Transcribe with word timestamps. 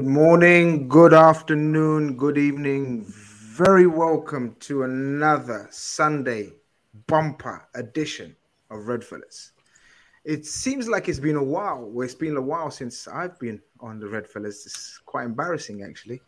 Good 0.00 0.08
morning, 0.08 0.88
good 0.88 1.12
afternoon, 1.12 2.16
good 2.16 2.38
evening. 2.38 3.04
Very 3.06 3.86
welcome 3.86 4.56
to 4.60 4.84
another 4.84 5.68
Sunday 5.70 6.54
bumper 7.06 7.68
edition 7.74 8.34
of 8.70 8.88
Red 8.88 9.04
Fellas. 9.04 9.52
It 10.24 10.46
seems 10.46 10.88
like 10.88 11.10
it's 11.10 11.20
been 11.20 11.36
a 11.36 11.44
while. 11.44 11.84
Well, 11.84 12.06
it's 12.06 12.14
been 12.14 12.38
a 12.38 12.40
while 12.40 12.70
since 12.70 13.06
I've 13.08 13.38
been 13.38 13.60
on 13.78 14.00
the 14.00 14.08
Red 14.08 14.26
Fellas. 14.26 14.64
It's 14.64 14.98
quite 15.04 15.26
embarrassing, 15.26 15.82
actually. 15.82 16.22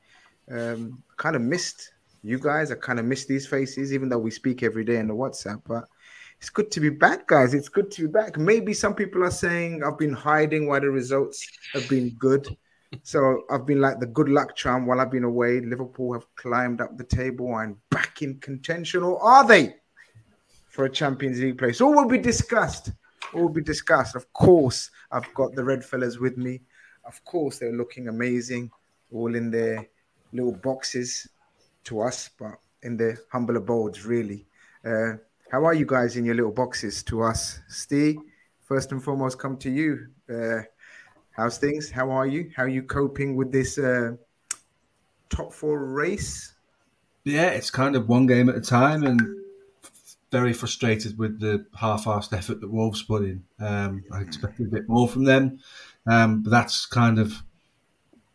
Um, 0.50 1.03
kind 1.16 1.34
of 1.34 1.41
missed 1.41 1.93
you 2.22 2.39
guys. 2.39 2.71
I 2.71 2.75
kind 2.75 2.99
of 2.99 3.06
missed 3.06 3.28
these 3.28 3.47
faces, 3.47 3.94
even 3.94 4.10
though 4.10 4.19
we 4.19 4.31
speak 4.31 4.62
every 4.62 4.84
day 4.84 4.97
in 4.99 5.09
the 5.09 5.15
WhatsApp. 5.15 5.62
But 5.66 5.84
it's 6.37 6.50
good 6.50 6.71
to 6.72 6.81
be 6.81 6.91
back, 6.91 7.27
guys. 7.27 7.54
It's 7.54 7.71
good 7.71 7.91
to 7.93 8.03
be 8.03 8.09
back. 8.09 8.37
Maybe 8.37 8.75
some 8.75 8.94
people 8.94 9.25
are 9.25 9.31
saying 9.31 9.83
I've 9.83 9.97
been 9.97 10.12
hiding 10.12 10.66
while 10.66 10.83
the 10.83 10.91
results 10.91 11.49
have 11.72 11.89
been 11.89 12.10
good. 12.19 12.54
So 13.03 13.42
I've 13.50 13.66
been 13.66 13.80
like 13.80 13.98
the 13.98 14.06
good 14.06 14.28
luck 14.28 14.54
charm 14.54 14.86
while 14.86 15.00
I've 15.00 15.10
been 15.10 15.25
away. 15.25 15.60
Liverpool 15.60 16.12
have 16.12 16.26
climbed 16.36 16.80
up 16.80 16.97
the 16.97 17.04
table 17.04 17.56
and 17.58 17.76
back 17.91 18.22
in 18.22 18.38
contention, 18.38 19.03
or 19.03 19.22
are 19.22 19.47
they 19.47 19.75
for 20.69 20.84
a 20.84 20.91
Champions 20.91 21.41
League 21.41 21.58
place? 21.58 21.80
All 21.80 21.94
will 21.94 22.08
be 22.08 22.19
discussed. 22.19 22.92
All 23.34 23.42
will 23.42 23.48
be 23.48 23.62
discussed. 23.62 24.14
Of 24.14 24.32
course, 24.32 24.91
I've 25.10 25.32
got 25.34 25.54
the 25.54 25.64
red 25.64 25.84
fellas 25.84 26.19
with 26.19 26.36
me. 26.36 26.60
Of 27.04 27.25
course, 27.25 27.58
they're 27.58 27.72
looking 27.72 28.08
amazing, 28.08 28.70
all 29.12 29.34
in 29.34 29.50
their 29.50 29.88
little 30.32 30.53
boxes 30.53 31.28
to 31.84 32.00
us, 32.00 32.30
but 32.38 32.59
in 32.82 32.97
their 32.97 33.19
humble 33.30 33.56
abodes, 33.56 34.04
really. 34.04 34.47
Uh, 34.84 35.14
how 35.50 35.64
are 35.64 35.74
you 35.74 35.86
guys 35.86 36.16
in 36.16 36.24
your 36.24 36.34
little 36.34 36.53
boxes 36.53 37.03
to 37.04 37.22
us? 37.22 37.60
Steve, 37.69 38.19
first 38.60 38.92
and 38.92 39.03
foremost, 39.03 39.38
come 39.38 39.56
to 39.59 39.70
you. 39.70 40.06
Uh, 40.32 40.62
How's 41.32 41.56
things? 41.56 41.91
How 41.91 42.10
are 42.10 42.26
you? 42.26 42.50
How 42.54 42.65
are 42.65 42.69
you 42.69 42.82
coping 42.82 43.37
with 43.37 43.50
this 43.50 43.78
uh, 43.78 44.12
top 45.31 45.53
four 45.53 45.84
race? 45.87 46.54
Yeah, 47.25 47.50
it's 47.50 47.70
kind 47.70 47.97
of 47.97 48.09
one 48.09 48.26
game 48.26 48.48
at 48.48 48.56
a 48.56 48.60
time, 48.60 49.04
and 49.04 49.20
very 50.31 50.53
frustrated 50.53 51.19
with 51.19 51.41
the 51.41 51.65
half-assed 51.75 52.37
effort 52.37 52.60
that 52.60 52.71
Wolves 52.71 53.03
put 53.03 53.22
in. 53.22 53.44
Um, 53.60 54.04
I 54.12 54.21
expected 54.21 54.66
a 54.66 54.71
bit 54.71 54.88
more 54.88 55.09
from 55.09 55.25
them, 55.25 55.59
um, 56.06 56.42
but 56.42 56.50
that's 56.50 56.87
kind 56.87 57.19
of 57.19 57.42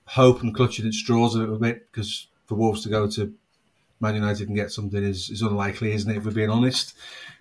hope 0.05 0.41
and 0.41 0.55
clutching 0.55 0.87
at 0.87 0.93
straws 0.93 1.35
a 1.35 1.39
little 1.39 1.59
bit 1.59 1.91
because 1.91 2.27
for 2.45 2.55
Wolves 2.55 2.81
to 2.83 2.89
go 2.89 3.07
to 3.09 3.33
Man 3.99 4.15
United 4.15 4.45
can 4.45 4.55
get 4.55 4.71
something 4.71 5.03
is, 5.03 5.29
is 5.29 5.41
unlikely, 5.41 5.91
isn't 5.93 6.11
it? 6.11 6.17
If 6.17 6.25
we're 6.25 6.31
being 6.31 6.49
honest, 6.49 6.95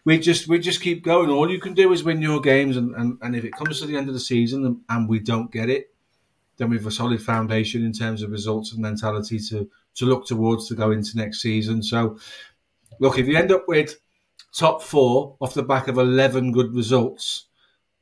we 0.05 0.19
just 0.19 0.49
we 0.49 0.59
just 0.59 0.81
keep 0.81 1.05
going. 1.05 1.31
All 1.31 1.51
you 1.51 1.61
can 1.61 1.75
do 1.75 1.93
is 1.93 2.03
win 2.03 2.23
your 2.23 2.41
games, 2.41 2.77
and, 2.77 2.95
and, 2.95 3.19
and 3.21 3.37
if 3.37 3.45
it 3.45 3.53
comes 3.53 3.81
to 3.81 3.87
the 3.87 3.97
end 3.97 4.09
of 4.09 4.15
the 4.15 4.21
season 4.21 4.65
and, 4.65 4.81
and 4.89 5.09
we 5.09 5.19
don't 5.19 5.53
get 5.53 5.69
it, 5.69 5.93
then 6.57 6.71
we've 6.71 6.87
a 6.87 6.91
solid 6.91 7.23
foundation 7.23 7.85
in 7.85 7.93
terms 7.93 8.23
of 8.23 8.31
results 8.31 8.73
and 8.73 8.81
mentality 8.81 9.39
to 9.39 9.69
to 9.97 10.07
look 10.07 10.27
towards 10.27 10.69
to 10.69 10.75
go 10.75 10.91
into 10.91 11.17
next 11.17 11.43
season. 11.43 11.83
So, 11.83 12.19
look, 13.01 13.19
if 13.19 13.27
you 13.27 13.37
end 13.37 13.53
up 13.53 13.65
with 13.69 13.99
top 14.53 14.83
four 14.83 15.37
off 15.41 15.55
the 15.55 15.63
back 15.63 15.89
of 15.89 15.99
eleven 15.99 16.53
good 16.53 16.75
results, 16.75 17.47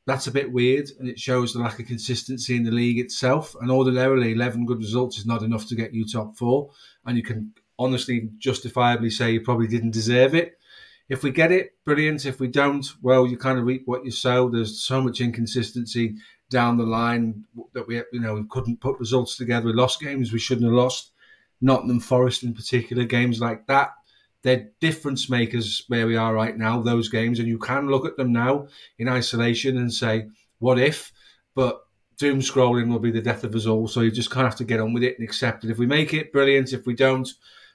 that's 0.07 0.29
a 0.29 0.33
bit 0.33 0.53
weird, 0.53 0.91
and 1.01 1.09
it 1.09 1.19
shows 1.19 1.53
the 1.53 1.59
lack 1.59 1.81
of 1.81 1.87
consistency 1.87 2.55
in 2.55 2.63
the 2.63 2.71
league 2.71 3.01
itself. 3.01 3.57
And 3.61 3.71
ordinarily, 3.71 4.33
eleven 4.33 4.65
good 4.65 4.79
results 4.79 5.19
is 5.19 5.27
not 5.27 5.43
enough 5.43 5.67
to 5.69 5.75
get 5.75 5.93
you 5.93 6.05
top 6.05 6.37
four, 6.37 6.71
and 7.05 7.17
you 7.17 7.25
can 7.25 7.53
honestly, 7.79 8.31
justifiably 8.39 9.11
say 9.11 9.33
you 9.33 9.41
probably 9.41 9.67
didn't 9.67 9.91
deserve 9.91 10.35
it. 10.35 10.59
If 11.09 11.23
we 11.23 11.31
get 11.31 11.53
it, 11.53 11.73
brilliant. 11.85 12.25
If 12.25 12.41
we 12.41 12.49
don't, 12.49 12.87
well, 13.03 13.27
you 13.27 13.37
kind 13.37 13.59
of 13.59 13.67
reap 13.67 13.83
what 13.85 14.05
you 14.05 14.11
sow. 14.11 14.49
There's 14.49 14.83
so 14.83 15.03
much 15.03 15.21
inconsistency 15.21 16.17
down 16.51 16.77
the 16.79 16.85
line 16.85 17.45
that 17.75 17.87
we, 17.87 17.97
you 18.13 18.21
know, 18.21 18.35
we 18.35 18.45
couldn't 18.49 18.81
put 18.81 18.99
results 18.99 19.37
together. 19.37 19.67
We 19.67 19.73
lost 19.73 20.01
games 20.01 20.33
we 20.33 20.39
shouldn't 20.39 20.67
have 20.67 20.75
lost. 20.75 21.11
Nottingham 21.61 22.01
Forest, 22.01 22.43
in 22.43 22.55
particular, 22.55 23.05
games 23.05 23.41
like 23.41 23.67
that. 23.67 23.93
They're 24.43 24.71
difference 24.81 25.31
makers 25.31 25.85
where 25.89 26.07
we 26.07 26.17
are 26.17 26.35
right 26.35 26.57
now, 26.57 26.81
those 26.83 27.09
games, 27.09 27.39
and 27.39 27.49
you 27.49 27.59
can 27.59 27.89
look 27.89 28.05
at 28.05 28.17
them 28.17 28.33
now 28.33 28.69
in 28.99 29.09
isolation 29.09 29.79
and 29.79 29.93
say, 29.93 30.29
what 30.59 30.79
if? 30.79 31.13
But 31.55 31.81
doom 32.19 32.41
scrolling 32.41 32.89
will 32.89 32.99
be 32.99 33.11
the 33.11 33.23
death 33.23 33.45
of 33.45 33.55
us 33.55 33.67
all. 33.67 33.89
So 33.89 34.01
you 34.01 34.11
just 34.11 34.31
kind 34.31 34.47
of 34.47 34.53
have 34.53 34.59
to 34.59 34.65
get 34.65 34.81
on 34.81 34.93
with 34.93 35.03
it 35.03 35.19
and 35.19 35.27
accept 35.27 35.65
it. 35.65 35.71
If 35.71 35.79
we 35.79 35.87
make 35.87 36.13
it, 36.13 36.33
brilliant. 36.33 36.73
If 36.73 36.87
we 36.87 36.95
don't, 36.95 37.29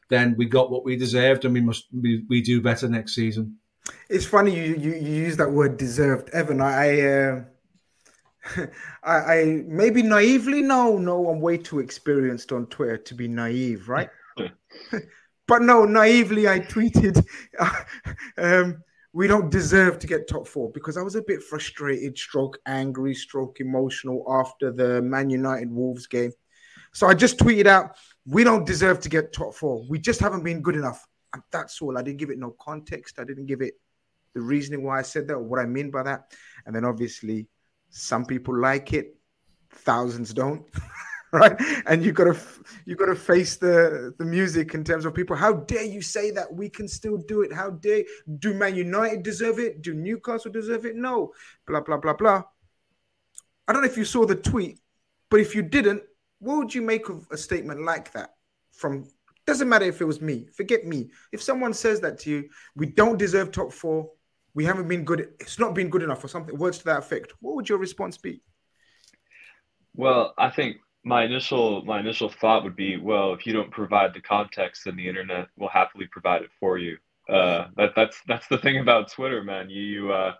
then 0.09 0.35
we 0.37 0.45
got 0.45 0.71
what 0.71 0.83
we 0.83 0.95
deserved, 0.95 1.45
and 1.45 1.53
we 1.53 1.61
must 1.61 1.87
we, 1.93 2.25
we 2.29 2.41
do 2.41 2.61
better 2.61 2.89
next 2.89 3.15
season. 3.15 3.57
It's 4.09 4.25
funny 4.25 4.55
you 4.55 4.75
you, 4.75 4.93
you 4.93 5.13
use 5.23 5.37
that 5.37 5.51
word 5.51 5.77
deserved, 5.77 6.29
Evan. 6.29 6.61
I. 6.61 7.01
Uh... 7.01 7.43
I, 9.03 9.15
I 9.15 9.63
maybe 9.67 10.01
naively 10.01 10.61
no 10.61 10.97
no 10.97 11.29
I'm 11.29 11.41
way 11.41 11.57
too 11.57 11.79
experienced 11.79 12.53
on 12.53 12.67
Twitter 12.67 12.97
to 12.97 13.13
be 13.13 13.27
naive 13.27 13.89
right 13.89 14.09
but 15.47 15.61
no 15.61 15.83
naively 15.83 16.47
I 16.47 16.61
tweeted 16.61 17.23
um, 18.37 18.81
we 19.11 19.27
don't 19.27 19.51
deserve 19.51 19.99
to 19.99 20.07
get 20.07 20.29
top 20.29 20.47
four 20.47 20.71
because 20.71 20.95
I 20.95 21.01
was 21.01 21.15
a 21.15 21.21
bit 21.21 21.43
frustrated 21.43 22.17
stroke 22.17 22.57
angry 22.65 23.13
stroke 23.13 23.59
emotional 23.59 24.25
after 24.29 24.71
the 24.71 25.01
Man 25.01 25.29
United 25.29 25.69
Wolves 25.69 26.07
game 26.07 26.31
so 26.93 27.07
I 27.07 27.13
just 27.13 27.37
tweeted 27.37 27.67
out 27.67 27.97
we 28.29 28.43
don't 28.43 28.65
deserve 28.65 28.99
to 28.99 29.09
get 29.09 29.33
top 29.33 29.55
four. 29.55 29.83
We 29.89 29.97
just 29.97 30.19
haven't 30.19 30.43
been 30.43 30.61
good 30.61 30.75
enough. 30.75 31.05
And 31.33 31.41
that's 31.51 31.81
all. 31.81 31.97
I 31.97 32.03
didn't 32.03 32.19
give 32.19 32.29
it 32.29 32.37
no 32.37 32.55
context. 32.61 33.19
I 33.19 33.23
didn't 33.23 33.47
give 33.47 33.61
it 33.61 33.73
the 34.35 34.41
reasoning 34.41 34.83
why 34.83 34.99
I 34.99 35.01
said 35.01 35.27
that, 35.27 35.33
or 35.33 35.43
what 35.43 35.59
I 35.59 35.65
mean 35.65 35.89
by 35.89 36.03
that. 36.03 36.31
And 36.65 36.75
then 36.75 36.85
obviously, 36.85 37.47
some 37.89 38.25
people 38.25 38.55
like 38.55 38.93
it, 38.93 39.15
thousands 39.71 40.31
don't. 40.33 40.63
right 41.31 41.61
and 41.85 42.03
you've 42.03 42.15
gotta 42.15 42.35
you've 42.85 42.97
gotta 42.97 43.15
face 43.15 43.55
the 43.55 44.13
the 44.17 44.25
music 44.25 44.73
in 44.73 44.83
terms 44.83 45.05
of 45.05 45.13
people 45.13 45.35
how 45.35 45.53
dare 45.53 45.83
you 45.83 46.01
say 46.01 46.31
that 46.31 46.51
we 46.51 46.67
can 46.67 46.87
still 46.87 47.17
do 47.27 47.41
it 47.41 47.53
how 47.53 47.69
dare 47.69 48.03
do 48.39 48.51
man 48.51 48.75
united 48.75 49.21
deserve 49.21 49.59
it 49.59 49.83
do 49.83 49.93
newcastle 49.93 50.51
deserve 50.51 50.87
it 50.87 50.95
no 50.95 51.31
blah 51.67 51.81
blah 51.81 51.97
blah 51.97 52.13
blah 52.13 52.41
i 53.67 53.73
don't 53.73 53.83
know 53.83 53.87
if 53.87 53.95
you 53.95 54.05
saw 54.05 54.25
the 54.25 54.33
tweet 54.33 54.79
but 55.29 55.39
if 55.39 55.53
you 55.53 55.61
didn't 55.61 56.01
what 56.39 56.57
would 56.57 56.73
you 56.75 56.81
make 56.81 57.09
of 57.09 57.27
a 57.31 57.37
statement 57.37 57.81
like 57.81 58.11
that 58.13 58.31
from 58.71 59.05
doesn't 59.45 59.69
matter 59.69 59.85
if 59.85 60.01
it 60.01 60.05
was 60.05 60.21
me 60.21 60.47
forget 60.53 60.85
me 60.85 61.09
if 61.31 61.41
someone 61.41 61.73
says 61.73 61.99
that 61.99 62.19
to 62.19 62.29
you 62.29 62.49
we 62.75 62.85
don't 62.85 63.17
deserve 63.17 63.51
top 63.51 63.71
four 63.71 64.09
we 64.53 64.63
haven't 64.63 64.87
been 64.87 65.03
good 65.03 65.29
it's 65.39 65.59
not 65.59 65.73
been 65.73 65.89
good 65.89 66.03
enough 66.03 66.23
or 66.23 66.27
something 66.27 66.57
words 66.57 66.77
to 66.77 66.85
that 66.85 66.99
effect 66.99 67.33
what 67.39 67.55
would 67.55 67.67
your 67.67 67.77
response 67.77 68.17
be 68.17 68.41
well 69.95 70.33
i 70.37 70.49
think 70.49 70.77
my 71.03 71.23
initial 71.23 71.83
my 71.85 71.99
initial 71.99 72.29
thought 72.29 72.63
would 72.63 72.75
be, 72.75 72.97
well, 72.97 73.33
if 73.33 73.45
you 73.45 73.53
don't 73.53 73.71
provide 73.71 74.13
the 74.13 74.21
context, 74.21 74.85
then 74.85 74.95
the 74.95 75.07
internet 75.07 75.47
will 75.57 75.69
happily 75.69 76.07
provide 76.11 76.41
it 76.41 76.51
for 76.59 76.77
you. 76.77 76.97
Uh, 77.27 77.67
that 77.77 77.93
that's 77.95 78.21
that's 78.27 78.47
the 78.47 78.57
thing 78.57 78.79
about 78.79 79.11
Twitter, 79.11 79.43
man. 79.43 79.69
You 79.69 79.81
you 79.81 80.11
uh, 80.11 80.33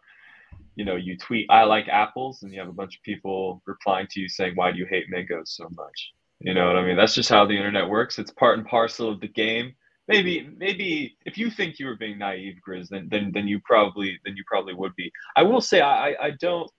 you 0.80 0.86
know 0.86 0.96
you 0.96 1.18
tweet 1.18 1.46
I 1.50 1.66
like 1.66 1.90
apples, 1.90 2.42
and 2.42 2.54
you 2.54 2.60
have 2.62 2.70
a 2.70 2.80
bunch 2.82 2.96
of 2.96 3.04
people 3.04 3.62
replying 3.66 4.08
to 4.12 4.22
you 4.22 4.30
saying, 4.30 4.54
why 4.56 4.72
do 4.72 4.78
you 4.78 4.86
hate 4.86 5.10
mangoes 5.10 5.52
so 5.52 5.68
much? 5.76 6.14
You 6.40 6.54
know 6.54 6.68
what 6.68 6.78
I 6.78 6.86
mean? 6.86 6.96
That's 6.96 7.14
just 7.14 7.28
how 7.28 7.46
the 7.46 7.58
internet 7.58 7.90
works. 7.90 8.18
It's 8.18 8.32
part 8.32 8.58
and 8.58 8.66
parcel 8.66 9.10
of 9.10 9.20
the 9.20 9.28
game. 9.28 9.74
Maybe 10.08 10.50
maybe 10.56 11.18
if 11.26 11.38
you 11.38 11.52
think 11.52 11.80
you 11.80 11.86
were 11.86 11.98
being 11.98 12.18
naive, 12.18 12.60
Grizz, 12.66 12.88
then 12.88 13.10
then 13.12 13.32
then 13.34 13.46
you 13.46 13.60
probably 13.66 14.20
then 14.24 14.38
you 14.38 14.44
probably 14.48 14.74
would 14.74 14.96
be. 14.96 15.12
I 15.36 15.44
will 15.44 15.60
say 15.60 15.82
I 15.82 16.16
I 16.28 16.32
don't 16.40 16.72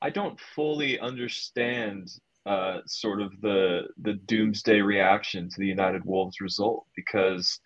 I 0.00 0.08
don't 0.08 0.40
fully 0.54 0.98
understand 0.98 2.08
uh, 2.46 2.78
sort 2.86 3.20
of 3.20 3.38
the 3.42 3.88
the 4.00 4.14
doomsday 4.14 4.80
reaction 4.80 5.50
to 5.50 5.56
the 5.58 5.66
United 5.66 6.02
Wolves 6.06 6.40
result 6.40 6.86
because 6.96 7.60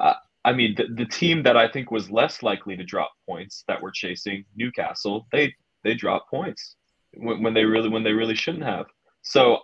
uh, 0.00 0.14
I 0.44 0.52
mean 0.52 0.74
the, 0.76 0.86
the 0.94 1.06
team 1.06 1.42
that 1.44 1.56
I 1.56 1.68
think 1.68 1.90
was 1.90 2.10
less 2.10 2.42
likely 2.42 2.76
to 2.76 2.84
drop 2.84 3.12
points 3.28 3.64
that 3.68 3.80
were 3.80 3.90
chasing 3.92 4.44
Newcastle 4.56 5.26
they 5.32 5.54
they 5.84 5.94
dropped 5.94 6.30
points 6.30 6.76
when, 7.14 7.42
when 7.42 7.54
they 7.54 7.64
really 7.64 7.88
when 7.88 8.04
they 8.04 8.12
really 8.12 8.34
shouldn't 8.34 8.64
have. 8.64 8.86
So 9.22 9.60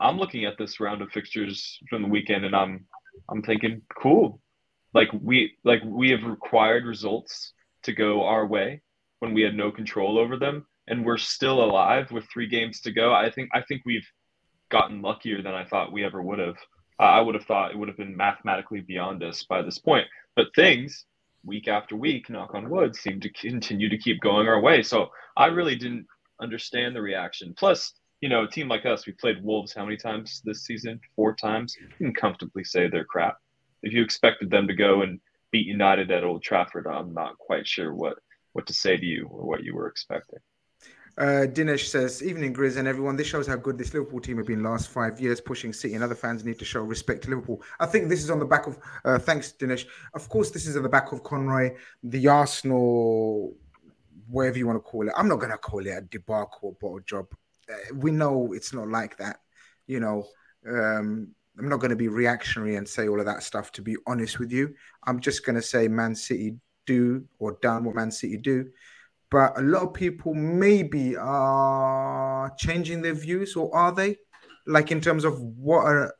I'm 0.00 0.18
looking 0.18 0.44
at 0.44 0.58
this 0.58 0.80
round 0.80 1.02
of 1.02 1.10
fixtures 1.10 1.78
from 1.88 2.02
the 2.02 2.08
weekend 2.08 2.44
and 2.44 2.56
I'm 2.56 2.86
I'm 3.28 3.42
thinking 3.42 3.82
cool. 4.00 4.40
Like 4.92 5.08
we 5.12 5.56
like 5.64 5.82
we 5.84 6.10
have 6.10 6.22
required 6.24 6.84
results 6.84 7.52
to 7.82 7.92
go 7.92 8.24
our 8.24 8.46
way 8.46 8.80
when 9.18 9.34
we 9.34 9.42
had 9.42 9.54
no 9.54 9.70
control 9.70 10.18
over 10.18 10.36
them 10.36 10.66
and 10.86 11.04
we're 11.04 11.18
still 11.18 11.64
alive 11.64 12.10
with 12.10 12.28
three 12.32 12.46
games 12.46 12.80
to 12.82 12.92
go, 12.92 13.12
I 13.12 13.30
think 13.30 13.50
I 13.52 13.62
think 13.62 13.82
we've 13.84 14.06
gotten 14.70 15.02
luckier 15.02 15.42
than 15.42 15.54
I 15.54 15.64
thought 15.64 15.92
we 15.92 16.04
ever 16.04 16.22
would 16.22 16.38
have. 16.38 16.56
I 16.98 17.20
would 17.20 17.34
have 17.34 17.44
thought 17.44 17.72
it 17.72 17.78
would 17.78 17.88
have 17.88 17.96
been 17.96 18.16
mathematically 18.16 18.80
beyond 18.80 19.22
us 19.22 19.44
by 19.44 19.62
this 19.62 19.78
point. 19.78 20.06
But 20.36 20.54
things 20.54 21.06
week 21.44 21.68
after 21.68 21.96
week, 21.96 22.30
knock 22.30 22.54
on 22.54 22.70
wood, 22.70 22.94
seem 22.96 23.20
to 23.20 23.28
continue 23.30 23.88
to 23.88 23.98
keep 23.98 24.20
going 24.20 24.48
our 24.48 24.60
way. 24.60 24.82
So 24.82 25.10
I 25.36 25.46
really 25.46 25.76
didn't 25.76 26.06
understand 26.40 26.94
the 26.94 27.02
reaction. 27.02 27.54
Plus, 27.56 27.94
you 28.20 28.28
know, 28.28 28.44
a 28.44 28.48
team 28.48 28.68
like 28.68 28.86
us, 28.86 29.06
we 29.06 29.12
played 29.12 29.42
Wolves 29.42 29.74
how 29.74 29.84
many 29.84 29.96
times 29.96 30.40
this 30.44 30.64
season? 30.64 31.00
Four 31.16 31.34
times. 31.34 31.76
You 31.80 31.88
can 31.98 32.14
comfortably 32.14 32.64
say 32.64 32.88
they're 32.88 33.04
crap. 33.04 33.36
If 33.82 33.92
you 33.92 34.02
expected 34.02 34.50
them 34.50 34.66
to 34.68 34.74
go 34.74 35.02
and 35.02 35.20
beat 35.50 35.66
United 35.66 36.10
at 36.10 36.24
Old 36.24 36.42
Trafford, 36.42 36.86
I'm 36.86 37.12
not 37.12 37.38
quite 37.38 37.66
sure 37.66 37.92
what 37.94 38.18
what 38.52 38.66
to 38.68 38.72
say 38.72 38.96
to 38.96 39.04
you 39.04 39.26
or 39.30 39.44
what 39.44 39.64
you 39.64 39.74
were 39.74 39.88
expecting. 39.88 40.38
Uh, 41.16 41.46
Dinesh 41.46 41.86
says, 41.86 42.22
"Evening, 42.22 42.52
Grizz 42.52 42.76
and 42.76 42.88
everyone. 42.88 43.14
This 43.14 43.28
shows 43.28 43.46
how 43.46 43.54
good 43.54 43.78
this 43.78 43.94
Liverpool 43.94 44.20
team 44.20 44.38
have 44.38 44.46
been 44.46 44.64
last 44.64 44.88
five 44.88 45.20
years, 45.20 45.40
pushing 45.40 45.72
City 45.72 45.94
and 45.94 46.02
other 46.02 46.14
fans 46.14 46.44
need 46.44 46.58
to 46.58 46.64
show 46.64 46.80
respect 46.80 47.22
to 47.24 47.30
Liverpool. 47.30 47.62
I 47.78 47.86
think 47.86 48.08
this 48.08 48.24
is 48.24 48.30
on 48.30 48.40
the 48.40 48.44
back 48.44 48.66
of. 48.66 48.78
Uh, 49.04 49.18
thanks, 49.18 49.52
Dinesh. 49.52 49.86
Of 50.14 50.28
course, 50.28 50.50
this 50.50 50.66
is 50.66 50.76
on 50.76 50.82
the 50.82 50.88
back 50.88 51.12
of 51.12 51.22
Conroy, 51.22 51.76
the 52.02 52.26
Arsenal, 52.26 53.54
whatever 54.28 54.58
you 54.58 54.66
want 54.66 54.76
to 54.76 54.80
call 54.80 55.06
it. 55.06 55.14
I'm 55.16 55.28
not 55.28 55.38
going 55.38 55.52
to 55.52 55.58
call 55.58 55.86
it 55.86 55.90
a 55.90 56.00
debacle 56.00 56.58
or 56.62 56.72
bottle 56.80 57.00
job. 57.00 57.26
Uh, 57.70 57.94
we 57.94 58.10
know 58.10 58.52
it's 58.52 58.72
not 58.72 58.88
like 58.88 59.16
that. 59.18 59.36
You 59.86 60.00
know, 60.00 60.26
um, 60.68 61.28
I'm 61.56 61.68
not 61.68 61.78
going 61.78 61.90
to 61.90 61.96
be 61.96 62.08
reactionary 62.08 62.74
and 62.74 62.88
say 62.88 63.06
all 63.06 63.20
of 63.20 63.26
that 63.26 63.44
stuff. 63.44 63.70
To 63.72 63.82
be 63.82 63.96
honest 64.08 64.40
with 64.40 64.50
you, 64.50 64.74
I'm 65.06 65.20
just 65.20 65.46
going 65.46 65.56
to 65.56 65.62
say 65.62 65.86
Man 65.86 66.16
City 66.16 66.56
do 66.86 67.24
or 67.38 67.56
done 67.62 67.84
what 67.84 67.94
Man 67.94 68.10
City 68.10 68.36
do." 68.36 68.70
But 69.30 69.58
a 69.58 69.62
lot 69.62 69.82
of 69.82 69.94
people 69.94 70.34
maybe 70.34 71.16
are 71.16 72.52
changing 72.56 73.02
their 73.02 73.14
views, 73.14 73.56
or 73.56 73.74
are 73.74 73.92
they? 73.92 74.16
Like 74.66 74.90
in 74.90 75.00
terms 75.00 75.24
of 75.24 75.40
what 75.40 75.86
a 75.86 76.12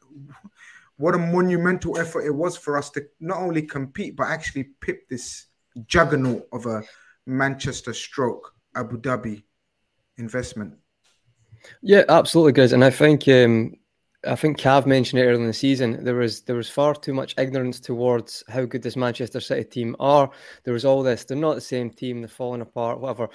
what 0.96 1.14
a 1.14 1.18
monumental 1.18 1.98
effort 1.98 2.24
it 2.24 2.34
was 2.34 2.56
for 2.56 2.76
us 2.76 2.90
to 2.90 3.04
not 3.20 3.38
only 3.38 3.62
compete 3.62 4.16
but 4.16 4.28
actually 4.28 4.64
pip 4.80 5.08
this 5.08 5.46
juggernaut 5.86 6.46
of 6.52 6.66
a 6.66 6.82
Manchester 7.26 7.92
stroke 7.92 8.52
Abu 8.76 9.00
Dhabi 9.00 9.42
investment. 10.18 10.74
Yeah, 11.82 12.04
absolutely, 12.08 12.52
guys. 12.52 12.72
And 12.72 12.84
I 12.84 12.90
think 12.90 13.26
um, 13.28 13.74
I 14.26 14.34
think 14.34 14.58
Cav 14.58 14.86
mentioned 14.86 15.20
it 15.20 15.24
earlier 15.24 15.40
in 15.40 15.46
the 15.46 15.52
season. 15.52 16.02
There 16.04 16.14
was 16.14 16.42
there 16.42 16.56
was 16.56 16.70
far 16.70 16.94
too 16.94 17.14
much 17.14 17.34
ignorance 17.38 17.80
towards 17.80 18.44
how 18.48 18.64
good 18.64 18.82
this 18.82 18.96
Manchester 18.96 19.40
City 19.40 19.64
team 19.64 19.96
are. 20.00 20.30
There 20.64 20.74
was 20.74 20.84
all 20.84 21.02
this. 21.02 21.24
They're 21.24 21.36
not 21.36 21.54
the 21.54 21.60
same 21.60 21.90
team. 21.90 22.20
They're 22.20 22.28
falling 22.28 22.60
apart. 22.60 23.00
Whatever. 23.00 23.28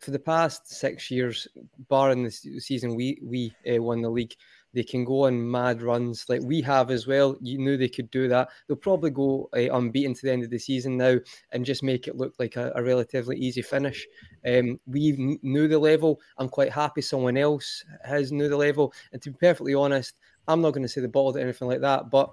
For 0.00 0.10
the 0.10 0.18
past 0.18 0.68
six 0.68 1.10
years, 1.10 1.48
barring 1.88 2.22
the 2.22 2.30
season 2.30 2.94
we 2.94 3.18
we 3.22 3.54
uh, 3.68 3.82
won 3.82 4.02
the 4.02 4.10
league, 4.10 4.34
they 4.76 4.84
can 4.84 5.04
go 5.04 5.24
on 5.24 5.50
mad 5.50 5.80
runs 5.80 6.26
like 6.28 6.42
we 6.42 6.60
have 6.60 6.90
as 6.90 7.06
well. 7.06 7.36
You 7.40 7.56
knew 7.56 7.76
they 7.76 7.88
could 7.88 8.10
do 8.10 8.28
that. 8.28 8.50
They'll 8.68 8.76
probably 8.76 9.10
go 9.10 9.48
uh, 9.56 9.74
unbeaten 9.74 10.12
to 10.12 10.22
the 10.22 10.32
end 10.32 10.44
of 10.44 10.50
the 10.50 10.58
season 10.58 10.98
now 10.98 11.16
and 11.52 11.64
just 11.64 11.82
make 11.82 12.06
it 12.06 12.16
look 12.16 12.34
like 12.38 12.56
a, 12.56 12.72
a 12.74 12.82
relatively 12.82 13.38
easy 13.38 13.62
finish. 13.62 14.06
Um, 14.46 14.78
we 14.86 15.38
knew 15.42 15.66
the 15.66 15.78
level. 15.78 16.20
I'm 16.36 16.50
quite 16.50 16.72
happy 16.72 17.00
someone 17.00 17.38
else 17.38 17.82
has 18.04 18.32
knew 18.32 18.50
the 18.50 18.56
level. 18.56 18.92
And 19.12 19.22
to 19.22 19.30
be 19.30 19.38
perfectly 19.40 19.74
honest, 19.74 20.14
I'm 20.48 20.60
not 20.60 20.72
going 20.72 20.82
to 20.82 20.88
say 20.88 21.00
the 21.00 21.08
bottled 21.08 21.36
or 21.36 21.40
anything 21.40 21.68
like 21.68 21.80
that, 21.80 22.10
but 22.10 22.30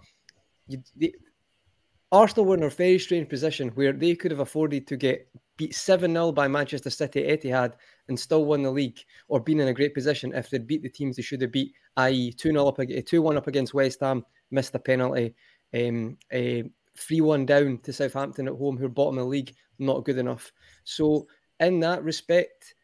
you, 0.68 0.82
Arsenal 2.12 2.46
were 2.46 2.56
in 2.56 2.64
a 2.64 2.70
very 2.70 3.00
strange 3.00 3.28
position 3.28 3.70
where 3.70 3.92
they 3.92 4.16
could 4.16 4.30
have 4.30 4.40
afforded 4.40 4.86
to 4.88 4.96
get 4.96 5.28
beat 5.58 5.74
7 5.74 6.12
0 6.12 6.32
by 6.32 6.48
Manchester 6.48 6.92
City 6.92 7.24
Etihad 7.24 7.74
and 8.08 8.20
still 8.20 8.46
won 8.46 8.62
the 8.62 8.72
league 8.72 9.00
or 9.28 9.40
been 9.40 9.60
in 9.60 9.68
a 9.68 9.74
great 9.74 9.94
position 9.94 10.34
if 10.34 10.50
they'd 10.50 10.68
beat 10.68 10.84
the 10.84 10.90
teams 10.90 11.16
they 11.16 11.24
should 11.24 11.42
have 11.42 11.52
beat, 11.52 11.74
i.e., 11.98 12.32
2 12.32 12.52
0 12.52 12.68
up, 12.68 12.80
2 13.06 13.22
1 13.22 13.38
up 13.38 13.48
against 13.48 13.74
West 13.74 14.02
Ham, 14.02 14.24
missed 14.52 14.76
a 14.76 14.80
penalty, 14.80 15.34
um, 15.74 16.18
3 16.32 17.22
1 17.22 17.46
down 17.48 17.80
to 17.80 17.92
Southampton 17.92 18.48
at 18.48 18.54
home, 18.54 18.78
who 18.78 18.86
are 18.86 18.90
bottom 18.90 19.18
of 19.18 19.26
the 19.26 19.30
league, 19.30 19.56
not 19.80 20.06
good 20.06 20.20
enough. 20.20 20.52
So, 20.84 21.28
in 21.60 21.80
that 21.80 22.04
respect, 22.04 22.76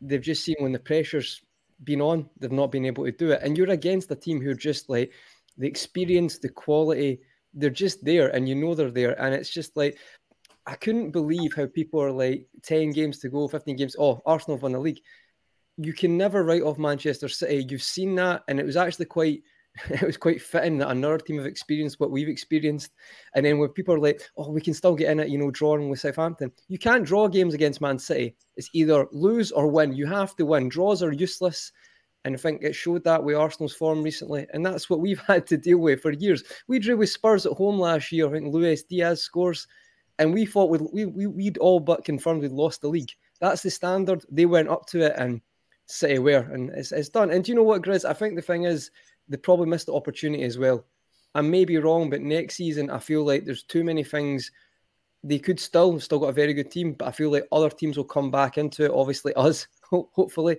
they've 0.00 0.20
just 0.20 0.44
seen 0.44 0.56
when 0.58 0.72
the 0.72 0.78
pressure's 0.78 1.40
been 1.84 2.00
on, 2.00 2.28
they've 2.38 2.52
not 2.52 2.72
been 2.72 2.84
able 2.84 3.04
to 3.04 3.12
do 3.12 3.30
it. 3.30 3.40
And 3.42 3.56
you're 3.56 3.70
against 3.70 4.10
a 4.10 4.16
team 4.16 4.40
who 4.40 4.50
are 4.50 4.54
just 4.54 4.88
like 4.88 5.12
the 5.56 5.66
experience, 5.66 6.38
the 6.38 6.48
quality, 6.48 7.20
they're 7.54 7.70
just 7.70 8.04
there 8.04 8.28
and 8.28 8.48
you 8.48 8.54
know 8.54 8.74
they're 8.74 8.90
there. 8.90 9.20
And 9.20 9.34
it's 9.34 9.50
just 9.50 9.76
like, 9.76 9.98
I 10.66 10.74
couldn't 10.74 11.12
believe 11.12 11.54
how 11.54 11.66
people 11.66 12.02
are 12.02 12.12
like 12.12 12.46
10 12.62 12.90
games 12.90 13.18
to 13.20 13.28
go, 13.28 13.48
15 13.48 13.76
games. 13.76 13.96
Oh, 13.98 14.20
Arsenal 14.26 14.58
won 14.58 14.72
the 14.72 14.78
league. 14.78 15.00
You 15.76 15.92
can 15.92 16.16
never 16.16 16.44
write 16.44 16.62
off 16.62 16.78
Manchester 16.78 17.28
City. 17.28 17.66
You've 17.68 17.82
seen 17.82 18.14
that. 18.16 18.42
And 18.48 18.60
it 18.60 18.66
was 18.66 18.76
actually 18.76 19.06
quite 19.06 19.42
it 19.90 20.02
was 20.02 20.16
quite 20.16 20.42
fitting 20.42 20.78
that 20.78 20.90
another 20.90 21.18
team 21.18 21.36
have 21.36 21.46
experienced 21.46 22.00
what 22.00 22.10
we've 22.10 22.28
experienced. 22.28 22.92
And 23.34 23.44
then 23.44 23.58
when 23.58 23.70
people 23.70 23.94
are 23.94 24.00
like, 24.00 24.22
oh, 24.36 24.50
we 24.50 24.60
can 24.60 24.74
still 24.74 24.94
get 24.94 25.10
in 25.10 25.20
it, 25.20 25.28
you 25.28 25.38
know, 25.38 25.50
drawing 25.50 25.88
with 25.88 26.00
Southampton, 26.00 26.52
you 26.68 26.78
can't 26.78 27.04
draw 27.04 27.28
games 27.28 27.54
against 27.54 27.80
Man 27.80 27.98
City. 27.98 28.36
It's 28.56 28.70
either 28.72 29.06
lose 29.12 29.52
or 29.52 29.68
win. 29.68 29.92
You 29.92 30.06
have 30.06 30.36
to 30.36 30.46
win. 30.46 30.68
Draws 30.68 31.02
are 31.02 31.12
useless. 31.12 31.72
And 32.24 32.34
I 32.34 32.38
think 32.38 32.62
it 32.62 32.74
showed 32.74 33.04
that 33.04 33.22
with 33.22 33.36
Arsenal's 33.36 33.74
form 33.74 34.02
recently. 34.02 34.46
And 34.52 34.64
that's 34.64 34.90
what 34.90 35.00
we've 35.00 35.20
had 35.26 35.46
to 35.48 35.56
deal 35.56 35.78
with 35.78 36.02
for 36.02 36.12
years. 36.12 36.42
We 36.66 36.78
drew 36.78 36.96
with 36.96 37.10
Spurs 37.10 37.46
at 37.46 37.52
home 37.52 37.78
last 37.78 38.12
year. 38.12 38.28
I 38.28 38.32
think 38.32 38.52
Luis 38.52 38.82
Diaz 38.82 39.22
scores. 39.22 39.66
And 40.18 40.34
we 40.34 40.44
thought 40.44 40.70
we'd, 40.70 40.82
we, 40.92 41.06
we, 41.06 41.26
we'd 41.26 41.58
all 41.58 41.78
but 41.78 42.04
confirmed 42.04 42.42
we'd 42.42 42.50
lost 42.50 42.80
the 42.80 42.88
league. 42.88 43.12
That's 43.40 43.62
the 43.62 43.70
standard. 43.70 44.24
They 44.30 44.46
went 44.46 44.68
up 44.68 44.86
to 44.86 45.00
it 45.02 45.14
and 45.16 45.40
City 45.86 46.18
were. 46.18 46.48
And 46.52 46.70
it's, 46.70 46.92
it's 46.92 47.08
done. 47.08 47.30
And 47.30 47.44
do 47.44 47.52
you 47.52 47.56
know 47.56 47.62
what, 47.62 47.82
Grizz? 47.82 48.04
I 48.04 48.12
think 48.12 48.34
the 48.34 48.42
thing 48.42 48.64
is, 48.64 48.90
they 49.28 49.36
probably 49.36 49.66
missed 49.66 49.86
the 49.86 49.94
opportunity 49.94 50.42
as 50.42 50.58
well. 50.58 50.84
I 51.34 51.40
may 51.42 51.64
be 51.64 51.78
wrong, 51.78 52.10
but 52.10 52.20
next 52.20 52.56
season 52.56 52.90
I 52.90 52.98
feel 52.98 53.24
like 53.24 53.44
there's 53.44 53.62
too 53.62 53.84
many 53.84 54.02
things. 54.02 54.50
They 55.22 55.38
could 55.38 55.60
still 55.60 56.00
still 56.00 56.18
got 56.18 56.28
a 56.28 56.32
very 56.32 56.54
good 56.54 56.70
team, 56.70 56.94
but 56.94 57.08
I 57.08 57.12
feel 57.12 57.30
like 57.30 57.46
other 57.52 57.70
teams 57.70 57.96
will 57.96 58.04
come 58.04 58.30
back 58.30 58.58
into 58.58 58.84
it. 58.84 58.90
Obviously, 58.92 59.32
us 59.36 59.66
hopefully, 59.90 60.58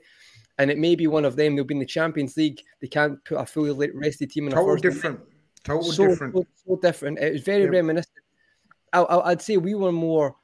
and 0.58 0.70
it 0.70 0.78
may 0.78 0.96
be 0.96 1.08
one 1.08 1.26
of 1.26 1.36
them. 1.36 1.56
They'll 1.56 1.66
be 1.66 1.76
in 1.76 1.80
the 1.80 1.86
Champions 1.86 2.38
League. 2.38 2.62
They 2.82 2.88
can't 2.88 3.24
put 3.26 3.36
a 3.36 3.46
fully 3.46 3.92
rested 3.92 4.32
team 4.32 4.46
in 4.46 4.54
total 4.54 4.70
a 4.70 4.74
first. 4.74 4.84
different, 4.84 5.20
total 5.64 5.92
so, 5.92 6.08
different, 6.08 6.36
so, 6.36 6.46
so, 6.68 6.76
different. 6.78 7.20
It 7.20 7.34
was 7.34 7.42
very 7.42 7.68
reminiscent. 7.68 8.16
I, 8.92 9.30
would 9.30 9.42
say 9.42 9.58
we 9.58 9.76
were 9.76 9.92
more 9.92 10.36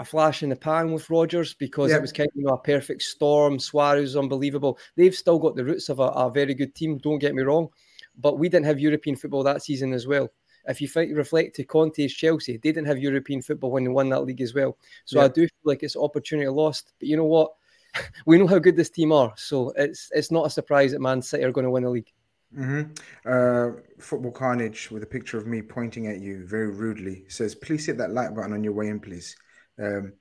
a 0.00 0.04
flash 0.04 0.42
in 0.42 0.48
the 0.48 0.56
pan 0.56 0.92
with 0.92 1.10
Rodgers 1.10 1.52
because 1.54 1.90
Yeah. 1.90 1.98
it 1.98 2.00
was 2.02 2.12
kind 2.12 2.28
of 2.28 2.34
you 2.34 2.44
know, 2.44 2.54
a 2.54 2.58
perfect 2.58 3.02
storm. 3.02 3.58
Suarez 3.58 4.02
was 4.02 4.16
unbelievable. 4.16 4.78
They've 4.96 5.14
still 5.14 5.38
got 5.38 5.54
the 5.56 5.64
roots 5.64 5.90
of 5.90 6.00
a, 6.00 6.04
a 6.04 6.30
very 6.30 6.54
good 6.54 6.74
team. 6.74 6.96
Don't 6.98 7.18
get 7.18 7.34
me 7.34 7.42
wrong, 7.42 7.68
but 8.16 8.38
we 8.38 8.48
didn't 8.48 8.64
have 8.66 8.80
European 8.80 9.14
football 9.14 9.42
that 9.44 9.62
season 9.62 9.92
as 9.92 10.06
well. 10.06 10.32
If 10.66 10.80
you 10.80 10.88
reflect 11.14 11.54
to 11.56 11.64
Conte's 11.64 12.14
Chelsea, 12.14 12.52
they 12.56 12.72
didn't 12.72 12.86
have 12.86 12.98
European 12.98 13.42
football 13.42 13.70
when 13.70 13.84
they 13.84 13.90
won 13.90 14.08
that 14.08 14.24
league 14.24 14.40
as 14.40 14.54
well. 14.54 14.78
So 15.04 15.18
Yeah. 15.18 15.26
I 15.26 15.28
do 15.28 15.42
feel 15.42 15.64
like 15.64 15.82
it's 15.82 15.96
opportunity 15.96 16.48
lost. 16.48 16.92
But 16.98 17.08
you 17.08 17.16
know 17.18 17.24
what? 17.24 17.52
we 18.26 18.38
know 18.38 18.46
how 18.46 18.58
good 18.58 18.76
this 18.76 18.90
team 18.90 19.12
are, 19.12 19.34
so 19.36 19.70
it's 19.76 20.10
it's 20.14 20.30
not 20.30 20.46
a 20.46 20.50
surprise 20.50 20.92
that 20.92 21.00
Man 21.00 21.20
City 21.20 21.44
are 21.44 21.52
going 21.52 21.64
to 21.64 21.70
win 21.70 21.82
the 21.84 21.90
league. 21.90 22.12
hmm 22.54 22.82
Uh, 23.26 23.72
Football 23.98 24.32
Carnage 24.32 24.90
with 24.90 25.02
a 25.02 25.06
picture 25.06 25.36
of 25.38 25.46
me 25.46 25.60
pointing 25.60 26.06
at 26.06 26.20
you 26.20 26.46
very 26.46 26.70
rudely 26.70 27.24
says, 27.28 27.54
"Please 27.54 27.84
hit 27.86 27.98
that 27.98 28.12
like 28.12 28.34
button 28.34 28.52
on 28.52 28.64
your 28.64 28.72
way 28.72 28.88
in, 28.88 29.00
please." 29.00 29.36
Um, 29.80 30.12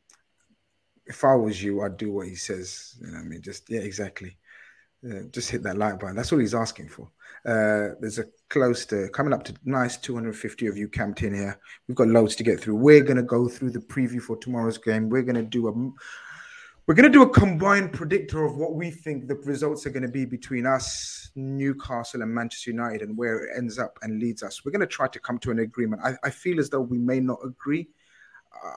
if 1.06 1.24
I 1.24 1.36
was 1.36 1.62
you, 1.62 1.82
I'd 1.82 1.98
do 1.98 2.12
what 2.12 2.28
he 2.28 2.36
says. 2.36 2.96
You 3.02 3.08
know, 3.08 3.14
what 3.14 3.26
I 3.26 3.28
mean, 3.28 3.42
just 3.42 3.70
yeah, 3.70 3.82
exactly. 3.82 4.38
Uh, 5.04 5.24
just 5.32 5.50
hit 5.50 5.64
that 5.64 5.78
like 5.78 6.00
button. 6.00 6.16
That's 6.16 6.32
all 6.32 6.40
he's 6.40 6.54
asking 6.54 6.90
for. 6.90 7.10
Uh, 7.46 7.96
there's 8.02 8.20
a 8.20 8.26
close 8.50 8.86
to 8.88 9.08
coming 9.10 9.34
up 9.34 9.44
to 9.46 9.54
nice 9.64 9.96
250 9.98 10.68
of 10.68 10.78
you 10.78 10.90
camped 10.90 11.24
in 11.24 11.34
here. 11.34 11.58
We've 11.88 11.96
got 11.96 12.10
loads 12.10 12.36
to 12.36 12.44
get 12.44 12.60
through. 12.60 12.76
We're 12.76 13.04
gonna 13.04 13.24
go 13.24 13.48
through 13.48 13.72
the 13.72 13.80
preview 13.80 14.22
for 14.22 14.36
tomorrow's 14.38 14.78
game. 14.78 15.10
We're 15.10 15.24
gonna 15.24 15.44
do 15.44 15.68
a 15.68 15.92
we're 16.90 16.96
going 16.96 17.12
to 17.12 17.16
do 17.16 17.22
a 17.22 17.30
combined 17.30 17.94
predictor 17.94 18.44
of 18.44 18.58
what 18.58 18.74
we 18.74 18.90
think 18.90 19.28
the 19.28 19.36
results 19.36 19.86
are 19.86 19.92
going 19.92 20.02
to 20.02 20.10
be 20.10 20.26
between 20.26 20.66
us, 20.66 21.30
Newcastle, 21.36 22.24
and 22.24 22.34
Manchester 22.34 22.72
United, 22.72 23.04
and 23.04 23.16
where 23.16 23.44
it 23.44 23.56
ends 23.56 23.78
up 23.78 24.00
and 24.02 24.20
leads 24.20 24.42
us. 24.42 24.66
We're 24.66 24.72
going 24.72 24.80
to 24.80 24.88
try 24.88 25.08
to 25.08 25.20
come 25.20 25.38
to 25.38 25.52
an 25.52 25.60
agreement. 25.60 26.02
I, 26.04 26.16
I 26.24 26.32
feel 26.32 26.60
as 26.60 26.72
though 26.72 26.82
we 26.82 26.98
may 26.98 27.20
not 27.20 27.38
agree. 27.46 27.90
Uh, 28.52 28.74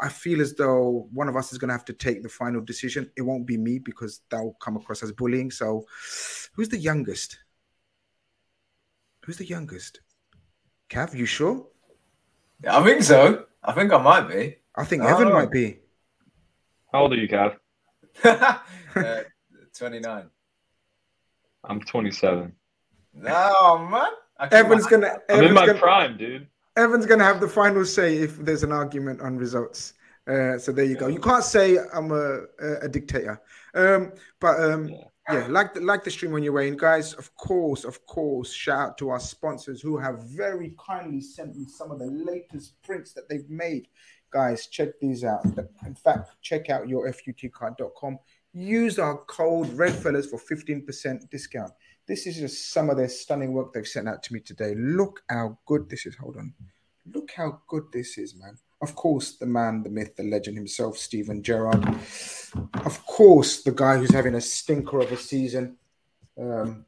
I 0.00 0.08
feel 0.08 0.40
as 0.40 0.54
though 0.54 1.08
one 1.12 1.28
of 1.28 1.36
us 1.36 1.52
is 1.52 1.58
going 1.58 1.68
to 1.68 1.74
have 1.74 1.84
to 1.86 1.92
take 1.92 2.22
the 2.22 2.28
final 2.28 2.60
decision. 2.60 3.10
It 3.16 3.22
won't 3.22 3.46
be 3.46 3.56
me 3.56 3.78
because 3.78 4.20
that 4.30 4.42
will 4.42 4.56
come 4.60 4.76
across 4.76 5.02
as 5.02 5.12
bullying. 5.12 5.50
So, 5.50 5.84
who's 6.54 6.68
the 6.68 6.78
youngest? 6.78 7.38
Who's 9.24 9.36
the 9.38 9.46
youngest? 9.46 10.00
Cav, 10.90 11.14
you 11.14 11.26
sure? 11.26 11.66
I 12.68 12.82
think 12.84 13.02
so. 13.02 13.46
I 13.62 13.72
think 13.72 13.92
I 13.92 13.98
might 13.98 14.28
be. 14.28 14.56
I 14.76 14.84
think 14.84 15.02
Oh. 15.02 15.06
Evan 15.06 15.32
might 15.32 15.50
be. 15.50 15.78
How 16.92 17.02
old 17.02 17.12
are 17.12 17.16
you, 17.16 17.28
Cav? 17.28 17.56
uh, 18.24 19.22
29. 19.76 20.30
I'm 21.64 21.80
27. 21.80 22.52
No, 23.14 23.88
man. 23.90 24.10
Evan's 24.52 24.86
gonna. 24.86 25.06
I'm 25.28 25.38
in 25.38 25.44
Evan's 25.44 25.54
my 25.54 25.66
gonna, 25.66 25.78
prime, 25.78 26.16
dude. 26.16 26.46
Evan's 26.76 27.06
gonna 27.06 27.24
have 27.24 27.40
the 27.40 27.48
final 27.48 27.84
say 27.84 28.16
if 28.18 28.36
there's 28.38 28.62
an 28.62 28.72
argument 28.72 29.20
on 29.20 29.36
results. 29.36 29.94
Uh, 30.26 30.58
so 30.58 30.72
there 30.72 30.84
you 30.86 30.96
go. 30.96 31.06
You 31.06 31.20
can't 31.20 31.44
say 31.44 31.76
I'm 31.92 32.10
a, 32.10 32.40
a, 32.60 32.72
a 32.82 32.88
dictator. 32.88 33.40
Um, 33.74 34.12
but 34.40 34.58
um, 34.60 34.88
Yeah. 34.88 35.04
yeah, 35.30 35.46
like 35.48 35.74
the, 35.74 35.80
like 35.80 36.02
the 36.02 36.10
stream 36.10 36.34
on 36.34 36.42
your 36.42 36.54
way 36.54 36.66
in, 36.68 36.76
guys. 36.76 37.12
Of 37.14 37.34
course, 37.36 37.84
of 37.84 38.04
course. 38.06 38.52
Shout 38.52 38.78
out 38.90 38.98
to 38.98 39.10
our 39.10 39.20
sponsors 39.20 39.82
who 39.82 39.98
have 39.98 40.22
very 40.24 40.74
kindly 40.84 41.20
sent 41.20 41.56
me 41.56 41.66
some 41.66 41.90
of 41.90 41.98
the 41.98 42.06
latest 42.06 42.82
prints 42.82 43.12
that 43.12 43.28
they've 43.28 43.48
made. 43.50 43.86
Guys, 44.30 44.66
check 44.66 44.98
these 45.00 45.24
out. 45.24 45.44
In 45.86 45.94
fact, 45.94 46.30
check 46.42 46.70
out 46.70 46.88
your 46.88 47.06
futcard.com. 47.12 48.18
Use 48.52 48.98
our 48.98 49.18
code 49.18 49.68
REDFELLAS 49.76 50.26
for 50.30 50.38
15% 50.38 51.28
discount. 51.30 51.72
This 52.06 52.26
is 52.26 52.36
just 52.36 52.70
some 52.70 52.90
of 52.90 52.96
their 52.96 53.08
stunning 53.08 53.52
work 53.52 53.72
they've 53.72 53.86
sent 53.86 54.08
out 54.08 54.22
to 54.24 54.34
me 54.34 54.40
today. 54.40 54.74
Look 54.76 55.22
how 55.28 55.58
good 55.66 55.88
this 55.88 56.06
is. 56.06 56.16
Hold 56.16 56.36
on. 56.36 56.52
Look 57.12 57.30
how 57.36 57.60
good 57.66 57.84
this 57.92 58.18
is, 58.18 58.34
man. 58.34 58.56
Of 58.82 58.94
course, 58.94 59.36
the 59.36 59.46
man, 59.46 59.82
the 59.82 59.90
myth, 59.90 60.16
the 60.16 60.24
legend 60.24 60.56
himself, 60.56 60.98
Steven 60.98 61.42
Gerrard. 61.42 61.82
Of 62.84 63.06
course, 63.06 63.62
the 63.62 63.72
guy 63.72 63.96
who's 63.96 64.12
having 64.12 64.34
a 64.34 64.40
stinker 64.40 65.00
of 65.00 65.12
a 65.12 65.16
season. 65.16 65.76
Um, 66.38 66.84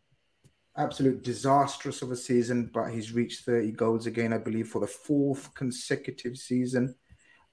absolute 0.77 1.23
disastrous 1.23 2.03
of 2.03 2.11
a 2.13 2.17
season, 2.17 2.71
but 2.73 2.91
he's 2.91 3.13
reached 3.13 3.45
30 3.45 3.73
goals 3.73 4.07
again, 4.07 4.33
I 4.33 4.39
believe, 4.39 4.69
for 4.69 4.81
the 4.81 4.87
fourth 4.87 5.55
consecutive 5.55 6.37
season. 6.37 6.95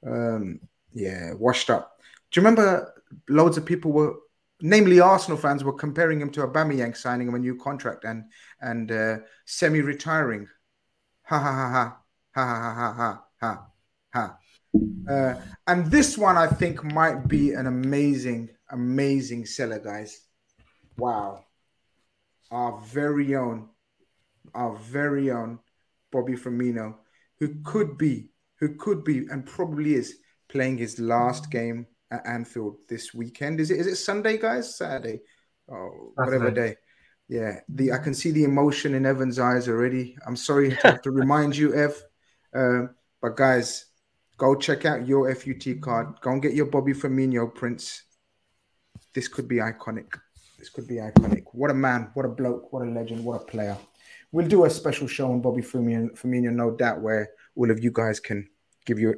Um, 0.05 0.59
yeah, 0.93 1.33
washed 1.33 1.69
up. 1.69 1.99
Do 2.31 2.39
you 2.39 2.45
remember 2.45 2.93
loads 3.29 3.57
of 3.57 3.65
people 3.65 3.91
were, 3.91 4.15
namely 4.63 5.01
Arsenal 5.01 5.37
fans, 5.37 5.63
were 5.63 5.73
comparing 5.73 6.19
him 6.21 6.31
to 6.31 6.47
Aubameyang 6.47 6.95
signing 6.95 7.27
him 7.27 7.35
a 7.35 7.39
new 7.39 7.55
contract 7.55 8.05
and 8.05 8.23
and 8.61 8.91
uh, 8.91 9.17
semi-retiring. 9.45 10.47
Ha 11.23 11.37
ha 11.37 11.51
ha 11.51 11.69
ha 11.73 12.45
ha 12.45 12.73
ha 12.73 12.93
ha 12.93 13.23
ha 13.39 13.67
ha. 14.13 14.37
Uh, 15.07 15.35
and 15.67 15.91
this 15.91 16.17
one, 16.17 16.37
I 16.37 16.47
think, 16.47 16.83
might 16.83 17.27
be 17.27 17.51
an 17.51 17.67
amazing, 17.67 18.49
amazing 18.71 19.45
seller, 19.45 19.79
guys. 19.79 20.21
Wow, 20.97 21.45
our 22.49 22.79
very 22.79 23.35
own, 23.35 23.69
our 24.55 24.75
very 24.77 25.29
own 25.29 25.59
Bobby 26.11 26.33
Firmino, 26.33 26.95
who 27.39 27.55
could 27.63 27.97
be, 27.97 28.29
who 28.59 28.75
could 28.75 29.03
be, 29.03 29.27
and 29.29 29.45
probably 29.45 29.95
is 29.95 30.15
playing 30.47 30.77
his 30.77 30.99
last 30.99 31.51
game 31.51 31.87
at 32.13 32.27
Anfield 32.27 32.77
this 32.87 33.13
weekend. 33.13 33.59
Is 33.59 33.71
it? 33.71 33.79
Is 33.79 33.87
it 33.87 33.95
Sunday, 33.95 34.37
guys? 34.37 34.77
Saturday? 34.77 35.21
Oh, 35.69 36.11
whatever 36.15 36.51
day. 36.51 36.75
Yeah, 37.27 37.59
the 37.67 37.91
I 37.91 37.97
can 37.97 38.13
see 38.13 38.31
the 38.31 38.43
emotion 38.43 38.93
in 38.93 39.05
Evan's 39.05 39.39
eyes 39.39 39.67
already. 39.67 40.15
I'm 40.27 40.35
sorry 40.35 40.69
to 40.69 40.75
have 40.87 41.01
to 41.01 41.11
remind 41.21 41.57
you, 41.57 41.73
Ev. 41.73 42.01
Um, 42.53 42.91
but 43.21 43.35
guys, 43.35 43.87
go 44.37 44.55
check 44.55 44.85
out 44.85 45.07
your 45.07 45.33
FUT 45.33 45.81
card. 45.81 46.19
Go 46.21 46.31
and 46.31 46.41
get 46.41 46.53
your 46.53 46.67
Bobby 46.67 46.93
Firmino 46.93 47.53
prints. 47.53 48.03
This 49.13 49.27
could 49.27 49.47
be 49.47 49.57
iconic. 49.57 50.19
This 50.59 50.69
could 50.69 50.87
be 50.87 50.95
iconic. 50.95 51.43
What 51.53 51.71
a 51.71 51.73
man! 51.73 52.11
What 52.13 52.25
a 52.25 52.29
bloke! 52.29 52.71
What 52.71 52.87
a 52.87 52.91
legend! 52.91 53.25
What 53.25 53.41
a 53.41 53.45
player! 53.45 53.77
We'll 54.31 54.47
do 54.47 54.65
a 54.65 54.69
special 54.69 55.07
show 55.07 55.31
on 55.31 55.41
Bobby 55.41 55.61
Firmino, 55.61 56.11
Firmino 56.17 56.51
no 56.51 56.71
doubt, 56.71 57.01
where 57.01 57.29
all 57.55 57.69
of 57.71 57.83
you 57.83 57.91
guys 57.91 58.19
can 58.19 58.47
give 58.85 58.99
you 58.99 59.13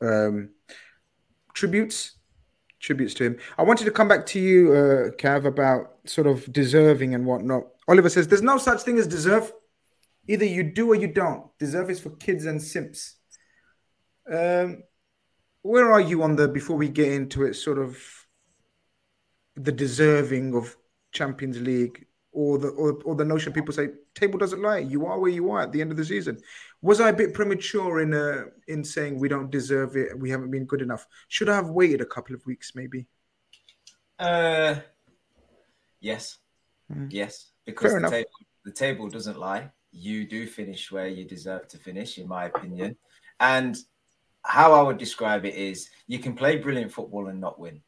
um, 0.00 0.50
tributes 1.58 2.18
tributes 2.80 3.12
to 3.14 3.24
him. 3.24 3.36
I 3.58 3.62
wanted 3.64 3.86
to 3.86 3.90
come 3.90 4.06
back 4.06 4.24
to 4.26 4.38
you, 4.38 4.72
uh, 4.72 5.10
Cav, 5.16 5.44
about 5.44 5.98
sort 6.04 6.28
of 6.28 6.50
deserving 6.52 7.12
and 7.12 7.26
whatnot. 7.26 7.64
Oliver 7.88 8.08
says 8.08 8.28
there's 8.28 8.42
no 8.42 8.56
such 8.58 8.82
thing 8.82 8.98
as 8.98 9.08
deserve. 9.08 9.52
Either 10.28 10.44
you 10.44 10.62
do 10.62 10.92
or 10.92 10.94
you 10.94 11.08
don't. 11.08 11.46
Deserve 11.58 11.90
is 11.90 11.98
for 11.98 12.10
kids 12.10 12.44
and 12.44 12.62
simps. 12.62 13.16
Um, 14.30 14.84
where 15.62 15.90
are 15.90 16.00
you 16.00 16.22
on 16.22 16.36
the 16.36 16.46
before 16.46 16.76
we 16.76 16.88
get 16.88 17.12
into 17.12 17.44
it? 17.44 17.54
Sort 17.54 17.78
of 17.78 17.98
the 19.56 19.72
deserving 19.72 20.54
of 20.54 20.76
Champions 21.12 21.60
League, 21.60 22.06
or 22.38 22.56
the 22.56 22.68
or, 22.68 22.92
or 23.04 23.14
the 23.16 23.24
notion 23.24 23.52
people 23.52 23.74
say 23.74 23.88
table 24.14 24.38
doesn't 24.38 24.62
lie. 24.62 24.78
You 24.78 25.06
are 25.06 25.18
where 25.18 25.30
you 25.38 25.50
are 25.50 25.62
at 25.62 25.72
the 25.72 25.80
end 25.80 25.90
of 25.90 25.96
the 25.96 26.04
season. 26.04 26.38
Was 26.82 27.00
I 27.00 27.08
a 27.08 27.12
bit 27.12 27.34
premature 27.34 28.00
in 28.00 28.14
uh, 28.14 28.44
in 28.68 28.84
saying 28.84 29.18
we 29.18 29.28
don't 29.28 29.50
deserve 29.50 29.96
it? 29.96 30.16
We 30.16 30.30
haven't 30.30 30.52
been 30.52 30.64
good 30.64 30.80
enough. 30.80 31.04
Should 31.26 31.48
I 31.48 31.56
have 31.56 31.70
waited 31.70 32.00
a 32.00 32.06
couple 32.06 32.36
of 32.36 32.46
weeks, 32.46 32.76
maybe? 32.76 33.06
Uh, 34.18 34.76
yes, 36.00 36.38
Mm. 36.90 37.08
yes, 37.10 37.50
because 37.66 37.90
Fair 37.90 38.00
the 38.00 38.06
enough. 38.06 38.12
table, 38.12 38.30
the 38.64 38.72
table 38.72 39.08
doesn't 39.08 39.38
lie. 39.38 39.70
You 39.92 40.26
do 40.26 40.46
finish 40.46 40.90
where 40.90 41.08
you 41.08 41.24
deserve 41.26 41.68
to 41.68 41.76
finish, 41.76 42.16
in 42.16 42.26
my 42.26 42.46
opinion. 42.46 42.96
And 43.40 43.76
how 44.42 44.72
I 44.72 44.80
would 44.80 44.96
describe 44.96 45.44
it 45.44 45.54
is, 45.54 45.90
you 46.06 46.18
can 46.18 46.34
play 46.34 46.56
brilliant 46.56 46.92
football 46.92 47.26
and 47.28 47.40
not 47.40 47.58
win, 47.58 47.82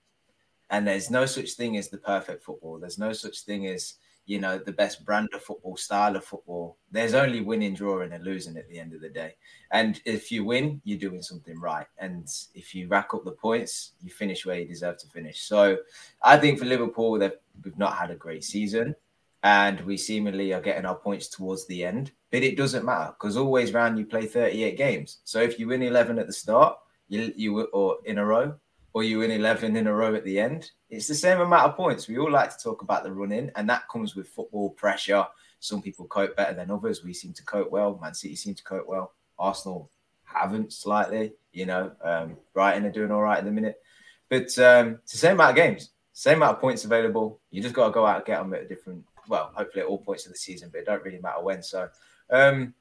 and 0.68 0.86
there's 0.86 1.08
no 1.10 1.24
such 1.24 1.52
thing 1.52 1.78
as 1.78 1.88
the 1.88 1.96
perfect 1.98 2.42
football. 2.44 2.78
There's 2.78 2.98
no 2.98 3.12
such 3.14 3.36
thing 3.48 3.66
as 3.68 3.94
you 4.30 4.38
know 4.38 4.58
the 4.58 4.70
best 4.70 5.04
brand 5.04 5.28
of 5.34 5.42
football, 5.42 5.76
style 5.76 6.14
of 6.14 6.24
football. 6.24 6.76
There's 6.92 7.14
only 7.14 7.40
winning, 7.40 7.74
drawing, 7.74 8.12
and 8.12 8.22
losing 8.22 8.56
at 8.56 8.68
the 8.68 8.78
end 8.78 8.94
of 8.94 9.00
the 9.00 9.08
day. 9.08 9.34
And 9.72 10.00
if 10.04 10.30
you 10.30 10.44
win, 10.44 10.80
you're 10.84 11.00
doing 11.00 11.20
something 11.20 11.58
right. 11.58 11.88
And 11.98 12.28
if 12.54 12.72
you 12.72 12.86
rack 12.86 13.12
up 13.12 13.24
the 13.24 13.32
points, 13.32 13.94
you 14.00 14.08
finish 14.08 14.46
where 14.46 14.60
you 14.60 14.68
deserve 14.68 14.98
to 14.98 15.08
finish. 15.08 15.42
So 15.42 15.78
I 16.22 16.36
think 16.36 16.60
for 16.60 16.64
Liverpool, 16.64 17.10
we've 17.10 17.76
not 17.76 17.96
had 17.96 18.12
a 18.12 18.14
great 18.14 18.44
season. 18.44 18.94
And 19.42 19.80
we 19.80 19.96
seemingly 19.96 20.52
are 20.52 20.60
getting 20.60 20.86
our 20.86 20.94
points 20.94 21.26
towards 21.26 21.66
the 21.66 21.84
end. 21.84 22.12
But 22.30 22.44
it 22.44 22.56
doesn't 22.56 22.84
matter 22.84 23.12
because 23.18 23.36
always 23.36 23.72
round 23.72 23.98
you 23.98 24.06
play 24.06 24.26
38 24.26 24.76
games. 24.76 25.18
So 25.24 25.40
if 25.40 25.58
you 25.58 25.66
win 25.66 25.82
11 25.82 26.20
at 26.20 26.28
the 26.28 26.32
start, 26.32 26.78
you, 27.08 27.32
you 27.34 27.62
or 27.62 27.96
in 28.04 28.18
a 28.18 28.24
row, 28.24 28.54
or 28.92 29.04
you 29.04 29.18
win 29.18 29.30
11 29.30 29.76
in 29.76 29.86
a 29.86 29.92
row 29.92 30.14
at 30.14 30.24
the 30.24 30.40
end, 30.40 30.70
it's 30.88 31.06
the 31.06 31.14
same 31.14 31.40
amount 31.40 31.70
of 31.70 31.76
points. 31.76 32.08
We 32.08 32.18
all 32.18 32.30
like 32.30 32.50
to 32.50 32.62
talk 32.62 32.82
about 32.82 33.04
the 33.04 33.12
run 33.12 33.32
in, 33.32 33.52
and 33.56 33.68
that 33.70 33.88
comes 33.88 34.16
with 34.16 34.28
football 34.28 34.70
pressure. 34.70 35.26
Some 35.60 35.82
people 35.82 36.06
cope 36.06 36.36
better 36.36 36.54
than 36.54 36.70
others. 36.70 37.04
We 37.04 37.12
seem 37.12 37.32
to 37.34 37.44
cope 37.44 37.70
well. 37.70 37.98
Man 38.02 38.14
City 38.14 38.34
seem 38.34 38.54
to 38.54 38.64
cope 38.64 38.88
well. 38.88 39.12
Arsenal 39.38 39.90
haven't 40.24 40.72
slightly. 40.72 41.32
You 41.52 41.66
know, 41.66 41.92
um, 42.02 42.36
Brighton 42.54 42.86
are 42.86 42.92
doing 42.92 43.10
all 43.10 43.22
right 43.22 43.38
at 43.38 43.44
the 43.44 43.50
minute. 43.50 43.80
But 44.28 44.56
um, 44.58 45.00
it's 45.02 45.12
the 45.12 45.18
same 45.18 45.34
amount 45.34 45.50
of 45.50 45.56
games, 45.56 45.90
same 46.12 46.36
amount 46.38 46.56
of 46.56 46.60
points 46.60 46.84
available. 46.84 47.40
You 47.50 47.62
just 47.62 47.74
got 47.74 47.86
to 47.86 47.92
go 47.92 48.06
out 48.06 48.16
and 48.16 48.24
get 48.24 48.38
them 48.38 48.54
at 48.54 48.62
a 48.62 48.68
different, 48.68 49.04
well, 49.28 49.50
hopefully 49.54 49.82
at 49.82 49.88
all 49.88 49.98
points 49.98 50.24
of 50.26 50.32
the 50.32 50.38
season, 50.38 50.70
but 50.72 50.78
it 50.78 50.86
don't 50.86 51.02
really 51.02 51.18
matter 51.18 51.42
when. 51.42 51.62
So, 51.62 51.88
um, 52.30 52.74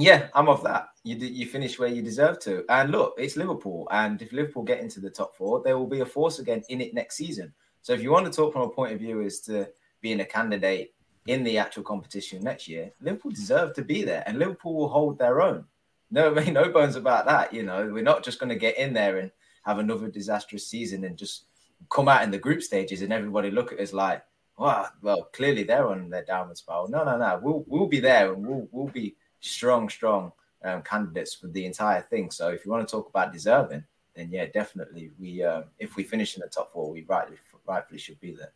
Yeah, 0.00 0.28
I'm 0.34 0.48
of 0.48 0.62
that. 0.64 0.88
You 1.04 1.16
you 1.16 1.46
finish 1.46 1.78
where 1.78 1.88
you 1.88 2.00
deserve 2.00 2.38
to. 2.40 2.64
And 2.70 2.90
look, 2.90 3.14
it's 3.18 3.36
Liverpool. 3.36 3.86
And 3.90 4.20
if 4.22 4.32
Liverpool 4.32 4.62
get 4.62 4.80
into 4.80 4.98
the 4.98 5.10
top 5.10 5.36
four, 5.36 5.62
they 5.62 5.74
will 5.74 5.86
be 5.86 6.00
a 6.00 6.06
force 6.06 6.38
again 6.38 6.62
in 6.70 6.80
it 6.80 6.94
next 6.94 7.16
season. 7.16 7.52
So 7.82 7.92
if 7.92 8.02
you 8.02 8.10
want 8.10 8.24
to 8.26 8.32
talk 8.32 8.52
from 8.52 8.62
a 8.62 8.70
point 8.70 8.94
of 8.94 8.98
view 8.98 9.20
as 9.22 9.40
to 9.40 9.68
being 10.00 10.20
a 10.20 10.24
candidate 10.24 10.94
in 11.26 11.44
the 11.44 11.58
actual 11.58 11.82
competition 11.82 12.42
next 12.42 12.66
year, 12.66 12.90
Liverpool 13.02 13.30
deserve 13.30 13.74
to 13.74 13.82
be 13.82 14.02
there, 14.02 14.24
and 14.26 14.38
Liverpool 14.38 14.74
will 14.74 14.88
hold 14.88 15.18
their 15.18 15.42
own. 15.42 15.64
No, 16.10 16.34
I 16.34 16.40
mean, 16.44 16.54
no 16.54 16.70
bones 16.70 16.96
about 16.96 17.26
that. 17.26 17.52
You 17.52 17.62
know, 17.62 17.90
we're 17.92 18.02
not 18.02 18.24
just 18.24 18.38
going 18.38 18.50
to 18.50 18.56
get 18.56 18.78
in 18.78 18.94
there 18.94 19.18
and 19.18 19.30
have 19.64 19.78
another 19.78 20.08
disastrous 20.08 20.66
season 20.66 21.04
and 21.04 21.16
just 21.16 21.44
come 21.90 22.08
out 22.08 22.22
in 22.22 22.30
the 22.30 22.38
group 22.38 22.62
stages 22.62 23.02
and 23.02 23.12
everybody 23.12 23.50
look 23.50 23.72
at 23.72 23.80
us 23.80 23.92
like, 23.92 24.22
well, 24.56 25.28
clearly 25.32 25.62
they're 25.62 25.88
on 25.88 26.10
their 26.10 26.24
downward 26.24 26.56
spiral. 26.56 26.88
No, 26.88 27.04
no, 27.04 27.16
no. 27.16 27.40
We'll 27.42 27.64
we'll 27.66 27.86
be 27.86 28.00
there 28.00 28.32
and 28.32 28.46
we'll 28.46 28.68
we'll 28.70 28.88
be 28.88 29.16
strong, 29.40 29.88
strong 29.88 30.32
um, 30.64 30.82
candidates 30.82 31.34
for 31.34 31.48
the 31.48 31.64
entire 31.64 32.02
thing. 32.02 32.30
So 32.30 32.48
if 32.48 32.64
you 32.64 32.70
want 32.70 32.86
to 32.86 32.90
talk 32.90 33.08
about 33.08 33.32
deserving, 33.32 33.84
then 34.14 34.30
yeah, 34.30 34.46
definitely 34.46 35.10
we 35.18 35.42
um, 35.42 35.64
if 35.78 35.96
we 35.96 36.04
finish 36.04 36.36
in 36.36 36.40
the 36.40 36.48
top 36.48 36.72
four, 36.72 36.90
we 36.90 37.04
rightly 37.08 37.36
rightfully 37.66 37.98
should 37.98 38.20
be 38.20 38.34
there. 38.34 38.52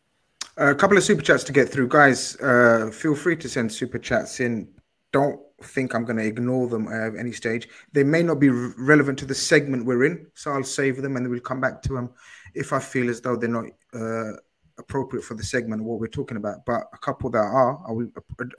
A 0.57 0.75
couple 0.75 0.97
of 0.97 1.03
super 1.03 1.21
chats 1.21 1.43
to 1.45 1.51
get 1.51 1.67
through, 1.67 1.89
guys. 1.89 2.37
Uh, 2.37 2.89
feel 2.93 3.15
free 3.15 3.35
to 3.35 3.49
send 3.49 3.71
super 3.71 3.99
chats 3.99 4.39
in. 4.39 4.69
Don't 5.11 5.39
think 5.63 5.93
I'm 5.93 6.05
going 6.05 6.17
to 6.17 6.25
ignore 6.25 6.67
them 6.67 6.87
at 6.87 7.17
any 7.17 7.31
stage. 7.31 7.67
They 7.91 8.03
may 8.03 8.23
not 8.23 8.39
be 8.39 8.49
re- 8.49 8.73
relevant 8.77 9.19
to 9.19 9.25
the 9.25 9.35
segment 9.35 9.85
we're 9.85 10.05
in, 10.05 10.27
so 10.33 10.51
I'll 10.51 10.63
save 10.63 11.01
them 11.01 11.15
and 11.15 11.25
then 11.25 11.31
we'll 11.31 11.41
come 11.41 11.61
back 11.61 11.81
to 11.83 11.93
them 11.93 12.09
if 12.53 12.71
I 12.71 12.79
feel 12.79 13.09
as 13.09 13.21
though 13.21 13.35
they're 13.35 13.49
not 13.49 13.65
uh, 13.93 14.37
appropriate 14.77 15.23
for 15.23 15.35
the 15.35 15.43
segment 15.43 15.83
what 15.83 15.99
we're 15.99 16.07
talking 16.07 16.37
about. 16.37 16.65
But 16.65 16.83
a 16.93 16.97
couple 16.97 17.29
that 17.31 17.39
are, 17.39 17.81
I 17.87 17.91
will 17.91 18.09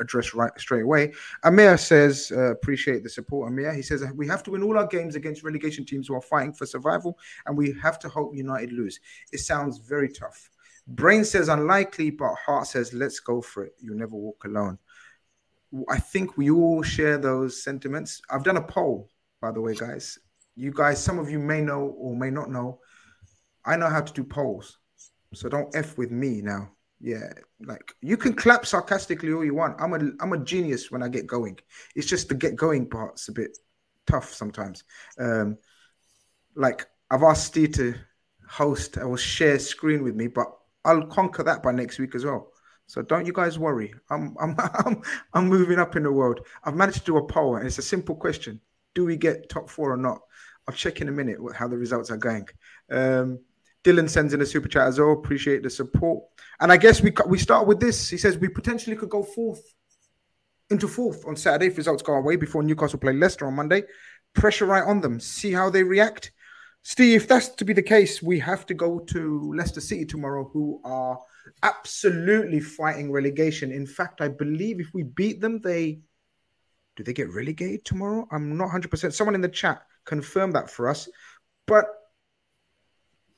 address 0.00 0.34
right 0.34 0.50
straight 0.58 0.82
away. 0.82 1.12
Amir 1.44 1.76
says, 1.76 2.32
uh, 2.34 2.52
appreciate 2.52 3.02
the 3.02 3.10
support. 3.10 3.50
Amir, 3.50 3.74
he 3.74 3.82
says 3.82 4.04
we 4.14 4.26
have 4.26 4.42
to 4.44 4.50
win 4.52 4.62
all 4.62 4.78
our 4.78 4.86
games 4.86 5.14
against 5.14 5.42
relegation 5.42 5.84
teams 5.84 6.08
who 6.08 6.14
are 6.14 6.22
fighting 6.22 6.52
for 6.52 6.66
survival, 6.66 7.18
and 7.46 7.56
we 7.56 7.74
have 7.82 7.98
to 8.00 8.08
hope 8.08 8.34
United 8.34 8.72
lose. 8.72 9.00
It 9.32 9.38
sounds 9.38 9.78
very 9.78 10.08
tough. 10.08 10.50
Brain 10.88 11.24
says 11.24 11.48
unlikely, 11.48 12.10
but 12.10 12.34
heart 12.34 12.66
says 12.68 12.94
let's 12.94 13.20
go 13.20 13.42
for 13.42 13.64
it. 13.64 13.74
You'll 13.80 13.98
never 13.98 14.16
walk 14.16 14.44
alone. 14.44 14.78
I 15.88 15.98
think 15.98 16.36
we 16.36 16.50
all 16.50 16.82
share 16.82 17.18
those 17.18 17.62
sentiments. 17.62 18.22
I've 18.30 18.44
done 18.44 18.56
a 18.56 18.62
poll, 18.62 19.10
by 19.42 19.50
the 19.50 19.60
way, 19.60 19.74
guys. 19.74 20.18
You 20.54 20.70
guys, 20.72 21.02
some 21.02 21.18
of 21.18 21.28
you 21.28 21.38
may 21.38 21.60
know 21.60 21.94
or 21.98 22.16
may 22.16 22.30
not 22.30 22.50
know. 22.50 22.80
I 23.64 23.76
know 23.76 23.88
how 23.88 24.00
to 24.00 24.12
do 24.12 24.22
polls. 24.22 24.78
So 25.34 25.48
don't 25.48 25.74
F 25.74 25.98
with 25.98 26.10
me 26.10 26.40
now. 26.42 26.70
Yeah, 27.00 27.30
like 27.60 27.94
you 28.00 28.16
can 28.16 28.32
clap 28.32 28.64
sarcastically 28.64 29.32
all 29.32 29.44
you 29.44 29.54
want. 29.54 29.80
I'm 29.80 29.92
a 29.92 30.10
I'm 30.20 30.32
a 30.32 30.38
genius 30.38 30.90
when 30.90 31.02
I 31.02 31.08
get 31.08 31.26
going. 31.26 31.58
It's 31.94 32.06
just 32.06 32.28
the 32.28 32.34
get 32.34 32.56
going 32.56 32.88
part's 32.88 33.28
a 33.28 33.32
bit 33.32 33.58
tough 34.06 34.32
sometimes. 34.32 34.84
Um, 35.18 35.58
like 36.54 36.86
I've 37.10 37.22
asked 37.22 37.46
Steve 37.46 37.72
to 37.72 37.94
host 38.48 38.96
or 38.96 39.18
share 39.18 39.58
screen 39.58 40.02
with 40.02 40.14
me, 40.14 40.28
but 40.28 40.46
I'll 40.84 41.06
conquer 41.06 41.42
that 41.42 41.62
by 41.62 41.72
next 41.72 41.98
week 41.98 42.14
as 42.14 42.24
well. 42.24 42.52
So 42.86 43.02
don't 43.02 43.26
you 43.26 43.32
guys 43.32 43.58
worry. 43.58 43.92
I'm 44.10 44.34
I'm 44.40 44.56
I'm, 44.86 45.02
I'm 45.34 45.48
moving 45.48 45.78
up 45.78 45.96
in 45.96 46.04
the 46.04 46.12
world. 46.12 46.40
I've 46.64 46.76
managed 46.76 47.00
to 47.00 47.04
do 47.04 47.16
a 47.18 47.26
poll, 47.26 47.56
and 47.56 47.66
it's 47.66 47.78
a 47.78 47.82
simple 47.82 48.14
question: 48.14 48.60
Do 48.94 49.04
we 49.04 49.16
get 49.16 49.48
top 49.48 49.68
four 49.68 49.92
or 49.92 49.96
not? 49.98 50.20
I'll 50.68 50.74
check 50.74 51.00
in 51.00 51.08
a 51.08 51.12
minute 51.12 51.38
how 51.54 51.68
the 51.68 51.76
results 51.76 52.10
are 52.10 52.16
going. 52.16 52.46
Um, 52.90 53.40
Dylan 53.86 54.10
sends 54.10 54.34
in 54.34 54.42
a 54.42 54.46
super 54.46 54.66
chat 54.66 54.88
as 54.88 54.98
well. 54.98 55.12
Appreciate 55.12 55.62
the 55.62 55.70
support. 55.70 56.24
And 56.58 56.72
I 56.72 56.76
guess 56.76 57.00
we 57.00 57.12
we 57.28 57.38
start 57.38 57.68
with 57.68 57.78
this. 57.78 58.10
He 58.10 58.16
says 58.16 58.36
we 58.36 58.48
potentially 58.48 58.96
could 58.96 59.10
go 59.10 59.22
fourth 59.22 59.62
into 60.70 60.88
fourth 60.88 61.24
on 61.24 61.36
Saturday 61.36 61.66
if 61.66 61.76
results 61.76 62.02
go 62.02 62.14
our 62.14 62.22
way 62.22 62.34
before 62.34 62.64
Newcastle 62.64 62.98
play 62.98 63.12
Leicester 63.12 63.46
on 63.46 63.54
Monday. 63.54 63.84
Pressure 64.34 64.66
right 64.66 64.82
on 64.82 65.00
them. 65.00 65.20
See 65.20 65.52
how 65.52 65.70
they 65.70 65.84
react. 65.84 66.32
Steve, 66.82 67.22
if 67.22 67.28
that's 67.28 67.48
to 67.50 67.64
be 67.64 67.72
the 67.72 67.82
case, 67.82 68.20
we 68.20 68.40
have 68.40 68.66
to 68.66 68.74
go 68.74 68.98
to 68.98 69.52
Leicester 69.54 69.80
City 69.80 70.04
tomorrow, 70.04 70.50
who 70.52 70.80
are 70.84 71.18
absolutely 71.62 72.60
fighting 72.60 73.12
relegation. 73.12 73.70
In 73.70 73.86
fact, 73.86 74.20
I 74.20 74.28
believe 74.28 74.80
if 74.80 74.92
we 74.94 75.04
beat 75.04 75.40
them, 75.40 75.60
they 75.60 76.00
do 76.96 77.04
they 77.04 77.12
get 77.12 77.32
relegated 77.32 77.84
tomorrow? 77.84 78.26
I'm 78.32 78.56
not 78.56 78.70
100%. 78.70 79.12
Someone 79.12 79.34
in 79.34 79.42
the 79.42 79.48
chat 79.48 79.82
confirm 80.04 80.50
that 80.52 80.70
for 80.70 80.88
us. 80.88 81.08
But 81.66 81.86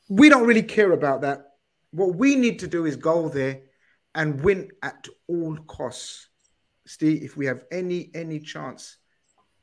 we 0.09 0.29
don't 0.29 0.47
really 0.47 0.63
care 0.63 0.93
about 0.93 1.23
that. 1.23 1.45
What 1.91 2.17
we 2.17 2.37
need 2.37 2.59
to 2.61 2.67
do 2.67 2.87
is 2.87 2.97
go 2.97 3.29
there 3.29 3.63
and 4.15 4.41
win 4.43 4.71
at 4.83 5.07
all 5.27 5.57
costs. 5.67 6.29
Steve, 6.87 7.23
if 7.23 7.37
we 7.37 7.47
have 7.47 7.65
any 7.71 8.11
any 8.15 8.41
chance 8.41 8.97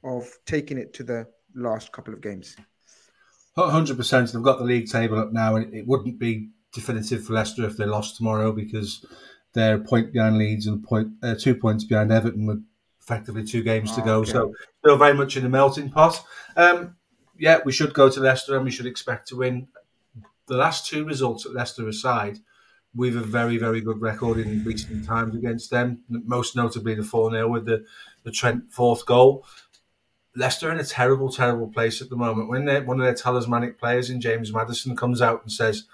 of 0.03 0.31
taking 0.45 0.77
it 0.77 0.93
to 0.93 1.03
the 1.03 1.27
last 1.55 1.91
couple 1.91 2.13
of 2.13 2.21
games. 2.21 2.55
Hundred 3.57 3.97
percent. 3.97 4.31
They've 4.31 4.43
got 4.43 4.59
the 4.59 4.65
league 4.65 4.89
table 4.89 5.17
up 5.17 5.31
now, 5.31 5.55
and 5.55 5.73
it 5.73 5.87
wouldn't 5.87 6.19
be 6.19 6.49
definitive 6.73 7.25
for 7.25 7.33
Leicester 7.33 7.65
if 7.65 7.77
they 7.77 7.85
lost 7.85 8.17
tomorrow 8.17 8.51
because 8.51 9.05
they're 9.53 9.75
a 9.75 9.79
point 9.79 10.11
behind 10.11 10.37
Leeds 10.37 10.67
and 10.67 10.83
point 10.83 11.07
uh, 11.23 11.35
two 11.39 11.55
points 11.55 11.85
behind 11.85 12.11
Everton 12.11 12.45
with 12.45 12.63
effectively 13.01 13.43
two 13.43 13.63
games 13.63 13.91
oh, 13.93 13.95
to 13.95 14.01
go. 14.01 14.19
Okay. 14.19 14.31
So 14.31 14.53
still 14.79 14.97
very 14.97 15.13
much 15.13 15.37
in 15.37 15.43
the 15.43 15.49
melting 15.49 15.89
pot. 15.89 16.21
Um, 16.57 16.95
yeah, 17.37 17.59
we 17.65 17.71
should 17.71 17.93
go 17.93 18.09
to 18.09 18.19
Leicester 18.19 18.55
and 18.55 18.65
we 18.65 18.71
should 18.71 18.85
expect 18.85 19.29
to 19.29 19.37
win 19.37 19.67
the 20.47 20.57
last 20.57 20.87
two 20.87 21.05
results 21.05 21.45
at 21.45 21.53
Leicester 21.53 21.87
aside, 21.87 22.39
we've 22.95 23.15
a 23.15 23.21
very, 23.21 23.57
very 23.57 23.81
good 23.81 24.01
record 24.01 24.37
in 24.37 24.63
recent 24.63 25.05
times 25.05 25.35
against 25.35 25.69
them, 25.69 26.03
most 26.07 26.55
notably 26.55 26.95
the 26.95 27.03
4 27.03 27.31
0 27.31 27.47
with 27.49 27.65
the, 27.65 27.85
the 28.23 28.31
Trent 28.31 28.71
fourth 28.71 29.05
goal. 29.05 29.45
Leicester 30.35 30.71
in 30.71 30.79
a 30.79 30.83
terrible, 30.83 31.31
terrible 31.31 31.67
place 31.67 32.01
at 32.01 32.09
the 32.09 32.15
moment. 32.15 32.49
When 32.49 32.65
one 32.85 32.99
of 32.99 33.05
their 33.05 33.13
talismanic 33.13 33.79
players 33.79 34.09
in 34.09 34.19
James 34.19 34.51
Maddison 34.51 34.95
comes 34.95 35.21
out 35.21 35.41
and 35.41 35.51
says, 35.51 35.85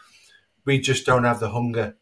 We 0.66 0.80
just 0.80 1.06
don't 1.06 1.26
have 1.26 1.40
the 1.40 1.52
hunger, 1.52 1.96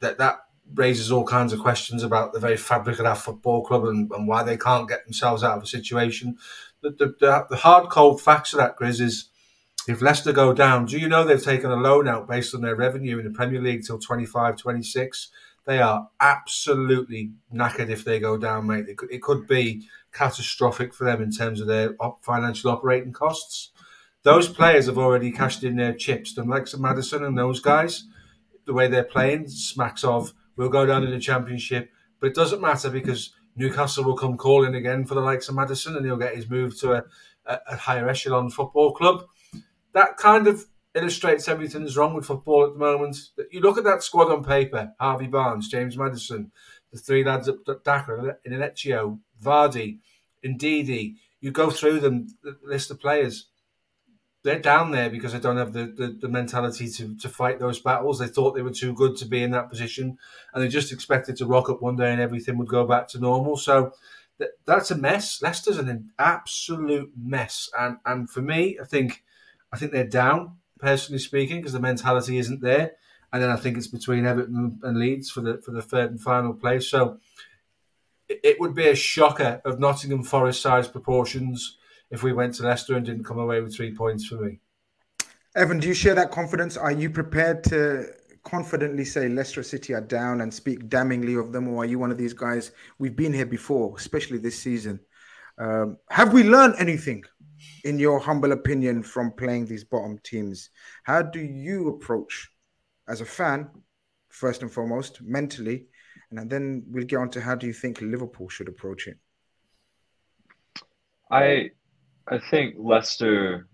that, 0.00 0.18
that 0.18 0.36
raises 0.74 1.12
all 1.12 1.24
kinds 1.24 1.52
of 1.52 1.60
questions 1.60 2.02
about 2.02 2.32
the 2.32 2.40
very 2.40 2.56
fabric 2.56 2.98
of 2.98 3.06
our 3.06 3.16
football 3.16 3.64
club 3.64 3.84
and, 3.84 4.10
and 4.12 4.26
why 4.26 4.42
they 4.42 4.56
can't 4.56 4.88
get 4.88 5.04
themselves 5.04 5.42
out 5.42 5.56
of 5.56 5.62
a 5.62 5.66
situation. 5.66 6.38
The, 6.80 6.90
the, 6.90 7.06
the, 7.20 7.46
the 7.50 7.56
hard, 7.56 7.88
cold 7.88 8.20
facts 8.20 8.52
of 8.52 8.58
that, 8.58 8.76
Grizz, 8.76 9.00
is 9.00 9.28
if 9.88 10.02
Leicester 10.02 10.32
go 10.32 10.52
down, 10.52 10.86
do 10.86 10.98
you 10.98 11.08
know 11.08 11.24
they've 11.24 11.42
taken 11.42 11.70
a 11.70 11.76
loan 11.76 12.08
out 12.08 12.26
based 12.26 12.54
on 12.54 12.60
their 12.60 12.74
revenue 12.74 13.18
in 13.18 13.24
the 13.24 13.30
Premier 13.30 13.60
League 13.60 13.84
till 13.86 13.98
25, 13.98 14.56
26? 14.56 15.28
They 15.64 15.80
are 15.80 16.08
absolutely 16.20 17.32
knackered 17.52 17.88
if 17.88 18.04
they 18.04 18.18
go 18.18 18.36
down, 18.36 18.66
mate. 18.66 18.88
It 18.88 18.96
could, 18.98 19.12
it 19.12 19.22
could 19.22 19.46
be 19.46 19.86
catastrophic 20.12 20.94
for 20.94 21.04
them 21.04 21.22
in 21.22 21.30
terms 21.30 21.60
of 21.60 21.66
their 21.66 21.96
financial 22.22 22.70
operating 22.70 23.12
costs. 23.12 23.70
Those 24.22 24.48
players 24.48 24.86
have 24.86 24.98
already 24.98 25.30
cashed 25.30 25.62
in 25.62 25.76
their 25.76 25.92
chips. 25.92 26.34
The 26.34 26.42
likes 26.42 26.74
of 26.74 26.80
Maddison 26.80 27.24
and 27.24 27.38
those 27.38 27.60
guys, 27.60 28.06
the 28.64 28.72
way 28.72 28.88
they're 28.88 29.04
playing 29.04 29.48
smacks 29.48 30.02
of 30.02 30.32
we'll 30.56 30.68
go 30.68 30.86
down 30.86 31.04
in 31.04 31.10
the 31.10 31.20
championship, 31.20 31.90
but 32.18 32.28
it 32.28 32.34
doesn't 32.34 32.60
matter 32.60 32.90
because 32.90 33.30
Newcastle 33.54 34.04
will 34.04 34.16
come 34.16 34.36
calling 34.36 34.74
again 34.74 35.04
for 35.04 35.14
the 35.14 35.20
likes 35.20 35.48
of 35.48 35.54
Maddison 35.54 35.96
and 35.96 36.04
he'll 36.04 36.16
get 36.16 36.34
his 36.34 36.50
move 36.50 36.76
to 36.80 36.94
a, 36.94 37.04
a 37.46 37.76
higher 37.76 38.08
echelon 38.08 38.50
football 38.50 38.92
club 38.92 39.24
that 39.96 40.18
kind 40.18 40.46
of 40.46 40.66
illustrates 40.94 41.48
everything 41.48 41.82
that's 41.82 41.96
wrong 41.96 42.14
with 42.14 42.26
football 42.26 42.66
at 42.66 42.74
the 42.74 42.78
moment. 42.78 43.16
You 43.50 43.60
look 43.60 43.78
at 43.78 43.84
that 43.84 44.02
squad 44.02 44.30
on 44.30 44.44
paper: 44.44 44.92
Harvey 45.00 45.26
Barnes, 45.26 45.68
James 45.68 45.96
Maddison, 45.96 46.52
the 46.92 46.98
three 46.98 47.24
lads 47.24 47.48
at 47.48 47.56
Daka, 47.82 48.36
Iheanacho, 48.46 49.18
Vardy, 49.42 49.98
Ndidi. 50.44 51.14
You 51.40 51.50
go 51.50 51.70
through 51.70 52.00
them, 52.00 52.28
the 52.42 52.58
list 52.62 52.90
of 52.90 53.00
players. 53.00 53.48
They're 54.44 54.58
down 54.60 54.90
there 54.90 55.08
because 55.10 55.32
they 55.32 55.40
don't 55.40 55.56
have 55.56 55.72
the, 55.72 55.86
the, 55.86 56.18
the, 56.20 56.28
mentality 56.28 56.88
to, 56.88 57.16
to 57.16 57.28
fight 57.28 57.58
those 57.58 57.80
battles. 57.80 58.20
They 58.20 58.28
thought 58.28 58.54
they 58.54 58.62
were 58.62 58.70
too 58.70 58.92
good 58.92 59.16
to 59.16 59.24
be 59.24 59.42
in 59.42 59.50
that 59.52 59.70
position, 59.70 60.18
and 60.52 60.62
they 60.62 60.68
just 60.68 60.92
expected 60.92 61.36
to 61.36 61.46
rock 61.46 61.68
up 61.68 61.82
one 61.82 61.96
day 61.96 62.12
and 62.12 62.20
everything 62.20 62.56
would 62.58 62.68
go 62.68 62.86
back 62.86 63.08
to 63.08 63.18
normal. 63.18 63.56
So 63.56 63.92
that's 64.66 64.90
a 64.90 64.96
mess. 64.96 65.40
Leicester's 65.42 65.78
an 65.78 66.10
absolute 66.18 67.10
mess, 67.16 67.70
and 67.78 67.96
and 68.04 68.28
for 68.28 68.42
me, 68.42 68.78
I 68.80 68.84
think 68.84 69.24
I 69.76 69.78
think 69.78 69.92
they're 69.92 70.04
down, 70.04 70.56
personally 70.78 71.18
speaking, 71.18 71.58
because 71.58 71.74
the 71.74 71.80
mentality 71.80 72.38
isn't 72.38 72.62
there. 72.62 72.92
And 73.30 73.42
then 73.42 73.50
I 73.50 73.56
think 73.56 73.76
it's 73.76 73.88
between 73.88 74.24
Everton 74.24 74.80
and 74.82 74.98
Leeds 74.98 75.30
for 75.30 75.42
the 75.42 75.58
for 75.58 75.72
the 75.72 75.82
third 75.82 76.10
and 76.12 76.18
final 76.18 76.54
place. 76.54 76.88
So 76.88 77.18
it 78.26 78.58
would 78.58 78.74
be 78.74 78.88
a 78.88 78.94
shocker 78.94 79.60
of 79.66 79.78
Nottingham 79.78 80.22
Forest 80.22 80.62
size 80.62 80.88
proportions 80.88 81.76
if 82.10 82.22
we 82.22 82.32
went 82.32 82.54
to 82.54 82.62
Leicester 82.62 82.96
and 82.96 83.04
didn't 83.04 83.24
come 83.24 83.38
away 83.38 83.60
with 83.60 83.76
three 83.76 83.94
points 83.94 84.24
for 84.24 84.36
me. 84.36 84.60
Evan, 85.54 85.78
do 85.78 85.88
you 85.88 85.94
share 85.94 86.14
that 86.14 86.30
confidence? 86.30 86.78
Are 86.78 86.92
you 86.92 87.10
prepared 87.10 87.62
to 87.64 88.06
confidently 88.44 89.04
say 89.04 89.28
Leicester 89.28 89.62
City 89.62 89.92
are 89.92 90.00
down 90.00 90.40
and 90.40 90.54
speak 90.54 90.88
damningly 90.88 91.38
of 91.38 91.52
them, 91.52 91.68
or 91.68 91.82
are 91.82 91.86
you 91.86 91.98
one 91.98 92.10
of 92.10 92.16
these 92.16 92.32
guys? 92.32 92.70
We've 92.98 93.16
been 93.16 93.34
here 93.34 93.44
before, 93.44 93.94
especially 93.98 94.38
this 94.38 94.58
season. 94.58 95.00
Um, 95.58 95.98
have 96.08 96.32
we 96.32 96.44
learned 96.44 96.76
anything 96.78 97.24
in 97.86 97.98
your 98.00 98.18
humble 98.18 98.52
opinion, 98.52 99.02
from 99.02 99.30
playing 99.30 99.66
these 99.66 99.84
bottom 99.84 100.18
teams? 100.24 100.70
How 101.04 101.22
do 101.22 101.40
you 101.40 101.88
approach, 101.88 102.50
as 103.08 103.20
a 103.20 103.24
fan, 103.24 103.70
first 104.28 104.62
and 104.62 104.72
foremost, 104.72 105.22
mentally, 105.22 105.86
and 106.30 106.50
then 106.50 106.84
we'll 106.88 107.04
get 107.04 107.18
on 107.18 107.30
to 107.30 107.40
how 107.40 107.54
do 107.54 107.66
you 107.66 107.72
think 107.72 108.00
Liverpool 108.00 108.48
should 108.48 108.68
approach 108.68 109.06
it? 109.06 109.18
I 111.30 111.70
I 112.28 112.38
think 112.50 112.74
Leicester, 112.76 113.68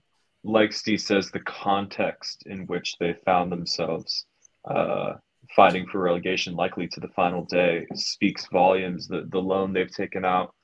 like 0.45 0.73
Steve 0.73 1.01
says, 1.01 1.31
the 1.31 1.41
context 1.41 2.43
in 2.47 2.67
which 2.67 2.97
they 3.01 3.15
found 3.25 3.51
themselves 3.51 4.27
uh, 4.67 5.15
fighting 5.57 5.87
for 5.91 6.01
relegation, 6.01 6.55
likely 6.55 6.87
to 6.89 7.01
the 7.01 7.09
final 7.09 7.45
day, 7.47 7.87
speaks 7.95 8.47
volumes. 8.53 9.09
The 9.09 9.27
the 9.31 9.41
loan 9.41 9.73
they've 9.73 9.97
taken 10.03 10.25
out 10.25 10.55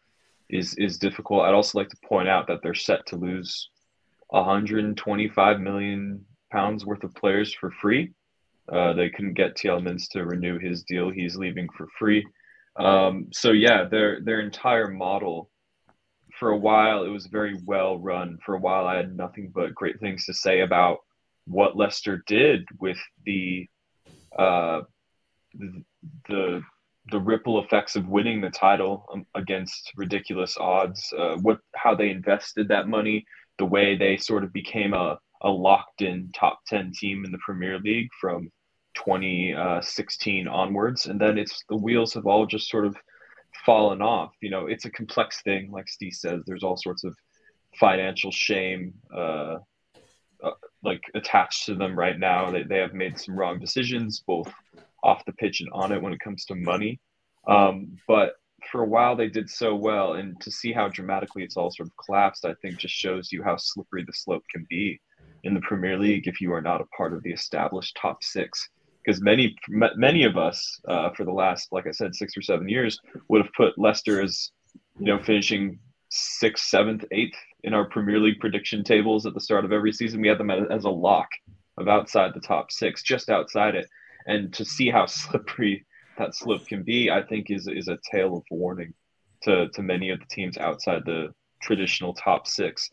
is 0.51 0.75
is 0.75 0.99
difficult. 0.99 1.43
I'd 1.43 1.55
also 1.55 1.79
like 1.79 1.89
to 1.91 1.97
point 2.09 2.29
out 2.29 2.47
that 2.49 2.61
they're 2.63 2.75
set 2.75 3.07
to 3.07 3.17
lose 3.17 3.69
125 4.29 5.61
million 5.61 6.25
pounds 6.51 6.85
worth 6.87 7.05
of 7.05 7.15
players 7.15 7.55
for 7.55 7.71
free. 7.71 8.13
Uh, 8.71 8.93
they 8.93 9.09
couldn't 9.09 9.35
get 9.35 9.57
Tielemans 9.57 10.09
to 10.11 10.25
renew 10.25 10.59
his 10.59 10.83
deal. 10.83 11.11
He's 11.11 11.37
leaving 11.37 11.69
for 11.77 11.89
free. 11.99 12.27
Um, 12.77 13.29
so 13.33 13.53
yeah, 13.53 13.85
their 13.85 14.21
their 14.21 14.41
entire 14.41 14.89
model 14.89 15.51
for 16.39 16.51
a 16.51 16.57
while 16.57 17.03
it 17.05 17.09
was 17.09 17.27
very 17.27 17.59
well 17.65 17.99
run. 17.99 18.39
For 18.45 18.55
a 18.55 18.61
while, 18.61 18.87
I 18.87 18.97
had 18.97 19.17
nothing 19.17 19.51
but 19.55 19.75
great 19.75 19.99
things 20.01 20.25
to 20.27 20.35
say 20.35 20.61
about 20.61 20.99
what 21.47 21.77
Leicester 21.77 22.23
did 22.27 22.65
with 22.79 22.99
the 23.25 23.67
uh, 24.39 24.83
the 26.29 26.63
the 27.11 27.21
ripple 27.21 27.63
effects 27.63 27.97
of 27.97 28.09
winning 28.09 28.41
the 28.41 28.51
title 28.51 29.07
um, 29.13 29.27
against 29.35 29.93
ridiculous 29.97 30.57
odds. 30.59 31.13
Uh, 31.17 31.37
what 31.37 31.59
how 31.75 31.95
they 31.95 32.11
invested 32.11 32.69
that 32.69 32.89
money, 32.89 33.25
the 33.59 33.65
way 33.65 33.97
they 33.97 34.17
sort 34.17 34.45
of 34.45 34.53
became 34.53 34.95
a 34.95 35.19
a 35.43 35.49
locked 35.49 36.03
in 36.03 36.31
top 36.35 36.61
ten 36.67 36.93
team 36.93 37.25
in 37.25 37.33
the 37.33 37.39
Premier 37.39 37.79
League 37.79 38.09
from 38.21 38.51
2016 38.95 40.49
onwards, 40.49 41.07
and 41.07 41.21
then 41.21 41.39
it's 41.39 41.63
the 41.69 41.77
wheels 41.77 42.15
have 42.15 42.27
all 42.27 42.47
just 42.47 42.69
sort 42.69 42.85
of 42.85 42.97
fallen 43.65 44.03
off. 44.03 44.33
You 44.41 44.51
know, 44.51 44.67
it's 44.67 44.85
a 44.85 44.91
complex 44.91 45.43
thing, 45.43 45.71
like 45.71 45.89
Steve 45.89 46.15
says. 46.15 46.43
There's 46.47 46.65
all 46.65 46.77
sorts 46.77 47.05
of 47.05 47.15
financial 47.79 48.33
shame, 48.33 48.95
uh, 49.15 49.59
uh, 50.43 50.51
like 50.83 51.03
attached 51.15 51.67
to 51.67 51.75
them 51.75 51.99
right 51.99 52.19
now. 52.19 52.51
They 52.51 52.65
they 52.65 52.79
have 52.79 52.95
made 52.95 53.19
some 53.19 53.39
wrong 53.39 53.59
decisions, 53.59 54.23
both 54.27 54.53
off 55.03 55.25
the 55.25 55.33
pitch 55.33 55.61
and 55.61 55.71
on 55.73 55.93
it 55.93 56.03
when 56.03 56.13
it 56.13 56.21
comes 56.21 56.45
to 56.47 56.55
money. 56.55 57.01
Um, 57.47 57.97
but 58.07 58.35
for 58.71 58.83
a 58.83 58.89
while 58.89 59.17
they 59.17 59.29
did 59.29 59.49
so 59.49 59.75
well, 59.75 60.15
and 60.15 60.41
to 60.41 60.51
see 60.51 60.73
how 60.73 60.89
dramatically 60.89 61.45
it's 61.45 61.57
all 61.57 61.71
sort 61.71 61.89
of 61.89 62.05
collapsed, 62.05 62.45
I 62.45 62.55
think 62.61 62.79
just 62.79 62.95
shows 62.95 63.33
you 63.33 63.43
how 63.43 63.57
slippery 63.57 64.05
the 64.05 64.13
slope 64.13 64.45
can 64.53 64.67
be 64.69 65.01
in 65.45 65.55
the 65.55 65.61
Premier 65.61 65.97
League 65.99 66.27
if 66.27 66.41
you 66.41 66.53
are 66.53 66.61
not 66.61 66.81
a 66.81 66.87
part 66.97 67.13
of 67.13 67.23
the 67.23 67.33
established 67.33 67.97
top 68.01 68.23
six. 68.23 68.69
Because 69.05 69.23
many 69.23 69.57
many 69.69 70.25
of 70.25 70.37
us 70.37 70.81
uh, 70.87 71.11
for 71.11 71.25
the 71.25 71.33
last 71.33 71.69
like 71.73 71.87
i 71.87 71.91
said 71.91 72.15
six 72.15 72.37
or 72.37 72.43
seven 72.43 72.69
years 72.69 72.99
would 73.29 73.43
have 73.43 73.53
put 73.57 73.79
leicester 73.79 74.21
as 74.21 74.51
you 74.99 75.07
know 75.07 75.19
finishing 75.23 75.79
sixth 76.11 76.67
seventh 76.67 77.07
eighth 77.11 77.39
in 77.63 77.73
our 77.73 77.87
premier 77.87 78.19
league 78.19 78.39
prediction 78.39 78.85
tables 78.85 79.25
at 79.25 79.33
the 79.33 79.41
start 79.41 79.65
of 79.65 79.73
every 79.73 79.93
season. 79.93 80.21
We 80.21 80.29
had 80.29 80.37
them 80.37 80.51
as 80.51 80.85
a 80.85 80.91
lock 80.91 81.29
of 81.79 81.89
outside 81.89 82.35
the 82.35 82.41
top 82.41 82.71
six 82.71 83.03
just 83.03 83.31
outside 83.31 83.77
it 83.77 83.89
and 84.29 84.53
to 84.55 84.65
see 84.65 84.89
how 84.89 85.07
slippery 85.21 85.85
that 86.17 86.35
slope 86.35 86.67
can 86.67 86.83
be 86.83 87.11
i 87.11 87.23
think 87.23 87.51
is 87.51 87.67
is 87.67 87.89
a 87.89 87.99
tale 88.11 88.37
of 88.37 88.45
warning 88.51 88.95
to 89.43 89.69
to 89.71 89.83
many 89.83 90.11
of 90.11 90.19
the 90.21 90.27
teams 90.31 90.57
outside 90.59 91.03
the 91.05 91.29
traditional 91.63 92.15
top 92.15 92.47
six 92.47 92.89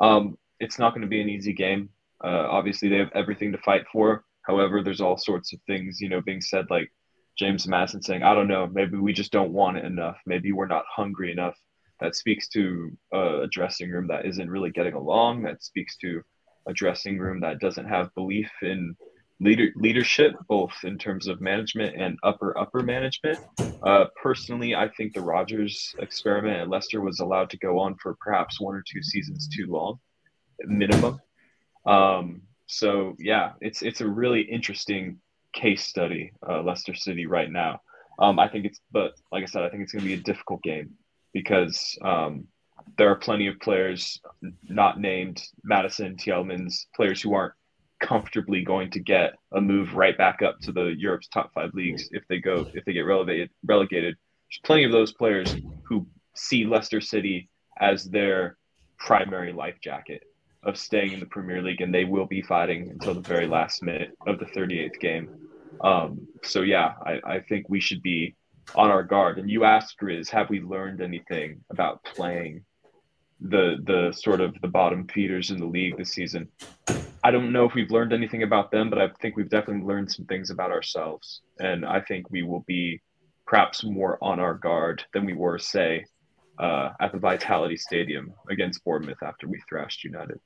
um, 0.00 0.36
it's 0.60 0.78
not 0.78 0.90
going 0.90 1.02
to 1.02 1.08
be 1.08 1.20
an 1.20 1.28
easy 1.28 1.52
game 1.52 1.88
uh, 2.24 2.46
obviously 2.50 2.88
they 2.88 2.98
have 2.98 3.10
everything 3.14 3.52
to 3.52 3.58
fight 3.58 3.84
for 3.92 4.24
However, 4.48 4.82
there's 4.82 5.02
all 5.02 5.18
sorts 5.18 5.52
of 5.52 5.60
things, 5.66 6.00
you 6.00 6.08
know, 6.08 6.22
being 6.22 6.40
said 6.40 6.70
like 6.70 6.90
James 7.38 7.68
Maddison 7.68 8.02
saying, 8.02 8.22
I 8.22 8.34
don't 8.34 8.48
know, 8.48 8.66
maybe 8.66 8.96
we 8.96 9.12
just 9.12 9.30
don't 9.30 9.52
want 9.52 9.76
it 9.76 9.84
enough. 9.84 10.16
Maybe 10.26 10.52
we're 10.52 10.66
not 10.66 10.86
hungry 10.90 11.30
enough. 11.30 11.54
That 12.00 12.16
speaks 12.16 12.48
to 12.48 12.96
a 13.12 13.46
dressing 13.50 13.90
room 13.90 14.06
that 14.08 14.24
isn't 14.24 14.50
really 14.50 14.70
getting 14.70 14.94
along. 14.94 15.42
That 15.42 15.62
speaks 15.62 15.98
to 15.98 16.22
a 16.66 16.72
dressing 16.72 17.18
room 17.18 17.40
that 17.40 17.60
doesn't 17.60 17.88
have 17.88 18.14
belief 18.14 18.50
in 18.62 18.96
leader 19.40 19.68
leadership, 19.76 20.32
both 20.48 20.72
in 20.84 20.98
terms 20.98 21.26
of 21.28 21.40
management 21.40 21.96
and 21.96 22.18
upper 22.22 22.56
upper 22.58 22.82
management. 22.82 23.38
Uh, 23.82 24.06
personally, 24.20 24.74
I 24.74 24.88
think 24.88 25.14
the 25.14 25.20
Rodgers 25.20 25.94
experiment 26.00 26.56
at 26.56 26.68
Leicester 26.68 27.00
was 27.00 27.20
allowed 27.20 27.50
to 27.50 27.58
go 27.58 27.78
on 27.78 27.94
for 28.02 28.16
perhaps 28.20 28.60
one 28.60 28.74
or 28.74 28.82
two 28.82 29.02
seasons 29.02 29.48
too 29.48 29.66
long, 29.68 30.00
minimum. 30.64 31.20
Um, 31.86 32.42
so 32.66 33.14
yeah, 33.18 33.52
it's 33.60 33.82
it's 33.82 34.00
a 34.00 34.08
really 34.08 34.42
interesting 34.42 35.20
case 35.52 35.84
study, 35.84 36.32
uh, 36.48 36.62
Leicester 36.62 36.94
City 36.94 37.26
right 37.26 37.50
now. 37.50 37.80
Um, 38.18 38.38
I 38.38 38.48
think 38.48 38.66
it's, 38.66 38.80
but 38.90 39.12
like 39.30 39.44
I 39.44 39.46
said, 39.46 39.62
I 39.62 39.70
think 39.70 39.82
it's 39.82 39.92
going 39.92 40.02
to 40.02 40.08
be 40.08 40.14
a 40.14 40.22
difficult 40.22 40.62
game 40.62 40.90
because 41.32 41.96
um, 42.02 42.48
there 42.96 43.10
are 43.10 43.16
plenty 43.16 43.46
of 43.46 43.60
players 43.60 44.20
not 44.68 45.00
named 45.00 45.42
Maddison, 45.62 46.16
Tielemans, 46.16 46.86
players 46.96 47.22
who 47.22 47.34
aren't 47.34 47.54
comfortably 48.00 48.62
going 48.62 48.90
to 48.90 49.00
get 49.00 49.34
a 49.52 49.60
move 49.60 49.94
right 49.94 50.16
back 50.16 50.42
up 50.42 50.58
to 50.60 50.72
the 50.72 50.94
Europe's 50.96 51.28
top 51.28 51.52
five 51.54 51.70
leagues 51.74 52.08
if 52.12 52.22
they 52.28 52.38
go 52.38 52.66
if 52.74 52.84
they 52.84 52.92
get 52.92 53.00
relegated. 53.00 53.50
Relegated. 53.64 54.14
There's 54.14 54.60
plenty 54.64 54.84
of 54.84 54.92
those 54.92 55.12
players 55.12 55.54
who 55.84 56.06
see 56.34 56.64
Leicester 56.64 57.00
City 57.00 57.48
as 57.80 58.04
their 58.04 58.56
primary 58.98 59.52
life 59.52 59.76
jacket 59.82 60.22
of 60.62 60.76
staying 60.76 61.12
in 61.12 61.20
the 61.20 61.26
Premier 61.26 61.62
League, 61.62 61.80
and 61.80 61.94
they 61.94 62.04
will 62.04 62.26
be 62.26 62.42
fighting 62.42 62.90
until 62.90 63.14
the 63.14 63.20
very 63.20 63.46
last 63.46 63.82
minute 63.82 64.10
of 64.26 64.38
the 64.38 64.46
38th 64.46 64.98
game. 65.00 65.30
Um, 65.80 66.26
so 66.42 66.62
yeah, 66.62 66.94
I, 67.04 67.20
I 67.24 67.40
think 67.40 67.68
we 67.68 67.80
should 67.80 68.02
be 68.02 68.34
on 68.74 68.90
our 68.90 69.02
guard. 69.02 69.38
And 69.38 69.50
you 69.50 69.64
asked 69.64 70.00
Riz, 70.02 70.28
have 70.30 70.50
we 70.50 70.60
learned 70.60 71.00
anything 71.00 71.64
about 71.70 72.04
playing 72.04 72.64
the 73.40 73.76
the 73.84 74.12
sort 74.12 74.40
of 74.40 74.60
the 74.62 74.68
bottom 74.68 75.06
feeders 75.06 75.50
in 75.50 75.58
the 75.58 75.66
league 75.66 75.96
this 75.96 76.10
season? 76.10 76.48
I 77.28 77.30
don't 77.30 77.52
know 77.52 77.66
if 77.66 77.74
we've 77.74 77.90
learned 77.90 78.14
anything 78.14 78.42
about 78.42 78.70
them, 78.70 78.88
but 78.88 78.98
I 78.98 79.10
think 79.20 79.36
we've 79.36 79.50
definitely 79.50 79.86
learned 79.86 80.10
some 80.10 80.24
things 80.24 80.48
about 80.48 80.70
ourselves. 80.70 81.42
And 81.58 81.84
I 81.84 82.00
think 82.00 82.30
we 82.30 82.42
will 82.42 82.64
be 82.66 83.02
perhaps 83.46 83.84
more 83.84 84.16
on 84.22 84.40
our 84.40 84.54
guard 84.54 85.04
than 85.12 85.26
we 85.26 85.34
were, 85.34 85.58
say, 85.58 86.06
uh, 86.58 86.88
at 87.00 87.12
the 87.12 87.18
Vitality 87.18 87.76
Stadium 87.76 88.32
against 88.48 88.82
Bournemouth 88.82 89.22
after 89.22 89.46
we 89.46 89.60
thrashed 89.68 90.04
United. 90.04 90.40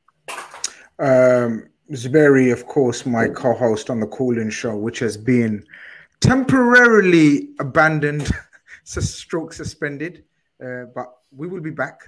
Um, 0.98 1.68
Zuberi, 1.92 2.52
of 2.52 2.66
course, 2.66 3.06
my 3.06 3.28
co-host 3.28 3.88
on 3.88 4.00
the 4.00 4.06
Call-In 4.08 4.50
Show, 4.50 4.74
which 4.76 4.98
has 4.98 5.16
been 5.16 5.64
temporarily 6.20 7.50
abandoned, 7.60 8.28
stroke 8.82 9.52
suspended, 9.52 10.24
uh, 10.60 10.86
but 10.92 11.06
we 11.30 11.46
will 11.46 11.60
be 11.60 11.70
back. 11.70 12.00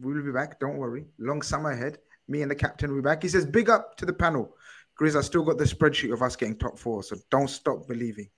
We 0.00 0.14
will 0.14 0.24
be 0.24 0.32
back. 0.32 0.58
Don't 0.58 0.78
worry. 0.78 1.04
Long 1.18 1.42
summer 1.42 1.72
ahead. 1.72 1.98
Me 2.28 2.42
and 2.42 2.50
the 2.50 2.54
captain 2.54 2.94
will 2.94 3.02
back. 3.02 3.22
He 3.22 3.28
says, 3.28 3.46
"Big 3.46 3.68
up 3.68 3.96
to 3.96 4.06
the 4.06 4.12
panel, 4.12 4.56
Grizz. 5.00 5.16
I 5.16 5.22
still 5.22 5.44
got 5.44 5.58
the 5.58 5.64
spreadsheet 5.64 6.12
of 6.12 6.22
us 6.22 6.36
getting 6.36 6.58
top 6.58 6.78
four, 6.78 7.02
so 7.02 7.16
don't 7.30 7.48
stop 7.48 7.88
believing 7.88 8.28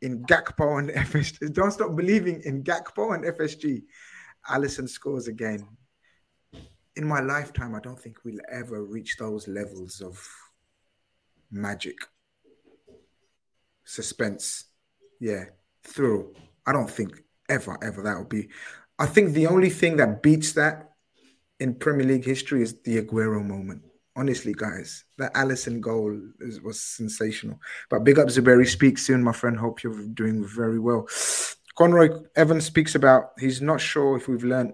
in 0.00 0.22
Gakpo 0.24 0.78
and 0.78 0.90
FSG. 1.06 1.52
Don't 1.52 1.72
stop 1.72 1.94
believing 1.96 2.42
in 2.44 2.62
Gakpo 2.62 3.14
and 3.14 3.24
FSG. 3.24 3.82
Alisson 4.48 4.88
scores 4.88 5.28
again 5.28 5.66
in 6.98 7.06
my 7.06 7.20
lifetime, 7.20 7.76
I 7.76 7.80
don't 7.80 7.98
think 7.98 8.16
we'll 8.24 8.40
ever 8.50 8.84
reach 8.84 9.16
those 9.16 9.46
levels 9.46 10.00
of 10.00 10.20
magic, 11.48 11.96
suspense, 13.84 14.64
yeah, 15.20 15.44
thrill. 15.84 16.32
I 16.66 16.72
don't 16.72 16.90
think 16.90 17.22
ever, 17.48 17.78
ever 17.82 18.02
that 18.02 18.18
would 18.18 18.28
be. 18.28 18.48
I 18.98 19.06
think 19.06 19.32
the 19.32 19.46
only 19.46 19.70
thing 19.70 19.98
that 19.98 20.22
beats 20.22 20.52
that 20.54 20.90
in 21.60 21.74
Premier 21.74 22.06
League 22.06 22.24
history 22.24 22.62
is 22.62 22.80
the 22.82 23.02
Aguero 23.02 23.44
moment. 23.44 23.82
Honestly, 24.16 24.52
guys, 24.52 25.04
that 25.16 25.32
Alisson 25.34 25.80
goal 25.80 26.18
is, 26.40 26.60
was 26.60 26.80
sensational. 26.80 27.60
But 27.88 28.04
big 28.04 28.18
up 28.18 28.28
Zuberi. 28.28 28.66
Speak 28.66 28.98
soon, 28.98 29.22
my 29.22 29.32
friend. 29.32 29.56
Hope 29.56 29.82
you're 29.82 30.06
doing 30.08 30.44
very 30.44 30.78
well. 30.78 31.06
Conroy 31.76 32.10
Evans 32.34 32.64
speaks 32.64 32.96
about 32.96 33.30
he's 33.38 33.62
not 33.62 33.80
sure 33.80 34.16
if 34.16 34.26
we've 34.26 34.42
learned 34.42 34.72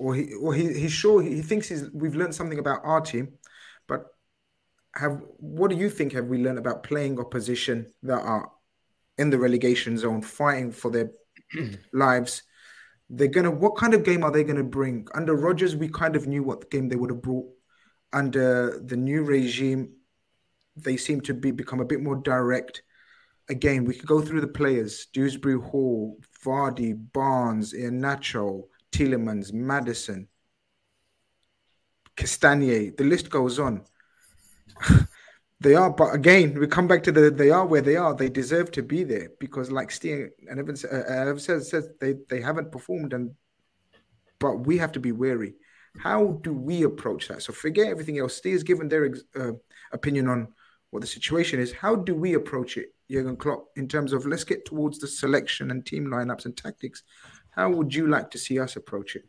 or 0.00 0.14
he 0.14 0.32
or 0.34 0.52
he, 0.52 0.72
he's 0.72 0.90
sure 0.90 1.22
he 1.22 1.42
thinks 1.42 1.68
he's, 1.68 1.88
we've 1.92 2.16
learned 2.16 2.34
something 2.34 2.58
about 2.58 2.80
our 2.82 3.00
team, 3.00 3.34
but 3.86 4.06
have 4.96 5.22
what 5.36 5.70
do 5.70 5.76
you 5.76 5.88
think 5.88 6.12
have 6.14 6.26
we 6.26 6.38
learned 6.38 6.58
about 6.58 6.82
playing 6.82 7.20
opposition 7.20 7.86
that 8.02 8.20
are 8.20 8.50
in 9.18 9.30
the 9.30 9.38
relegation 9.38 9.96
zone, 9.96 10.22
fighting 10.22 10.72
for 10.72 10.90
their 10.90 11.12
lives? 11.92 12.42
They're 13.10 13.26
gonna. 13.26 13.50
What 13.50 13.76
kind 13.76 13.92
of 13.92 14.04
game 14.04 14.22
are 14.22 14.30
they 14.30 14.44
gonna 14.44 14.62
bring? 14.62 15.08
Under 15.14 15.34
Rodgers, 15.34 15.74
we 15.74 15.88
kind 15.88 16.14
of 16.14 16.28
knew 16.28 16.44
what 16.44 16.70
game 16.70 16.88
they 16.88 16.96
would 16.96 17.10
have 17.10 17.22
brought. 17.22 17.46
Under 18.12 18.80
the 18.80 18.96
new 18.96 19.24
regime, 19.24 19.90
they 20.76 20.96
seem 20.96 21.20
to 21.22 21.34
be 21.34 21.50
become 21.50 21.80
a 21.80 21.84
bit 21.84 22.00
more 22.00 22.16
direct. 22.16 22.82
Again, 23.48 23.84
we 23.84 23.94
could 23.94 24.06
go 24.06 24.20
through 24.20 24.42
the 24.42 24.46
players: 24.46 25.06
Dewsbury 25.12 25.58
Hall, 25.60 26.18
Vardy, 26.44 26.94
Barnes, 27.12 27.74
Iheanacho, 27.74 28.68
Tielemans, 28.92 29.52
Maddison, 29.52 30.28
Castagne, 32.16 32.96
the 32.96 33.04
list 33.04 33.28
goes 33.28 33.58
on. 33.58 33.84
they 35.60 35.74
are, 35.74 35.90
but 35.90 36.14
again, 36.14 36.58
we 36.58 36.66
come 36.66 36.88
back 36.88 37.02
to 37.02 37.12
the 37.12 37.30
they 37.30 37.50
are 37.50 37.66
where 37.66 37.82
they 37.82 37.96
are. 37.96 38.14
They 38.14 38.30
deserve 38.30 38.70
to 38.72 38.82
be 38.82 39.04
there 39.04 39.28
because, 39.38 39.70
like 39.70 39.90
Steve 39.90 40.30
and 40.48 40.58
Evan 40.58 40.74
uh, 40.74 41.36
says, 41.38 41.68
says 41.68 41.90
they, 42.00 42.14
they 42.28 42.40
haven't 42.40 42.72
performed 42.72 43.12
and 43.12 43.32
but 44.38 44.66
we 44.66 44.78
have 44.78 44.92
to 44.92 45.00
be 45.00 45.12
wary. 45.12 45.54
How 45.98 46.38
do 46.42 46.54
we 46.54 46.84
approach 46.84 47.28
that? 47.28 47.42
So 47.42 47.52
forget 47.52 47.88
everything 47.88 48.18
else. 48.18 48.34
Steve's 48.34 48.62
given 48.62 48.88
their 48.88 49.14
uh, 49.38 49.52
opinion 49.92 50.28
on 50.28 50.48
what 50.90 51.00
the 51.00 51.06
situation 51.06 51.60
is. 51.60 51.72
How 51.72 51.94
do 51.94 52.14
we 52.14 52.34
approach 52.34 52.76
it, 52.76 52.94
Jurgen 53.10 53.36
Klopp, 53.36 53.66
in 53.76 53.86
terms 53.86 54.12
of 54.12 54.26
let's 54.26 54.44
get 54.44 54.64
towards 54.64 54.98
the 54.98 55.06
selection 55.06 55.70
and 55.70 55.84
team 55.84 56.06
lineups 56.06 56.46
and 56.46 56.56
tactics? 56.56 57.02
How 57.50 57.70
would 57.70 57.94
you 57.94 58.06
like 58.06 58.30
to 58.30 58.38
see 58.38 58.58
us 58.58 58.76
approach 58.76 59.14
it? 59.16 59.24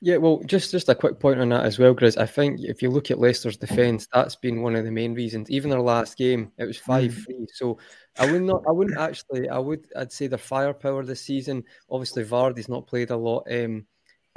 Yeah, 0.00 0.16
well, 0.16 0.40
just 0.46 0.70
just 0.70 0.88
a 0.88 0.94
quick 0.94 1.20
point 1.20 1.40
on 1.40 1.48
that 1.50 1.64
as 1.64 1.78
well, 1.78 1.94
Grizz. 1.94 2.18
I 2.18 2.26
think 2.26 2.60
if 2.60 2.82
you 2.82 2.90
look 2.90 3.10
at 3.10 3.18
Leicester's 3.18 3.56
defence, 3.56 4.08
that's 4.12 4.36
been 4.36 4.62
one 4.62 4.74
of 4.76 4.84
the 4.84 4.90
main 4.90 5.14
reasons. 5.14 5.50
Even 5.50 5.70
their 5.70 5.80
last 5.80 6.16
game, 6.16 6.52
it 6.58 6.64
was 6.64 6.78
five 6.78 7.14
three. 7.14 7.46
So 7.54 7.78
I 8.18 8.30
would 8.30 8.42
not, 8.42 8.64
I 8.68 8.72
wouldn't 8.72 8.98
actually, 8.98 9.48
I 9.48 9.58
would, 9.58 9.86
I'd 9.96 10.12
say 10.12 10.26
their 10.26 10.38
firepower 10.38 11.04
this 11.04 11.22
season. 11.22 11.64
Obviously, 11.90 12.24
Vardy's 12.24 12.68
not 12.68 12.86
played 12.86 13.10
a 13.10 13.16
lot. 13.16 13.46
Um, 13.50 13.86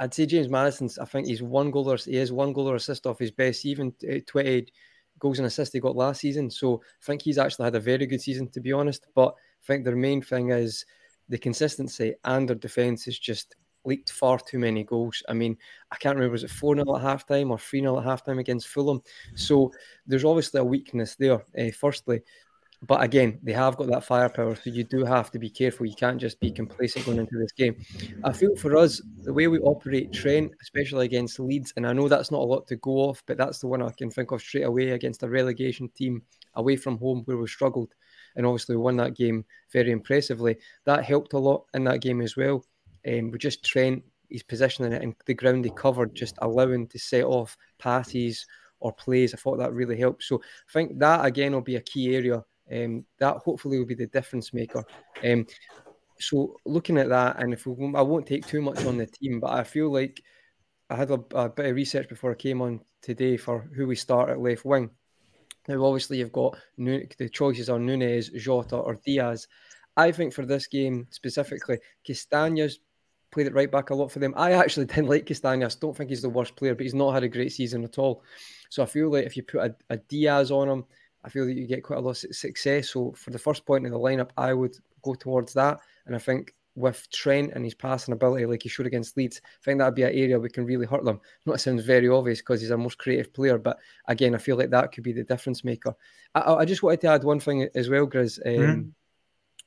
I'd 0.00 0.14
say 0.14 0.26
James 0.26 0.48
Maddison's. 0.48 0.98
I 0.98 1.04
think 1.04 1.26
he's 1.26 1.42
one 1.42 1.70
goal 1.70 1.90
or 1.90 1.96
he 1.96 2.16
is 2.16 2.32
one 2.32 2.52
goal 2.52 2.70
or 2.70 2.76
assist 2.76 3.06
off 3.06 3.18
his 3.18 3.30
best, 3.30 3.64
even 3.64 3.92
uh, 4.10 4.18
twenty 4.26 4.66
goals 5.18 5.38
and 5.38 5.46
assists 5.46 5.72
he 5.74 5.80
got 5.80 5.96
last 5.96 6.20
season. 6.20 6.50
So 6.50 6.82
I 7.00 7.04
think 7.04 7.22
he's 7.22 7.38
actually 7.38 7.64
had 7.64 7.76
a 7.76 7.80
very 7.80 8.06
good 8.06 8.20
season, 8.20 8.48
to 8.50 8.60
be 8.60 8.72
honest. 8.72 9.06
But 9.14 9.34
I 9.34 9.66
think 9.66 9.84
their 9.84 9.96
main 9.96 10.22
thing 10.22 10.50
is 10.50 10.84
the 11.28 11.38
consistency 11.38 12.14
and 12.24 12.48
their 12.48 12.56
defence 12.56 13.06
is 13.06 13.18
just 13.18 13.54
leaked 13.84 14.10
far 14.10 14.38
too 14.38 14.58
many 14.58 14.84
goals. 14.84 15.22
I 15.28 15.32
mean, 15.32 15.56
I 15.90 15.96
can't 15.96 16.16
remember, 16.16 16.32
was 16.32 16.44
it 16.44 16.50
4 16.50 16.76
0 16.76 16.96
at 16.96 17.02
halftime 17.02 17.50
or 17.50 17.58
3 17.58 17.80
0 17.80 17.98
at 17.98 18.04
halftime 18.04 18.38
against 18.40 18.68
Fulham? 18.68 19.02
So 19.34 19.72
there's 20.06 20.24
obviously 20.24 20.60
a 20.60 20.64
weakness 20.64 21.16
there, 21.16 21.42
uh, 21.58 21.70
firstly. 21.78 22.22
But 22.84 23.04
again, 23.04 23.38
they 23.44 23.52
have 23.52 23.76
got 23.76 23.86
that 23.88 24.02
firepower, 24.02 24.56
so 24.56 24.68
you 24.68 24.82
do 24.82 25.04
have 25.04 25.30
to 25.30 25.38
be 25.38 25.48
careful. 25.48 25.86
You 25.86 25.94
can't 25.94 26.20
just 26.20 26.40
be 26.40 26.50
complacent 26.50 27.06
going 27.06 27.18
into 27.18 27.38
this 27.38 27.52
game. 27.52 27.76
I 28.24 28.32
feel 28.32 28.56
for 28.56 28.76
us, 28.76 29.00
the 29.22 29.32
way 29.32 29.46
we 29.46 29.60
operate 29.60 30.12
Trent, 30.12 30.50
especially 30.60 31.06
against 31.06 31.38
Leeds, 31.38 31.72
and 31.76 31.86
I 31.86 31.92
know 31.92 32.08
that's 32.08 32.32
not 32.32 32.40
a 32.40 32.44
lot 32.44 32.66
to 32.66 32.76
go 32.76 32.90
off, 33.08 33.22
but 33.26 33.38
that's 33.38 33.60
the 33.60 33.68
one 33.68 33.82
I 33.82 33.90
can 33.96 34.10
think 34.10 34.32
of 34.32 34.40
straight 34.40 34.64
away 34.64 34.90
against 34.90 35.22
a 35.22 35.28
relegation 35.28 35.90
team 35.90 36.22
away 36.54 36.74
from 36.74 36.98
home 36.98 37.22
where 37.26 37.36
we 37.36 37.46
struggled. 37.46 37.94
And 38.34 38.44
obviously, 38.44 38.74
we 38.74 38.82
won 38.82 38.96
that 38.96 39.14
game 39.14 39.44
very 39.72 39.92
impressively. 39.92 40.56
That 40.84 41.04
helped 41.04 41.34
a 41.34 41.38
lot 41.38 41.66
in 41.74 41.84
that 41.84 42.00
game 42.00 42.20
as 42.20 42.36
well. 42.36 42.64
Um, 43.06 43.30
we 43.30 43.38
just 43.38 43.64
Trent, 43.64 44.02
he's 44.28 44.42
positioning 44.42 44.92
it 44.92 45.02
and 45.02 45.14
the 45.26 45.34
ground 45.34 45.64
he 45.64 45.70
covered, 45.70 46.14
just 46.14 46.36
allowing 46.40 46.86
to 46.88 46.98
set 46.98 47.24
off 47.24 47.56
passes 47.78 48.46
or 48.80 48.92
plays. 48.92 49.34
I 49.34 49.36
thought 49.36 49.58
that 49.58 49.72
really 49.72 49.98
helped. 49.98 50.24
So 50.24 50.36
I 50.38 50.72
think 50.72 50.98
that 50.98 51.24
again 51.24 51.52
will 51.52 51.60
be 51.60 51.76
a 51.76 51.80
key 51.80 52.14
area. 52.14 52.42
Um, 52.72 53.04
that 53.18 53.36
hopefully 53.38 53.78
will 53.78 53.86
be 53.86 53.94
the 53.94 54.06
difference 54.06 54.54
maker. 54.54 54.84
Um, 55.24 55.46
so 56.18 56.56
looking 56.64 56.98
at 56.98 57.08
that, 57.08 57.42
and 57.42 57.52
if 57.52 57.66
we, 57.66 57.92
I 57.94 58.02
won't 58.02 58.26
take 58.26 58.46
too 58.46 58.62
much 58.62 58.84
on 58.86 58.96
the 58.96 59.06
team, 59.06 59.40
but 59.40 59.50
I 59.50 59.64
feel 59.64 59.92
like 59.92 60.22
I 60.88 60.96
had 60.96 61.10
a, 61.10 61.20
a 61.34 61.48
bit 61.48 61.66
of 61.66 61.74
research 61.76 62.08
before 62.08 62.32
I 62.32 62.36
came 62.36 62.62
on 62.62 62.80
today 63.02 63.36
for 63.36 63.68
who 63.74 63.86
we 63.86 63.96
start 63.96 64.30
at 64.30 64.40
left 64.40 64.64
wing. 64.64 64.90
Now, 65.68 65.84
obviously, 65.84 66.18
you've 66.18 66.32
got 66.32 66.56
the 66.76 67.28
choices 67.30 67.68
are 67.68 67.78
Nunez, 67.78 68.30
Jota, 68.30 68.76
or 68.76 68.98
Diaz. 69.04 69.46
I 69.96 70.10
think 70.10 70.32
for 70.32 70.46
this 70.46 70.66
game 70.66 71.06
specifically, 71.10 71.78
Castagne's 72.06 72.80
played 73.32 73.48
it 73.48 73.54
right 73.54 73.70
back 73.70 73.90
a 73.90 73.94
lot 73.94 74.12
for 74.12 74.20
them. 74.20 74.34
I 74.36 74.52
actually 74.52 74.86
didn't 74.86 75.08
like 75.08 75.26
Castagne. 75.26 75.80
don't 75.80 75.96
think 75.96 76.10
he's 76.10 76.22
the 76.22 76.28
worst 76.28 76.54
player, 76.54 76.74
but 76.74 76.84
he's 76.84 76.94
not 76.94 77.12
had 77.12 77.24
a 77.24 77.28
great 77.28 77.52
season 77.52 77.82
at 77.82 77.98
all. 77.98 78.22
So 78.70 78.82
I 78.82 78.86
feel 78.86 79.10
like 79.10 79.26
if 79.26 79.36
you 79.36 79.42
put 79.42 79.60
a, 79.62 79.74
a 79.90 79.96
Diaz 79.96 80.50
on 80.50 80.68
him, 80.68 80.84
I 81.24 81.28
feel 81.28 81.46
that 81.46 81.54
you 81.54 81.66
get 81.66 81.82
quite 81.82 81.98
a 81.98 82.02
lot 82.02 82.22
of 82.22 82.34
success. 82.34 82.90
So 82.90 83.12
for 83.12 83.30
the 83.30 83.38
first 83.38 83.64
point 83.66 83.86
in 83.86 83.92
the 83.92 83.98
lineup, 83.98 84.30
I 84.36 84.54
would 84.54 84.76
go 85.02 85.14
towards 85.14 85.52
that. 85.54 85.80
And 86.06 86.14
I 86.14 86.18
think 86.18 86.54
with 86.74 87.06
Trent 87.10 87.52
and 87.54 87.64
his 87.64 87.74
passing 87.74 88.12
ability, 88.12 88.46
like 88.46 88.62
he 88.62 88.68
showed 88.68 88.86
against 88.86 89.16
Leeds, 89.16 89.40
I 89.44 89.64
think 89.64 89.78
that'd 89.78 89.94
be 89.94 90.02
an 90.02 90.10
area 90.10 90.38
we 90.38 90.48
can 90.48 90.64
really 90.64 90.86
hurt 90.86 91.04
them. 91.04 91.20
Not 91.46 91.60
sounds 91.60 91.84
very 91.84 92.08
obvious 92.08 92.40
because 92.40 92.60
he's 92.60 92.70
our 92.70 92.78
most 92.78 92.98
creative 92.98 93.32
player, 93.32 93.58
but 93.58 93.78
again, 94.08 94.34
I 94.34 94.38
feel 94.38 94.56
like 94.56 94.70
that 94.70 94.92
could 94.92 95.04
be 95.04 95.12
the 95.12 95.24
difference 95.24 95.64
maker. 95.64 95.94
I, 96.34 96.54
I 96.54 96.64
just 96.64 96.82
wanted 96.82 97.02
to 97.02 97.08
add 97.08 97.24
one 97.24 97.40
thing 97.40 97.68
as 97.74 97.88
well, 97.88 98.06
Grizz, 98.06 98.40
um, 98.46 98.52
mm-hmm. 98.52 98.88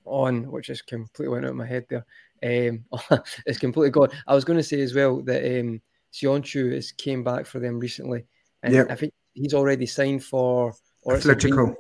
On 0.05 0.51
which 0.51 0.69
is 0.69 0.81
completely 0.81 1.33
went 1.33 1.45
out 1.45 1.51
of 1.51 1.57
my 1.57 1.65
head 1.65 1.85
there. 1.89 2.05
Um, 2.43 2.85
it's 3.45 3.59
completely 3.59 3.91
gone. 3.91 4.09
I 4.27 4.35
was 4.35 4.45
going 4.45 4.57
to 4.57 4.63
say 4.63 4.81
as 4.81 4.93
well 4.93 5.21
that 5.23 5.59
um, 5.59 5.81
Söyüncü 6.13 6.73
has 6.73 6.91
came 6.91 7.23
back 7.23 7.45
for 7.45 7.59
them 7.59 7.79
recently, 7.79 8.25
and 8.63 8.73
yep. 8.73 8.87
I 8.89 8.95
think 8.95 9.13
he's 9.33 9.53
already 9.53 9.85
signed 9.85 10.23
for 10.23 10.73
or 11.03 11.15
Atletico. 11.15 11.75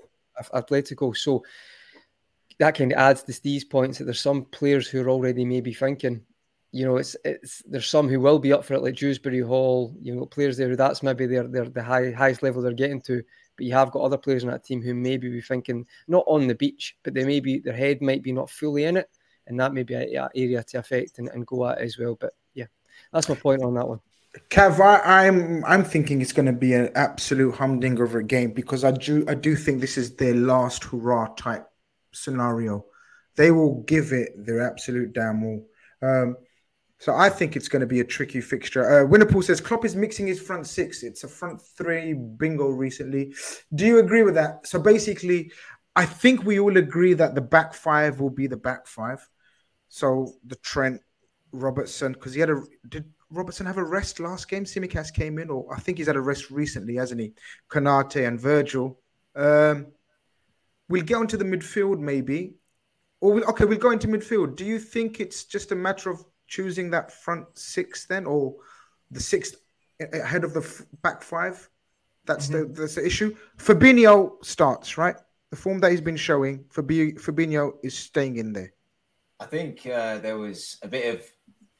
Atletico. 0.53 1.15
So 1.15 1.43
that 2.59 2.75
kind 2.75 2.91
of 2.91 2.97
adds 2.97 3.23
to 3.23 3.33
Steve's 3.33 3.63
points 3.63 3.97
that 3.97 4.05
there's 4.05 4.19
some 4.19 4.45
players 4.45 4.87
who 4.87 5.01
are 5.01 5.09
already 5.09 5.45
maybe 5.45 5.73
thinking, 5.73 6.21
you 6.71 6.85
know, 6.85 6.97
it's 6.97 7.15
it's 7.23 7.63
there's 7.67 7.87
some 7.87 8.09
who 8.09 8.19
will 8.19 8.39
be 8.39 8.53
up 8.53 8.65
for 8.65 8.73
it, 8.73 8.81
like 8.81 8.95
Dewsbury 8.95 9.39
Hall, 9.39 9.95
you 10.01 10.15
know, 10.15 10.25
players 10.25 10.57
there. 10.57 10.75
That's 10.75 11.03
maybe 11.03 11.25
their 11.25 11.47
their 11.47 11.69
the 11.69 11.83
high, 11.83 12.11
highest 12.11 12.43
level 12.43 12.61
they're 12.61 12.73
getting 12.73 13.01
to. 13.03 13.23
But 13.57 13.65
you 13.65 13.73
have 13.73 13.91
got 13.91 14.03
other 14.03 14.17
players 14.17 14.43
in 14.43 14.49
that 14.49 14.63
team 14.63 14.81
who 14.81 14.93
maybe 14.93 15.29
be 15.29 15.41
thinking 15.41 15.85
not 16.07 16.25
on 16.27 16.47
the 16.47 16.55
beach, 16.55 16.97
but 17.03 17.13
they 17.13 17.25
maybe 17.25 17.59
their 17.59 17.73
head 17.73 18.01
might 18.01 18.23
be 18.23 18.31
not 18.31 18.49
fully 18.49 18.83
in 18.85 18.97
it 18.97 19.09
and 19.47 19.59
that 19.59 19.73
may 19.73 19.83
be 19.83 19.93
an 19.93 20.29
area 20.35 20.63
to 20.63 20.79
affect 20.79 21.19
and, 21.19 21.29
and 21.29 21.45
go 21.45 21.67
at 21.67 21.79
as 21.79 21.97
well. 21.97 22.17
But 22.19 22.33
yeah, 22.53 22.65
that's 23.11 23.29
my 23.29 23.35
point 23.35 23.63
on 23.63 23.73
that 23.75 23.87
one. 23.87 23.99
Cav, 24.49 24.79
I, 24.81 25.27
am 25.27 25.63
I'm, 25.63 25.65
I'm 25.65 25.83
thinking 25.83 26.21
it's 26.21 26.33
going 26.33 26.47
to 26.47 26.53
be 26.53 26.73
an 26.73 26.91
absolute 26.95 27.55
humdinger 27.55 28.03
of 28.03 28.15
a 28.15 28.23
game 28.23 28.51
because 28.51 28.83
I 28.83 28.91
do 28.91 29.23
I 29.29 29.33
do 29.33 29.55
think 29.55 29.79
this 29.79 29.97
is 29.97 30.15
their 30.15 30.35
last 30.35 30.83
hurrah 30.83 31.33
type 31.35 31.65
scenario. 32.11 32.85
They 33.37 33.51
will 33.51 33.83
give 33.83 34.11
it 34.11 34.33
their 34.37 34.61
absolute 34.61 35.13
damn 35.13 35.43
all. 35.43 35.67
Um, 36.01 36.37
so 37.05 37.13
I 37.13 37.29
think 37.29 37.55
it's 37.55 37.67
going 37.67 37.81
to 37.81 37.85
be 37.85 37.99
a 37.99 38.03
tricky 38.03 38.41
fixture. 38.41 39.05
Uh, 39.07 39.41
says 39.43 39.61
Klopp 39.61 39.85
is 39.85 39.95
mixing 39.95 40.25
his 40.25 40.41
front 40.41 40.65
six. 40.65 41.03
It's 41.03 41.23
a 41.23 41.27
front 41.27 41.61
three 41.61 42.13
bingo 42.13 42.69
recently. 42.69 43.31
Do 43.75 43.85
you 43.85 43.99
agree 43.99 44.23
with 44.23 44.33
that? 44.33 44.65
So 44.65 44.79
basically, 44.79 45.51
I 45.95 46.07
think 46.07 46.43
we 46.43 46.59
all 46.59 46.75
agree 46.77 47.13
that 47.13 47.35
the 47.35 47.41
back 47.41 47.75
five 47.75 48.19
will 48.19 48.31
be 48.31 48.47
the 48.47 48.57
back 48.57 48.87
five. 48.87 49.29
So 49.87 50.33
the 50.47 50.55
Trent 50.55 50.99
Robertson, 51.51 52.13
because 52.13 52.33
he 52.33 52.39
had 52.39 52.49
a 52.49 52.63
did 52.89 53.05
Robertson 53.29 53.67
have 53.67 53.77
a 53.77 53.83
rest 53.83 54.19
last 54.19 54.49
game? 54.49 54.63
Tsimikas 54.63 55.13
came 55.13 55.37
in, 55.37 55.51
or 55.51 55.71
I 55.71 55.79
think 55.79 55.99
he's 55.99 56.07
had 56.07 56.15
a 56.15 56.21
rest 56.21 56.49
recently, 56.49 56.95
hasn't 56.95 57.21
he? 57.21 57.33
Konate 57.69 58.27
and 58.27 58.39
Virgil. 58.39 58.99
Um, 59.35 59.91
we'll 60.89 61.03
get 61.03 61.17
onto 61.17 61.37
the 61.37 61.45
midfield 61.45 61.99
maybe, 61.99 62.55
or 63.21 63.33
we'll, 63.33 63.49
okay, 63.51 63.65
we'll 63.65 63.77
go 63.77 63.91
into 63.91 64.07
midfield. 64.07 64.55
Do 64.55 64.65
you 64.65 64.79
think 64.79 65.19
it's 65.19 65.43
just 65.43 65.71
a 65.71 65.75
matter 65.75 66.09
of 66.09 66.25
choosing 66.47 66.89
that 66.91 67.11
front 67.11 67.45
six 67.57 68.05
then, 68.05 68.25
or 68.25 68.55
the 69.11 69.19
sixth 69.19 69.55
ahead 69.99 70.43
of 70.43 70.53
the 70.53 70.61
f- 70.61 70.83
back 71.01 71.23
five? 71.23 71.69
That's 72.25 72.47
mm-hmm. 72.47 72.73
the 72.73 72.81
that's 72.81 72.95
the 72.95 73.05
issue. 73.05 73.35
Fabinho 73.57 74.43
starts 74.43 74.97
right. 74.97 75.15
The 75.51 75.55
form 75.55 75.79
that 75.79 75.91
he's 75.91 76.01
been 76.01 76.17
showing, 76.17 76.65
Fabinho 76.65 77.73
is 77.83 77.95
staying 77.95 78.37
in 78.37 78.51
there. 78.53 78.73
I 79.39 79.45
think 79.45 79.85
uh, 79.85 80.17
there 80.19 80.37
was 80.37 80.77
a 80.81 80.87
bit 80.87 81.13
of 81.13 81.25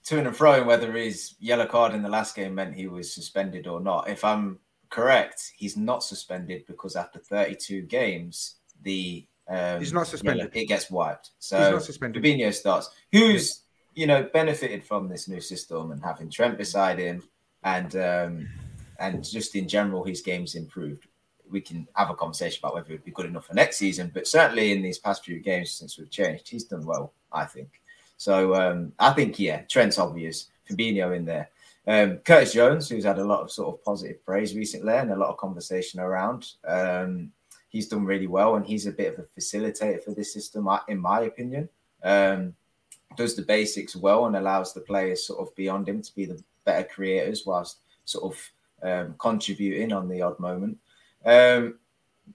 to 0.05 0.19
and 0.19 0.35
fro 0.35 0.53
in 0.61 0.67
whether 0.67 0.91
his 0.91 1.35
yellow 1.39 1.65
card 1.65 1.93
in 1.93 2.03
the 2.03 2.09
last 2.09 2.35
game 2.35 2.55
meant 2.55 2.75
he 2.75 2.87
was 2.87 3.13
suspended 3.13 3.67
or 3.67 3.79
not. 3.79 4.07
If 4.07 4.23
I'm 4.23 4.59
correct, 4.89 5.51
he's 5.57 5.75
not 5.75 6.03
suspended 6.03 6.65
because 6.67 6.95
after 6.95 7.19
32 7.19 7.81
games, 7.83 8.55
the 8.83 9.27
um, 9.47 9.79
he's 9.79 9.93
not 9.93 10.07
suspended. 10.07 10.51
Yellow, 10.53 10.63
it 10.63 10.67
gets 10.67 10.89
wiped. 10.89 11.31
So 11.39 11.57
he's 11.57 11.71
not 11.71 11.83
suspended. 11.83 12.23
Fabinho 12.23 12.53
starts. 12.53 12.89
Who's 13.11 13.63
you 13.95 14.07
know 14.07 14.23
benefited 14.23 14.83
from 14.83 15.07
this 15.07 15.27
new 15.27 15.41
system 15.41 15.91
and 15.91 16.03
having 16.03 16.29
Trent 16.29 16.57
beside 16.57 16.99
him, 16.99 17.23
and 17.63 17.95
um, 17.95 18.47
and 18.99 19.23
just 19.23 19.55
in 19.55 19.67
general 19.67 20.03
his 20.03 20.21
game's 20.21 20.55
improved 20.55 21.07
we 21.49 21.61
can 21.61 21.87
have 21.95 22.09
a 22.09 22.15
conversation 22.15 22.59
about 22.61 22.73
whether 22.73 22.87
it'd 22.87 23.03
be 23.05 23.11
good 23.11 23.25
enough 23.25 23.45
for 23.45 23.53
next 23.53 23.77
season. 23.77 24.11
But 24.13 24.27
certainly 24.27 24.71
in 24.71 24.81
these 24.81 24.99
past 24.99 25.23
few 25.23 25.39
games 25.39 25.71
since 25.71 25.97
we've 25.97 26.09
changed, 26.09 26.49
he's 26.49 26.65
done 26.65 26.85
well, 26.85 27.13
I 27.31 27.45
think. 27.45 27.81
So 28.17 28.55
um, 28.55 28.93
I 28.99 29.11
think 29.11 29.39
yeah, 29.39 29.61
Trent's 29.69 29.99
obvious. 29.99 30.49
Fabinho 30.69 31.15
in 31.15 31.25
there. 31.25 31.49
Um, 31.87 32.17
Curtis 32.17 32.53
Jones, 32.53 32.89
who's 32.89 33.05
had 33.05 33.19
a 33.19 33.23
lot 33.23 33.41
of 33.41 33.51
sort 33.51 33.75
of 33.75 33.83
positive 33.83 34.25
praise 34.25 34.55
recently 34.55 34.93
and 34.93 35.11
a 35.11 35.15
lot 35.15 35.29
of 35.29 35.37
conversation 35.37 35.99
around. 35.99 36.53
Um, 36.67 37.31
he's 37.69 37.87
done 37.87 38.05
really 38.05 38.25
well, 38.25 38.55
and 38.55 38.65
he's 38.65 38.87
a 38.87 38.91
bit 38.91 39.13
of 39.13 39.19
a 39.19 39.39
facilitator 39.39 40.03
for 40.03 40.11
this 40.11 40.33
system, 40.33 40.67
in 40.87 40.97
my 40.97 41.21
opinion. 41.21 41.69
Um, 42.03 42.55
does 43.15 43.35
the 43.35 43.41
basics 43.41 43.95
well 43.95 44.25
and 44.25 44.35
allows 44.35 44.73
the 44.73 44.81
players 44.81 45.25
sort 45.25 45.39
of 45.39 45.55
beyond 45.55 45.87
him 45.87 46.01
to 46.01 46.15
be 46.15 46.25
the 46.25 46.41
better 46.65 46.87
creators 46.87 47.45
whilst 47.45 47.77
sort 48.05 48.33
of 48.33 48.51
um, 48.83 49.15
contributing 49.17 49.93
on 49.93 50.07
the 50.07 50.21
odd 50.21 50.39
moment. 50.39 50.77
Um, 51.25 51.79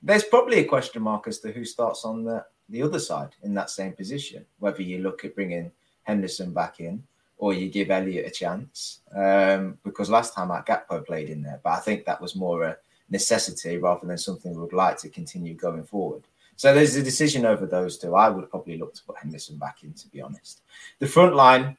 there's 0.03 0.25
probably 0.25 0.59
a 0.59 0.65
question 0.65 1.03
mark 1.03 1.27
as 1.27 1.39
to 1.41 1.53
who 1.53 1.65
starts 1.65 2.05
on 2.05 2.25
the, 2.25 2.45
the 2.69 2.83
other 2.83 2.99
side 2.99 3.31
in 3.43 3.55
that 3.55 3.71
same 3.71 3.93
position, 3.93 4.45
whether 4.59 4.83
you 4.83 4.99
look 4.99 5.25
at 5.25 5.35
bringing 5.35 5.71
Henderson 6.05 6.53
back 6.53 6.81
in 6.81 7.03
or 7.39 7.55
you 7.55 7.69
give 7.69 7.91
Elliott 7.91 8.27
a 8.27 8.31
chance. 8.31 9.01
Um, 9.15 9.79
because 9.83 10.11
last 10.11 10.35
time 10.35 10.49
Matt 10.49 10.67
Gakpo 10.67 11.05
played 11.05 11.31
in 11.31 11.43
there, 11.43 11.61
but 11.65 11.71
I 11.71 11.81
think 11.81 12.05
that 12.05 12.21
was 12.21 12.37
more 12.37 12.65
a 12.65 12.77
necessity 13.09 13.77
rather 13.79 14.07
than 14.07 14.19
something 14.19 14.53
we 14.55 14.61
would 14.61 14.73
like 14.73 14.99
to 14.99 15.09
continue 15.09 15.55
going 15.55 15.85
forward. 15.85 16.23
So 16.61 16.75
there's 16.75 16.95
a 16.97 17.03
decision 17.03 17.47
over 17.47 17.65
those 17.65 17.97
two. 17.97 18.15
I 18.15 18.29
would 18.29 18.51
probably 18.51 18.77
look 18.77 18.93
to 18.93 19.03
put 19.05 19.17
Henderson 19.17 19.57
back 19.57 19.83
in, 19.83 19.95
to 19.95 20.09
be 20.09 20.21
honest. 20.21 20.61
The 20.99 21.07
front 21.07 21.35
line, 21.35 21.79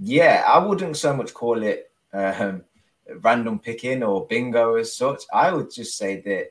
yeah, 0.00 0.42
I 0.48 0.56
wouldn't 0.56 0.96
so 0.96 1.14
much 1.14 1.34
call 1.34 1.62
it 1.62 1.92
um, 2.14 2.64
random 3.20 3.58
picking 3.58 4.02
or 4.02 4.26
bingo 4.26 4.76
as 4.76 4.96
such. 4.96 5.24
I 5.34 5.52
would 5.52 5.70
just 5.70 5.98
say 5.98 6.22
that 6.22 6.46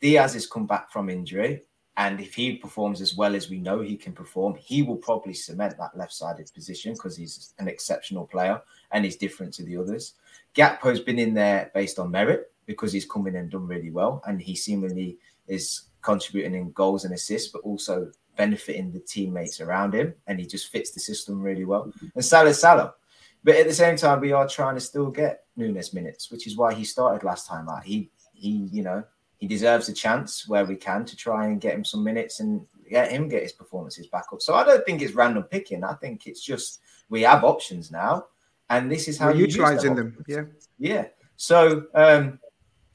Diaz 0.00 0.34
has 0.34 0.48
come 0.48 0.66
back 0.66 0.90
from 0.90 1.08
injury. 1.08 1.62
And 1.96 2.18
if 2.18 2.34
he 2.34 2.56
performs 2.56 3.00
as 3.00 3.16
well 3.16 3.36
as 3.36 3.48
we 3.48 3.60
know 3.60 3.80
he 3.82 3.96
can 3.96 4.12
perform, 4.12 4.56
he 4.56 4.82
will 4.82 4.96
probably 4.96 5.34
cement 5.34 5.78
that 5.78 5.96
left 5.96 6.12
sided 6.12 6.50
position 6.52 6.94
because 6.94 7.16
he's 7.16 7.54
an 7.60 7.68
exceptional 7.68 8.26
player 8.26 8.60
and 8.90 9.04
he's 9.04 9.14
different 9.14 9.54
to 9.54 9.62
the 9.62 9.76
others. 9.76 10.14
Gakpo's 10.56 10.98
been 10.98 11.20
in 11.20 11.34
there 11.34 11.70
based 11.72 12.00
on 12.00 12.10
merit 12.10 12.50
because 12.66 12.92
he's 12.92 13.06
come 13.06 13.28
in 13.28 13.36
and 13.36 13.48
done 13.48 13.68
really 13.68 13.92
well. 13.92 14.24
And 14.26 14.42
he 14.42 14.56
seemingly 14.56 15.18
is 15.46 15.82
contributing 16.02 16.54
in 16.54 16.72
goals 16.72 17.04
and 17.04 17.14
assists, 17.14 17.50
but 17.52 17.62
also 17.62 18.10
benefiting 18.36 18.92
the 18.92 19.00
teammates 19.00 19.60
around 19.60 19.94
him. 19.94 20.14
And 20.26 20.38
he 20.38 20.46
just 20.46 20.68
fits 20.68 20.92
the 20.92 21.00
system 21.00 21.40
really 21.40 21.64
well. 21.64 21.92
And 22.14 22.24
Salah 22.24 22.54
Salah. 22.54 22.94
But 23.42 23.56
at 23.56 23.66
the 23.66 23.74
same 23.74 23.96
time, 23.96 24.20
we 24.20 24.32
are 24.32 24.46
trying 24.46 24.74
to 24.74 24.80
still 24.80 25.10
get 25.10 25.44
Nunez 25.56 25.94
minutes, 25.94 26.30
which 26.30 26.46
is 26.46 26.56
why 26.56 26.74
he 26.74 26.84
started 26.84 27.24
last 27.24 27.46
time 27.46 27.68
out. 27.68 27.84
He 27.84 28.10
he, 28.34 28.68
you 28.72 28.82
know, 28.82 29.04
he 29.36 29.46
deserves 29.46 29.88
a 29.88 29.92
chance 29.92 30.46
where 30.46 30.64
we 30.64 30.76
can 30.76 31.04
to 31.06 31.16
try 31.16 31.46
and 31.46 31.60
get 31.60 31.74
him 31.74 31.84
some 31.84 32.04
minutes 32.04 32.40
and 32.40 32.66
get 32.88 33.10
him 33.10 33.28
get 33.28 33.42
his 33.42 33.52
performances 33.52 34.06
back 34.06 34.26
up. 34.32 34.42
So 34.42 34.54
I 34.54 34.64
don't 34.64 34.84
think 34.84 35.00
it's 35.00 35.14
random 35.14 35.44
picking. 35.44 35.84
I 35.84 35.94
think 35.94 36.26
it's 36.26 36.42
just 36.42 36.80
we 37.08 37.22
have 37.22 37.44
options 37.44 37.90
now, 37.90 38.26
and 38.68 38.90
this 38.90 39.08
is 39.08 39.16
how 39.16 39.30
you're 39.30 39.48
utilizing 39.48 39.94
them. 39.94 40.22
Yeah, 40.28 40.44
yeah. 40.78 41.04
So 41.36 41.86
um, 41.94 42.38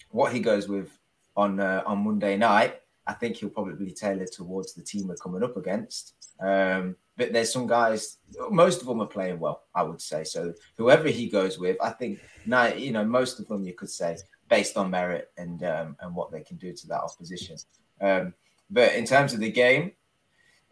what 0.10 0.34
he 0.34 0.40
goes 0.40 0.68
with 0.68 0.90
on 1.36 1.60
uh, 1.60 1.82
on 1.86 2.04
Monday 2.04 2.38
night, 2.38 2.82
I 3.08 3.14
think 3.14 3.38
he'll 3.38 3.50
probably 3.50 3.92
tailor 3.92 4.26
towards 4.26 4.74
the 4.74 4.82
team 4.82 5.08
we're 5.08 5.16
coming 5.16 5.44
up 5.44 5.58
against. 5.58 6.16
Um, 6.40 6.96
but 7.18 7.32
there's 7.32 7.54
some 7.54 7.68
guys, 7.68 8.18
most 8.50 8.82
of 8.82 8.88
them 8.88 9.02
are 9.02 9.08
playing 9.08 9.40
well, 9.40 9.64
I 9.74 9.84
would 9.84 10.02
say. 10.02 10.24
So 10.24 10.54
whoever 10.78 11.08
he 11.08 11.30
goes 11.30 11.58
with, 11.58 11.78
I 11.82 11.92
think, 11.92 12.20
now 12.46 12.68
you 12.68 12.92
know, 12.92 13.06
most 13.06 13.40
of 13.40 13.48
them 13.48 13.64
you 13.64 13.74
could 13.74 13.90
say 13.90 14.18
based 14.50 14.78
on 14.78 14.92
merit 14.92 15.32
and 15.38 15.64
um, 15.64 15.96
and 16.02 16.16
what 16.16 16.32
they 16.32 16.42
can 16.42 16.58
do 16.58 16.74
to 16.74 16.88
that 16.88 17.02
opposition. 17.02 17.58
Um, 18.02 18.34
but 18.70 18.94
in 18.94 19.06
terms 19.06 19.34
of 19.34 19.40
the 19.40 19.52
game, 19.52 19.94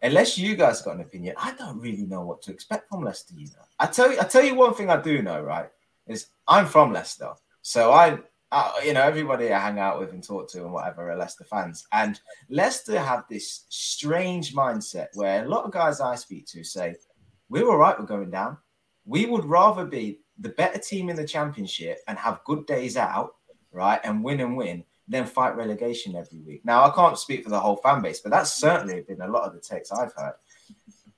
unless 0.02 0.36
you 0.36 0.56
guys 0.56 0.82
got 0.82 0.96
an 0.96 1.00
opinion, 1.00 1.34
I 1.38 1.54
don't 1.54 1.80
really 1.80 2.04
know 2.04 2.22
what 2.22 2.42
to 2.42 2.50
expect 2.50 2.88
from 2.88 3.02
Leicester. 3.02 3.34
Know, 3.34 3.44
I 3.78 3.86
tell 3.86 4.12
you, 4.12 4.20
I 4.20 4.24
tell 4.24 4.44
you 4.44 4.54
one 4.54 4.74
thing 4.74 4.90
I 4.90 5.00
do 5.00 5.22
know, 5.22 5.40
right? 5.40 5.70
Is 6.06 6.26
I'm 6.46 6.66
from 6.66 6.92
Leicester, 6.92 7.32
so 7.62 7.92
I, 7.92 8.18
You 8.84 8.92
know, 8.92 9.02
everybody 9.02 9.52
I 9.52 9.58
hang 9.58 9.78
out 9.78 9.98
with 9.98 10.12
and 10.12 10.22
talk 10.22 10.50
to 10.50 10.62
and 10.62 10.72
whatever 10.72 11.10
are 11.10 11.16
Leicester 11.16 11.44
fans, 11.44 11.86
and 11.92 12.20
Leicester 12.48 12.98
have 12.98 13.24
this 13.28 13.66
strange 13.68 14.54
mindset 14.54 15.08
where 15.14 15.44
a 15.44 15.48
lot 15.48 15.64
of 15.64 15.72
guys 15.72 16.00
I 16.00 16.14
speak 16.14 16.46
to 16.48 16.62
say, 16.64 16.96
"We're 17.48 17.68
all 17.68 17.76
right, 17.78 17.98
we're 17.98 18.06
going 18.06 18.30
down. 18.30 18.58
We 19.04 19.26
would 19.26 19.44
rather 19.44 19.84
be 19.84 20.20
the 20.38 20.50
better 20.50 20.78
team 20.78 21.10
in 21.10 21.16
the 21.16 21.26
championship 21.26 21.98
and 22.08 22.18
have 22.18 22.44
good 22.44 22.66
days 22.66 22.96
out 22.96 23.34
right, 23.74 24.00
and 24.04 24.24
win 24.24 24.40
and 24.40 24.56
win, 24.56 24.84
then 25.06 25.26
fight 25.26 25.56
relegation 25.56 26.16
every 26.16 26.40
week. 26.40 26.64
Now, 26.64 26.84
I 26.84 26.94
can't 26.94 27.18
speak 27.18 27.44
for 27.44 27.50
the 27.50 27.60
whole 27.60 27.76
fan 27.76 28.00
base, 28.00 28.20
but 28.20 28.30
that's 28.30 28.54
certainly 28.54 29.02
been 29.02 29.20
a 29.20 29.28
lot 29.28 29.42
of 29.42 29.52
the 29.52 29.60
takes 29.60 29.92
I've 29.92 30.14
heard. 30.16 30.34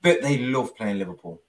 But 0.01 0.21
they 0.21 0.39
love 0.39 0.75
playing 0.75 0.99
Liverpool. 0.99 1.41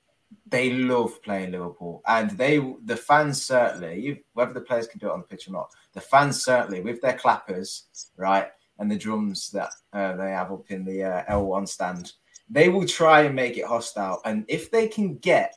They 0.49 0.73
love 0.73 1.21
playing 1.23 1.53
Liverpool, 1.53 2.03
and 2.07 2.31
they, 2.31 2.59
the 2.85 2.97
fans 2.97 3.45
certainly, 3.45 4.25
whether 4.33 4.53
the 4.53 4.61
players 4.61 4.87
can 4.87 4.99
do 4.99 5.09
it 5.09 5.13
on 5.13 5.21
the 5.21 5.27
pitch 5.27 5.49
or 5.49 5.53
not, 5.53 5.71
the 5.93 6.01
fans 6.01 6.43
certainly 6.43 6.81
with 6.81 7.01
their 7.01 7.19
clappers, 7.19 7.85
right, 8.17 8.49
and 8.79 8.91
the 8.91 8.97
drums 8.97 9.51
that 9.51 9.71
uh, 9.93 10.17
they 10.17 10.31
have 10.31 10.53
up 10.53 10.71
in 10.71 10.85
the 10.85 11.03
uh, 11.03 11.25
L1 11.25 11.69
stand, 11.69 12.13
they 12.49 12.69
will 12.69 12.87
try 12.87 13.23
and 13.23 13.35
make 13.35 13.59
it 13.59 13.67
hostile. 13.67 14.21
And 14.25 14.45
if 14.49 14.71
they 14.71 14.89
can 14.89 15.17
get, 15.19 15.57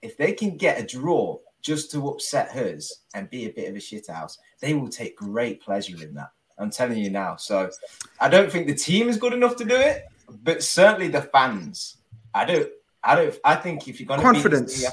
if 0.00 0.16
they 0.16 0.32
can 0.32 0.56
get 0.56 0.80
a 0.80 0.86
draw 0.86 1.38
just 1.60 1.90
to 1.92 2.08
upset 2.08 2.50
hers 2.50 3.02
and 3.14 3.30
be 3.30 3.46
a 3.46 3.52
bit 3.52 3.68
of 3.68 3.76
a 3.76 3.78
shithouse, 3.78 4.38
they 4.60 4.74
will 4.74 4.88
take 4.88 5.16
great 5.16 5.62
pleasure 5.62 6.02
in 6.02 6.14
that. 6.14 6.30
I'm 6.58 6.70
telling 6.70 6.98
you 6.98 7.10
now. 7.10 7.36
So 7.36 7.70
I 8.20 8.28
don't 8.28 8.50
think 8.50 8.66
the 8.66 8.74
team 8.74 9.08
is 9.08 9.16
good 9.16 9.32
enough 9.32 9.56
to 9.56 9.64
do 9.64 9.76
it, 9.76 10.04
but 10.42 10.62
certainly 10.62 11.08
the 11.08 11.22
fans. 11.22 11.98
I 12.34 12.44
don't. 12.44 12.68
I 13.04 13.14
don't. 13.14 13.34
I 13.44 13.56
think 13.56 13.88
if 13.88 14.00
you're 14.00 14.06
going 14.06 14.20
to 14.20 14.24
confidence, 14.24 14.80
team, 14.80 14.90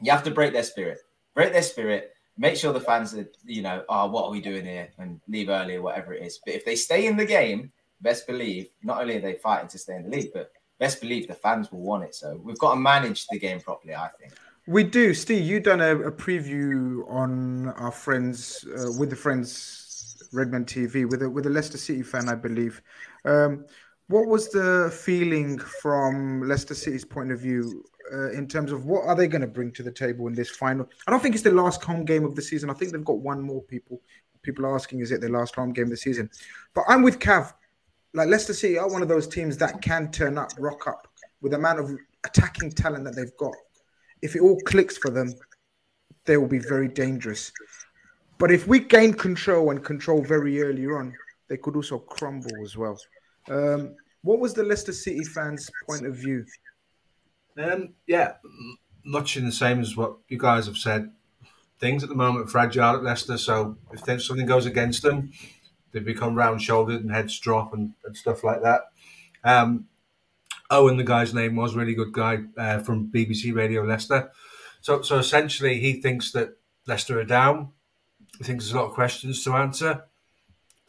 you 0.00 0.10
have 0.10 0.22
to 0.24 0.30
break 0.30 0.52
their 0.52 0.62
spirit. 0.62 1.00
Break 1.34 1.52
their 1.52 1.62
spirit. 1.62 2.14
Make 2.38 2.56
sure 2.56 2.72
the 2.72 2.80
fans 2.80 3.14
are, 3.14 3.28
you 3.44 3.60
know, 3.60 3.84
oh, 3.88 4.06
what 4.06 4.24
are 4.24 4.30
we 4.30 4.40
doing 4.40 4.64
here? 4.64 4.88
And 4.98 5.20
leave 5.28 5.50
early 5.50 5.76
or 5.76 5.82
whatever 5.82 6.14
it 6.14 6.22
is. 6.22 6.40
But 6.44 6.54
if 6.54 6.64
they 6.64 6.76
stay 6.76 7.06
in 7.06 7.16
the 7.16 7.26
game, 7.26 7.70
best 8.00 8.26
believe 8.26 8.70
not 8.82 9.00
only 9.02 9.16
are 9.16 9.20
they 9.20 9.34
fighting 9.34 9.68
to 9.68 9.78
stay 9.78 9.96
in 9.96 10.04
the 10.04 10.08
league, 10.08 10.30
but 10.32 10.50
best 10.78 11.00
believe 11.00 11.28
the 11.28 11.34
fans 11.34 11.70
will 11.70 11.82
want 11.82 12.04
it. 12.04 12.14
So 12.14 12.40
we've 12.42 12.58
got 12.58 12.74
to 12.74 12.80
manage 12.80 13.26
the 13.26 13.38
game 13.38 13.60
properly. 13.60 13.94
I 13.94 14.08
think. 14.18 14.32
We 14.66 14.84
do, 14.84 15.14
Steve. 15.14 15.44
You 15.44 15.60
done 15.60 15.80
a, 15.80 15.96
a 15.96 16.12
preview 16.12 17.08
on 17.10 17.68
our 17.70 17.92
friends 17.92 18.64
uh, 18.68 18.92
with 18.98 19.10
the 19.10 19.16
friends 19.16 19.80
Redmen 20.32 20.64
TV 20.64 21.08
with 21.08 21.22
a 21.22 21.30
with 21.30 21.46
a 21.46 21.50
Leicester 21.50 21.78
City 21.78 22.02
fan, 22.02 22.28
I 22.28 22.34
believe. 22.34 22.82
Um, 23.24 23.64
what 24.10 24.26
was 24.26 24.50
the 24.50 24.94
feeling 25.04 25.58
from 25.58 26.42
Leicester 26.48 26.74
City's 26.74 27.04
point 27.04 27.32
of 27.32 27.40
view 27.40 27.84
uh, 28.12 28.30
in 28.30 28.48
terms 28.48 28.72
of 28.72 28.84
what 28.84 29.04
are 29.06 29.14
they 29.14 29.26
going 29.26 29.40
to 29.40 29.46
bring 29.46 29.72
to 29.72 29.82
the 29.82 29.92
table 29.92 30.26
in 30.26 30.34
this 30.34 30.50
final? 30.50 30.88
I 31.06 31.10
don't 31.10 31.20
think 31.22 31.34
it's 31.34 31.44
the 31.44 31.52
last 31.52 31.82
home 31.82 32.04
game 32.04 32.24
of 32.24 32.34
the 32.34 32.42
season. 32.42 32.70
I 32.70 32.74
think 32.74 32.92
they've 32.92 33.04
got 33.04 33.18
one 33.18 33.40
more. 33.40 33.62
People 33.62 34.00
people 34.42 34.66
are 34.66 34.74
asking, 34.74 35.00
is 35.00 35.12
it 35.12 35.20
their 35.20 35.30
last 35.30 35.54
home 35.54 35.72
game 35.72 35.84
of 35.84 35.90
the 35.90 35.96
season? 35.96 36.30
But 36.74 36.84
I'm 36.88 37.02
with 37.02 37.18
Cav. 37.18 37.52
Like 38.12 38.28
Leicester 38.28 38.54
City 38.54 38.78
are 38.78 38.90
one 38.90 39.02
of 39.02 39.08
those 39.08 39.28
teams 39.28 39.56
that 39.58 39.80
can 39.82 40.10
turn 40.10 40.38
up, 40.38 40.50
rock 40.58 40.86
up 40.86 41.06
with 41.40 41.52
the 41.52 41.58
amount 41.58 41.78
of 41.78 41.90
attacking 42.24 42.72
talent 42.72 43.04
that 43.04 43.14
they've 43.14 43.36
got 43.38 43.54
if 44.22 44.36
it 44.36 44.40
all 44.40 44.58
clicks 44.60 44.96
for 44.96 45.10
them, 45.10 45.32
they 46.26 46.36
will 46.36 46.48
be 46.48 46.58
very 46.58 46.88
dangerous. 46.88 47.52
But 48.38 48.50
if 48.50 48.66
we 48.66 48.80
gain 48.80 49.14
control 49.14 49.70
and 49.70 49.84
control 49.84 50.22
very 50.22 50.62
early 50.62 50.86
on, 50.86 51.14
they 51.48 51.56
could 51.56 51.76
also 51.76 51.98
crumble 51.98 52.62
as 52.62 52.76
well. 52.76 52.98
Um, 53.48 53.96
what 54.22 54.38
was 54.38 54.54
the 54.54 54.62
Leicester 54.62 54.92
City 54.92 55.24
fans' 55.24 55.70
point 55.88 56.06
of 56.06 56.16
view? 56.16 56.44
Um, 57.58 57.94
yeah, 58.06 58.34
much 59.04 59.36
in 59.36 59.44
the 59.44 59.52
same 59.52 59.80
as 59.80 59.96
what 59.96 60.16
you 60.28 60.38
guys 60.38 60.66
have 60.66 60.76
said. 60.76 61.10
Things 61.78 62.02
at 62.02 62.08
the 62.10 62.14
moment 62.14 62.46
are 62.46 62.50
fragile 62.50 62.96
at 62.96 63.02
Leicester, 63.02 63.38
so 63.38 63.76
if 63.92 64.22
something 64.22 64.46
goes 64.46 64.66
against 64.66 65.02
them, 65.02 65.32
they 65.92 66.00
become 66.00 66.34
round 66.34 66.62
shouldered 66.62 67.00
and 67.00 67.10
heads 67.10 67.38
drop 67.38 67.72
and, 67.72 67.94
and 68.04 68.16
stuff 68.16 68.44
like 68.44 68.62
that. 68.62 68.82
Um, 69.42 69.86
Owen, 70.70 70.98
the 70.98 71.04
guy's 71.04 71.34
name 71.34 71.56
was 71.56 71.74
really 71.74 71.94
good 71.94 72.12
guy 72.12 72.40
uh, 72.56 72.78
from 72.80 73.10
BBC 73.10 73.54
Radio 73.54 73.82
Leicester. 73.82 74.30
So, 74.82 75.02
so 75.02 75.18
essentially, 75.18 75.80
he 75.80 75.94
thinks 75.94 76.30
that 76.32 76.56
Leicester 76.86 77.18
are 77.18 77.24
down. 77.24 77.70
He 78.38 78.44
thinks 78.44 78.64
there's 78.64 78.74
a 78.74 78.78
lot 78.78 78.88
of 78.88 78.94
questions 78.94 79.42
to 79.44 79.54
answer. 79.54 80.04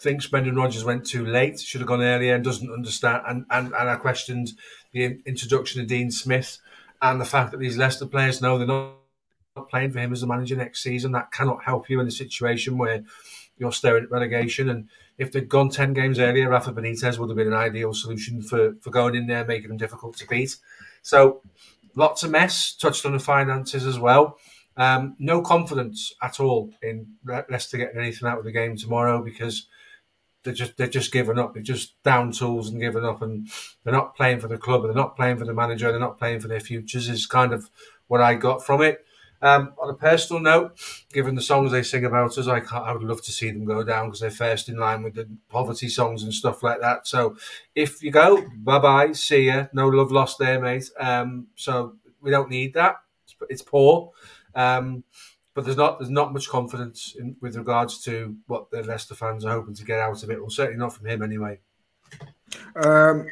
Thinks 0.02 0.26
Brendan 0.26 0.56
Rodgers 0.56 0.84
went 0.84 1.06
too 1.06 1.26
late, 1.26 1.60
should 1.60 1.82
have 1.82 1.88
gone 1.88 2.02
earlier, 2.02 2.34
and 2.34 2.44
doesn't 2.44 2.74
understand. 2.74 3.22
And, 3.28 3.46
and, 3.52 3.68
and 3.68 3.90
I 3.90 3.96
questioned 3.98 4.54
the 4.94 5.22
introduction 5.26 5.80
of 5.80 5.88
Dean 5.88 6.10
Smith 6.10 6.58
and 7.02 7.22
the 7.22 7.26
fact 7.26 7.52
that 7.52 7.60
these 7.60 7.78
Leicester 7.78 8.08
players 8.08 8.42
know 8.42 8.58
they're 8.58 8.66
not 8.66 8.96
playing 9.70 9.92
for 9.92 10.00
him 10.00 10.12
as 10.12 10.22
the 10.22 10.28
manager 10.28 10.56
next 10.56 10.82
season. 10.82 11.12
That 11.12 11.32
cannot 11.32 11.64
help 11.64 11.88
you 11.88 12.00
in 12.00 12.08
a 12.08 12.12
situation 12.12 12.80
where 12.80 13.04
you're 13.60 13.72
staring 13.72 14.06
at 14.06 14.12
relegation. 14.12 14.70
And 14.70 14.90
if 15.20 15.32
they'd 15.32 15.48
gone 15.48 15.70
10 15.70 15.94
games 15.94 16.18
earlier, 16.18 16.50
Rafa 16.50 16.74
Benitez 16.74 17.20
would 17.20 17.30
have 17.30 17.38
been 17.38 17.48
an 17.48 17.54
ideal 17.54 17.94
solution 17.94 18.42
for, 18.42 18.74
for 18.82 18.90
going 18.90 19.14
in 19.14 19.28
there, 19.28 19.46
making 19.46 19.68
them 19.68 19.78
difficult 19.78 20.18
to 20.18 20.28
beat. 20.28 20.58
So 21.04 21.42
lots 21.96 22.24
of 22.24 22.32
mess, 22.32 22.74
touched 22.74 23.06
on 23.06 23.14
the 23.14 23.20
finances 23.20 23.86
as 23.86 24.00
well. 24.00 24.40
Um, 24.78 25.16
no 25.20 25.42
confidence 25.42 26.14
at 26.24 26.40
all 26.40 26.72
in 26.82 27.06
Leicester 27.24 27.78
getting 27.78 28.00
anything 28.00 28.28
out 28.28 28.40
of 28.40 28.46
the 28.46 28.52
game 28.52 28.78
tomorrow 28.78 29.22
because 29.22 29.68
they're 30.44 30.54
just 30.54 30.78
they're 30.78 30.88
just 30.88 31.12
giving 31.12 31.40
up. 31.40 31.54
They're 31.54 31.64
just 31.64 32.02
down 32.04 32.32
tools 32.32 32.70
and 32.70 32.82
giving 32.82 33.06
up, 33.06 33.22
and 33.22 33.48
they're 33.84 33.94
not 33.94 34.16
playing 34.16 34.40
for 34.40 34.48
the 34.48 34.58
club, 34.58 34.82
and 34.82 34.90
they're 34.90 35.04
not 35.04 35.16
playing 35.16 35.38
for 35.38 35.46
the 35.46 35.54
manager, 35.54 35.92
they're 35.92 36.00
not 36.00 36.18
playing 36.18 36.40
for 36.40 36.48
their 36.48 36.60
futures. 36.60 37.10
Is 37.10 37.26
kind 37.26 37.54
of 37.54 37.70
what 38.08 38.22
I 38.22 38.36
got 38.36 38.66
from 38.66 38.82
it. 38.82 39.06
Um, 39.44 39.74
on 39.82 39.90
a 39.90 39.96
personal 39.96 40.40
note, 40.40 40.78
given 41.12 41.34
the 41.34 41.42
songs 41.42 41.72
they 41.72 41.82
sing 41.82 42.06
about 42.06 42.38
us, 42.38 42.48
I, 42.48 42.60
I 42.60 42.92
would 42.94 43.02
love 43.02 43.24
to 43.24 43.32
see 43.32 43.50
them 43.50 43.66
go 43.66 43.84
down 43.84 44.06
because 44.06 44.20
they're 44.20 44.30
first 44.30 44.70
in 44.70 44.78
line 44.78 45.02
with 45.02 45.16
the 45.16 45.28
poverty 45.50 45.90
songs 45.90 46.22
and 46.22 46.32
stuff 46.32 46.62
like 46.62 46.80
that. 46.82 47.08
So 47.08 47.36
if 47.74 48.04
you 48.04 48.12
go, 48.12 48.46
bye 48.58 48.78
bye, 48.78 49.14
see 49.14 49.48
ya. 49.48 49.66
No 49.74 49.88
love 49.88 50.12
lost 50.12 50.38
there, 50.38 50.62
mate. 50.62 50.92
Um, 51.00 51.48
so 51.56 51.96
we 52.22 52.30
don't 52.30 52.52
need 52.52 52.76
that. 52.76 52.98
It's, 53.24 53.36
it's 53.50 53.62
poor. 53.64 54.12
Um, 54.54 55.04
but 55.54 55.66
there's 55.66 55.78
not 55.78 56.00
there's 56.00 56.10
not 56.10 56.34
much 56.34 56.50
confidence 56.50 57.16
in, 57.20 57.36
with 57.42 57.56
regards 57.56 58.02
to 58.04 58.36
what 58.48 58.72
the 58.72 58.84
Leicester 58.84 59.16
fans 59.16 59.46
are 59.46 59.52
hoping 59.52 59.76
to 59.76 59.84
get 59.84 60.00
out 60.00 60.24
of 60.24 60.30
it. 60.30 60.40
Well, 60.40 60.50
certainly 60.50 60.80
not 60.80 60.94
from 60.94 61.08
him 61.08 61.22
anyway. 61.22 61.60
Um, 62.76 63.28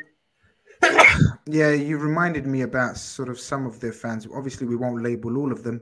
yeah, 1.46 1.72
you 1.72 1.98
reminded 1.98 2.46
me 2.46 2.62
about 2.62 2.98
sort 2.98 3.30
of 3.30 3.40
some 3.40 3.66
of 3.66 3.80
their 3.80 3.94
fans. 3.94 4.28
Obviously, 4.34 4.68
we 4.68 4.76
won't 4.76 5.02
label 5.02 5.38
all 5.38 5.52
of 5.52 5.64
them, 5.64 5.82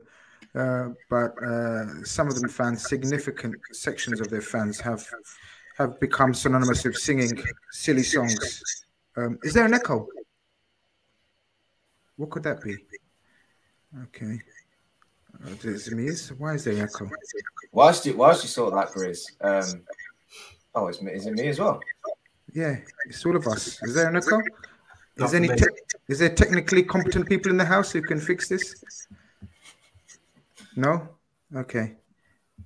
uh, 0.55 0.89
but 1.09 1.31
uh, 1.43 2.03
some 2.03 2.27
of 2.27 2.35
them 2.35 2.49
fans, 2.49 2.87
significant 2.87 3.55
sections 3.71 4.21
of 4.21 4.29
their 4.29 4.41
fans 4.41 4.79
have 4.79 5.07
have 5.77 5.99
become 5.99 6.33
synonymous 6.33 6.83
with 6.83 6.95
singing 6.95 7.39
silly 7.71 8.03
songs. 8.03 8.61
Um, 9.15 9.37
is 9.43 9.53
there 9.53 9.65
an 9.65 9.73
echo? 9.73 10.07
What 12.15 12.31
could 12.31 12.43
that 12.43 12.61
be? 12.61 12.75
Okay. 14.03 14.39
Is 15.63 15.87
it 15.87 15.95
me? 15.95 16.09
Why 16.37 16.53
is 16.55 16.63
there 16.63 16.83
echo? 16.83 17.09
Whilst 17.71 18.05
you 18.05 18.15
whilst 18.17 18.43
you 18.43 18.49
sort 18.49 18.73
that, 18.73 18.89
Grizz. 18.89 19.25
Um, 19.41 19.81
oh, 20.75 20.87
it's 20.87 21.01
me. 21.01 21.11
Is 21.11 21.25
it 21.25 21.33
me 21.33 21.47
as 21.47 21.59
well? 21.59 21.79
Yeah, 22.53 22.77
it's 23.07 23.25
all 23.25 23.35
of 23.35 23.45
us. 23.47 23.81
Is 23.83 23.93
there 23.93 24.07
an 24.07 24.15
echo? 24.15 24.41
Not 25.17 25.27
Is 25.27 25.33
any 25.33 25.47
te- 25.47 25.65
is 26.07 26.19
there 26.19 26.29
technically 26.29 26.83
competent 26.83 27.27
people 27.27 27.51
in 27.51 27.57
the 27.57 27.65
house 27.65 27.91
who 27.91 28.01
can 28.01 28.19
fix 28.19 28.47
this? 28.47 29.07
No. 30.75 31.09
Okay, 31.55 31.93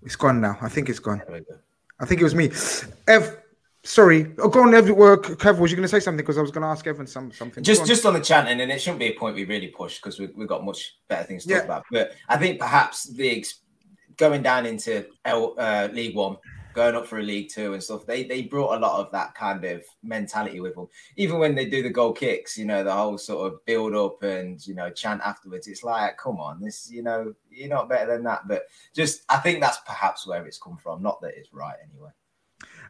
it's 0.04 0.16
gone 0.16 0.42
now. 0.42 0.58
I 0.62 0.70
think 0.70 0.90
it's 0.90 1.00
gone. 1.00 1.22
There 1.28 1.36
we 1.36 1.42
go. 1.42 1.56
I 2.00 2.06
think 2.06 2.22
it 2.22 2.24
was 2.24 2.36
me. 2.36 2.52
Ev, 3.08 3.38
sorry. 3.84 4.34
Oh, 4.40 4.50
go 4.50 4.64
on, 4.64 4.74
Ev. 4.74 4.90
Work. 4.92 5.26
Kev, 5.26 5.60
was 5.60 5.72
you 5.72 5.78
going 5.78 5.88
to 5.88 5.90
say 5.90 6.00
something? 6.00 6.18
Because 6.18 6.38
I 6.38 6.42
was 6.42 6.52
going 6.52 6.64
to 6.64 6.68
ask 6.68 6.86
Evan 6.88 7.08
some 7.08 7.32
something. 7.32 7.64
Just 7.64 7.82
on. 7.82 7.88
just 7.88 8.06
on 8.06 8.14
the 8.14 8.20
chanting, 8.20 8.62
and 8.62 8.72
it 8.72 8.82
shouldn't 8.82 9.00
be 9.00 9.08
a 9.08 9.14
point 9.14 9.36
we 9.36 9.46
really 9.46 9.68
push 9.68 9.98
because 9.98 10.20
we, 10.20 10.28
we've 10.36 10.48
got 10.48 10.64
much 10.64 10.98
better 11.08 11.24
things 11.24 11.46
to 11.46 11.56
talk 11.56 11.66
about. 11.66 11.84
But 11.92 12.14
I 12.30 12.38
think 12.38 12.60
perhaps 12.60 13.12
the 13.14 13.46
going 14.18 14.44
down 14.44 14.66
into 14.66 15.08
L, 15.26 15.56
uh, 15.58 15.90
League 15.92 16.16
One, 16.16 16.38
going 16.74 16.96
up 16.96 17.08
for 17.08 17.20
a 17.20 17.24
League 17.24 17.50
Two 17.50 17.74
and 17.74 17.84
stuff, 17.84 18.06
they 18.06 18.24
they 18.24 18.44
brought 18.44 18.78
a 18.78 18.80
lot 18.80 19.00
of 19.00 19.12
that 19.12 19.34
kind 19.36 19.64
of 19.66 19.84
mentality 20.04 20.60
with 20.60 20.76
them. 20.76 20.88
Even 21.18 21.40
when 21.40 21.56
they 21.56 21.66
do 21.66 21.84
the 21.84 21.90
goal 21.90 22.14
kicks, 22.14 22.58
you 22.58 22.66
know, 22.66 22.84
the 22.84 22.94
whole 22.94 23.18
sort 23.18 23.52
of 23.52 23.66
build 23.66 23.96
up 23.96 24.22
and 24.24 24.66
you 24.66 24.76
know 24.76 24.90
chant 24.90 25.22
afterwards. 25.24 25.68
It's 25.68 25.84
like, 25.84 26.18
come 26.18 26.38
on, 26.38 26.62
this 26.62 26.90
you 26.92 27.04
know, 27.04 27.34
you're 27.50 27.70
not 27.70 27.90
better 27.90 28.14
than 28.14 28.24
that. 28.24 28.48
But 28.48 28.64
just 28.94 29.24
I 29.30 29.38
think 29.38 29.62
that's 29.62 29.80
perhaps 29.86 30.28
where 30.28 30.46
it's 30.46 30.60
come 30.60 30.78
from. 30.78 31.02
Not 31.02 31.22
that 31.22 31.34
it's 31.36 31.54
right 31.54 31.78
anyway. 31.92 32.12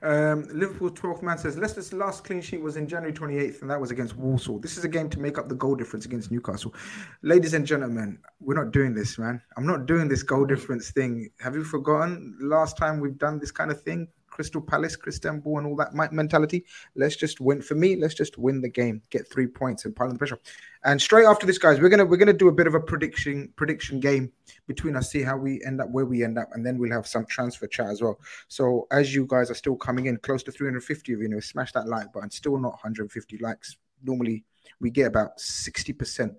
Um, 0.04 0.48
Liverpool 0.52 0.90
12th 0.90 1.22
man 1.22 1.38
says 1.38 1.58
Leicester's 1.58 1.94
last 1.94 2.24
clean 2.24 2.42
sheet 2.42 2.62
was 2.62 2.76
in 2.76 2.88
January 2.88 3.14
28th, 3.14 3.62
and 3.62 3.70
that 3.70 3.80
was 3.80 3.92
against 3.92 4.18
Walsall. 4.18 4.58
This 4.60 4.78
is 4.78 4.84
a 4.84 4.90
game 4.90 5.10
to 5.12 5.20
make 5.20 5.38
up 5.38 5.48
the 5.48 5.56
goal 5.56 5.76
difference 5.76 6.06
against 6.06 6.32
Newcastle. 6.32 6.74
Ladies 7.22 7.54
and 7.54 7.66
gentlemen, 7.66 8.18
we're 8.40 8.56
not 8.56 8.72
doing 8.72 8.96
this, 8.96 9.20
man. 9.20 9.42
I'm 9.58 9.68
not 9.68 9.86
doing 9.86 10.08
this 10.08 10.24
goal 10.24 10.46
difference 10.46 10.90
thing. 10.90 11.30
Have 11.40 11.56
you 11.56 11.64
forgotten 11.64 12.36
last 12.42 12.78
time 12.78 13.00
we've 13.00 13.18
done 13.18 13.38
this 13.38 13.52
kind 13.52 13.70
of 13.70 13.82
thing? 13.82 14.08
Crystal 14.42 14.60
Palace, 14.60 14.96
Christian 14.96 15.40
and 15.46 15.68
all 15.68 15.76
that 15.76 15.94
mentality. 15.94 16.66
Let's 16.96 17.16
just 17.16 17.40
win. 17.40 17.62
For 17.62 17.76
me, 17.76 17.96
let's 17.96 18.16
just 18.16 18.40
win 18.40 18.60
the 18.60 18.70
game, 18.70 19.04
get 19.12 19.32
three 19.32 19.46
points, 19.46 19.86
and 19.86 19.96
pile 19.96 20.08
on 20.08 20.14
the 20.14 20.18
pressure. 20.18 20.40
And 20.84 21.00
straight 21.00 21.26
after 21.26 21.46
this, 21.46 21.60
guys, 21.60 21.80
we're 21.80 21.90
gonna 21.90 22.06
we're 22.06 22.18
gonna 22.18 22.34
do 22.34 22.48
a 22.48 22.52
bit 22.52 22.66
of 22.66 22.74
a 22.74 22.80
prediction 22.80 23.54
prediction 23.56 24.00
game 24.00 24.32
between 24.66 24.96
us, 24.96 25.12
see 25.12 25.22
how 25.22 25.38
we 25.38 25.64
end 25.64 25.80
up, 25.80 25.92
where 25.92 26.06
we 26.08 26.24
end 26.24 26.40
up, 26.40 26.50
and 26.54 26.66
then 26.66 26.80
we'll 26.80 26.92
have 26.92 27.06
some 27.06 27.24
transfer 27.28 27.68
chat 27.68 27.86
as 27.90 28.02
well. 28.02 28.20
So 28.48 28.88
as 28.90 29.14
you 29.14 29.28
guys 29.28 29.52
are 29.52 29.56
still 29.56 29.76
coming 29.76 30.08
in, 30.08 30.18
close 30.18 30.42
to 30.44 30.52
350 30.52 31.14
of 31.14 31.22
you, 31.22 31.30
know, 31.30 31.40
smash 31.40 31.72
that 31.74 31.88
like 31.88 32.12
button. 32.12 32.32
Still 32.32 32.58
not 32.58 32.72
150 32.72 33.38
likes. 33.38 33.78
Normally 34.02 34.44
we 34.80 34.90
get 34.90 35.06
about 35.06 35.38
60% 35.38 36.36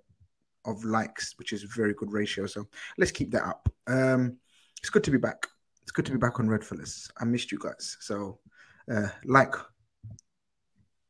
of 0.64 0.84
likes, 0.84 1.38
which 1.38 1.52
is 1.52 1.62
a 1.62 1.68
very 1.68 1.94
good 1.94 2.12
ratio. 2.12 2.46
So 2.46 2.66
let's 2.98 3.12
keep 3.12 3.30
that 3.30 3.44
up. 3.44 3.68
Um, 3.86 4.38
it's 4.80 4.90
good 4.90 5.04
to 5.04 5.12
be 5.12 5.18
back. 5.18 5.46
It's 5.92 5.96
good 5.98 6.06
to 6.06 6.12
be 6.12 6.16
back 6.16 6.40
on 6.40 6.48
Red 6.48 6.64
Fellas. 6.64 7.10
I 7.18 7.26
missed 7.26 7.52
you 7.52 7.58
guys. 7.58 7.98
So 8.00 8.38
uh, 8.90 9.08
like 9.26 9.54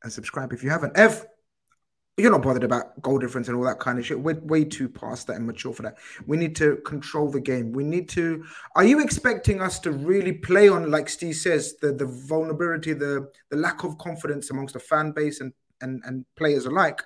and 0.02 0.12
subscribe 0.12 0.52
if 0.52 0.64
you 0.64 0.70
haven't. 0.70 0.96
Ev, 0.96 1.24
you're 2.16 2.32
not 2.32 2.42
bothered 2.42 2.64
about 2.64 3.00
goal 3.00 3.20
difference 3.20 3.46
and 3.46 3.56
all 3.56 3.62
that 3.62 3.78
kind 3.78 4.00
of 4.00 4.04
shit. 4.04 4.18
We're 4.18 4.40
way 4.40 4.64
too 4.64 4.88
past 4.88 5.28
that 5.28 5.36
and 5.36 5.46
mature 5.46 5.72
for 5.72 5.82
that. 5.82 5.98
We 6.26 6.36
need 6.36 6.56
to 6.56 6.78
control 6.84 7.30
the 7.30 7.40
game. 7.40 7.70
We 7.70 7.84
need 7.84 8.08
to. 8.08 8.44
Are 8.74 8.82
you 8.82 9.00
expecting 9.00 9.60
us 9.60 9.78
to 9.78 9.92
really 9.92 10.32
play 10.32 10.68
on, 10.68 10.90
like 10.90 11.08
Steve 11.08 11.36
says, 11.36 11.76
the 11.80 11.92
the 11.92 12.06
vulnerability, 12.06 12.92
the 12.92 13.30
the 13.50 13.56
lack 13.58 13.84
of 13.84 13.98
confidence 13.98 14.50
amongst 14.50 14.74
the 14.74 14.80
fan 14.80 15.12
base 15.12 15.40
and 15.40 15.52
and 15.80 16.02
and 16.04 16.24
players 16.34 16.66
alike? 16.66 17.00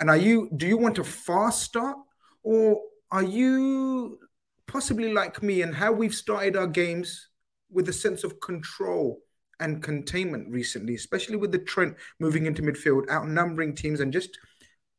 And 0.00 0.10
are 0.10 0.16
you? 0.16 0.50
Do 0.56 0.66
you 0.66 0.76
want 0.76 0.98
a 0.98 1.04
fast 1.04 1.62
start, 1.62 1.98
or 2.42 2.80
are 3.12 3.22
you 3.22 4.18
possibly 4.66 5.12
like 5.12 5.42
me 5.42 5.62
and 5.62 5.74
how 5.74 5.92
we've 5.92 6.14
started 6.14 6.56
our 6.56 6.66
games 6.66 7.28
with 7.70 7.88
a 7.88 7.92
sense 7.92 8.24
of 8.24 8.40
control? 8.40 9.20
and 9.60 9.82
containment 9.82 10.46
recently, 10.50 10.94
especially 10.94 11.36
with 11.36 11.52
the 11.52 11.58
Trent 11.58 11.96
moving 12.20 12.46
into 12.46 12.60
midfield, 12.60 13.08
outnumbering 13.08 13.74
teams 13.74 14.00
and 14.00 14.12
just 14.12 14.38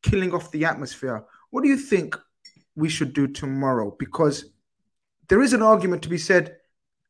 killing 0.02 0.32
off 0.32 0.50
the 0.50 0.64
atmosphere. 0.64 1.24
What 1.50 1.62
do 1.62 1.68
you 1.68 1.76
think 1.76 2.16
we 2.74 2.88
should 2.88 3.12
do 3.12 3.28
tomorrow? 3.28 3.94
Because 3.98 4.46
there 5.28 5.42
is 5.42 5.52
an 5.52 5.62
argument 5.62 6.02
to 6.02 6.08
be 6.08 6.18
said 6.18 6.56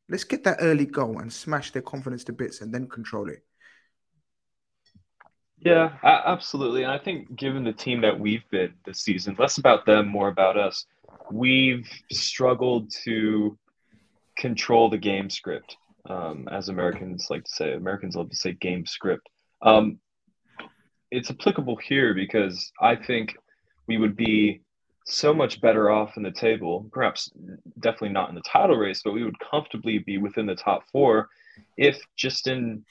let's 0.09 0.23
get 0.23 0.43
that 0.43 0.57
early 0.59 0.85
goal 0.85 1.19
and 1.19 1.31
smash 1.31 1.71
their 1.71 1.83
confidence 1.83 2.23
to 2.25 2.33
bits 2.33 2.61
and 2.61 2.73
then 2.73 2.87
control 2.87 3.29
it. 3.29 3.43
Yeah, 5.59 5.91
absolutely. 6.03 6.83
And 6.83 6.91
I 6.91 6.97
think 6.97 7.35
given 7.35 7.63
the 7.63 7.73
team 7.73 8.01
that 8.01 8.17
we've 8.17 8.49
been 8.49 8.73
this 8.85 9.01
season, 9.01 9.35
less 9.37 9.57
about 9.57 9.85
them, 9.85 10.07
more 10.07 10.29
about 10.29 10.57
us, 10.57 10.85
we've 11.31 11.89
struggled 12.11 12.91
to 13.03 13.57
control 14.37 14.89
the 14.89 14.97
game 14.97 15.29
script. 15.29 15.75
Um, 16.09 16.47
as 16.51 16.69
Americans 16.69 17.27
like 17.29 17.43
to 17.43 17.51
say, 17.51 17.73
Americans 17.73 18.15
love 18.15 18.29
to 18.29 18.35
say 18.35 18.53
game 18.53 18.85
script. 18.85 19.27
Um, 19.61 19.99
it's 21.11 21.29
applicable 21.29 21.75
here 21.75 22.13
because 22.13 22.71
I 22.81 22.95
think 22.95 23.35
we 23.87 23.97
would 23.97 24.15
be 24.15 24.61
so 25.05 25.33
much 25.33 25.59
better 25.59 25.89
off 25.89 26.17
in 26.17 26.23
the 26.23 26.31
table, 26.31 26.87
perhaps 26.91 27.31
definitely 27.79 28.09
not 28.09 28.29
in 28.29 28.35
the 28.35 28.41
title 28.41 28.77
race, 28.77 29.01
but 29.03 29.13
we 29.13 29.23
would 29.23 29.39
comfortably 29.39 29.99
be 29.99 30.17
within 30.17 30.45
the 30.45 30.55
top 30.55 30.83
four 30.91 31.29
if 31.77 31.99
just 32.15 32.47
in 32.47 32.85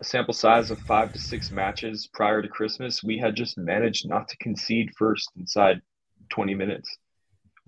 a 0.00 0.04
sample 0.04 0.34
size 0.34 0.70
of 0.70 0.78
five 0.80 1.12
to 1.12 1.18
six 1.18 1.50
matches 1.50 2.08
prior 2.12 2.40
to 2.40 2.48
Christmas, 2.48 3.02
we 3.02 3.18
had 3.18 3.34
just 3.34 3.58
managed 3.58 4.08
not 4.08 4.28
to 4.28 4.36
concede 4.38 4.90
first 4.96 5.30
inside 5.36 5.82
20 6.30 6.54
minutes. 6.54 6.96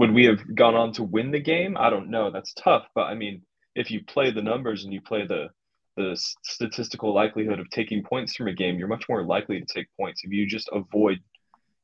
Would 0.00 0.14
we 0.14 0.24
have 0.24 0.54
gone 0.54 0.74
on 0.74 0.92
to 0.94 1.02
win 1.02 1.30
the 1.30 1.40
game? 1.40 1.76
I 1.78 1.90
don't 1.90 2.08
know. 2.08 2.30
That's 2.30 2.54
tough. 2.54 2.86
But 2.94 3.02
I 3.02 3.14
mean, 3.14 3.42
if 3.74 3.90
you 3.90 4.02
play 4.02 4.30
the 4.30 4.40
numbers 4.40 4.84
and 4.84 4.94
you 4.94 5.02
play 5.02 5.26
the 5.26 5.48
the 5.98 6.16
statistical 6.42 7.14
likelihood 7.14 7.60
of 7.60 7.68
taking 7.68 8.02
points 8.02 8.34
from 8.34 8.48
a 8.48 8.54
game, 8.54 8.78
you're 8.78 8.88
much 8.88 9.10
more 9.10 9.22
likely 9.24 9.60
to 9.60 9.66
take 9.66 9.88
points 9.98 10.22
if 10.24 10.32
you 10.32 10.46
just 10.46 10.70
avoid 10.72 11.18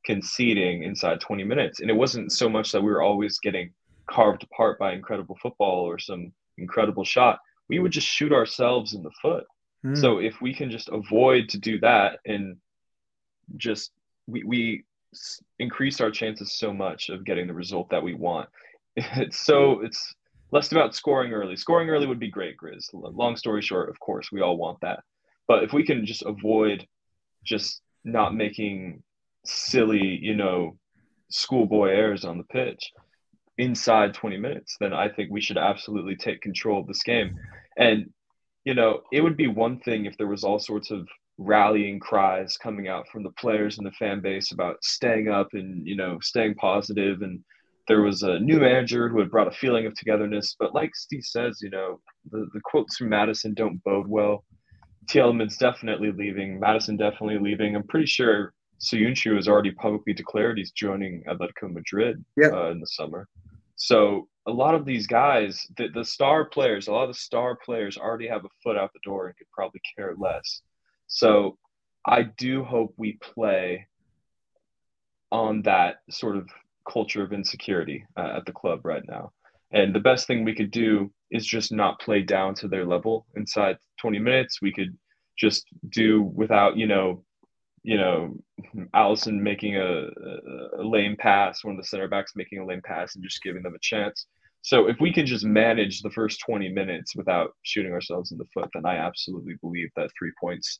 conceding 0.03 0.81
inside 0.81 1.21
20 1.21 1.43
minutes. 1.43 1.79
And 1.79 1.91
it 1.91 1.93
wasn't 1.93 2.31
so 2.31 2.49
much 2.49 2.71
that 2.71 2.81
we 2.81 2.89
were 2.89 3.03
always 3.03 3.37
getting 3.37 3.71
carved 4.09 4.41
apart 4.41 4.79
by 4.79 4.93
incredible 4.93 5.37
football 5.39 5.85
or 5.85 5.99
some 5.99 6.31
incredible 6.57 7.03
shot. 7.03 7.37
We 7.69 7.77
would 7.77 7.91
just 7.91 8.07
shoot 8.07 8.33
ourselves 8.33 8.95
in 8.95 9.03
the 9.03 9.11
foot. 9.21 9.43
Mm. 9.85 9.95
So 9.95 10.17
if 10.17 10.41
we 10.41 10.55
can 10.55 10.71
just 10.71 10.89
avoid 10.89 11.49
to 11.49 11.59
do 11.59 11.79
that 11.81 12.17
and 12.25 12.57
just 13.57 13.91
we 14.25 14.43
we 14.43 14.85
increase 15.59 16.01
our 16.01 16.11
chances 16.11 16.57
so 16.57 16.73
much 16.73 17.09
of 17.09 17.25
getting 17.25 17.47
the 17.47 17.53
result 17.53 17.89
that 17.89 18.03
we 18.03 18.13
want. 18.13 18.49
It's 18.95 19.39
so 19.39 19.81
it's 19.81 20.15
less 20.51 20.71
about 20.71 20.95
scoring 20.95 21.31
early. 21.31 21.55
Scoring 21.55 21.89
early 21.89 22.07
would 22.07 22.19
be 22.19 22.31
great, 22.31 22.57
Grizz. 22.57 22.89
Long 22.93 23.35
story 23.35 23.61
short, 23.61 23.89
of 23.89 23.99
course, 23.99 24.31
we 24.31 24.41
all 24.41 24.57
want 24.57 24.79
that. 24.81 25.01
But 25.47 25.63
if 25.63 25.71
we 25.71 25.85
can 25.85 26.05
just 26.05 26.23
avoid 26.25 26.87
just 27.43 27.81
not 28.03 28.33
making 28.33 29.03
silly, 29.45 30.19
you 30.21 30.35
know, 30.35 30.77
schoolboy 31.29 31.89
errors 31.89 32.25
on 32.25 32.37
the 32.37 32.43
pitch 32.45 32.91
inside 33.57 34.13
20 34.13 34.37
minutes, 34.37 34.77
then 34.79 34.93
I 34.93 35.09
think 35.09 35.29
we 35.31 35.41
should 35.41 35.57
absolutely 35.57 36.15
take 36.15 36.41
control 36.41 36.79
of 36.81 36.87
this 36.87 37.03
game. 37.03 37.37
And 37.77 38.11
you 38.67 38.73
know, 38.73 38.99
it 39.13 39.21
would 39.21 39.37
be 39.37 39.47
one 39.47 39.79
thing 39.79 40.05
if 40.05 40.17
there 40.17 40.27
was 40.27 40.43
all 40.43 40.59
sorts 40.59 40.91
of 40.91 41.07
rallying 41.37 41.99
cries 41.99 42.57
coming 42.57 42.87
out 42.87 43.07
from 43.09 43.23
the 43.23 43.31
players 43.31 43.77
and 43.77 43.85
the 43.85 43.91
fan 43.91 44.21
base 44.21 44.51
about 44.51 44.83
staying 44.83 45.29
up 45.29 45.49
and, 45.53 45.85
you 45.87 45.95
know, 45.95 46.17
staying 46.21 46.55
positive 46.55 47.21
and 47.21 47.43
there 47.87 48.01
was 48.01 48.21
a 48.23 48.39
new 48.39 48.59
manager 48.59 49.07
who 49.07 49.19
had 49.19 49.31
brought 49.31 49.47
a 49.47 49.51
feeling 49.51 49.85
of 49.85 49.95
togetherness. 49.95 50.55
But 50.59 50.75
like 50.75 50.93
Steve 50.95 51.23
says, 51.23 51.59
you 51.61 51.69
know, 51.69 51.99
the, 52.31 52.47
the 52.53 52.59
quotes 52.63 52.97
from 52.97 53.09
Maddison 53.09 53.53
don't 53.53 53.81
bode 53.83 54.07
well. 54.07 54.43
Tielemans 55.05 55.57
definitely 55.57 56.11
leaving. 56.11 56.59
Maddison 56.59 56.97
definitely 56.97 57.39
leaving. 57.39 57.75
I'm 57.75 57.87
pretty 57.87 58.07
sure 58.07 58.53
Söyüncü 58.81 59.35
has 59.35 59.47
already 59.47 59.71
publicly 59.71 60.13
declared 60.13 60.57
he's 60.57 60.71
joining 60.71 61.23
Atletico 61.29 61.71
Madrid 61.71 62.23
Yep. 62.35 62.51
uh, 62.51 62.71
in 62.71 62.79
the 62.79 62.87
summer. 62.87 63.27
So 63.77 64.27
a 64.47 64.51
lot 64.51 64.75
of 64.75 64.85
these 64.85 65.07
guys, 65.07 65.65
the, 65.77 65.87
the 65.93 66.03
star 66.03 66.45
players, 66.45 66.87
a 66.87 66.91
lot 66.91 67.03
of 67.03 67.09
the 67.15 67.19
star 67.19 67.57
players 67.63 67.97
already 67.97 68.27
have 68.27 68.43
a 68.43 68.49
foot 68.63 68.75
out 68.75 68.91
the 68.93 68.99
door 69.03 69.27
and 69.27 69.37
could 69.37 69.47
probably 69.53 69.79
care 69.95 70.13
less. 70.17 70.61
So 71.07 71.57
I 72.05 72.23
do 72.23 72.63
hope 72.63 72.93
we 72.97 73.17
play 73.21 73.87
on 75.31 75.61
that 75.63 75.97
sort 76.09 76.37
of 76.37 76.49
culture 76.89 77.23
of 77.23 77.33
insecurity 77.33 78.05
uh, 78.15 78.37
at 78.37 78.45
the 78.45 78.53
club 78.53 78.85
right 78.85 79.03
now. 79.07 79.31
And 79.71 79.93
the 79.93 79.99
best 79.99 80.27
thing 80.27 80.43
we 80.43 80.55
could 80.55 80.71
do 80.71 81.11
is 81.31 81.45
just 81.45 81.73
not 81.73 81.99
play 81.99 82.21
down 82.21 82.55
to 82.55 82.67
their 82.67 82.85
level 82.85 83.25
inside 83.35 83.77
20 83.99 84.19
minutes. 84.19 84.61
We 84.61 84.71
could 84.71 84.97
just 85.37 85.65
do 85.89 86.23
without, 86.23 86.77
you 86.77 86.87
know, 86.87 87.23
you 87.83 87.97
know, 87.97 88.35
Alisson 88.95 89.39
making 89.39 89.77
a, 89.77 90.07
a, 90.77 90.83
lame 90.83 91.15
pass, 91.17 91.63
one 91.63 91.75
of 91.75 91.81
the 91.81 91.87
center 91.87 92.07
backs 92.07 92.33
making 92.35 92.59
a 92.59 92.65
lame 92.65 92.81
pass 92.83 93.15
and 93.15 93.23
just 93.23 93.41
giving 93.43 93.63
them 93.63 93.75
a 93.75 93.79
chance. 93.81 94.25
So 94.61 94.87
if 94.87 94.97
we 94.99 95.13
can 95.13 95.25
just 95.25 95.45
manage 95.45 96.01
the 96.01 96.09
first 96.09 96.41
20 96.45 96.69
minutes 96.69 97.15
without 97.15 97.51
shooting 97.63 97.93
ourselves 97.93 98.31
in 98.31 98.37
the 98.37 98.47
foot, 98.53 98.69
then 98.73 98.85
I 98.85 98.97
absolutely 98.97 99.55
believe 99.61 99.89
that 99.95 100.09
three 100.17 100.31
points 100.39 100.79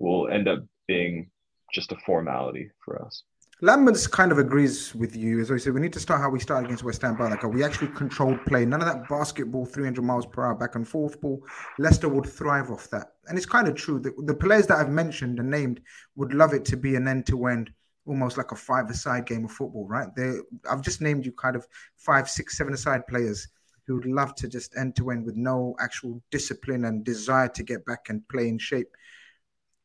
will 0.00 0.28
end 0.28 0.48
up 0.48 0.64
being 0.88 1.30
just 1.72 1.92
a 1.92 1.96
formality 2.04 2.70
for 2.84 3.00
us. 3.00 3.22
Lamberts 3.62 4.06
kind 4.06 4.32
of 4.32 4.38
agrees 4.38 4.94
with 4.94 5.14
you. 5.14 5.38
As 5.40 5.50
he 5.50 5.58
said, 5.58 5.74
we 5.74 5.82
need 5.82 5.92
to 5.92 6.00
start 6.00 6.22
how 6.22 6.30
we 6.30 6.40
started 6.40 6.64
against 6.64 6.82
West 6.82 7.02
Ham. 7.02 7.18
We 7.52 7.62
actually 7.62 7.88
controlled 7.88 8.44
play. 8.46 8.64
None 8.64 8.80
of 8.80 8.86
that 8.86 9.06
basketball, 9.06 9.66
300 9.66 10.02
miles 10.02 10.24
per 10.24 10.46
hour 10.46 10.54
back 10.54 10.76
and 10.76 10.88
forth 10.88 11.20
ball. 11.20 11.42
Leicester 11.78 12.08
would 12.08 12.24
thrive 12.24 12.70
off 12.70 12.88
that. 12.88 13.08
And 13.28 13.36
it's 13.36 13.46
kind 13.46 13.68
of 13.68 13.74
true. 13.74 13.98
The, 14.00 14.14
the 14.24 14.34
players 14.34 14.66
that 14.68 14.78
I've 14.78 14.88
mentioned 14.88 15.38
and 15.40 15.50
named 15.50 15.82
would 16.16 16.32
love 16.32 16.54
it 16.54 16.64
to 16.66 16.76
be 16.78 16.96
an 16.96 17.06
end 17.06 17.26
to 17.26 17.46
end, 17.48 17.70
almost 18.06 18.38
like 18.38 18.52
a 18.52 18.56
five-a-side 18.56 19.26
game 19.26 19.44
of 19.44 19.52
football, 19.52 19.86
right? 19.86 20.08
They, 20.16 20.38
I've 20.70 20.80
just 20.80 21.02
named 21.02 21.26
you 21.26 21.32
kind 21.32 21.54
of 21.54 21.66
five, 21.98 22.30
six, 22.30 22.56
seven-a-side 22.56 23.06
players 23.08 23.46
who 23.86 23.96
would 23.96 24.06
love 24.06 24.34
to 24.36 24.48
just 24.48 24.74
end 24.76 24.96
to 24.96 25.10
end 25.10 25.26
with 25.26 25.36
no 25.36 25.74
actual 25.80 26.22
discipline 26.30 26.86
and 26.86 27.04
desire 27.04 27.48
to 27.48 27.62
get 27.62 27.84
back 27.84 28.06
and 28.08 28.26
play 28.28 28.48
in 28.48 28.56
shape. 28.56 28.88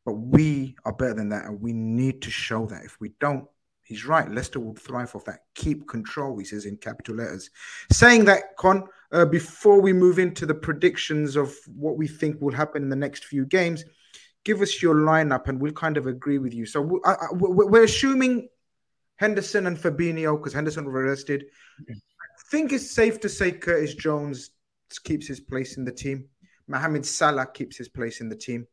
But 0.06 0.14
we 0.14 0.76
are 0.86 0.94
better 0.94 1.16
than 1.16 1.30
that, 1.30 1.46
and 1.46 1.60
we 1.60 1.74
need 1.74 2.22
to 2.22 2.32
show 2.32 2.68
that. 2.68 2.86
If 2.86 3.00
we 3.02 3.14
don't, 3.20 3.46
he's 3.84 4.06
right. 4.06 4.30
Leicester 4.30 4.60
will 4.60 4.76
thrive 4.76 5.16
off 5.16 5.26
that. 5.26 5.40
Keep 5.56 5.88
control, 5.88 6.38
he 6.38 6.46
says 6.46 6.66
in 6.66 6.78
capital 6.78 7.16
letters. 7.16 7.50
Saying 7.92 8.26
that, 8.26 8.56
Con, 8.58 8.84
uh, 9.12 9.26
before 9.26 9.82
we 9.82 9.94
move 9.94 10.20
into 10.20 10.46
the 10.46 10.54
predictions 10.54 11.36
of 11.36 11.56
what 11.76 11.98
we 11.98 12.08
think 12.08 12.40
will 12.40 12.54
happen 12.54 12.84
in 12.84 12.90
the 12.90 12.96
next 12.96 13.26
few 13.26 13.46
games, 13.46 13.84
give 14.44 14.62
us 14.62 14.82
your 14.82 14.96
lineup 14.96 15.48
and 15.48 15.60
we'll 15.60 15.74
kind 15.74 15.98
of 15.98 16.06
agree 16.06 16.38
with 16.38 16.54
you. 16.54 16.66
So 16.66 17.02
I, 17.04 17.14
I, 17.14 17.28
we're 17.32 17.84
assuming 17.84 18.48
Henderson 19.18 19.66
and 19.66 19.78
Fabinho 19.78 20.38
because 20.38 20.54
Henderson 20.54 20.86
was 20.86 20.94
arrested. 20.94 21.46
I 21.90 21.94
think 22.52 22.72
it's 22.72 22.92
safe 22.92 23.20
to 23.22 23.30
say 23.30 23.52
Curtis 23.52 23.96
Jones 23.96 24.52
keeps 25.04 25.28
his 25.28 25.40
place 25.40 25.78
in 25.78 25.86
the 25.86 25.92
team. 25.92 26.26
Mohamed 26.68 27.06
Salah 27.06 27.48
keeps 27.48 27.78
his 27.78 27.90
place 27.90 28.22
in 28.22 28.30
the 28.30 28.36
team. 28.36 28.68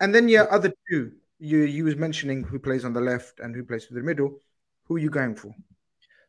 And 0.00 0.14
then 0.14 0.28
your 0.28 0.50
other 0.52 0.72
two, 0.90 1.12
you 1.38 1.60
you 1.60 1.84
was 1.84 1.96
mentioning 1.96 2.42
who 2.44 2.58
plays 2.58 2.84
on 2.84 2.92
the 2.92 3.00
left 3.00 3.40
and 3.40 3.54
who 3.54 3.64
plays 3.64 3.84
through 3.84 4.00
the 4.00 4.06
middle. 4.06 4.40
Who 4.84 4.96
are 4.96 4.98
you 4.98 5.10
going 5.10 5.34
for? 5.34 5.54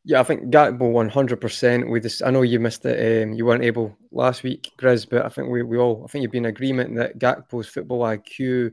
Yeah, 0.06 0.22
I 0.22 0.24
think 0.24 0.52
Gakpo 0.52 0.92
one 0.92 1.10
hundred 1.10 1.42
percent. 1.42 1.90
We 1.90 2.00
just 2.00 2.24
I 2.24 2.32
know 2.32 2.42
you 2.42 2.60
missed 2.60 2.86
it. 2.86 3.24
Um, 3.24 3.34
you 3.34 3.46
weren't 3.46 3.64
able 3.64 3.96
last 4.12 4.44
week, 4.44 4.72
Grizz, 4.78 5.10
but 5.10 5.26
I 5.26 5.30
think 5.30 5.50
we, 5.50 5.62
we 5.62 5.78
all 5.78 6.04
I 6.04 6.08
think 6.08 6.24
you've 6.24 6.32
been 6.32 6.46
in 6.46 6.50
agreement 6.50 6.96
that 6.96 7.20
Gakpo's 7.20 7.68
football 7.68 8.02
IQ 8.02 8.72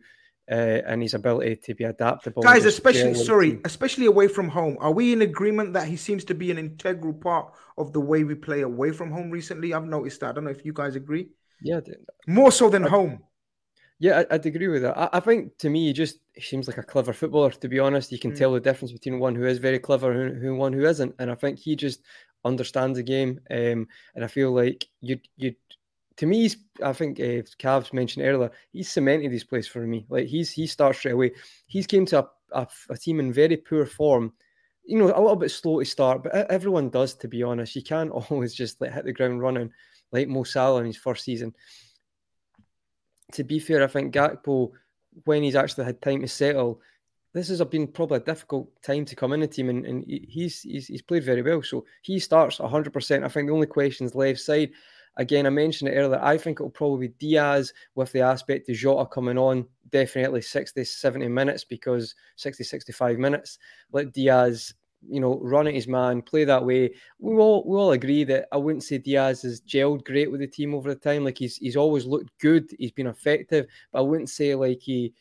uh, 0.51 0.55
and 0.87 1.03
his 1.03 1.15
ability 1.15 1.57
to 1.57 1.75
be 1.75 1.85
adaptable. 1.85 2.43
Guys, 2.43 2.65
especially 2.65 3.15
sorry, 3.15 3.61
especially 3.65 4.07
away 4.07 4.29
from 4.29 4.49
home. 4.49 4.77
Are 4.81 4.93
we 4.93 5.13
in 5.13 5.23
agreement 5.23 5.73
that 5.73 5.89
he 5.89 5.97
seems 5.97 6.25
to 6.27 6.35
be 6.35 6.51
an 6.51 6.59
integral 6.59 7.13
part 7.13 7.53
of 7.77 7.93
the 7.93 8.01
way 8.01 8.25
we 8.25 8.35
play 8.35 8.61
away 8.61 8.93
from 8.93 9.11
home 9.11 9.31
recently? 9.31 9.75
I've 9.75 9.85
noticed 9.85 10.21
that. 10.21 10.31
I 10.31 10.33
don't 10.33 10.45
know 10.45 10.51
if 10.51 10.65
you 10.65 10.73
guys 10.73 10.95
agree. 10.95 11.29
Yeah, 11.61 11.81
more 12.27 12.53
so 12.53 12.71
than 12.71 12.85
I, 12.85 12.89
home. 12.89 13.21
Yeah, 13.99 14.25
I, 14.31 14.35
would 14.35 14.47
agree 14.47 14.69
with 14.69 14.83
that. 14.83 14.97
I, 14.99 15.09
I, 15.15 15.21
think 15.21 15.57
to 15.59 15.71
me, 15.71 15.87
he 15.87 15.93
just 15.93 16.19
seems 16.39 16.69
like 16.69 16.77
a 16.77 16.83
clever 16.83 17.15
footballer. 17.15 17.51
To 17.51 17.69
be 17.69 17.79
honest, 17.79 18.13
you 18.13 18.19
can 18.19 18.33
mm. 18.33 18.37
tell 18.37 18.53
the 18.53 18.61
difference 18.61 18.93
between 18.93 19.19
one 19.19 19.35
who 19.35 19.47
is 19.47 19.59
very 19.59 19.79
clever 19.79 20.11
and 20.13 20.43
who 20.43 20.55
one 20.55 20.73
who 20.73 20.85
isn't. 20.85 21.15
And 21.19 21.31
I 21.31 21.35
think 21.35 21.59
he 21.59 21.77
just 21.77 22.03
understands 22.45 22.99
the 22.99 23.03
game. 23.03 23.41
Um, 23.51 23.89
and 24.15 24.23
I 24.23 24.27
feel 24.27 24.53
like 24.53 24.87
you 25.01 25.19
you 25.37 25.55
to 26.19 26.27
me, 26.27 26.43
he's, 26.43 26.57
I 26.83 26.93
think 26.93 27.21
uh, 27.21 27.45
Cavs 27.59 27.93
mentioned 27.93 28.25
earlier, 28.25 28.51
he's 28.73 28.91
cemented 28.91 29.33
this 29.33 29.45
place 29.45 29.67
for 29.67 29.87
me. 29.87 30.07
Like 30.09 30.27
he's 30.27 30.51
he 30.51 30.67
starts 30.67 30.99
straight 30.99 31.13
away. 31.13 31.33
He's 31.67 31.87
came 31.87 32.05
to 32.07 32.21
a, 32.21 32.29
a, 32.53 32.69
a 32.91 32.97
team 32.99 33.19
in 33.21 33.33
very 33.33 33.57
poor 33.57 33.87
form. 33.87 34.33
You 34.85 34.99
know, 34.99 35.07
a 35.07 35.21
little 35.21 35.37
bit 35.37 35.51
slow 35.51 35.81
to 35.81 35.87
start, 35.87 36.23
but 36.23 36.35
everyone 36.51 36.91
does. 36.91 37.15
To 37.15 37.29
be 37.29 37.43
honest, 37.43 37.75
you 37.75 37.83
can't 37.83 38.11
always 38.31 38.55
just 38.55 38.79
like 38.79 38.93
hit 38.93 39.07
the 39.07 39.13
ground 39.13 39.41
running 39.41 39.71
like 40.13 40.29
Mo 40.29 40.45
Salah 40.45 40.81
in 40.81 40.87
his 40.87 40.99
first 40.99 41.25
season 41.25 41.55
to 43.33 43.45
be 43.45 43.59
fair, 43.59 43.83
I 43.83 43.87
think 43.87 44.15
Gakpo, 44.15 44.71
when 45.25 45.43
he's 45.43 45.57
actually 45.57 45.85
had 45.85 46.01
time 46.03 46.21
to 46.21 46.29
settle, 46.29 46.81
this 47.33 47.49
has 47.49 47.63
been 47.65 47.87
probably 47.87 48.17
a 48.17 48.21
difficult 48.21 48.71
time 48.83 49.05
to 49.05 49.17
come 49.17 49.33
in 49.33 49.41
the 49.41 49.47
team, 49.47 49.69
and, 49.69 49.85
and 49.85 50.05
he's, 50.07 50.63
he's 50.63 50.87
he's 50.87 51.03
played 51.03 51.25
very 51.25 51.43
well. 51.43 51.63
So 51.63 51.85
he 52.03 52.19
starts 52.19 52.59
100%. 52.59 53.25
I 53.25 53.29
think 53.29 53.49
the 53.49 53.55
only 53.55 53.67
question 53.67 54.07
is 54.07 54.15
left 54.15 54.41
side. 54.41 54.71
Again, 55.19 55.47
I 55.47 55.51
mentioned 55.51 55.91
it 55.91 55.97
earlier. 55.97 56.21
I 56.23 56.37
think 56.37 56.61
it'll 56.61 56.71
probably 56.71 57.09
be 57.09 57.15
Diaz 57.19 57.73
with 57.95 58.13
the 58.13 58.21
aspect 58.21 58.69
of 58.69 58.77
Jota 58.77 59.07
coming 59.07 59.39
on, 59.39 59.67
definitely 59.91 60.43
60, 60.43 60.85
70 60.85 61.29
minutes 61.29 61.65
because 61.65 62.15
60, 62.37 62.65
65 62.65 63.19
minutes. 63.19 63.59
Let 63.93 64.13
Diaz 64.13 64.75
you 65.09 65.21
know, 65.21 65.39
run 65.43 65.67
at 65.67 65.75
his 65.75 65.89
man, 65.89 66.23
play 66.23 66.45
that 66.45 66.65
way. 66.65 66.95
We 67.19 67.35
all 67.37 67.65
we 67.67 67.77
all 67.77 67.93
agree 67.93 68.25
that 68.25 68.49
I 68.53 68.57
wouldn't 68.57 68.85
say 68.85 68.99
Diaz 68.99 69.43
has 69.43 69.61
gelled 69.61 70.05
great 70.05 70.31
with 70.31 70.41
the 70.41 70.47
team 70.47 70.75
over 70.75 70.93
the 70.93 71.01
time. 71.01 71.25
Like 71.25 71.39
he's 71.39 71.57
he's 71.57 71.77
always 71.77 72.07
looked 72.07 72.31
good. 72.41 72.71
He's 72.79 72.93
been 72.93 73.07
effective, 73.07 73.67
but 73.93 73.99
I 74.01 74.03
wouldn't 74.03 74.31
say 74.31 74.55
like 74.55 74.81
he 74.81 75.15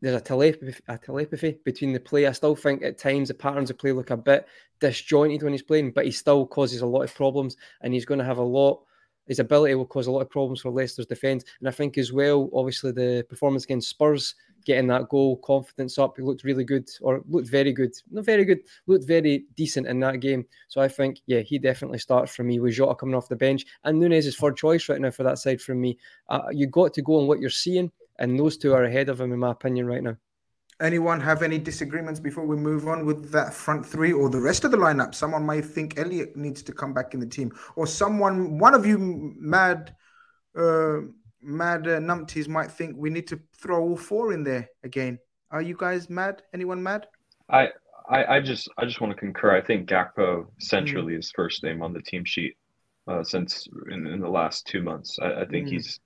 there's 0.00 0.16
a 0.16 0.20
telepathy, 0.20 0.82
a 0.88 0.96
telepathy 0.96 1.58
between 1.64 1.92
the 1.92 2.00
play. 2.00 2.26
I 2.26 2.32
still 2.32 2.56
think 2.56 2.82
at 2.82 2.98
times 2.98 3.28
the 3.28 3.34
patterns 3.34 3.70
of 3.70 3.78
play 3.78 3.92
look 3.92 4.10
a 4.10 4.16
bit 4.16 4.46
disjointed 4.80 5.42
when 5.42 5.52
he's 5.52 5.62
playing, 5.62 5.90
but 5.90 6.06
he 6.06 6.10
still 6.10 6.46
causes 6.46 6.80
a 6.80 6.86
lot 6.86 7.02
of 7.02 7.14
problems, 7.14 7.56
and 7.82 7.92
he's 7.92 8.06
going 8.06 8.18
to 8.18 8.24
have 8.24 8.38
a 8.38 8.42
lot. 8.42 8.82
His 9.30 9.38
ability 9.38 9.76
will 9.76 9.86
cause 9.86 10.08
a 10.08 10.10
lot 10.10 10.22
of 10.22 10.28
problems 10.28 10.60
for 10.60 10.72
Leicester's 10.72 11.06
defence, 11.06 11.44
and 11.60 11.68
I 11.68 11.70
think 11.70 11.96
as 11.96 12.12
well, 12.12 12.50
obviously 12.52 12.90
the 12.90 13.24
performance 13.28 13.62
against 13.62 13.88
Spurs 13.88 14.34
getting 14.64 14.88
that 14.88 15.08
goal, 15.08 15.36
confidence 15.36 15.98
up. 15.98 16.16
He 16.16 16.22
looked 16.24 16.42
really 16.42 16.64
good, 16.64 16.90
or 17.00 17.22
looked 17.28 17.48
very 17.48 17.72
good. 17.72 17.94
Not 18.10 18.24
very 18.24 18.44
good, 18.44 18.58
looked 18.88 19.06
very 19.06 19.44
decent 19.56 19.86
in 19.86 20.00
that 20.00 20.18
game. 20.18 20.44
So 20.66 20.80
I 20.80 20.88
think, 20.88 21.20
yeah, 21.26 21.40
he 21.40 21.60
definitely 21.60 21.98
starts 21.98 22.34
for 22.34 22.42
me 22.42 22.58
with 22.58 22.74
Jota 22.74 22.96
coming 22.96 23.14
off 23.14 23.28
the 23.28 23.36
bench. 23.36 23.64
And 23.84 24.00
Nunez 24.00 24.26
is 24.26 24.36
third 24.36 24.56
choice 24.56 24.88
right 24.88 25.00
now 25.00 25.12
for 25.12 25.22
that 25.22 25.38
side 25.38 25.60
from 25.60 25.80
me. 25.80 25.96
Uh, 26.28 26.42
you 26.50 26.66
got 26.66 26.92
to 26.94 27.02
go 27.02 27.20
on 27.20 27.28
what 27.28 27.38
you're 27.38 27.50
seeing, 27.50 27.90
and 28.18 28.36
those 28.36 28.56
two 28.56 28.74
are 28.74 28.82
ahead 28.82 29.08
of 29.08 29.20
him, 29.20 29.32
in 29.32 29.38
my 29.38 29.52
opinion, 29.52 29.86
right 29.86 30.02
now. 30.02 30.16
Anyone 30.80 31.20
have 31.20 31.42
any 31.42 31.58
disagreements 31.58 32.18
before 32.18 32.46
we 32.46 32.56
move 32.56 32.88
on 32.88 33.04
with 33.04 33.30
that 33.32 33.52
front 33.52 33.84
three 33.84 34.12
or 34.12 34.30
the 34.30 34.40
rest 34.40 34.64
of 34.64 34.70
the 34.70 34.76
lineup? 34.76 35.14
Someone 35.14 35.44
might 35.44 35.64
think 35.64 35.98
Elliott 35.98 36.36
needs 36.36 36.62
to 36.62 36.72
come 36.72 36.94
back 36.94 37.12
in 37.14 37.20
the 37.20 37.26
team, 37.26 37.52
or 37.76 37.86
someone, 37.86 38.58
one 38.58 38.74
of 38.74 38.86
you, 38.86 38.98
mad. 39.38 39.94
Uh, 40.56 41.00
mad 41.42 41.86
uh, 41.86 41.98
numpties 41.98 42.48
might 42.48 42.70
think 42.70 42.96
we 42.96 43.08
need 43.08 43.26
to 43.26 43.40
throw 43.56 43.80
all 43.80 43.96
four 43.96 44.32
in 44.32 44.44
there 44.44 44.68
again. 44.84 45.18
Are 45.50 45.62
you 45.62 45.76
guys 45.76 46.10
mad? 46.10 46.42
Anyone 46.52 46.82
mad? 46.82 47.06
I 47.48 47.68
I, 48.08 48.36
I 48.36 48.40
just 48.40 48.68
I 48.76 48.84
just 48.84 49.00
want 49.00 49.12
to 49.12 49.18
concur. 49.18 49.56
I 49.56 49.60
think 49.60 49.88
Gakpo 49.88 50.46
centrally 50.58 51.14
mm. 51.14 51.18
is 51.18 51.32
first 51.34 51.62
name 51.62 51.82
on 51.82 51.92
the 51.92 52.02
team 52.02 52.24
sheet 52.24 52.56
uh, 53.06 53.22
since 53.22 53.66
in, 53.90 54.06
in, 54.06 54.20
the 54.20 54.28
last 54.28 54.66
two 54.66 54.82
months. 54.82 55.18
I, 55.20 55.42
I 55.42 55.44
think 55.46 55.68
mm. 55.68 55.70
he's 55.70 56.00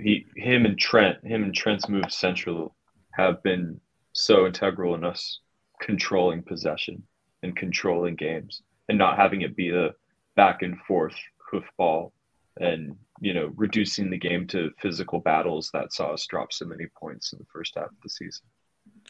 he 0.00 0.26
him 0.36 0.64
and 0.64 0.78
Trent 0.78 1.24
him 1.24 1.42
and 1.42 1.54
Trent's 1.54 1.88
move 1.88 2.12
central 2.12 2.74
have 3.12 3.42
been 3.42 3.80
so 4.16 4.46
integral 4.46 4.94
in 4.94 5.04
us 5.04 5.40
controlling 5.80 6.42
possession 6.42 7.02
and 7.42 7.56
controlling 7.56 8.16
games 8.16 8.62
and 8.88 8.98
not 8.98 9.16
having 9.16 9.42
it 9.42 9.56
be 9.56 9.70
the 9.70 9.90
back 10.36 10.62
and 10.62 10.78
forth 10.86 11.14
hoofball 11.52 12.10
and 12.58 12.96
you 13.20 13.32
know, 13.32 13.52
reducing 13.56 14.10
the 14.10 14.18
game 14.18 14.46
to 14.48 14.70
physical 14.80 15.20
battles 15.20 15.70
that 15.72 15.92
saw 15.92 16.12
us 16.12 16.26
drop 16.26 16.52
so 16.52 16.66
many 16.66 16.86
points 16.98 17.32
in 17.32 17.38
the 17.38 17.46
first 17.52 17.74
half 17.76 17.86
of 17.86 18.00
the 18.02 18.08
season. 18.08 18.44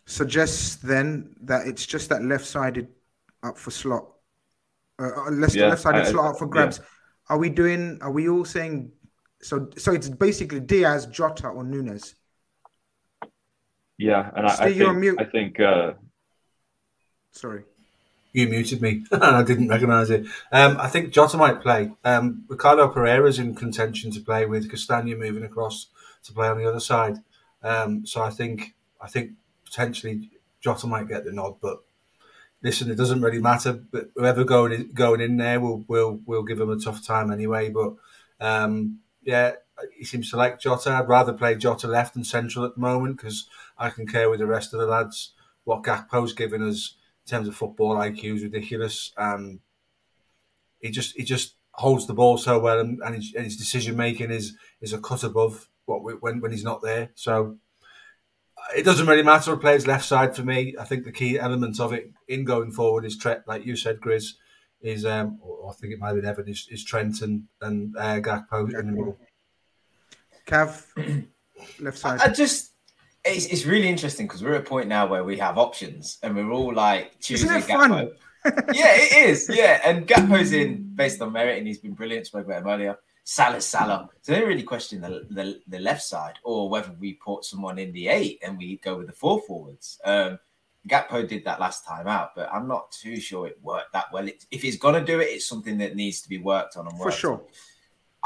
Suggests 0.06 0.76
then 0.76 1.34
that 1.42 1.66
it's 1.66 1.86
just 1.86 2.08
that 2.10 2.22
left-sided 2.22 2.88
up 3.42 3.58
for 3.58 3.70
slot, 3.70 4.06
uh, 5.00 5.10
uh 5.26 5.30
left, 5.30 5.54
yeah, 5.54 5.68
left-sided 5.68 6.06
slot 6.06 6.32
up 6.32 6.38
for 6.38 6.46
grabs. 6.46 6.78
Yeah. 6.78 6.84
Are 7.28 7.38
we 7.38 7.50
doing? 7.50 7.98
Are 8.00 8.12
we 8.12 8.28
all 8.28 8.44
saying? 8.44 8.92
So, 9.42 9.68
so 9.76 9.92
it's 9.92 10.08
basically 10.08 10.60
Diaz, 10.60 11.06
Jota, 11.06 11.48
or 11.48 11.64
Nunez. 11.64 12.14
Yeah, 13.98 14.30
and 14.34 14.46
I, 14.46 14.52
I 14.52 14.72
think, 14.74 15.20
I 15.20 15.24
think. 15.24 15.60
Uh, 15.60 15.92
Sorry 17.32 17.64
you 18.36 18.46
muted 18.48 18.82
me 18.82 19.02
and 19.10 19.22
I 19.24 19.42
didn't 19.42 19.68
recognise 19.68 20.10
it. 20.10 20.26
Um, 20.52 20.76
I 20.78 20.88
think 20.88 21.10
Jota 21.10 21.38
might 21.38 21.62
play. 21.62 21.90
Um, 22.04 22.44
Ricardo 22.48 22.86
Pereira's 22.88 23.38
in 23.38 23.54
contention 23.54 24.10
to 24.10 24.20
play 24.20 24.44
with 24.44 24.70
Castagne 24.70 25.18
moving 25.18 25.42
across 25.42 25.86
to 26.24 26.34
play 26.34 26.48
on 26.48 26.58
the 26.58 26.68
other 26.68 26.78
side. 26.78 27.16
Um, 27.62 28.04
so 28.04 28.22
I 28.22 28.28
think 28.28 28.74
I 29.00 29.08
think 29.08 29.32
potentially 29.64 30.30
Jota 30.60 30.86
might 30.86 31.08
get 31.08 31.24
the 31.24 31.32
nod, 31.32 31.56
but 31.62 31.82
listen, 32.62 32.90
it 32.90 32.96
doesn't 32.96 33.22
really 33.22 33.40
matter. 33.40 33.72
But 33.72 34.10
whoever 34.14 34.44
going 34.44 34.72
in, 34.72 34.92
going 34.92 35.22
in 35.22 35.38
there 35.38 35.58
will 35.58 35.84
will 35.88 36.20
will 36.26 36.42
give 36.42 36.60
him 36.60 36.70
a 36.70 36.78
tough 36.78 37.06
time 37.06 37.32
anyway. 37.32 37.70
But 37.70 37.94
um, 38.38 38.98
yeah, 39.22 39.52
he 39.96 40.04
seems 40.04 40.30
to 40.30 40.36
like 40.36 40.60
Jota. 40.60 40.90
I'd 40.90 41.08
rather 41.08 41.32
play 41.32 41.54
Jota 41.54 41.88
left 41.88 42.16
and 42.16 42.26
central 42.26 42.66
at 42.66 42.74
the 42.74 42.80
moment 42.80 43.16
because 43.16 43.48
I 43.78 43.90
can 43.90 44.06
care 44.06 44.30
with 44.30 44.40
the 44.40 44.46
rest 44.46 44.72
of 44.72 44.80
the 44.80 44.86
lads. 44.86 45.32
What 45.64 45.82
Gakpo's 45.82 46.32
given 46.32 46.62
us 46.62 46.96
in 47.24 47.30
terms 47.30 47.48
of 47.48 47.56
football 47.56 47.96
IQ 47.96 48.36
is 48.36 48.42
ridiculous. 48.42 49.12
Um, 49.16 49.60
he 50.80 50.90
just 50.90 51.16
he 51.16 51.24
just 51.24 51.54
holds 51.72 52.06
the 52.06 52.14
ball 52.14 52.38
so 52.38 52.58
well, 52.58 52.80
and, 52.80 53.00
and 53.04 53.14
his, 53.14 53.32
his 53.36 53.56
decision 53.56 53.96
making 53.96 54.30
is 54.30 54.56
is 54.80 54.92
a 54.92 54.98
cut 54.98 55.24
above 55.24 55.68
what 55.84 56.02
we, 56.02 56.14
when 56.14 56.40
when 56.40 56.52
he's 56.52 56.64
not 56.64 56.82
there. 56.82 57.10
So 57.14 57.58
it 58.74 58.84
doesn't 58.84 59.06
really 59.06 59.22
matter 59.22 59.50
who 59.50 59.58
plays 59.58 59.86
left 59.86 60.04
side 60.04 60.34
for 60.34 60.42
me. 60.42 60.74
I 60.78 60.84
think 60.84 61.04
the 61.04 61.12
key 61.12 61.38
element 61.38 61.80
of 61.80 61.92
it 61.92 62.10
in 62.28 62.44
going 62.44 62.72
forward 62.72 63.04
is 63.04 63.16
Trent, 63.16 63.46
like 63.46 63.64
you 63.64 63.76
said, 63.76 64.00
Grizz, 64.00 64.34
is 64.80 65.04
um, 65.04 65.40
I 65.68 65.72
think 65.72 65.92
it 65.92 65.98
might 65.98 66.08
have 66.08 66.16
been 66.16 66.26
Evan, 66.26 66.48
is, 66.48 66.66
is 66.70 66.84
Trent 66.84 67.22
and 67.22 67.44
and 67.60 67.96
uh, 67.96 68.20
Gakpo 68.20 68.78
in 68.78 68.86
the 68.86 68.92
middle. 68.92 69.18
Cav, 70.46 70.86
left 71.80 71.98
side. 71.98 72.20
I 72.20 72.28
just 72.28 72.72
it's, 73.26 73.46
it's 73.46 73.64
really 73.64 73.88
interesting 73.88 74.26
because 74.26 74.42
we're 74.42 74.54
at 74.54 74.60
a 74.60 74.64
point 74.64 74.88
now 74.88 75.06
where 75.06 75.24
we 75.24 75.36
have 75.38 75.58
options 75.58 76.18
and 76.22 76.34
we're 76.36 76.50
all 76.50 76.72
like 76.74 77.18
choosing 77.20 77.48
Gakpo. 77.48 77.66
fun? 77.66 78.10
yeah, 78.72 78.94
it 78.94 79.28
is. 79.28 79.50
Yeah, 79.52 79.80
and 79.84 80.06
Gakpo's 80.06 80.52
in 80.52 80.94
based 80.94 81.20
on 81.20 81.32
merit, 81.32 81.58
and 81.58 81.66
he's 81.66 81.78
been 81.78 81.94
brilliant. 81.94 82.26
Spoke 82.26 82.46
about 82.46 82.62
him 82.62 82.68
earlier. 82.68 82.98
Salah, 83.24 83.60
Salah. 83.60 84.08
So 84.22 84.32
they 84.32 84.44
really 84.44 84.62
question 84.62 85.00
the, 85.00 85.26
the 85.30 85.60
the 85.66 85.80
left 85.80 86.02
side 86.02 86.34
or 86.44 86.68
whether 86.70 86.92
we 87.00 87.14
put 87.14 87.44
someone 87.44 87.76
in 87.78 87.92
the 87.92 88.06
eight 88.08 88.38
and 88.44 88.56
we 88.56 88.76
go 88.76 88.98
with 88.98 89.08
the 89.08 89.12
four 89.12 89.42
forwards. 89.42 89.98
Um, 90.04 90.38
Gakpo 90.88 91.26
did 91.26 91.44
that 91.44 91.58
last 91.58 91.84
time 91.84 92.06
out, 92.06 92.36
but 92.36 92.48
I'm 92.52 92.68
not 92.68 92.92
too 92.92 93.18
sure 93.18 93.48
it 93.48 93.58
worked 93.60 93.92
that 93.94 94.06
well. 94.12 94.28
It, 94.28 94.44
if 94.52 94.62
he's 94.62 94.78
gonna 94.78 95.04
do 95.04 95.18
it, 95.18 95.24
it's 95.24 95.46
something 95.46 95.76
that 95.78 95.96
needs 95.96 96.20
to 96.22 96.28
be 96.28 96.38
worked 96.38 96.76
on 96.76 96.86
and 96.86 96.96
worked 96.96 97.14
For 97.14 97.18
sure. 97.18 97.32
on. 97.32 97.40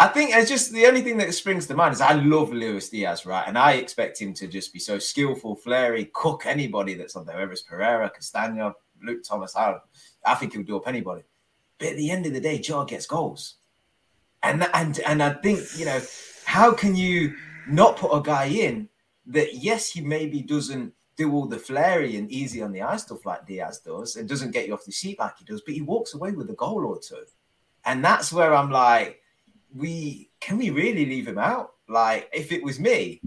I 0.00 0.08
think 0.08 0.30
it's 0.34 0.48
just 0.48 0.72
the 0.72 0.86
only 0.86 1.02
thing 1.02 1.18
that 1.18 1.34
springs 1.34 1.66
to 1.66 1.74
mind 1.74 1.92
is 1.92 2.00
I 2.00 2.14
love 2.14 2.54
Luis 2.54 2.88
Diaz, 2.88 3.26
right? 3.26 3.44
And 3.46 3.58
I 3.58 3.72
expect 3.72 4.18
him 4.18 4.32
to 4.32 4.46
just 4.46 4.72
be 4.72 4.78
so 4.78 4.98
skillful, 4.98 5.56
flary, 5.56 6.06
cook 6.14 6.46
anybody 6.46 6.94
that's 6.94 7.16
on 7.16 7.26
there, 7.26 7.36
whether 7.36 7.52
it's 7.52 7.60
Pereira, 7.60 8.10
Castagne, 8.10 8.72
Luke 9.02 9.22
Thomas. 9.22 9.54
I, 9.54 9.76
I 10.24 10.36
think 10.36 10.54
he'll 10.54 10.62
do 10.62 10.78
up 10.78 10.88
anybody. 10.88 11.24
But 11.78 11.88
at 11.88 11.96
the 11.96 12.10
end 12.10 12.24
of 12.24 12.32
the 12.32 12.40
day, 12.40 12.58
Jar 12.58 12.86
gets 12.86 13.04
goals. 13.04 13.56
And 14.42 14.66
and 14.72 14.98
and 15.00 15.22
I 15.22 15.34
think, 15.34 15.60
you 15.76 15.84
know, 15.84 16.00
how 16.46 16.72
can 16.72 16.96
you 16.96 17.34
not 17.68 17.98
put 17.98 18.16
a 18.16 18.22
guy 18.22 18.46
in 18.46 18.88
that 19.26 19.56
yes, 19.56 19.90
he 19.90 20.00
maybe 20.00 20.40
doesn't 20.40 20.94
do 21.16 21.30
all 21.30 21.44
the 21.44 21.58
flary 21.58 22.16
and 22.16 22.30
easy 22.30 22.62
on 22.62 22.72
the 22.72 22.80
eye 22.80 22.96
stuff 22.96 23.26
like 23.26 23.46
Diaz 23.46 23.82
does 23.84 24.16
and 24.16 24.26
doesn't 24.26 24.52
get 24.52 24.66
you 24.66 24.72
off 24.72 24.86
the 24.86 24.92
seat 24.92 25.18
like 25.18 25.36
he 25.36 25.44
does, 25.44 25.60
but 25.60 25.74
he 25.74 25.82
walks 25.82 26.14
away 26.14 26.32
with 26.32 26.48
a 26.48 26.54
goal 26.54 26.86
or 26.86 26.98
two. 26.98 27.26
And 27.84 28.02
that's 28.02 28.32
where 28.32 28.54
I'm 28.54 28.70
like, 28.70 29.19
we 29.74 30.30
can 30.40 30.58
we 30.58 30.70
really 30.70 31.06
leave 31.06 31.28
him 31.28 31.38
out? 31.38 31.72
Like, 31.88 32.28
if 32.32 32.52
it 32.52 32.62
was 32.62 32.78
me, 32.78 33.20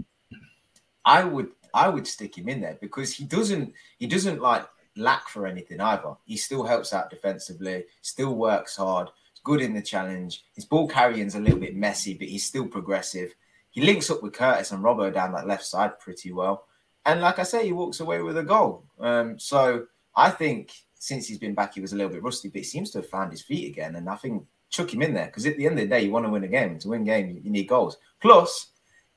I 1.05 1.23
would 1.23 1.49
I 1.73 1.89
would 1.89 2.07
stick 2.07 2.37
him 2.37 2.49
in 2.49 2.61
there 2.61 2.77
because 2.79 3.13
he 3.13 3.25
doesn't 3.25 3.73
he 3.99 4.07
doesn't 4.07 4.41
like 4.41 4.67
lack 4.95 5.27
for 5.27 5.47
anything 5.47 5.81
either. 5.81 6.15
He 6.25 6.37
still 6.37 6.63
helps 6.63 6.93
out 6.93 7.09
defensively, 7.09 7.85
still 8.01 8.35
works 8.35 8.77
hard, 8.77 9.09
good 9.43 9.61
in 9.61 9.73
the 9.73 9.81
challenge. 9.81 10.43
His 10.53 10.65
ball 10.65 10.87
carrying's 10.87 11.35
a 11.35 11.39
little 11.39 11.59
bit 11.59 11.75
messy, 11.75 12.13
but 12.13 12.27
he's 12.27 12.45
still 12.45 12.67
progressive. 12.67 13.33
He 13.71 13.81
links 13.81 14.11
up 14.11 14.21
with 14.21 14.33
Curtis 14.33 14.71
and 14.71 14.83
Robbo 14.83 15.11
down 15.11 15.33
that 15.33 15.47
left 15.47 15.65
side 15.65 15.99
pretty 15.99 16.31
well. 16.31 16.67
And 17.05 17.21
like 17.21 17.39
I 17.39 17.43
say, 17.43 17.65
he 17.65 17.73
walks 17.73 17.99
away 17.99 18.21
with 18.21 18.37
a 18.37 18.43
goal. 18.43 18.85
Um, 18.99 19.39
so 19.39 19.87
I 20.15 20.29
think 20.29 20.71
since 20.93 21.27
he's 21.27 21.39
been 21.39 21.55
back, 21.55 21.73
he 21.73 21.81
was 21.81 21.91
a 21.91 21.95
little 21.95 22.11
bit 22.11 22.23
rusty, 22.23 22.49
but 22.49 22.59
he 22.59 22.63
seems 22.63 22.91
to 22.91 22.99
have 22.99 23.09
found 23.09 23.31
his 23.31 23.41
feet 23.41 23.69
again. 23.69 23.95
And 23.95 24.07
I 24.07 24.15
think 24.15 24.45
chuck 24.73 24.91
him 24.91 25.03
in 25.03 25.13
there 25.13 25.27
because 25.27 25.45
at 25.45 25.55
the 25.55 25.67
end 25.67 25.77
of 25.77 25.85
the 25.85 25.95
day, 25.95 26.03
you 26.03 26.11
want 26.11 26.25
to 26.25 26.31
win 26.31 26.43
a 26.43 26.47
game. 26.47 26.79
To 26.79 26.89
win 26.89 27.03
game, 27.05 27.39
you 27.43 27.51
need 27.51 27.67
goals. 27.67 27.97
Plus, 28.19 28.71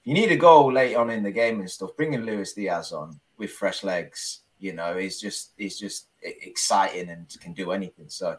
you 0.05 0.13
need 0.15 0.31
a 0.31 0.37
goal 0.37 0.71
late 0.71 0.95
on 0.95 1.11
in 1.11 1.23
the 1.23 1.31
game 1.31 1.61
and 1.61 1.71
stuff, 1.71 1.97
bringing 1.97 2.23
Luis 2.23 2.53
Diaz 2.53 2.93
on 2.93 3.19
with 3.39 3.51
fresh 3.51 3.83
legs, 3.83 4.43
you 4.59 4.75
know, 4.75 4.97
is 4.97 5.21
just 5.21 5.53
is 5.59 5.79
just 5.79 6.09
exciting 6.23 7.09
and 7.09 7.27
can 7.41 7.55
do 7.55 7.73
anything. 7.73 8.09
So, 8.09 8.37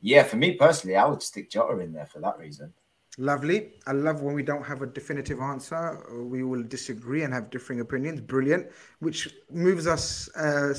yeah, 0.00 0.22
for 0.22 0.36
me 0.36 0.54
personally, 0.54 0.96
I 0.96 1.04
would 1.04 1.22
stick 1.22 1.50
Jota 1.50 1.78
in 1.80 1.92
there 1.92 2.06
for 2.06 2.20
that 2.20 2.38
reason. 2.38 2.72
Lovely. 3.16 3.74
I 3.86 3.92
love 3.92 4.22
when 4.22 4.34
we 4.34 4.42
don't 4.42 4.64
have 4.64 4.82
a 4.82 4.86
definitive 4.86 5.40
answer. 5.40 6.04
We 6.12 6.42
will 6.42 6.64
disagree 6.64 7.22
and 7.22 7.32
have 7.32 7.48
differing 7.48 7.80
opinions. 7.80 8.20
Brilliant. 8.20 8.66
Which 8.98 9.32
moves 9.50 9.86
us 9.86 10.28
uh, 10.34 10.74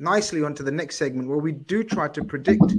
nicely 0.00 0.42
onto 0.42 0.64
the 0.64 0.72
next 0.72 0.96
segment 0.96 1.28
where 1.28 1.38
we 1.38 1.52
do 1.52 1.84
try 1.84 2.08
to 2.08 2.24
predict 2.24 2.72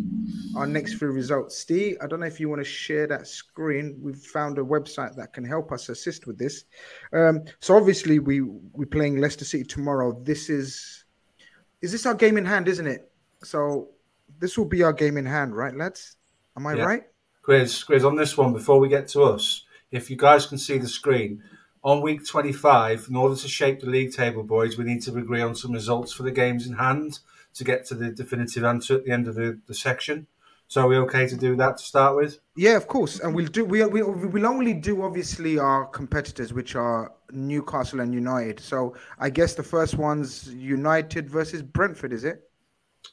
our 0.56 0.66
next 0.66 0.96
few 0.96 1.10
results. 1.12 1.58
Steve, 1.58 1.98
I 2.02 2.08
don't 2.08 2.20
know 2.20 2.26
if 2.26 2.40
you 2.40 2.50
want 2.50 2.60
to 2.62 2.66
share 2.66 3.08
that 3.08 3.28
screen. 3.28 3.98
We've 4.02 4.18
found 4.18 4.58
a 4.58 4.62
website 4.62 5.16
that 5.16 5.32
can 5.32 5.46
help 5.46 5.72
us 5.72 5.88
assist 5.90 6.26
with 6.28 6.38
this. 6.38 6.66
Um, 7.14 7.44
so 7.60 7.78
obviously 7.78 8.20
we 8.20 8.42
we're 8.42 8.88
playing 8.88 9.18
Leicester 9.18 9.46
City 9.46 9.64
tomorrow. 9.64 10.20
This 10.24 10.50
is 10.50 11.06
is 11.82 11.92
this 11.92 12.06
our 12.06 12.16
game 12.16 12.38
in 12.38 12.46
hand, 12.46 12.68
isn't 12.68 12.88
it? 12.88 13.12
So 13.44 13.90
this 14.40 14.58
will 14.58 14.66
be 14.66 14.84
our 14.84 14.94
game 14.94 15.18
in 15.18 15.26
hand, 15.26 15.56
right, 15.56 15.76
lads? 15.76 16.18
Am 16.58 16.66
I 16.68 16.74
Yeah. 16.76 16.86
right? 16.86 17.04
Grizz, 17.44 17.86
Grizz, 17.88 18.06
on 18.06 18.16
this 18.16 18.38
one, 18.38 18.54
before 18.54 18.80
we 18.80 18.88
get 18.88 19.08
to 19.10 19.24
us, 19.24 19.66
if 19.92 20.10
you 20.10 20.16
guys 20.16 20.46
can 20.46 20.58
see 20.58 20.78
the 20.78 20.88
screen, 20.88 21.42
on 21.84 22.02
week 22.02 22.26
25, 22.26 23.08
in 23.10 23.16
order 23.16 23.36
to 23.36 23.48
shape 23.48 23.82
the 23.82 23.88
league 23.88 24.14
table, 24.14 24.44
boys, 24.44 24.78
we 24.78 24.84
need 24.84 25.02
to 25.04 25.18
agree 25.18 25.42
on 25.42 25.56
some 25.56 25.72
results 25.72 26.14
for 26.14 26.24
the 26.24 26.32
games 26.32 26.68
in 26.68 26.74
hand 26.74 27.20
to 27.56 27.64
get 27.64 27.86
to 27.88 27.96
the 27.96 28.10
definitive 28.12 28.64
answer 28.64 28.96
at 28.96 29.06
the 29.06 29.12
end 29.12 29.28
of 29.28 29.36
the, 29.36 29.60
the 29.68 29.74
section. 29.74 30.28
So 30.68 30.84
are 30.84 30.88
we 30.88 30.98
okay 31.00 31.28
to 31.28 31.36
do 31.36 31.56
that 31.58 31.78
to 31.80 31.84
start 31.84 32.16
with? 32.16 32.40
Yeah, 32.56 32.78
of 32.78 32.88
course, 32.88 33.20
and 33.20 33.36
we'll 33.36 33.48
do. 33.48 33.66
We 33.66 33.84
we 33.88 34.04
we'll 34.04 34.46
only 34.46 34.74
do 34.74 35.04
obviously 35.04 35.60
our 35.60 35.86
competitors, 35.86 36.54
which 36.54 36.78
are 36.78 37.12
Newcastle 37.30 38.00
and 38.00 38.14
United. 38.14 38.62
So 38.62 38.96
I 39.20 39.32
guess 39.32 39.54
the 39.54 39.64
first 39.64 39.98
one's 39.98 40.48
United 40.48 41.30
versus 41.30 41.62
Brentford, 41.62 42.14
is 42.14 42.24
it? 42.24 42.50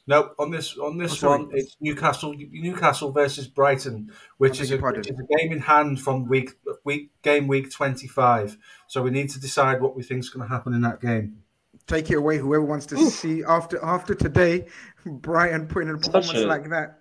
No, 0.07 0.31
on 0.39 0.51
this 0.51 0.77
on 0.77 0.97
this 0.97 1.21
Oh, 1.21 1.31
one, 1.31 1.49
it's 1.51 1.75
Newcastle 1.81 2.33
Newcastle 2.33 3.11
versus 3.11 3.47
Brighton, 3.47 4.11
which 4.37 4.61
is, 4.61 4.71
a, 4.71 4.77
which 4.77 5.09
is 5.09 5.19
a 5.19 5.37
game 5.37 5.51
in 5.51 5.59
hand 5.59 5.99
from 5.99 6.29
week 6.29 6.51
week 6.89 7.11
game 7.21 7.47
week 7.47 7.67
twenty 7.71 8.07
five. 8.07 8.57
So 8.87 9.01
we 9.01 9.11
need 9.11 9.29
to 9.29 9.39
decide 9.39 9.81
what 9.81 9.95
we 9.95 10.03
think 10.03 10.19
is 10.23 10.29
going 10.29 10.47
to 10.47 10.53
happen 10.55 10.73
in 10.73 10.81
that 10.81 10.99
game. 10.99 11.43
Take 11.85 12.09
it 12.11 12.15
away, 12.15 12.37
whoever 12.37 12.65
wants 12.65 12.85
to 12.87 12.97
see 13.09 13.43
after 13.43 13.77
after 13.83 14.13
today, 14.15 14.65
Brighton 15.05 15.67
putting 15.67 15.89
in 15.89 15.95
a 15.95 15.97
performance 15.97 16.33
a- 16.33 16.47
like 16.47 16.69
that. 16.69 16.99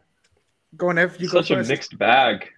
Go 0.76 0.90
on, 0.90 0.98
Ev. 0.98 1.16
You 1.18 1.28
go 1.28 1.38
such 1.40 1.50
a 1.50 1.56
first. 1.56 1.70
mixed 1.70 1.98
bag. 1.98 2.50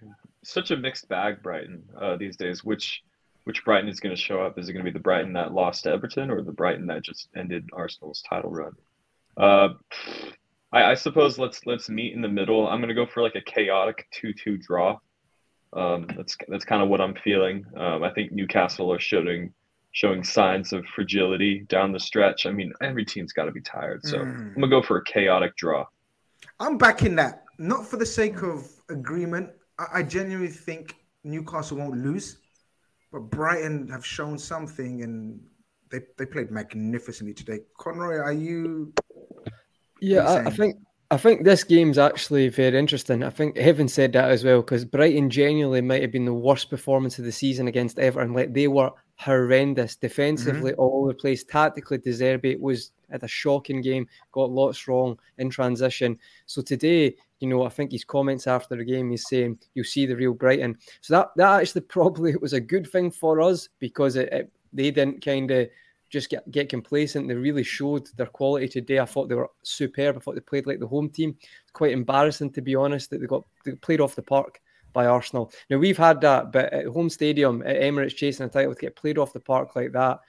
Such 0.43 0.71
a 0.71 0.77
mixed 0.77 1.07
bag, 1.07 1.41
Brighton, 1.41 1.83
uh, 1.99 2.17
these 2.17 2.35
days. 2.35 2.63
Which 2.63 3.03
which 3.45 3.63
Brighton 3.63 3.89
is 3.89 3.99
going 3.99 4.15
to 4.15 4.21
show 4.21 4.41
up? 4.41 4.59
Is 4.59 4.67
it 4.67 4.73
going 4.73 4.85
to 4.85 4.91
be 4.91 4.97
the 4.97 5.03
Brighton 5.03 5.33
that 5.33 5.53
lost 5.53 5.83
to 5.83 5.91
Everton 5.91 6.29
or 6.29 6.41
the 6.41 6.51
Brighton 6.51 6.87
that 6.87 7.03
just 7.03 7.29
ended 7.35 7.69
Arsenal's 7.73 8.21
title 8.27 8.51
run? 8.51 8.73
Uh, 9.37 9.69
I, 10.73 10.91
I 10.91 10.93
suppose 10.95 11.37
let's 11.37 11.65
let's 11.65 11.89
meet 11.89 12.13
in 12.13 12.21
the 12.21 12.27
middle. 12.27 12.67
I'm 12.67 12.79
going 12.79 12.89
to 12.89 13.01
go 13.01 13.05
for 13.05 13.21
like 13.23 13.35
a 13.35 13.41
chaotic 13.41 14.07
two-two 14.11 14.57
draw. 14.57 14.99
Um, 15.73 16.07
that's 16.15 16.35
that's 16.47 16.65
kind 16.65 16.81
of 16.81 16.89
what 16.89 17.01
I'm 17.01 17.15
feeling. 17.23 17.65
Um, 17.77 18.03
I 18.03 18.11
think 18.11 18.31
Newcastle 18.31 18.91
are 18.91 18.99
showing 18.99 19.53
showing 19.93 20.23
signs 20.23 20.73
of 20.73 20.85
fragility 20.95 21.65
down 21.67 21.91
the 21.91 21.99
stretch. 21.99 22.45
I 22.45 22.51
mean, 22.51 22.73
every 22.81 23.05
team's 23.05 23.33
got 23.33 23.45
to 23.45 23.51
be 23.51 23.61
tired, 23.61 24.05
so 24.05 24.19
I'm 24.19 24.53
gonna 24.55 24.67
go 24.67 24.81
for 24.81 24.97
a 24.97 25.03
chaotic 25.03 25.55
draw. 25.55 25.85
I'm 26.59 26.77
backing 26.77 27.15
that, 27.15 27.43
not 27.57 27.85
for 27.85 27.97
the 27.97 28.05
sake 28.05 28.41
of 28.43 28.67
agreement. 28.89 29.49
I, 29.79 29.85
I 29.95 30.03
genuinely 30.03 30.51
think 30.51 30.95
Newcastle 31.23 31.77
won't 31.77 31.97
lose, 31.97 32.37
but 33.11 33.19
Brighton 33.29 33.87
have 33.89 34.05
shown 34.05 34.37
something, 34.37 35.03
and 35.03 35.39
they 35.89 36.01
they 36.17 36.25
played 36.25 36.51
magnificently 36.51 37.33
today. 37.33 37.59
Conroy, 37.77 38.17
are 38.17 38.33
you? 38.33 38.93
Yeah, 40.01 40.23
What 40.23 40.31
are 40.31 40.41
you 40.41 40.47
I, 40.47 40.51
I 40.51 40.55
think 40.55 40.75
I 41.11 41.17
think 41.17 41.43
this 41.43 41.65
game's 41.65 41.97
actually 41.97 42.47
very 42.47 42.79
interesting. 42.79 43.21
I 43.21 43.29
think 43.29 43.57
Evan 43.57 43.89
said 43.89 44.13
that 44.13 44.31
as 44.31 44.45
well 44.45 44.61
because 44.61 44.85
Brighton 44.85 45.29
genuinely 45.29 45.81
might 45.81 46.01
have 46.01 46.13
been 46.13 46.23
the 46.23 46.33
worst 46.33 46.69
performance 46.69 47.19
of 47.19 47.25
the 47.25 47.33
season 47.33 47.67
against 47.67 47.99
Everton. 47.99 48.33
Like 48.33 48.53
they 48.53 48.69
were 48.69 48.91
horrendous 49.17 49.97
defensively, 49.97 50.71
mm-hmm. 50.71 50.79
all 50.79 51.01
over 51.01 51.09
the 51.09 51.19
place. 51.19 51.43
Tactically, 51.43 51.97
De 51.97 52.11
Zerbi 52.11 52.57
was 52.57 52.93
at 53.09 53.23
a 53.23 53.27
shocking 53.27 53.81
game, 53.81 54.07
got 54.31 54.51
lots 54.51 54.87
wrong 54.87 55.19
in 55.37 55.49
transition. 55.49 56.17
So 56.45 56.61
today, 56.61 57.13
you 57.41 57.49
know, 57.49 57.65
I 57.65 57.69
think 57.69 57.91
his 57.91 58.05
comments 58.05 58.47
after 58.47 58.77
the 58.77 58.85
game, 58.85 59.11
he's 59.11 59.27
saying 59.27 59.59
you'll 59.73 59.83
see 59.83 60.05
the 60.05 60.15
real 60.15 60.33
Brighton. 60.33 60.77
So 61.01 61.15
that 61.15 61.31
that 61.35 61.59
actually 61.59 61.81
probably 61.89 62.37
was 62.37 62.53
a 62.53 62.61
good 62.61 62.87
thing 62.87 63.11
for 63.11 63.41
us 63.41 63.67
because 63.79 64.15
it, 64.15 64.31
it 64.31 64.51
they 64.71 64.91
didn't 64.91 65.25
kind 65.25 65.51
of 65.51 65.67
just 66.11 66.29
get, 66.29 66.49
get 66.51 66.69
complacent. 66.69 67.27
They 67.27 67.33
really 67.33 67.63
showed 67.63 68.07
their 68.17 68.27
quality 68.27 68.67
today. 68.67 68.99
I 68.99 69.05
thought 69.05 69.29
they 69.29 69.35
were 69.35 69.49
superb. 69.63 70.17
I 70.17 70.19
thought 70.19 70.35
they 70.35 70.41
played 70.41 70.67
like 70.67 70.79
the 70.79 70.87
home 70.87 71.09
team. 71.09 71.35
It's 71.39 71.71
quite 71.71 71.93
embarrassing 71.93 72.51
to 72.51 72.61
be 72.61 72.75
honest 72.75 73.09
that 73.09 73.21
they 73.21 73.27
got 73.27 73.45
they 73.65 73.71
played 73.71 74.01
off 74.01 74.15
the 74.15 74.21
park 74.21 74.61
by 74.93 75.05
Arsenal. 75.05 75.51
Now 75.69 75.77
we've 75.77 75.97
had 75.97 76.19
that, 76.21 76.51
but 76.51 76.71
at 76.73 76.85
home 76.87 77.09
stadium 77.09 77.63
at 77.65 77.77
Emirates 77.77 78.15
chasing 78.15 78.45
a 78.45 78.49
title 78.49 78.75
to 78.75 78.81
get 78.81 78.97
played 78.97 79.17
off 79.17 79.33
the 79.33 79.39
park 79.39 79.75
like 79.75 79.93
that, 79.93 80.19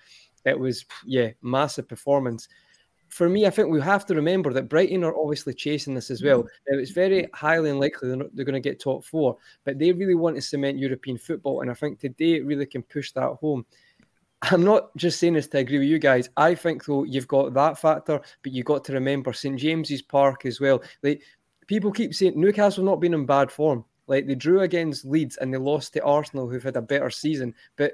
it 0.44 0.58
was 0.58 0.86
yeah 1.04 1.30
massive 1.42 1.88
performance. 1.88 2.48
For 3.08 3.28
me, 3.28 3.44
I 3.44 3.50
think 3.50 3.68
we 3.68 3.80
have 3.82 4.06
to 4.06 4.14
remember 4.14 4.54
that 4.54 4.70
Brighton 4.70 5.04
are 5.04 5.14
obviously 5.14 5.52
chasing 5.52 5.94
this 5.94 6.10
as 6.10 6.22
well. 6.22 6.44
Now, 6.66 6.78
it's 6.78 6.92
very 6.92 7.28
highly 7.34 7.68
unlikely 7.68 8.08
they're, 8.08 8.26
they're 8.32 8.46
going 8.46 8.54
to 8.54 8.68
get 8.68 8.80
top 8.80 9.04
four, 9.04 9.36
but 9.64 9.78
they 9.78 9.92
really 9.92 10.14
want 10.14 10.36
to 10.36 10.40
cement 10.40 10.78
European 10.78 11.18
football, 11.18 11.60
and 11.60 11.70
I 11.70 11.74
think 11.74 11.98
today 11.98 12.36
it 12.36 12.46
really 12.46 12.64
can 12.64 12.82
push 12.82 13.12
that 13.12 13.36
home. 13.38 13.66
I'm 14.42 14.64
not 14.64 14.94
just 14.96 15.20
saying 15.20 15.34
this 15.34 15.46
to 15.48 15.58
agree 15.58 15.78
with 15.78 15.88
you 15.88 16.00
guys. 16.00 16.28
I 16.36 16.54
think 16.54 16.84
though 16.84 17.04
you've 17.04 17.28
got 17.28 17.54
that 17.54 17.78
factor, 17.78 18.20
but 18.42 18.52
you've 18.52 18.66
got 18.66 18.84
to 18.84 18.92
remember 18.92 19.32
St 19.32 19.58
James's 19.58 20.02
Park 20.02 20.46
as 20.46 20.60
well. 20.60 20.82
Like 21.02 21.22
people 21.68 21.92
keep 21.92 22.12
saying 22.12 22.38
Newcastle 22.38 22.84
not 22.84 23.00
been 23.00 23.14
in 23.14 23.24
bad 23.24 23.52
form. 23.52 23.84
Like 24.08 24.26
they 24.26 24.34
drew 24.34 24.62
against 24.62 25.04
Leeds 25.04 25.36
and 25.36 25.54
they 25.54 25.58
lost 25.58 25.92
to 25.92 26.02
Arsenal, 26.02 26.48
who've 26.48 26.62
had 26.62 26.76
a 26.76 26.82
better 26.82 27.08
season. 27.08 27.54
But 27.76 27.92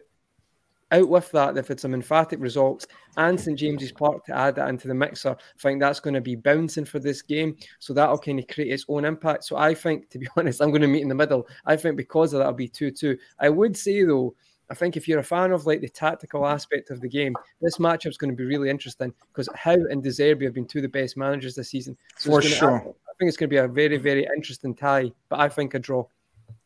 out 0.90 1.08
with 1.10 1.30
that, 1.32 1.54
they've 1.54 1.68
had 1.68 1.78
some 1.78 1.92
emphatic 1.92 2.40
results 2.40 2.86
and 3.18 3.38
St 3.38 3.58
James's 3.58 3.92
Park 3.92 4.24
to 4.24 4.34
add 4.34 4.54
that 4.54 4.70
into 4.70 4.88
the 4.88 4.94
mixer. 4.94 5.32
I 5.32 5.60
think 5.60 5.80
that's 5.80 6.00
going 6.00 6.14
to 6.14 6.22
be 6.22 6.34
bouncing 6.34 6.86
for 6.86 6.98
this 6.98 7.20
game. 7.20 7.56
So 7.78 7.92
that'll 7.92 8.18
kind 8.18 8.38
of 8.38 8.48
create 8.48 8.72
its 8.72 8.86
own 8.88 9.04
impact. 9.04 9.44
So 9.44 9.58
I 9.58 9.74
think, 9.74 10.08
to 10.10 10.18
be 10.18 10.28
honest, 10.36 10.62
I'm 10.62 10.70
going 10.70 10.80
to 10.80 10.88
meet 10.88 11.02
in 11.02 11.08
the 11.08 11.14
middle. 11.14 11.46
I 11.66 11.76
think 11.76 11.96
because 11.98 12.32
of 12.32 12.38
that, 12.38 12.44
it'll 12.44 12.54
be 12.54 12.68
2 12.68 12.90
2. 12.90 13.18
I 13.38 13.50
would 13.50 13.76
say, 13.76 14.02
though, 14.04 14.34
I 14.70 14.74
think 14.74 14.96
if 14.96 15.08
you're 15.08 15.20
a 15.20 15.24
fan 15.24 15.52
of 15.52 15.66
like 15.66 15.80
the 15.80 15.88
tactical 15.88 16.46
aspect 16.46 16.90
of 16.90 17.00
the 17.00 17.08
game, 17.08 17.34
this 17.60 17.78
matchup's 17.78 18.16
going 18.18 18.30
to 18.30 18.36
be 18.36 18.44
really 18.44 18.68
interesting 18.68 19.12
because 19.32 19.48
Howe 19.54 19.72
and 19.90 20.02
De 20.02 20.10
Zerbi 20.10 20.44
have 20.44 20.54
been 20.54 20.66
two 20.66 20.78
of 20.78 20.82
the 20.82 20.88
best 20.88 21.16
managers 21.16 21.54
this 21.54 21.70
season. 21.70 21.96
So 22.16 22.30
For 22.32 22.38
it's 22.40 22.48
gonna- 22.48 22.58
sure. 22.58 22.80
I, 22.80 22.90
I 22.90 23.12
think 23.18 23.28
it's 23.30 23.36
going 23.36 23.48
to 23.48 23.54
be 23.54 23.56
a 23.56 23.66
very, 23.66 23.96
very 23.96 24.26
interesting 24.36 24.74
tie, 24.74 25.10
but 25.28 25.40
I 25.40 25.48
think 25.48 25.74
a 25.74 25.78
draw. 25.78 26.04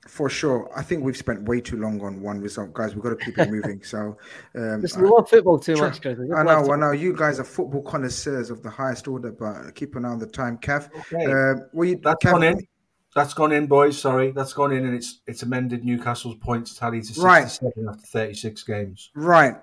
For 0.08 0.28
sure. 0.28 0.68
I 0.76 0.82
think 0.82 1.04
we've 1.04 1.16
spent 1.16 1.44
way 1.44 1.60
too 1.60 1.76
long 1.76 2.00
on 2.02 2.20
one 2.20 2.40
result, 2.40 2.72
guys. 2.74 2.92
We've 2.92 3.04
got 3.04 3.16
to 3.18 3.24
keep 3.24 3.38
it 3.38 3.50
moving. 3.50 3.84
So, 3.84 4.18
um, 4.56 4.80
Just 4.82 4.98
we 5.00 5.08
love 5.08 5.30
football 5.30 5.60
too 5.60 5.76
Sure. 5.76 5.86
much, 5.88 6.02
Chris. 6.02 6.18
We 6.18 6.26
just 6.26 6.36
I 6.36 6.42
know, 6.42 6.72
I 6.72 6.76
know. 6.76 6.90
You 6.90 7.16
guys 7.16 7.38
are 7.38 7.44
football 7.44 7.82
connoisseurs 7.82 8.50
of 8.50 8.64
the 8.64 8.68
highest 8.70 9.06
order, 9.06 9.30
but 9.30 9.72
keep 9.76 9.94
an 9.94 10.04
eye 10.04 10.08
on 10.08 10.18
the 10.18 10.26
time. 10.26 10.58
Kev, 10.58 10.90
Okay. 11.12 11.24
uh, 11.32 11.64
what 11.72 11.84
you, 11.86 12.00
That's 12.02 12.24
Kev, 12.24 12.32
gone 12.32 12.42
in. 12.42 12.66
That's 13.14 13.34
gone 13.34 13.52
in, 13.52 13.66
boys. 13.66 13.98
Sorry, 14.00 14.30
that's 14.30 14.52
gone 14.54 14.72
in, 14.72 14.86
and 14.86 14.94
it's 14.94 15.20
it's 15.26 15.42
amended 15.42 15.84
Newcastle's 15.84 16.36
points 16.36 16.74
tally 16.74 17.02
to 17.02 17.20
Right. 17.20 17.42
67 17.42 17.88
after 17.88 18.06
36 18.06 18.62
games. 18.64 19.10
Right. 19.14 19.54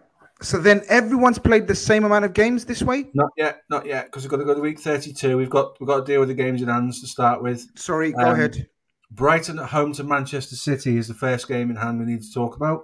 So 0.42 0.58
then 0.60 0.84
everyone's 0.88 1.40
played 1.40 1.68
the 1.68 1.76
same 1.76 2.06
amount 2.06 2.24
of 2.26 2.34
games 2.34 2.64
this 2.64 2.82
way? 2.82 3.10
Not 3.14 3.32
yet, 3.38 3.64
not 3.70 3.86
yet, 3.86 4.06
because 4.06 4.24
we've 4.24 4.30
got 4.32 4.38
to 4.38 4.46
go 4.46 4.54
to 4.54 4.62
week 4.62 4.80
32. 4.80 5.36
We've 5.36 5.50
got 5.50 5.80
we've 5.80 5.88
got 5.88 6.06
to 6.06 6.12
deal 6.12 6.20
with 6.20 6.30
the 6.30 6.36
games 6.36 6.62
in 6.62 6.68
hands 6.70 7.02
to 7.02 7.08
start 7.08 7.42
with. 7.44 7.66
Sorry, 7.78 8.12
go 8.14 8.22
Um, 8.22 8.34
ahead. 8.36 8.68
Brighton 9.12 9.58
at 9.58 9.66
home 9.70 9.92
to 9.94 10.04
Manchester 10.04 10.56
City 10.56 10.98
is 10.98 11.08
the 11.08 11.16
first 11.16 11.48
game 11.48 11.72
in 11.72 11.76
hand 11.76 12.00
we 12.00 12.06
need 12.06 12.22
to 12.22 12.32
talk 12.32 12.56
about. 12.56 12.84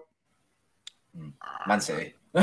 Man 1.68 1.80
City. 1.80 2.14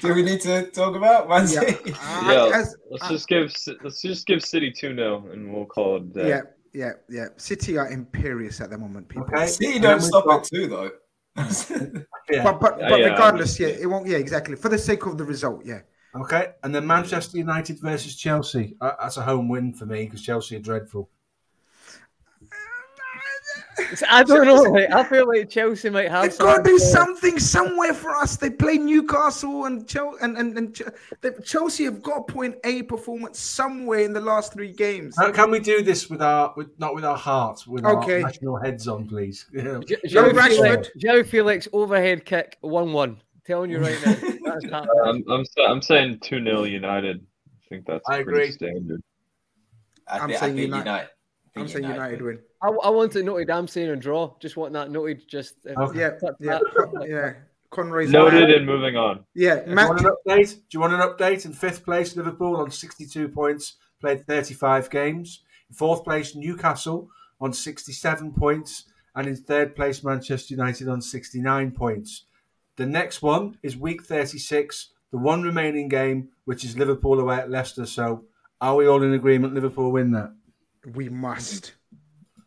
Do 0.00 0.12
we 0.14 0.22
need 0.22 0.40
to 0.42 0.70
talk 0.72 0.94
about 0.96 1.28
Man 1.28 1.42
Yeah. 1.42 1.60
City? 1.60 1.94
I- 2.02 2.34
Yeah, 2.34 2.64
let's 2.90 3.08
just 3.08 3.28
give 3.28 3.52
let's 3.82 4.02
just 4.02 4.26
give 4.26 4.42
City 4.44 4.70
two 4.72 4.94
0 4.94 5.28
and 5.32 5.54
we'll 5.54 5.64
call 5.66 5.96
it 5.96 6.02
a 6.02 6.06
day. 6.06 6.28
yeah, 6.28 6.40
yeah, 6.72 6.92
yeah. 7.08 7.26
City 7.36 7.76
are 7.78 7.88
imperious 7.90 8.60
at 8.60 8.70
the 8.70 8.78
moment, 8.78 9.08
people. 9.08 9.26
Okay. 9.32 9.46
City 9.46 9.74
And 9.74 9.82
don't 9.82 9.98
then 10.00 10.08
stop 10.08 10.24
got- 10.24 10.42
it 10.46 10.48
too, 10.54 10.66
though. 10.68 10.90
Yeah. 12.30 12.44
But 12.44 12.60
but, 12.60 12.78
Yeah, 12.78 12.88
but 12.88 13.00
yeah, 13.00 13.06
regardless, 13.10 13.58
yeah, 13.58 13.68
it 13.68 13.86
won't. 13.86 14.06
Yeah, 14.06 14.18
exactly. 14.18 14.54
For 14.54 14.68
the 14.68 14.78
sake 14.78 15.04
of 15.06 15.18
the 15.18 15.24
result, 15.24 15.64
yeah. 15.64 15.80
Okay, 16.14 16.52
and 16.62 16.72
then 16.74 16.86
Manchester 16.86 17.38
United 17.38 17.80
versus 17.80 18.14
Chelsea. 18.16 18.76
Uh, 18.80 18.92
that's 19.00 19.16
a 19.16 19.22
home 19.22 19.48
win 19.48 19.72
for 19.74 19.84
me 19.86 20.04
because 20.04 20.22
Chelsea 20.22 20.56
are 20.56 20.60
dreadful. 20.60 21.10
I 24.10 24.22
don't 24.22 24.46
know. 24.46 24.62
Like, 24.62 24.90
I 24.92 25.04
feel 25.04 25.26
like 25.28 25.48
Chelsea 25.50 25.90
might 25.90 26.10
have 26.10 26.22
They've 26.30 26.38
got 26.38 26.58
to 26.58 26.62
do 26.62 26.78
something. 26.78 27.38
something 27.38 27.38
somewhere 27.38 27.94
for 27.94 28.14
us. 28.16 28.36
They 28.36 28.50
play 28.50 28.78
Newcastle 28.78 29.64
and 29.66 29.86
Chelsea, 29.88 30.18
and 30.22 30.36
and, 30.36 30.56
and 30.58 30.74
Ch- 30.74 30.82
Chelsea 31.44 31.84
have 31.84 32.02
got 32.02 32.26
to 32.26 32.32
point 32.32 32.56
A 32.64 32.82
performance 32.82 33.38
somewhere 33.38 34.00
in 34.00 34.12
the 34.12 34.20
last 34.20 34.52
three 34.52 34.72
games. 34.72 35.16
How 35.18 35.30
can 35.32 35.50
we 35.50 35.58
do 35.60 35.82
this 35.82 36.08
with 36.10 36.22
our 36.22 36.52
with 36.56 36.68
not 36.78 36.94
with 36.94 37.04
our 37.04 37.16
hearts, 37.16 37.66
with 37.66 37.84
Okay. 37.84 38.22
our 38.22 38.28
national 38.28 38.56
heads 38.56 38.86
on, 38.88 39.06
please? 39.08 39.46
Yeah. 39.52 39.80
J- 39.86 39.96
Joe 40.06 40.30
João 40.30 40.48
Félix, 40.48 40.88
João 40.98 41.24
Félix 41.24 41.68
overhead 41.72 42.24
kick 42.24 42.58
one 42.60 42.92
one. 42.92 43.20
Telling 43.46 43.70
you 43.70 43.78
right 43.78 43.98
now. 44.72 44.84
I'm 45.04 45.24
I'm 45.28 45.44
I'm 45.66 45.82
saying 45.82 46.18
two 46.20 46.42
0 46.44 46.64
United. 46.64 47.24
I 47.48 47.68
think 47.68 47.86
that's 47.86 48.04
I 48.08 48.22
pretty 48.22 48.30
agree. 48.30 48.52
standard. 48.52 49.02
I 50.06 50.18
I'm 50.18 50.28
think, 50.28 50.36
I 50.42 50.46
saying 50.46 50.56
think 50.56 50.66
United. 50.66 50.86
United. 50.90 51.08
I 51.56 51.60
I'm 51.60 51.68
saying 51.68 51.84
United 51.84 52.22
win. 52.22 52.38
I, 52.62 52.68
I 52.68 52.90
want 52.90 53.16
it 53.16 53.24
noted. 53.24 53.50
I'm 53.50 53.66
saying 53.68 53.88
a 53.90 53.96
draw. 53.96 54.34
Just 54.40 54.56
want 54.56 54.72
that 54.74 54.90
noted. 54.90 55.26
Just 55.28 55.54
uh, 55.66 55.80
Okay. 55.82 55.98
Yeah, 56.00 56.10
tap, 56.10 56.34
yeah, 56.40 56.58
Con- 56.76 57.10
yeah. 57.10 57.32
Conroy's 57.70 58.10
Noted 58.10 58.48
man. 58.48 58.50
and 58.50 58.66
moving 58.66 58.96
on. 58.96 59.24
Yeah, 59.34 59.60
Do 59.62 59.70
you 59.70 59.74
Matt. 59.76 59.88
want 59.90 60.00
an 60.00 60.06
update? 60.26 60.54
Do 60.54 60.60
you 60.72 60.80
want 60.80 60.92
an 60.92 61.00
update? 61.00 61.44
In 61.46 61.52
fifth 61.52 61.84
place, 61.84 62.16
Liverpool 62.16 62.56
on 62.56 62.70
62 62.70 63.28
points, 63.28 63.74
played 64.00 64.26
35 64.26 64.90
games. 64.90 65.42
In 65.68 65.74
fourth 65.76 66.02
place, 66.02 66.34
Newcastle 66.34 67.08
on 67.40 67.52
67 67.52 68.32
points. 68.32 68.84
And 69.14 69.26
in 69.28 69.36
third 69.36 69.74
place, 69.76 70.02
Manchester 70.02 70.54
United 70.54 70.88
on 70.88 71.00
69 71.00 71.70
points. 71.72 72.24
The 72.76 72.86
next 72.86 73.22
one 73.22 73.58
is 73.62 73.76
week 73.76 74.04
36, 74.04 74.90
the 75.12 75.18
one 75.18 75.42
remaining 75.42 75.88
game, 75.88 76.28
which 76.44 76.64
is 76.64 76.76
Liverpool 76.76 77.20
away 77.20 77.36
at 77.36 77.50
Leicester. 77.50 77.86
So 77.86 78.24
are 78.60 78.74
we 78.76 78.86
all 78.88 79.02
in 79.02 79.12
agreement 79.12 79.54
Liverpool 79.54 79.92
win 79.92 80.10
that? 80.12 80.32
We 80.94 81.08
must. 81.08 81.74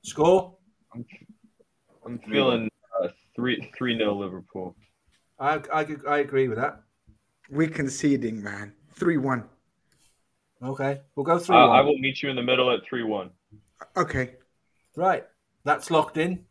Score? 0.01 0.55
I'm 2.05 2.19
feeling 2.29 2.69
uh, 3.01 3.09
three 3.35 3.71
three 3.77 3.97
0 3.97 4.13
Liverpool. 4.15 4.75
I, 5.39 5.61
I, 5.73 5.87
I 6.07 6.17
agree 6.19 6.47
with 6.47 6.57
that. 6.57 6.81
We're 7.49 7.69
conceding, 7.69 8.43
man. 8.43 8.73
Three 8.93 9.17
one. 9.17 9.45
Okay, 10.61 11.01
we'll 11.15 11.25
go 11.25 11.39
through. 11.39 11.55
Uh. 11.55 11.67
I 11.67 11.81
will 11.81 11.97
meet 11.97 12.21
you 12.21 12.29
in 12.29 12.35
the 12.35 12.43
middle 12.43 12.71
at 12.71 12.85
three 12.85 13.03
one. 13.03 13.31
Okay. 13.95 14.35
Right, 14.95 15.23
that's 15.63 15.89
locked 15.89 16.17
in. 16.17 16.45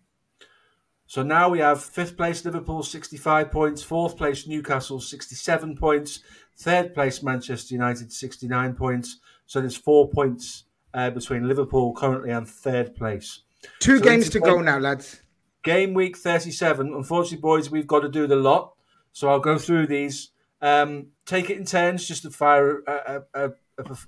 So 1.06 1.22
now 1.22 1.48
we 1.48 1.58
have 1.60 1.84
fifth 1.84 2.16
place 2.16 2.44
Liverpool, 2.44 2.82
65 2.82 3.50
points, 3.50 3.82
fourth 3.82 4.16
place 4.16 4.48
Newcastle, 4.48 4.98
67 4.98 5.76
points, 5.76 6.20
third 6.58 6.94
place 6.94 7.22
Manchester 7.22 7.74
United, 7.74 8.10
69 8.10 8.74
points. 8.74 9.20
So 9.46 9.60
there's 9.60 9.76
four 9.76 10.08
points 10.08 10.64
uh, 10.94 11.10
between 11.10 11.48
Liverpool 11.48 11.92
currently 11.94 12.30
and 12.30 12.48
third 12.48 12.94
place. 12.94 13.40
Two 13.78 13.98
So 13.98 14.04
games 14.04 14.28
to 14.30 14.40
go 14.40 14.60
now, 14.60 14.78
lads. 14.78 15.20
Game 15.62 15.94
week 15.94 16.16
37. 16.16 16.92
Unfortunately, 16.94 17.38
boys, 17.40 17.70
we've 17.70 17.86
got 17.86 18.00
to 18.00 18.08
do 18.08 18.26
the 18.26 18.36
lot. 18.36 18.74
So 19.12 19.28
I'll 19.28 19.38
go 19.40 19.58
through 19.58 19.86
these. 19.86 20.30
Um, 20.60 21.08
take 21.26 21.50
it 21.50 21.58
in 21.58 21.64
turns 21.64 22.06
just 22.06 22.22
to 22.22 22.30
fire 22.30 22.80
a, 22.86 23.22
a, 23.34 23.44
a, 23.46 23.52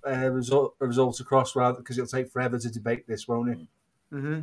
a, 0.05 0.27
a 0.27 0.31
result, 0.31 0.75
a 0.81 0.87
result 0.87 1.21
across 1.21 1.55
rather 1.57 1.79
because 1.79 1.99
it'll 1.99 2.09
take 2.09 2.31
forever 2.31 2.59
to 2.59 2.71
debate 2.71 3.07
this, 3.07 3.27
won't 3.29 3.51
it? 3.51 3.59
hmm 4.11 4.41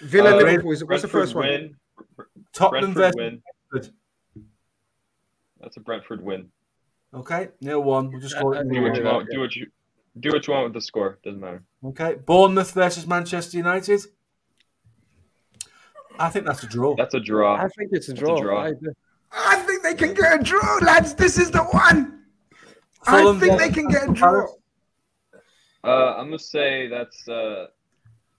Villa 0.00 0.34
Uh, 0.34 0.36
Liverpool. 0.36 0.72
Is, 0.72 0.84
what's 0.84 1.02
the 1.02 1.08
Brentford 1.08 1.10
first 1.10 1.34
one? 1.34 1.46
win. 1.46 1.76
Tottenham 2.52 2.92
Brentford 2.94 3.40
versus 3.72 3.90
win. 4.34 4.44
That's 5.60 5.76
a 5.76 5.80
Brentford 5.80 6.22
win. 6.22 6.50
Okay, 7.14 7.48
nil 7.60 7.82
one. 7.82 8.10
We'll 8.10 8.20
just 8.20 8.36
call 8.36 8.52
it 8.52 8.68
Do 8.70 8.82
what 8.82 8.96
you. 8.96 9.02
Do 9.30 9.40
what 9.40 9.56
you 9.56 9.66
do 10.18 10.30
what 10.30 10.46
you 10.46 10.52
want 10.52 10.64
with 10.64 10.74
the 10.74 10.80
score. 10.80 11.18
Doesn't 11.22 11.40
matter. 11.40 11.62
Okay, 11.84 12.14
Bournemouth 12.14 12.72
versus 12.72 13.06
Manchester 13.06 13.56
United. 13.56 14.00
I 16.18 16.30
think 16.30 16.46
that's 16.46 16.62
a 16.62 16.66
draw. 16.66 16.94
That's 16.96 17.14
a 17.14 17.20
draw. 17.20 17.56
I 17.56 17.68
think 17.76 17.90
it's 17.92 18.08
a 18.08 18.12
a 18.12 18.14
draw. 18.14 18.40
draw. 18.40 18.64
I. 18.64 18.72
I 19.32 19.56
think 19.56 19.82
they 19.82 19.94
can 19.94 20.14
get 20.14 20.40
a 20.40 20.42
draw, 20.42 20.78
lads. 20.82 21.14
This 21.14 21.38
is 21.38 21.50
the 21.50 21.62
one. 21.64 22.22
I 23.06 23.38
think 23.38 23.58
they 23.58 23.70
can 23.70 23.88
get 23.88 24.08
a 24.08 24.12
draw. 24.12 24.46
Uh, 25.84 26.14
I'm 26.16 26.26
gonna 26.26 26.38
say 26.38 26.88
that's 26.88 27.28
uh, 27.28 27.66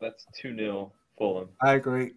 that's 0.01 0.25
two 0.35 0.55
0 0.55 0.91
Fulham. 1.17 1.49
I 1.61 1.75
agree. 1.75 2.11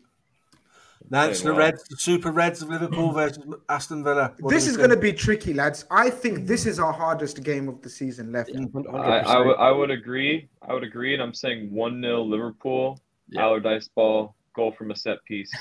Now 1.11 1.25
it's 1.25 1.43
the 1.43 1.53
Reds, 1.53 1.83
the 1.89 1.97
Super 1.97 2.31
Reds 2.31 2.63
of 2.63 2.69
Liverpool 2.69 3.09
hmm. 3.09 3.15
versus 3.15 3.43
Aston 3.69 4.05
Villa. 4.05 4.33
What 4.39 4.51
This 4.51 4.67
is 4.67 4.77
think? 4.77 4.79
going 4.79 4.91
to 4.91 4.97
be 4.97 5.13
tricky, 5.13 5.53
lads. 5.53 5.85
I 5.91 6.09
think 6.09 6.47
this 6.47 6.67
is 6.67 6.79
our 6.79 6.93
hardest 6.93 7.43
game 7.43 7.69
of 7.69 7.83
the 7.83 7.91
season 7.91 8.31
left. 8.31 8.53
I, 8.55 9.19
I, 9.19 9.73
would, 9.73 9.91
agree. 9.91 10.49
I 10.63 10.73
would 10.73 10.85
agree, 10.85 11.13
and 11.15 11.23
I'm 11.23 11.35
saying 11.35 11.73
one 11.73 12.01
0 12.01 12.23
Liverpool. 12.23 13.01
Allardyce 13.37 13.89
ball, 13.89 14.35
goal 14.55 14.73
from 14.73 14.91
a 14.91 14.97
set 14.97 15.25
piece. 15.25 15.53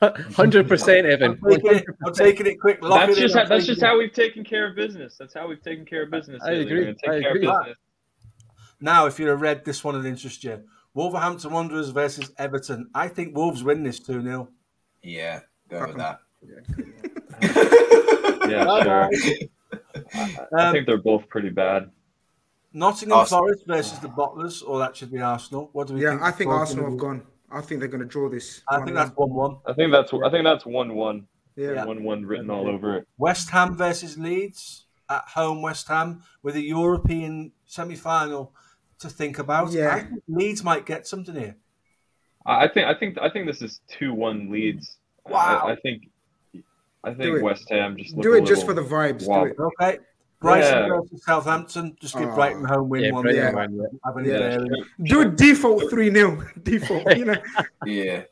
Hundred 0.34 0.68
percent, 0.68 1.06
Evan. 1.06 1.38
I'm 1.42 1.50
taking 1.50 1.74
it, 1.74 1.84
I'm 2.04 2.14
taking 2.14 2.46
it 2.46 2.60
quick. 2.60 2.82
Lock 2.82 3.06
That's 3.06 3.12
it 3.12 3.22
in, 3.22 3.28
just 3.28 3.34
how, 3.34 3.46
that's 3.46 3.64
just 3.64 3.82
it. 3.82 3.86
how 3.86 3.96
we've 3.98 4.12
taken 4.12 4.44
care 4.44 4.68
of 4.68 4.76
business. 4.76 5.16
That's 5.18 5.32
how 5.32 5.48
we've 5.48 5.62
taken 5.62 5.86
care 5.86 6.02
of 6.02 6.10
business. 6.10 6.42
I 6.44 6.50
lately. 6.50 6.62
agree. 6.64 6.84
Take 6.86 7.10
I 7.10 7.20
care 7.20 7.30
agree. 7.30 7.46
of 7.46 7.58
business. 7.60 7.78
Now, 8.78 9.06
if 9.06 9.18
you're 9.18 9.32
a 9.32 9.36
Red, 9.36 9.64
this 9.64 9.82
one 9.82 9.94
will 9.94 10.04
interest 10.04 10.44
you. 10.44 10.62
Wolverhampton 10.92 11.50
Wanderers 11.50 11.90
versus 11.90 12.30
Everton. 12.36 12.90
I 12.94 13.08
think 13.08 13.34
Wolves 13.34 13.62
win 13.62 13.82
this 13.82 13.98
2 14.00 14.22
0. 14.22 14.48
Yeah, 15.06 15.40
go 15.68 15.86
with 15.86 15.96
that. 15.96 16.20
Yeah, 18.48 18.64
sure. 18.82 19.10
I 20.14 20.68
Um, 20.68 20.72
think 20.72 20.86
they're 20.86 20.98
both 20.98 21.28
pretty 21.28 21.50
bad. 21.50 21.90
Nottingham 22.72 23.18
Arsenal. 23.18 23.40
Forest 23.40 23.64
versus 23.66 23.98
the 23.98 24.08
Bottlers, 24.08 24.62
or 24.66 24.78
that 24.78 24.94
should 24.96 25.10
be 25.10 25.20
Arsenal. 25.20 25.68
What 25.72 25.88
do 25.88 25.94
we 25.94 26.02
Yeah, 26.02 26.10
think? 26.10 26.22
I 26.22 26.30
think 26.30 26.50
Arsenal 26.50 26.90
have 26.90 26.98
gone. 26.98 27.26
I 27.50 27.60
think 27.60 27.80
they're 27.80 27.88
going 27.88 28.02
to 28.02 28.06
draw 28.06 28.28
this. 28.28 28.62
I 28.68 28.82
think 28.82 28.94
that's 28.94 29.10
1 29.16 29.30
1. 29.34 29.56
I 29.66 29.72
think 29.72 29.92
that's 29.92 30.12
I 30.12 30.30
think 30.30 30.44
that's 30.44 30.64
one 30.66 30.94
one. 30.94 31.26
Yeah. 31.56 31.84
One 31.84 32.04
one 32.04 32.24
written 32.26 32.50
all 32.50 32.68
over 32.68 32.98
it. 32.98 33.08
West 33.18 33.50
Ham 33.50 33.76
versus 33.76 34.18
Leeds 34.18 34.86
at 35.08 35.24
home. 35.28 35.62
West 35.62 35.88
Ham 35.88 36.22
with 36.42 36.54
a 36.56 36.60
European 36.60 37.52
semi-final 37.66 38.52
to 38.98 39.08
think 39.08 39.38
about. 39.38 39.72
Yeah. 39.72 39.94
I 39.94 40.00
think 40.00 40.22
Leeds 40.28 40.62
might 40.62 40.84
get 40.86 41.06
something 41.06 41.34
here. 41.34 41.56
I 42.46 42.64
I 42.64 42.68
think 42.68 42.86
I 42.86 42.94
think 42.94 43.18
I 43.20 43.28
think 43.28 43.46
this 43.46 43.60
is 43.62 43.80
two 43.88 44.14
one 44.14 44.50
Leeds. 44.50 44.96
Wow. 45.28 45.64
I, 45.66 45.72
I 45.72 45.76
think 45.76 46.08
I 47.04 47.14
think. 47.14 47.42
West 47.42 47.68
Ham 47.70 47.96
just 47.96 48.14
look 48.16 48.22
Do 48.22 48.34
it 48.34 48.46
just 48.46 48.64
for 48.66 48.74
the 48.74 48.82
vibes. 48.82 49.26
Wow. 49.26 49.44
Do 49.44 49.50
it. 49.50 49.56
Okay. 49.58 49.98
Brighton 50.40 50.82
Yeah. 50.82 50.88
versus 50.88 51.24
Southampton. 51.24 51.96
Just 52.00 52.14
give 52.16 52.28
Oh. 52.28 52.34
Brighton 52.34 52.64
home 52.64 52.88
win 52.88 53.04
Yeah, 53.04 53.12
one. 53.12 53.34
Yeah. 53.34 53.54
win, 53.54 53.74
yeah. 53.74 53.98
Having 54.04 54.24
Yeah. 54.26 54.58
Do 55.02 55.20
it 55.22 55.36
default 55.36 55.88
3 55.90 56.10
0. 56.12 56.42
Default. 56.62 57.16
You 57.16 57.24
know. 57.26 57.36
Yeah. 57.86 58.22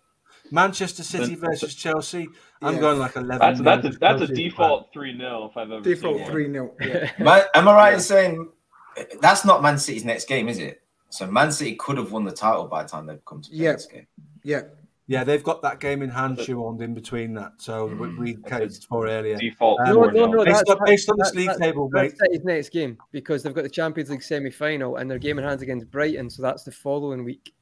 Manchester 0.50 1.02
City 1.02 1.34
versus 1.34 1.74
Chelsea. 1.74 2.28
I'm 2.60 2.74
Yeah. 2.74 2.80
going 2.80 2.98
like 2.98 3.16
11. 3.16 3.38
That's 3.40 3.60
that's 3.60 3.96
a, 3.96 3.98
that's 3.98 4.22
a 4.22 4.26
default 4.26 4.92
three 4.92 5.16
0 5.16 5.48
if 5.50 5.56
I've 5.56 5.70
ever 5.70 5.80
Default 5.80 6.26
3 6.26 6.52
0. 6.52 6.74
Yeah. 6.80 7.10
Am 7.54 7.68
I 7.68 7.74
right 7.74 7.94
in 7.94 8.00
saying 8.00 8.48
eh, 8.96 9.04
that's 9.20 9.44
not 9.44 9.62
Man 9.62 9.78
City's 9.78 10.04
next 10.04 10.28
game, 10.28 10.48
is 10.48 10.58
it? 10.58 10.82
So 11.14 11.26
Man 11.28 11.52
City 11.52 11.76
could 11.76 11.96
have 11.96 12.10
won 12.10 12.24
the 12.24 12.32
title 12.32 12.64
by 12.66 12.82
the 12.82 12.88
time 12.88 13.06
they've 13.06 13.24
come 13.24 13.40
to 13.40 13.48
play 13.50 13.58
Yeah. 13.58 13.72
this 13.72 13.86
game. 13.86 14.06
Yeah. 14.42 14.62
Yeah, 15.06 15.22
they've 15.22 15.44
got 15.44 15.60
that 15.62 15.80
game 15.80 16.02
in 16.02 16.08
hand 16.08 16.38
shoehorned 16.38 16.80
in 16.80 16.94
between 16.94 17.34
that. 17.34 17.52
So 17.58 17.86
we, 17.86 18.08
we 18.16 18.34
catered 18.34 18.72
for 18.88 19.06
earlier. 19.06 19.36
Default. 19.36 19.80
Um, 19.80 19.86
No, 19.94 20.04
no, 20.06 20.26
no. 20.26 20.44
Based 20.44 20.64
That's, 20.66 20.70
on- 20.70 20.78
based 20.86 21.10
on 21.10 21.18
this 21.18 21.26
that's- 21.28 21.34
league 21.36 21.46
that's- 21.48 21.60
table, 21.60 21.90
that's 21.92 22.12
mate. 22.14 22.18
City's 22.18 22.44
next 22.44 22.68
game 22.70 22.98
because 23.12 23.42
they've 23.42 23.54
got 23.54 23.62
the 23.64 23.70
Champions 23.70 24.10
League 24.10 24.22
semi-final 24.22 24.96
and 24.96 25.10
their 25.10 25.18
game 25.18 25.38
in 25.38 25.44
hands 25.44 25.62
against 25.62 25.90
Brighton, 25.90 26.30
so 26.30 26.42
that's 26.42 26.64
the 26.64 26.72
following 26.72 27.22
week. 27.22 27.52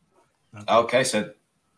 Okay, 0.68 1.03
so 1.05 1.30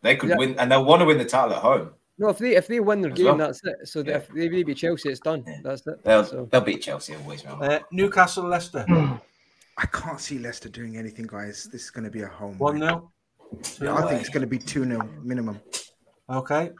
they 0.03 0.17
could 0.17 0.31
Yeah. 0.31 0.37
win, 0.39 0.55
and 0.59 0.71
they'll 0.71 0.85
want 0.85 1.01
to 1.01 1.07
win 1.07 1.17
the 1.19 1.25
title 1.25 1.57
at 1.57 1.63
home. 1.63 1.91
No, 2.19 2.29
if 2.29 2.39
they 2.39 2.55
if 2.55 2.67
they 2.69 2.79
win 2.79 3.01
their 3.01 3.11
As 3.13 3.17
game, 3.17 3.27
well. 3.27 3.37
that's 3.39 3.61
it. 3.65 3.89
So 3.89 4.05
Yeah. 4.07 4.19
if 4.19 4.29
they 4.29 4.63
beat 4.63 4.77
Chelsea, 4.77 5.09
it's 5.09 5.19
done. 5.21 5.43
Yeah. 5.47 5.59
That's 5.65 5.85
it. 5.87 6.05
They'll 6.05 6.25
So 6.25 6.47
they'll 6.53 6.61
beat 6.61 6.83
Chelsea 6.83 7.15
always. 7.17 7.45
Uh, 7.45 7.81
Newcastle, 7.91 8.45
Leicester, 8.45 8.85
I 9.77 9.87
can't 9.87 10.21
see 10.21 10.39
Leicester 10.39 10.69
doing 10.69 10.97
anything, 10.97 11.27
guys. 11.27 11.69
This 11.71 11.85
is 11.85 11.91
going 11.91 12.05
to 12.05 12.11
be 12.11 12.23
a 12.23 12.29
home. 12.29 12.59
one 12.59 12.79
win. 12.79 12.89
0 12.89 13.13
Yeah, 13.81 13.95
I 13.95 14.09
think 14.09 14.21
it's 14.21 14.29
going 14.31 14.43
to 14.43 14.47
be 14.47 14.59
2 14.59 14.85
0 14.85 15.09
minimum. 15.23 15.61
Okay, 16.31 16.71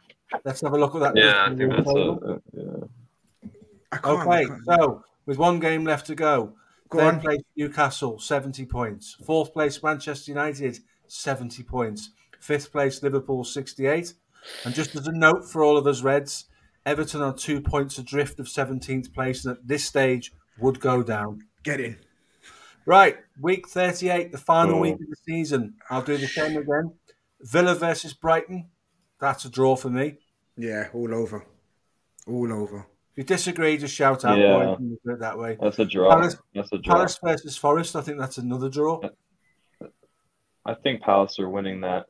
let's 0.43 0.61
have 0.61 0.73
a 0.73 0.77
look 0.77 0.95
at 0.95 1.01
that. 1.01 1.13
Yeah, 1.17 1.45
I 1.49 1.55
think 1.55 1.71
that's 1.71 1.89
a. 1.89 2.11
uh, 2.11 2.37
yeah. 2.53 3.49
I 3.91 3.97
can't. 3.97 4.05
I 4.29 4.37
Okay, 4.37 4.45
can't. 4.47 4.65
so 4.65 5.03
with 5.25 5.37
one 5.37 5.59
game 5.59 5.83
left 5.85 6.07
to 6.07 6.15
go, 6.15 6.53
Go 6.89 6.99
third 6.99 7.15
on. 7.15 7.21
place 7.21 7.41
Newcastle, 7.55 8.19
70 8.19 8.65
points. 8.65 9.17
Fourth 9.25 9.53
place 9.53 9.81
Manchester 9.83 10.31
United, 10.31 10.79
70 11.07 11.63
points. 11.63 12.11
Fifth 12.39 12.71
place 12.71 13.01
Liverpool, 13.03 13.43
68. 13.43 14.13
And 14.63 14.73
just 14.75 14.95
as 14.95 15.07
a 15.07 15.11
note 15.11 15.49
for 15.49 15.63
all 15.63 15.77
of 15.77 15.87
us 15.87 16.01
Reds, 16.01 16.45
Everton 16.85 17.21
are 17.21 17.33
two 17.33 17.59
points 17.61 17.97
adrift 17.97 18.39
of 18.39 18.45
17th 18.45 19.11
place 19.13 19.43
and 19.45 19.57
at 19.57 19.67
this 19.67 19.83
stage 19.85 20.31
would 20.59 20.79
go 20.79 21.01
down. 21.01 21.41
Get 21.63 21.79
in. 21.79 21.97
Right, 22.85 23.17
week 23.39 23.67
38, 23.67 24.31
the 24.31 24.37
final 24.37 24.75
Oh. 24.75 24.81
week 24.81 24.93
of 24.95 25.09
the 25.09 25.15
season. 25.15 25.75
I'll 25.89 26.03
do 26.03 26.17
the 26.17 26.27
same 26.27 26.57
again. 26.57 26.93
Villa 27.41 27.73
versus 27.75 28.13
Brighton. 28.13 28.69
That's 29.19 29.45
a 29.45 29.49
draw 29.49 29.75
for 29.75 29.89
me. 29.89 30.17
Yeah, 30.55 30.89
all 30.93 31.13
over. 31.13 31.45
All 32.27 32.51
over. 32.53 32.85
If 33.11 33.17
you 33.17 33.23
disagree, 33.23 33.77
just 33.77 33.95
shout 33.95 34.23
out. 34.25 34.37
Yeah. 34.37 34.53
boys, 34.57 34.77
and 34.77 34.89
we'll 34.89 34.99
do 35.05 35.11
it 35.13 35.19
that 35.19 35.37
way. 35.37 35.57
That's 35.59 35.79
a 35.79 35.85
draw. 35.85 36.09
Palace- 36.09 36.37
That's 36.53 36.71
a 36.73 36.77
draw. 36.77 36.95
Palace 36.95 37.19
versus 37.23 37.57
Forest. 37.57 37.95
I 37.95 38.01
think 38.01 38.19
that's 38.19 38.37
another 38.37 38.69
draw. 38.69 39.01
I 40.65 40.73
think 40.73 41.01
Palace 41.01 41.39
are 41.39 41.49
winning 41.49 41.81
that, 41.81 42.07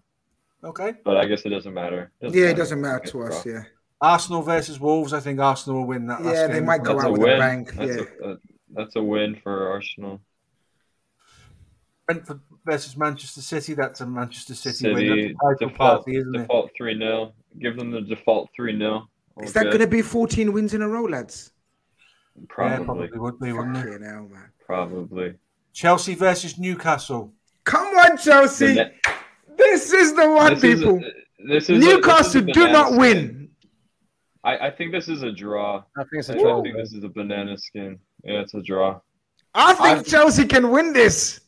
Okay. 0.63 0.93
but 1.03 1.17
I 1.17 1.25
guess 1.25 1.45
it 1.45 1.49
doesn't 1.49 1.73
matter. 1.73 2.11
Yeah, 2.21 2.47
it 2.49 2.55
doesn't 2.57 2.79
matter 2.81 3.05
to 3.07 3.23
us. 3.23 3.43
draw. 3.43 3.53
Yeah. 3.53 3.63
Arsenal 4.01 4.41
versus 4.41 4.79
Wolves. 4.79 5.13
I 5.13 5.19
think 5.19 5.39
Arsenal 5.39 5.79
will 5.79 5.87
win 5.87 6.07
that. 6.07 6.21
last 6.23 6.33
Yeah, 6.35 6.47
they 6.47 6.53
game. 6.55 6.65
might 6.65 6.83
go 6.83 6.93
That's 6.93 7.05
out 7.05 7.09
a 7.09 7.11
with 7.13 7.21
a 7.21 7.23
win. 7.25 7.39
bang. 7.39 7.63
That's, 7.65 7.77
Yeah. 7.97 8.03
a, 8.23 8.31
a, 8.31 8.37
that's 8.73 8.95
a 8.95 9.03
win 9.03 9.35
for 9.43 9.69
Arsenal. 9.69 10.21
Brentford 12.07 12.39
versus 12.65 12.95
Manchester 12.97 13.41
City. 13.41 13.73
That's 13.73 14.01
a 14.01 14.05
Manchester 14.05 14.53
City, 14.55 14.75
City 14.75 14.93
win. 14.93 15.07
That's 15.17 15.61
a 15.61 15.65
title 15.65 15.69
default 15.69 15.77
party, 16.05 16.17
isn't 16.17 16.35
it? 16.35 16.49
three 16.77 16.97
0 16.97 17.33
Give 17.59 17.77
them 17.77 17.91
the 17.91 18.01
default 18.01 18.49
three 18.55 18.77
0 18.77 19.07
Is 19.41 19.53
that 19.53 19.65
going 19.65 19.79
to 19.79 19.87
be 19.87 20.01
14 20.01 20.53
wins 20.53 20.73
in 20.73 20.81
a 20.81 20.87
row, 20.89 21.05
lads? 21.05 21.51
Yeah, 22.37 22.43
probably 22.49 22.85
probably 22.85 23.19
would 23.19 23.39
be, 23.39 23.51
wouldn't 23.53 23.77
it? 23.77 24.01
Hell, 24.01 24.27
man. 24.31 24.51
probably? 24.65 25.33
Chelsea 25.73 26.15
versus 26.15 26.57
Newcastle. 26.57 27.33
Come 27.63 27.87
on, 27.97 28.17
Chelsea. 28.17 28.75
Ne- 28.75 28.91
This 29.57 29.91
is 29.93 30.13
the 30.15 30.29
one, 30.29 30.53
this 30.55 30.63
is 30.63 30.81
a- 30.81 30.83
people. 30.85 31.01
this 31.47 31.69
is 31.69 31.83
a- 31.83 31.87
Newcastle 31.87 32.41
this 32.41 32.49
is 32.49 32.53
do 32.53 32.67
not 32.71 32.87
skin. 32.87 32.99
win. 32.99 33.49
I, 34.43 34.67
I 34.67 34.71
think 34.71 34.91
this 34.91 35.07
is 35.07 35.23
a 35.23 35.31
draw. 35.31 35.83
I 35.97 36.01
think 36.03 36.07
it's 36.19 36.29
I 36.29 36.33
a 36.35 36.39
draw. 36.39 36.61
think 36.61 36.75
this 36.77 36.93
is 36.93 37.03
a 37.03 37.09
banana 37.09 37.57
skin. 37.57 37.97
Yeah, 38.23 38.41
it's 38.41 38.53
a 38.53 38.61
draw. 38.61 38.99
I 39.55 39.73
think 39.73 39.99
I- 39.99 40.03
Chelsea 40.03 40.45
can 40.45 40.69
win 40.69 40.93
this. 40.93 41.39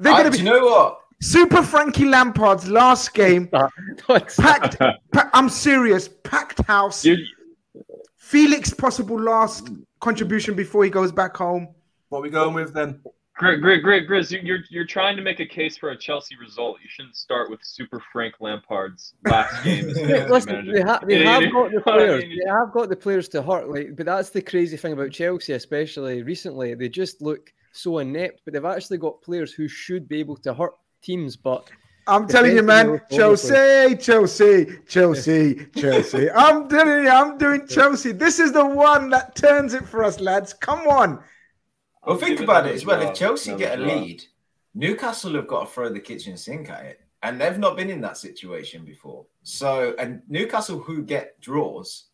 They're 0.00 0.12
going 0.12 0.24
do 0.24 0.30
to 0.38 0.38
you 0.38 0.44
be 0.44 0.50
know 0.58 0.64
what? 0.64 1.00
Super 1.22 1.62
Frankie 1.62 2.06
Lampard's 2.06 2.68
last 2.68 3.12
game. 3.14 3.48
Packed. 4.08 4.78
pa- 4.78 5.30
I'm 5.34 5.48
serious. 5.48 6.08
Packed 6.24 6.62
house. 6.66 7.02
Dude, 7.02 7.20
Felix 8.16 8.72
possible 8.72 9.20
last 9.20 9.68
contribution 10.00 10.54
before 10.54 10.84
he 10.84 10.90
goes 10.90 11.12
back 11.12 11.36
home. 11.36 11.68
What 12.08 12.18
are 12.20 12.22
we 12.22 12.30
going 12.30 12.54
with 12.54 12.72
then? 12.72 13.00
Great, 13.36 13.60
great, 13.62 13.82
great, 13.82 14.06
Grizz. 14.08 14.30
you- 14.30 14.40
You're 14.42 14.58
you're 14.68 14.86
trying 14.86 15.16
to 15.16 15.22
make 15.22 15.40
a 15.40 15.46
case 15.46 15.76
for 15.76 15.90
a 15.90 15.96
Chelsea 15.96 16.36
result. 16.36 16.78
You 16.82 16.88
shouldn't 16.90 17.16
start 17.16 17.50
with 17.50 17.60
Super 17.62 18.02
Frank 18.12 18.34
Lampard's 18.40 19.14
last 19.24 19.64
game. 19.64 19.88
as 19.88 19.98
Yeah, 19.98 20.06
Chelsea 20.08 20.30
listen, 20.32 20.52
manager. 20.52 20.72
they, 20.72 20.80
ha- 20.82 21.00
they 21.06 21.18
You 21.18 21.24
know 21.24 21.40
have 21.40 21.52
got 21.52 21.70
the 21.70 21.80
what 21.84 21.88
I 21.94 21.96
players. 21.98 22.24
mean? 22.24 22.38
They 22.44 22.50
have 22.50 22.72
got 22.72 22.88
the 22.90 22.96
players 22.96 23.28
to 23.28 23.42
hurt. 23.42 23.70
Like, 23.70 23.96
but 23.96 24.04
that's 24.06 24.30
the 24.30 24.42
crazy 24.42 24.76
thing 24.76 24.92
about 24.92 25.10
Chelsea, 25.12 25.52
especially 25.54 26.22
recently. 26.22 26.74
They 26.74 26.88
just 26.90 27.22
look 27.22 27.50
so 27.72 27.98
inept, 27.98 28.42
but 28.44 28.54
they've 28.54 28.64
actually 28.64 28.98
got 28.98 29.22
players 29.22 29.52
who 29.52 29.68
should 29.68 30.08
be 30.08 30.18
able 30.20 30.36
to 30.38 30.54
hurt 30.54 30.72
teams. 31.02 31.36
But 31.36 31.70
I'm 32.06 32.26
telling 32.26 32.56
you, 32.56 32.62
man. 32.62 33.00
Chelsea, 33.10 33.96
Chelsea, 33.96 34.78
Chelsea, 34.88 35.66
Chelsea. 35.76 36.30
I'm 36.30 36.68
telling 36.68 37.04
you, 37.04 37.10
I'm 37.10 37.38
doing 37.38 37.66
Chelsea. 37.66 38.12
This 38.12 38.38
is 38.38 38.52
the 38.52 38.64
one 38.64 39.10
that 39.10 39.34
turns 39.36 39.74
it 39.74 39.86
for 39.86 40.02
us, 40.04 40.20
lads. 40.20 40.52
Come 40.52 40.86
on. 40.88 41.22
Well, 42.06 42.16
think 42.16 42.40
about 42.40 42.66
it 42.66 42.74
as 42.74 42.86
well. 42.86 43.00
If 43.00 43.14
Chelsea 43.14 43.54
get 43.54 43.78
a 43.78 43.82
lead, 43.82 44.24
Newcastle 44.74 45.34
have 45.34 45.46
got 45.46 45.66
to 45.66 45.70
throw 45.72 45.88
the 45.90 46.00
kitchen 46.00 46.36
sink 46.36 46.70
at 46.70 46.84
it, 46.84 47.00
and 47.22 47.40
they've 47.40 47.58
not 47.58 47.76
been 47.76 47.90
in 47.90 48.00
that 48.00 48.16
situation 48.16 48.84
before. 48.84 49.26
So, 49.42 49.94
and 49.98 50.22
Newcastle 50.28 50.78
who 50.78 51.02
get 51.02 51.38
draws, 51.40 52.06
y- 52.08 52.09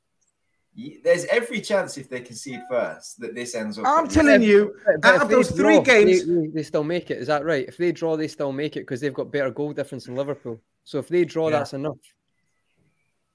there's 1.02 1.24
every 1.26 1.60
chance 1.60 1.96
if 1.96 2.08
they 2.08 2.20
concede 2.20 2.60
first 2.68 3.18
that 3.20 3.34
this 3.34 3.54
ends 3.54 3.78
up. 3.78 3.86
I'm 3.86 4.08
telling 4.08 4.42
you, 4.42 4.74
but 4.84 5.04
out 5.04 5.22
of 5.22 5.28
they 5.28 5.34
those 5.34 5.50
three 5.50 5.74
draw, 5.76 5.80
games, 5.82 6.26
they, 6.26 6.46
they 6.48 6.62
still 6.62 6.84
make 6.84 7.10
it. 7.10 7.18
Is 7.18 7.28
that 7.28 7.44
right? 7.44 7.66
If 7.66 7.76
they 7.78 7.92
draw, 7.92 8.16
they 8.16 8.28
still 8.28 8.52
make 8.52 8.76
it 8.76 8.80
because 8.80 9.00
they've 9.00 9.14
got 9.14 9.32
better 9.32 9.50
goal 9.50 9.72
difference 9.72 10.04
than 10.04 10.14
Liverpool. 10.16 10.60
So 10.84 10.98
if 10.98 11.08
they 11.08 11.24
draw, 11.24 11.48
Yeah. 11.48 11.58
that's 11.58 11.72
enough. 11.72 11.96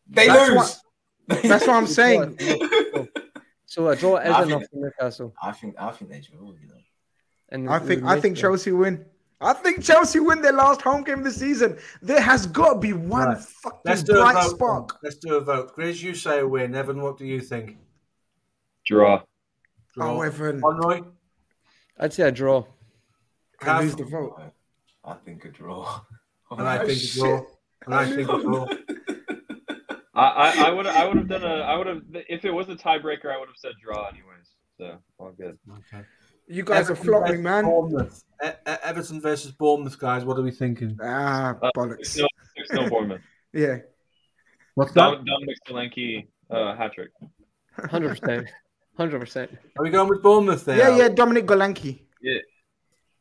they 0.08 0.28
That's 0.28 0.50
lose. 1.30 1.42
that's 1.44 1.66
what 1.68 1.76
I'm 1.76 1.88
saying. 2.02 2.38
So 3.66 3.88
a 3.88 3.96
draw 3.96 4.18
is 4.18 4.30
I 4.30 4.40
think- 4.42 4.52
enough 4.52 4.64
for 4.70 4.76
Newcastle. 4.78 5.34
I 5.42 5.52
think 5.54 5.76
I 5.80 5.92
think 5.92 6.12
they 6.12 6.20
draw. 6.20 6.52
You 6.52 6.68
know. 6.68 6.76
And 7.50 7.70
I 7.70 7.80
think 7.80 8.04
I 8.04 8.20
think 8.20 8.38
it. 8.38 8.42
Chelsea 8.42 8.72
win. 8.72 9.06
I 9.44 9.54
think 9.54 9.84
Chelsea 9.84 10.20
win 10.20 10.42
their 10.42 10.54
last 10.54 10.82
home 10.82 11.04
game 11.04 11.20
of 11.20 11.24
the 11.24 11.32
season. 11.32 11.78
There 12.02 12.22
has 12.22 12.46
got 12.46 12.74
to 12.74 12.80
be 12.80 12.94
one 12.94 13.28
Right. 13.30 13.38
fucking 13.40 13.80
Let's 13.86 14.04
do 14.04 14.14
a 14.20 14.22
bright 14.22 14.34
vote. 14.44 14.50
spark. 14.56 14.98
Let's 15.04 15.16
do 15.16 15.36
a 15.36 15.42
vote. 15.42 15.76
Grizz, 15.76 16.02
you 16.04 16.14
say 16.14 16.40
a 16.40 16.48
win. 16.48 16.76
Evan, 16.76 17.02
what 17.02 17.18
do 17.18 17.26
you 17.26 17.42
think? 17.42 17.78
Draw. 18.86 19.24
Draw. 19.96 20.18
Oh, 20.18 20.22
Evan, 20.22 20.62
Conroy? 20.62 21.02
I'd 22.00 22.14
say 22.14 22.28
a 22.28 22.32
draw. 22.32 22.66
I 23.62 23.82
lose 23.82 23.96
the 23.96 24.06
vote. 24.06 24.40
I 25.04 25.14
think 25.26 25.46
a 25.46 25.50
draw. 25.50 26.02
And 26.52 26.68
I 26.68 26.78
Oh, 26.80 26.86
think 26.86 27.02
a 27.02 27.08
draw. 27.14 27.46
And 27.86 27.96
I 27.96 28.06
think 28.16 28.30
a 28.30 28.42
draw. 28.42 28.68
I 30.14 30.26
I 30.26 30.66
I 30.68 30.72
would 30.72 30.86
I 30.88 31.08
would 31.08 31.18
have 31.18 31.28
done 31.30 31.44
a 31.44 31.56
I 31.62 31.78
would 31.78 31.88
have 31.88 32.02
if 32.30 32.44
it 32.46 32.52
was 32.52 32.70
a 32.70 32.76
tiebreaker 32.76 33.28
I 33.34 33.40
would 33.40 33.48
have 33.48 33.58
said 33.58 33.72
draw 33.82 34.08
anyways. 34.08 34.48
So 34.78 34.98
all 35.18 35.32
good. 35.32 35.58
Okay. 35.72 36.04
You 36.48 36.64
guys 36.64 36.90
are 36.90 36.94
Everton 36.94 37.06
flopping, 37.06 37.44
man. 37.44 37.64
Bournemouth. 37.66 38.24
E- 38.44 38.48
E- 38.48 38.76
Everton 38.84 39.22
versus 39.22 39.52
Bournemouth, 39.52 39.98
guys. 40.00 40.26
What 40.26 40.38
are 40.38 40.42
we 40.42 40.52
thinking? 40.52 40.98
Ah, 41.02 41.56
Uh, 41.62 41.72
bollocks. 41.76 42.18
No, 42.18 42.28
six 42.58 42.72
no 42.74 42.90
Bournemouth. 42.90 43.22
Yeah. 43.54 43.80
What's 44.76 44.94
that? 44.94 45.26
Dominic 45.26 45.58
Solanke 45.68 46.28
uh, 46.50 46.74
hat 46.76 46.94
trick. 46.94 47.12
Hundred 47.90 48.18
percent. 48.18 48.48
Hundred 48.96 49.20
percent. 49.20 49.52
Are 49.78 49.84
we 49.84 49.90
going 49.90 50.08
with 50.08 50.22
Bournemouth 50.24 50.64
there? 50.64 50.78
Yeah, 50.78 50.96
yeah, 50.98 51.10
Dominic 51.10 51.46
Solanke. 51.46 52.02
Yeah. 52.22 52.40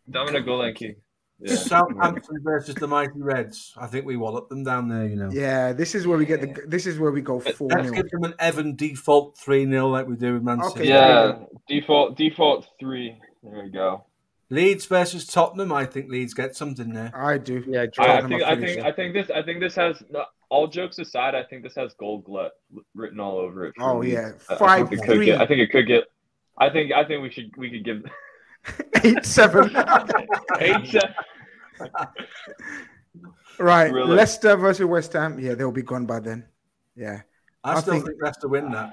Dominic 0.08 0.44
Solanke. 0.46 0.96
Yeah. 1.42 1.54
Southampton 1.54 2.38
versus 2.42 2.74
the 2.74 2.86
Mighty 2.86 3.20
Reds. 3.20 3.72
I 3.76 3.86
think 3.86 4.04
we 4.04 4.16
wallop 4.16 4.48
them 4.50 4.62
down 4.62 4.88
there, 4.88 5.06
you 5.06 5.16
know. 5.16 5.30
Yeah, 5.32 5.72
this 5.72 5.94
is 5.94 6.06
where 6.06 6.18
we 6.18 6.26
get 6.26 6.40
the. 6.42 6.62
This 6.66 6.86
is 6.86 6.98
where 6.98 7.10
we 7.10 7.22
go 7.22 7.40
four 7.40 7.68
Let's 7.68 7.90
give 7.90 8.10
them 8.10 8.24
an 8.24 8.34
Evan 8.38 8.76
default 8.76 9.38
3 9.38 9.64
0 9.66 9.88
like 9.88 10.06
we 10.06 10.16
do 10.16 10.34
with 10.34 10.42
Man 10.42 10.60
Okay. 10.60 10.74
City. 10.80 10.88
Yeah, 10.88 11.38
default 11.68 12.16
default 12.18 12.66
three. 12.78 13.16
There 13.42 13.62
we 13.64 13.70
go. 13.70 14.04
Leeds 14.50 14.84
versus 14.86 15.26
Tottenham. 15.26 15.72
I 15.72 15.86
think 15.86 16.10
Leeds 16.10 16.34
get 16.34 16.56
something 16.56 16.92
there. 16.92 17.10
I 17.14 17.38
do. 17.38 17.64
Yeah, 17.66 17.86
draw. 17.90 18.04
I, 18.04 18.18
I 18.18 18.20
think 18.28 18.42
I 18.42 18.48
think 18.48 18.60
finishing. 18.60 18.82
I 18.84 18.92
think 18.92 19.14
this 19.14 19.30
I 19.30 19.42
think 19.42 19.60
this 19.60 19.74
has 19.76 20.02
all 20.50 20.66
jokes 20.66 20.98
aside. 20.98 21.34
I 21.34 21.44
think 21.44 21.62
this 21.62 21.76
has 21.76 21.94
gold 21.94 22.24
glut 22.24 22.52
written 22.94 23.20
all 23.20 23.38
over 23.38 23.66
it. 23.66 23.74
Oh 23.80 23.98
Leeds. 23.98 24.12
yeah, 24.12 24.32
I- 24.50 24.54
I 24.54 24.58
five 24.58 24.88
think 24.90 25.04
three, 25.06 25.26
get- 25.26 25.40
I 25.40 25.46
think 25.46 25.60
it 25.60 25.70
could 25.70 25.86
get. 25.86 26.04
I 26.58 26.68
think 26.68 26.92
I 26.92 27.04
think 27.04 27.22
we 27.22 27.30
should 27.30 27.56
we 27.56 27.70
could 27.70 27.84
give 27.84 28.02
eight 29.04 29.24
seven. 29.24 29.70
eight. 30.60 30.86
se- 30.86 31.00
right, 33.58 33.92
Really? 33.92 34.14
Leicester 34.14 34.56
versus 34.56 34.84
West 34.86 35.12
Ham. 35.14 35.38
Yeah, 35.38 35.54
they'll 35.54 35.72
be 35.72 35.82
gone 35.82 36.06
by 36.06 36.20
then. 36.20 36.44
Yeah, 36.96 37.22
I, 37.64 37.74
I 37.74 37.80
still 37.80 37.94
think- 37.94 38.06
think, 38.06 38.22
Leicester 38.22 38.48
win 38.48 38.70
that. 38.72 38.92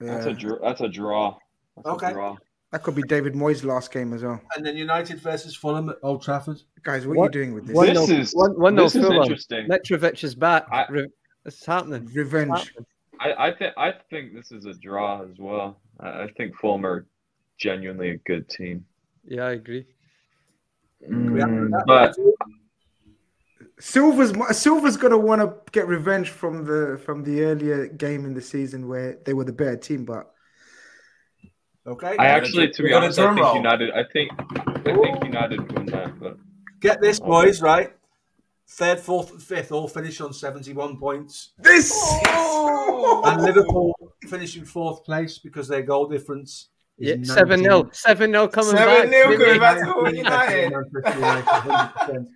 That's 0.00 0.26
a 0.26 0.32
draw. 0.32 0.56
That's 0.62 0.80
a 0.80 0.88
draw. 0.88 1.36
That's 1.76 1.88
Okay. 1.88 2.06
A 2.08 2.12
draw. 2.12 2.36
that 2.72 2.82
could 2.82 2.94
be 2.94 3.02
David 3.02 3.34
Moyes' 3.34 3.64
last 3.64 3.92
game 3.92 4.14
as 4.14 4.22
well. 4.22 4.40
And 4.56 4.64
then 4.64 4.76
United 4.76 5.20
versus 5.20 5.54
Fulham 5.54 5.90
at 5.90 5.96
Old 6.02 6.22
Trafford. 6.22 6.62
Guys, 6.82 7.06
what, 7.06 7.18
are 7.18 7.24
you 7.24 7.30
doing 7.30 7.52
with 7.54 7.66
this? 7.66 7.76
One 7.76 7.86
This 7.88 8.08
nil- 8.08 8.20
is 8.20 8.32
one- 8.32 8.58
one 8.58 8.74
nil 8.74 8.84
this 8.84 8.94
is 8.96 9.04
Fulham. 9.04 9.22
interesting. 9.22 9.68
Mitrovic 9.68 10.24
is 10.24 10.34
back. 10.34 10.66
I- 10.72 10.86
Re- 10.88 11.08
It's 11.44 11.64
happening. 11.66 12.04
It's 12.04 12.16
Revenge. 12.16 12.50
happening. 12.50 12.86
I 13.20 13.48
I 13.48 13.54
think 13.54 13.74
I 13.76 13.92
think 14.08 14.32
this 14.34 14.50
is 14.50 14.64
a 14.64 14.72
draw 14.72 15.22
as 15.22 15.36
well. 15.38 15.78
I, 16.00 16.22
I 16.22 16.28
think 16.38 16.56
Fulham 16.56 16.86
are 16.86 17.06
genuinely 17.64 18.10
a 18.10 18.16
good 18.16 18.48
team. 18.48 18.84
Yeah, 19.24 19.44
I 19.44 19.52
agree. 19.52 19.86
Mm, 21.08 21.28
mm, 21.28 21.32
we 21.32 21.40
have- 21.40 21.86
but 21.86 22.16
Silva's 23.78 24.32
Silva's 24.58 24.96
gonna 24.96 25.18
want 25.18 25.40
to 25.42 25.54
get 25.72 25.86
revenge 25.86 26.30
from 26.30 26.64
the 26.64 26.98
from 27.04 27.22
the 27.24 27.42
earlier 27.42 27.86
game 27.86 28.24
in 28.24 28.34
the 28.34 28.40
season 28.40 28.88
where 28.88 29.18
they 29.24 29.34
were 29.34 29.44
the 29.44 29.52
better 29.52 29.76
team, 29.76 30.04
but 30.04 30.34
Okay. 31.86 32.14
I 32.18 32.26
actually, 32.26 32.68
to 32.72 32.82
be 32.82 32.92
honest, 32.92 33.18
I 33.18 33.26
think 33.34 33.40
roll. 33.40 33.56
United. 33.56 33.90
I 33.92 34.04
think 34.04 34.30
I 34.86 34.92
think 34.94 35.24
United 35.24 35.72
win 35.72 35.86
that. 35.86 36.18
But 36.20 36.36
Get 36.80 37.00
this, 37.00 37.18
boys, 37.18 37.62
right? 37.62 37.96
Third, 38.68 39.00
fourth, 39.00 39.32
and 39.32 39.42
fifth 39.42 39.72
all 39.72 39.88
finish 39.88 40.20
on 40.20 40.32
71 40.32 40.98
points. 40.98 41.52
this 41.58 41.90
And 43.24 43.42
Liverpool 43.42 43.94
finishing 44.28 44.64
fourth 44.64 45.04
place 45.04 45.38
because 45.38 45.68
their 45.68 45.82
goal 45.82 46.06
difference 46.06 46.50
is 46.50 46.69
Yeah, 47.00 47.14
seven 47.22 47.62
0 47.62 47.88
seven 47.92 48.30
0 48.30 48.48
coming 48.48 48.74
back. 48.74 49.08
7-0 49.08 49.38
coming 49.38 49.60
back. 49.60 49.78
to 49.78 50.02
Man 50.02 50.16
United. 50.16 50.70
Manchester 50.70 51.18
United, 51.18 51.46
100%. 51.46 52.26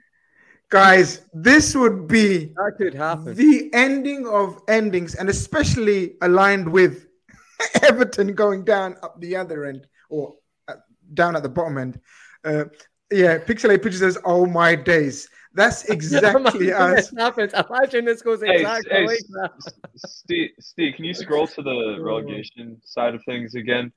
guys, 0.70 1.20
this 1.34 1.74
would 1.76 2.08
be 2.08 2.46
That 2.56 2.72
could 2.78 2.94
happen. 2.94 3.34
the 3.34 3.70
ending 3.74 4.26
of 4.26 4.62
endings, 4.66 5.16
and 5.16 5.28
especially 5.28 6.14
aligned 6.22 6.66
with 6.66 7.06
Everton 7.82 8.34
going 8.34 8.64
down 8.64 8.96
up 9.02 9.20
the 9.20 9.36
other 9.36 9.66
end 9.66 9.86
or 10.08 10.34
uh, 10.68 10.76
down 11.12 11.36
at 11.36 11.42
the 11.42 11.50
bottom 11.50 11.76
end. 11.76 12.00
Uh, 12.42 12.64
yeah, 13.12 13.36
Pixelate 13.36 13.82
Picture 13.82 13.98
says, 13.98 14.16
"Oh 14.24 14.46
my 14.46 14.74
days." 14.74 15.28
That's 15.52 15.84
exactly 15.90 16.70
Imagine 16.70 16.98
us. 16.98 17.12
happens. 17.18 17.52
Imagine 17.52 18.04
this 18.06 18.22
goes 18.22 18.42
exactly 18.42 18.90
hey, 18.90 19.06
like 19.06 19.18
that. 19.34 19.52
Steve, 19.96 20.50
Steve, 20.58 20.94
can 20.96 21.04
you 21.04 21.14
scroll 21.14 21.46
to 21.46 21.62
the 21.62 21.98
relegation 22.00 22.80
side 22.82 23.14
of 23.14 23.22
things 23.24 23.54
again? 23.54 23.92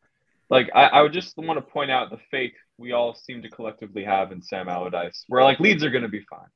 Like, 0.49 0.69
I, 0.73 0.85
I 0.85 1.01
would 1.01 1.13
just 1.13 1.37
want 1.37 1.57
to 1.57 1.71
point 1.71 1.91
out 1.91 2.09
the 2.09 2.19
faith 2.31 2.53
we 2.77 2.91
all 2.91 3.15
seem 3.15 3.41
to 3.41 3.49
collectively 3.49 4.03
have 4.03 4.31
in 4.31 4.41
Sam 4.41 4.69
Allardyce. 4.69 5.25
Where 5.27 5.43
like 5.43 5.59
Leeds 5.59 5.83
are 5.83 5.89
going 5.89 6.03
to 6.03 6.09
be 6.09 6.23
fine. 6.29 6.47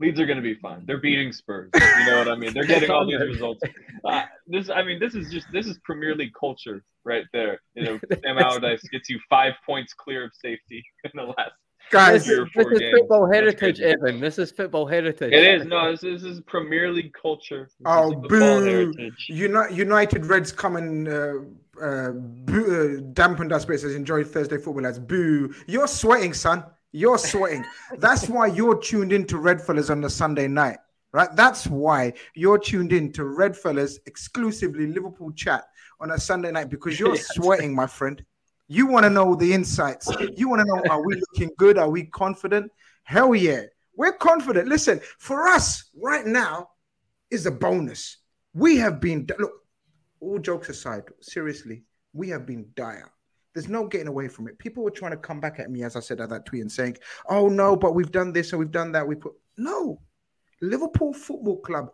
Leeds 0.00 0.18
are 0.18 0.26
going 0.26 0.38
to 0.38 0.42
be 0.42 0.54
fine. 0.54 0.84
They're 0.86 1.00
beating 1.00 1.30
Spurs. 1.30 1.70
You 1.74 2.06
know 2.06 2.18
what 2.18 2.28
I 2.28 2.34
mean? 2.34 2.54
They're 2.54 2.64
getting 2.64 2.90
all 2.90 3.06
these 3.06 3.20
results. 3.20 3.60
Uh, 4.02 4.22
this, 4.46 4.70
I 4.70 4.82
mean, 4.82 4.98
this 4.98 5.14
is 5.14 5.30
just 5.30 5.46
this 5.52 5.66
is 5.66 5.78
Premier 5.84 6.14
League 6.14 6.32
culture 6.38 6.82
right 7.04 7.24
there. 7.34 7.60
You 7.74 7.84
know, 7.84 8.00
Sam 8.22 8.38
Allardyce 8.38 8.82
gets 8.88 9.10
you 9.10 9.20
five 9.28 9.52
points 9.66 9.92
clear 9.92 10.24
of 10.24 10.32
safety 10.32 10.82
in 11.04 11.10
the 11.14 11.24
last. 11.24 11.52
Guys, 11.90 12.24
This 12.26 12.38
is, 12.38 12.48
this 12.54 12.66
is 12.68 12.78
games. 12.78 12.98
football 12.98 13.30
heritage. 13.30 13.80
Evan. 13.80 14.20
This 14.20 14.38
is 14.38 14.50
football 14.52 14.86
heritage. 14.86 15.32
It 15.32 15.60
is 15.60 15.66
no. 15.66 15.90
This, 15.90 16.04
is- 16.04 16.22
this 16.22 16.32
is 16.34 16.40
Premier 16.42 16.90
League 16.92 17.12
culture. 17.12 17.64
This 17.64 17.74
Oh, 17.84 18.14
boo! 18.14 18.92
Uni- 19.28 19.74
United 19.74 20.26
Reds 20.26 20.52
come 20.52 20.76
and 20.76 21.08
uh, 21.08 21.34
uh, 21.82 22.10
boo, 22.12 22.98
uh, 22.98 23.10
dampened 23.12 23.52
us, 23.52 23.64
but 23.64 23.74
it 23.74 23.84
enjoy 23.84 24.22
Thursday 24.22 24.56
football 24.56 24.82
lads. 24.84 24.98
Boo! 25.00 25.52
You're 25.66 25.88
sweating, 25.88 26.32
son. 26.32 26.64
You're 26.92 27.18
sweating. 27.18 27.64
That's 27.98 28.28
why 28.28 28.46
you're 28.46 28.78
tuned 28.80 29.12
in 29.12 29.24
to 29.26 29.38
Red 29.38 29.60
Fellas 29.60 29.90
on 29.90 30.00
the 30.00 30.10
Sunday 30.10 30.46
night, 30.48 30.78
right? 31.12 31.28
That's 31.34 31.66
why 31.66 32.12
you're 32.34 32.58
tuned 32.58 32.92
in 32.92 33.12
to 33.14 33.24
Red 33.24 33.56
Fellas 33.56 33.98
exclusively 34.06 34.86
Liverpool 34.86 35.32
chat 35.32 35.64
on 36.00 36.12
a 36.12 36.18
Sunday 36.18 36.50
night 36.52 36.68
because 36.70 36.98
you're 37.00 37.16
sweating, 37.34 37.74
my 37.74 37.86
friend. 37.86 38.24
You 38.72 38.86
want 38.86 39.02
to 39.02 39.10
know 39.10 39.34
the 39.34 39.52
insights. 39.52 40.08
You 40.36 40.48
want 40.48 40.60
to 40.60 40.64
know 40.64 40.80
are 40.88 41.04
we 41.04 41.16
looking 41.16 41.50
good? 41.58 41.76
Are 41.76 41.90
we 41.90 42.04
confident? 42.04 42.70
Hell 43.02 43.34
yeah. 43.34 43.62
We're 43.96 44.12
confident. 44.12 44.68
Listen, 44.68 45.00
for 45.18 45.48
us 45.48 45.90
right 46.00 46.24
now 46.24 46.68
is 47.32 47.46
a 47.46 47.50
bonus. 47.50 48.18
We 48.54 48.76
have 48.76 49.00
been 49.00 49.26
look, 49.40 49.50
all 50.20 50.38
jokes 50.38 50.68
aside, 50.68 51.02
seriously, 51.20 51.82
we 52.12 52.28
have 52.28 52.46
been 52.46 52.70
dire. 52.76 53.10
There's 53.54 53.68
no 53.68 53.88
getting 53.88 54.06
away 54.06 54.28
from 54.28 54.46
it. 54.46 54.56
People 54.60 54.84
were 54.84 54.92
trying 54.92 55.10
to 55.10 55.16
come 55.16 55.40
back 55.40 55.58
at 55.58 55.68
me, 55.68 55.82
as 55.82 55.96
I 55.96 56.00
said 56.00 56.20
at 56.20 56.28
that 56.28 56.46
tweet, 56.46 56.62
and 56.62 56.70
saying, 56.70 56.96
"Oh 57.28 57.48
no, 57.48 57.74
but 57.74 57.96
we've 57.96 58.12
done 58.12 58.32
this 58.32 58.52
and 58.52 58.60
we've 58.60 58.70
done 58.70 58.92
that." 58.92 59.08
We 59.08 59.16
put 59.16 59.32
no 59.56 60.00
Liverpool 60.62 61.12
Football 61.12 61.58
Club 61.58 61.90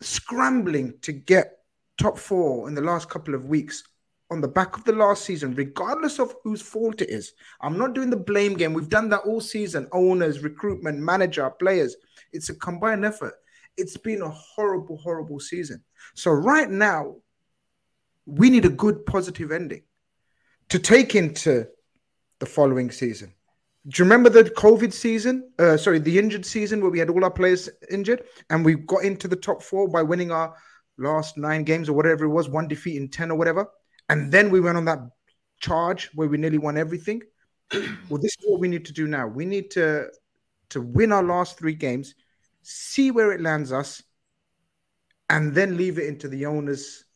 scrambling 0.00 0.94
to 1.02 1.12
get 1.12 1.58
top 1.98 2.16
four 2.16 2.66
in 2.66 2.74
the 2.74 2.80
last 2.80 3.10
couple 3.10 3.34
of 3.34 3.44
weeks 3.44 3.84
on 4.32 4.40
the 4.40 4.48
back 4.48 4.76
of 4.76 4.84
the 4.84 4.92
last 4.92 5.24
season, 5.24 5.54
regardless 5.54 6.18
of 6.18 6.34
whose 6.42 6.62
fault 6.62 7.02
it 7.02 7.10
is. 7.10 7.34
I'm 7.60 7.76
not 7.76 7.94
doing 7.94 8.08
the 8.08 8.16
blame 8.16 8.54
game. 8.54 8.72
We've 8.72 8.88
done 8.88 9.10
that 9.10 9.20
all 9.20 9.42
season. 9.42 9.86
Owners, 9.92 10.40
recruitment, 10.40 10.98
manager, 10.98 11.48
players. 11.50 11.94
It's 12.32 12.48
a 12.48 12.54
combined 12.54 13.04
effort. 13.04 13.34
It's 13.76 13.98
been 13.98 14.22
a 14.22 14.30
horrible, 14.30 14.96
horrible 14.96 15.38
season. 15.38 15.84
So 16.14 16.30
right 16.30 16.68
now, 16.68 17.16
we 18.24 18.48
need 18.48 18.64
a 18.64 18.70
good 18.70 19.04
positive 19.04 19.52
ending 19.52 19.82
to 20.70 20.78
take 20.78 21.14
into 21.14 21.66
the 22.38 22.46
following 22.46 22.90
season. 22.90 23.34
Do 23.86 24.02
you 24.02 24.04
remember 24.04 24.30
the 24.30 24.44
COVID 24.44 24.92
season? 24.94 25.50
Uh, 25.58 25.76
sorry, 25.76 25.98
the 25.98 26.18
injured 26.18 26.46
season 26.46 26.80
where 26.80 26.90
we 26.90 27.00
had 27.00 27.10
all 27.10 27.24
our 27.24 27.30
players 27.30 27.68
injured 27.90 28.22
and 28.48 28.64
we 28.64 28.76
got 28.76 29.04
into 29.04 29.28
the 29.28 29.36
top 29.36 29.62
four 29.62 29.88
by 29.88 30.02
winning 30.02 30.30
our 30.30 30.54
last 30.96 31.36
nine 31.36 31.64
games 31.64 31.88
or 31.88 31.92
whatever 31.92 32.24
it 32.24 32.30
was, 32.30 32.48
one 32.48 32.68
defeat 32.68 32.96
in 32.96 33.08
10 33.08 33.30
or 33.30 33.36
whatever. 33.36 33.68
And 34.12 34.30
then 34.30 34.50
we 34.50 34.60
went 34.60 34.76
on 34.76 34.84
that 34.84 34.98
charge 35.58 36.10
where 36.12 36.28
we 36.28 36.36
nearly 36.36 36.58
won 36.58 36.76
everything. 36.76 37.22
well, 37.72 38.20
this 38.20 38.36
is 38.38 38.44
what 38.44 38.60
we 38.60 38.68
need 38.68 38.84
to 38.84 38.92
do 38.92 39.06
now. 39.06 39.26
We 39.26 39.46
need 39.46 39.70
to 39.70 40.08
to 40.68 40.82
win 40.82 41.12
our 41.12 41.22
last 41.22 41.58
three 41.58 41.72
games, 41.74 42.14
see 42.60 43.10
where 43.10 43.32
it 43.32 43.40
lands 43.40 43.72
us, 43.72 44.02
and 45.30 45.54
then 45.54 45.78
leave 45.78 45.98
it 45.98 46.08
into 46.08 46.28
the 46.28 46.44
owners 46.44 47.06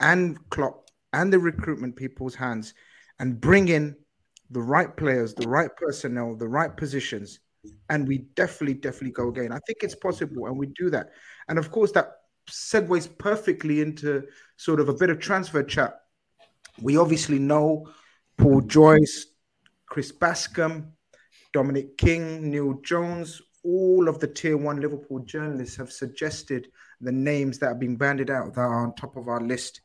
and 0.00 0.38
Klopp 0.50 0.90
and 1.12 1.32
the 1.32 1.38
recruitment 1.38 1.94
people's 1.94 2.34
hands 2.34 2.74
and 3.20 3.40
bring 3.40 3.68
in 3.68 3.94
the 4.50 4.60
right 4.60 4.96
players, 4.96 5.34
the 5.34 5.48
right 5.48 5.70
personnel, 5.76 6.34
the 6.34 6.48
right 6.48 6.76
positions, 6.76 7.38
and 7.90 8.08
we 8.08 8.18
definitely, 8.34 8.74
definitely 8.74 9.12
go 9.12 9.28
again. 9.28 9.52
I 9.52 9.60
think 9.68 9.78
it's 9.82 9.94
possible, 9.94 10.46
and 10.46 10.58
we 10.58 10.66
do 10.66 10.90
that. 10.90 11.10
And 11.48 11.60
of 11.60 11.70
course, 11.70 11.92
that 11.92 12.10
segues 12.48 13.06
perfectly 13.18 13.82
into 13.82 14.24
sort 14.56 14.80
of 14.80 14.88
a 14.88 14.94
bit 14.94 15.10
of 15.10 15.20
transfer 15.20 15.62
chat. 15.62 15.94
We 16.82 16.96
obviously 16.96 17.38
know 17.38 17.88
Paul 18.36 18.62
Joyce, 18.62 19.26
Chris 19.86 20.12
Bascombe, 20.12 20.90
Dominic 21.52 21.96
King, 21.98 22.50
Neil 22.50 22.80
Jones, 22.82 23.42
all 23.64 24.08
of 24.08 24.18
the 24.20 24.26
tier 24.26 24.56
one 24.56 24.80
Liverpool 24.80 25.20
journalists 25.20 25.76
have 25.76 25.92
suggested 25.92 26.68
the 27.00 27.12
names 27.12 27.58
that 27.58 27.68
have 27.68 27.80
been 27.80 27.96
banded 27.96 28.30
out 28.30 28.54
that 28.54 28.60
are 28.60 28.84
on 28.84 28.94
top 28.94 29.16
of 29.16 29.28
our 29.28 29.40
list, 29.40 29.80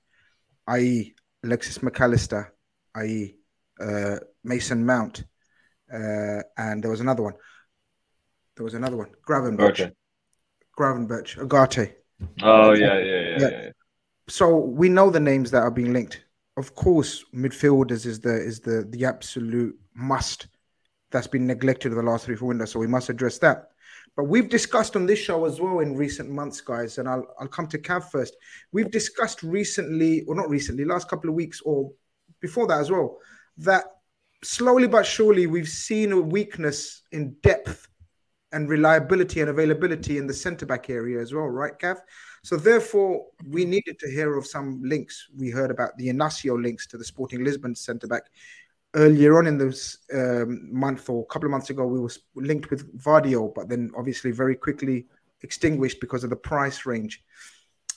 i.e., 0.68 1.16
Alexis 1.44 1.80
McAllister, 1.80 2.50
i.e., 2.96 3.36
uh, 3.80 4.18
Mason 4.44 4.86
Mount, 4.86 5.24
uh, 5.94 6.42
and 6.58 6.84
there 6.84 6.92
was 6.92 7.02
another 7.02 7.24
one. 7.24 7.34
There 8.56 8.64
was 8.64 8.74
another 8.74 8.96
one, 8.96 9.10
Gravenberch. 9.28 9.82
Okay. 9.82 9.92
Gravenberch, 10.78 11.38
Agate. 11.42 11.98
Oh 12.42 12.74
yeah, 12.74 12.98
yeah, 13.00 13.04
yeah, 13.04 13.20
Yeah. 13.22 13.40
yeah. 13.40 13.50
yeah. 13.50 13.70
So 14.28 14.58
we 14.58 14.90
know 14.90 15.10
the 15.10 15.20
names 15.20 15.52
that 15.52 15.62
are 15.62 15.72
being 15.72 15.94
linked. 15.94 16.25
Of 16.58 16.74
course, 16.76 17.26
midfielders 17.34 18.06
is 18.06 18.20
the 18.22 18.36
is 18.36 18.60
the 18.62 18.86
the 18.90 19.06
absolute 19.06 19.78
must 19.94 20.48
that's 21.12 21.28
been 21.28 21.48
neglected 21.48 21.92
in 21.92 21.98
the 21.98 22.04
last 22.04 22.26
three 22.26 22.36
four 22.36 22.50
windows. 22.50 22.72
So 22.72 22.80
we 22.80 22.88
must 22.88 23.10
address 23.10 23.38
that. 23.40 23.70
But 24.16 24.26
we've 24.26 24.50
discussed 24.50 24.96
on 24.96 25.06
this 25.06 25.20
show 25.20 25.46
as 25.46 25.60
well 25.60 25.80
in 25.80 25.96
recent 25.96 26.30
months, 26.30 26.62
guys, 26.62 26.98
and 26.98 27.10
I'll 27.10 27.28
I'll 27.40 27.48
come 27.48 27.68
to 27.68 27.78
Cav 27.78 28.10
first. 28.10 28.36
We've 28.72 28.90
discussed 28.90 29.44
recently, 29.44 30.24
or 30.28 30.36
not 30.36 30.50
recently, 30.50 30.86
last 30.86 31.10
couple 31.10 31.30
of 31.30 31.36
weeks 31.36 31.62
or 31.62 31.92
before 32.40 32.68
that 32.68 32.80
as 32.80 32.92
well, 32.92 33.18
that 33.58 33.86
slowly 34.44 34.88
but 34.88 35.06
surely 35.06 35.48
we've 35.48 35.68
seen 35.68 36.12
a 36.12 36.22
weakness 36.22 37.02
in 37.12 37.36
depth 37.42 37.88
and 38.56 38.70
reliability 38.70 39.42
and 39.42 39.50
availability 39.50 40.18
in 40.18 40.28
the 40.28 40.34
centre 40.34 40.66
back 40.66 40.90
area 40.90 41.20
as 41.20 41.34
well, 41.34 41.48
right, 41.48 41.78
Cav? 41.78 41.98
So 42.42 42.56
therefore, 42.56 43.26
we 43.50 43.66
needed 43.66 44.00
to 44.00 44.10
hear 44.10 44.38
of 44.38 44.48
some 44.48 44.82
links. 44.82 45.28
We 45.38 45.50
heard 45.50 45.72
about 45.72 45.98
the 45.98 46.08
Inacio 46.08 46.60
links 46.62 46.88
to 46.88 46.98
the 46.98 47.04
Sporting 47.04 47.44
Lisbon 47.44 47.76
centre 47.76 48.08
back 48.08 48.24
earlier 48.96 49.38
on 49.38 49.46
in 49.46 49.58
this 49.58 49.98
um, 50.14 50.70
month 50.72 51.10
or 51.10 51.24
a 51.24 51.26
couple 51.26 51.48
of 51.48 51.52
months 51.52 51.70
ago. 51.70 51.86
We 51.86 52.00
were 52.00 52.12
linked 52.36 52.70
with 52.70 52.98
Gvardiol, 52.98 53.54
but 53.54 53.68
then 53.68 53.92
obviously 53.98 54.32
very 54.32 54.56
quickly 54.56 55.06
extinguished 55.42 56.00
because 56.00 56.24
of 56.24 56.30
the 56.30 56.38
price 56.38 56.86
range. 56.86 57.24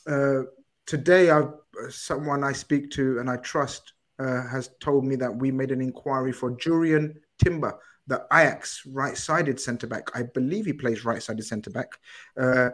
Uh, 0.08 0.42
today, 0.86 1.30
I, 1.30 1.44
someone 1.88 2.42
I 2.42 2.50
speak 2.50 2.90
to 2.92 3.20
and 3.20 3.30
I 3.30 3.36
trust 3.36 3.92
uh, 4.18 4.42
has 4.48 4.70
told 4.80 5.04
me 5.04 5.14
that 5.16 5.32
we 5.32 5.52
made 5.52 5.70
an 5.70 5.80
inquiry 5.80 6.32
for 6.32 6.50
Jurrien 6.50 7.14
Timber, 7.42 7.78
the 8.08 8.26
Ajax 8.32 8.82
right-sided 8.86 9.60
centre 9.60 9.86
back. 9.86 10.08
I 10.14 10.24
believe 10.24 10.66
he 10.66 10.72
plays 10.72 11.04
right-sided 11.04 11.44
centre 11.44 11.70
back. 11.70 11.92
Uh, 12.36 12.70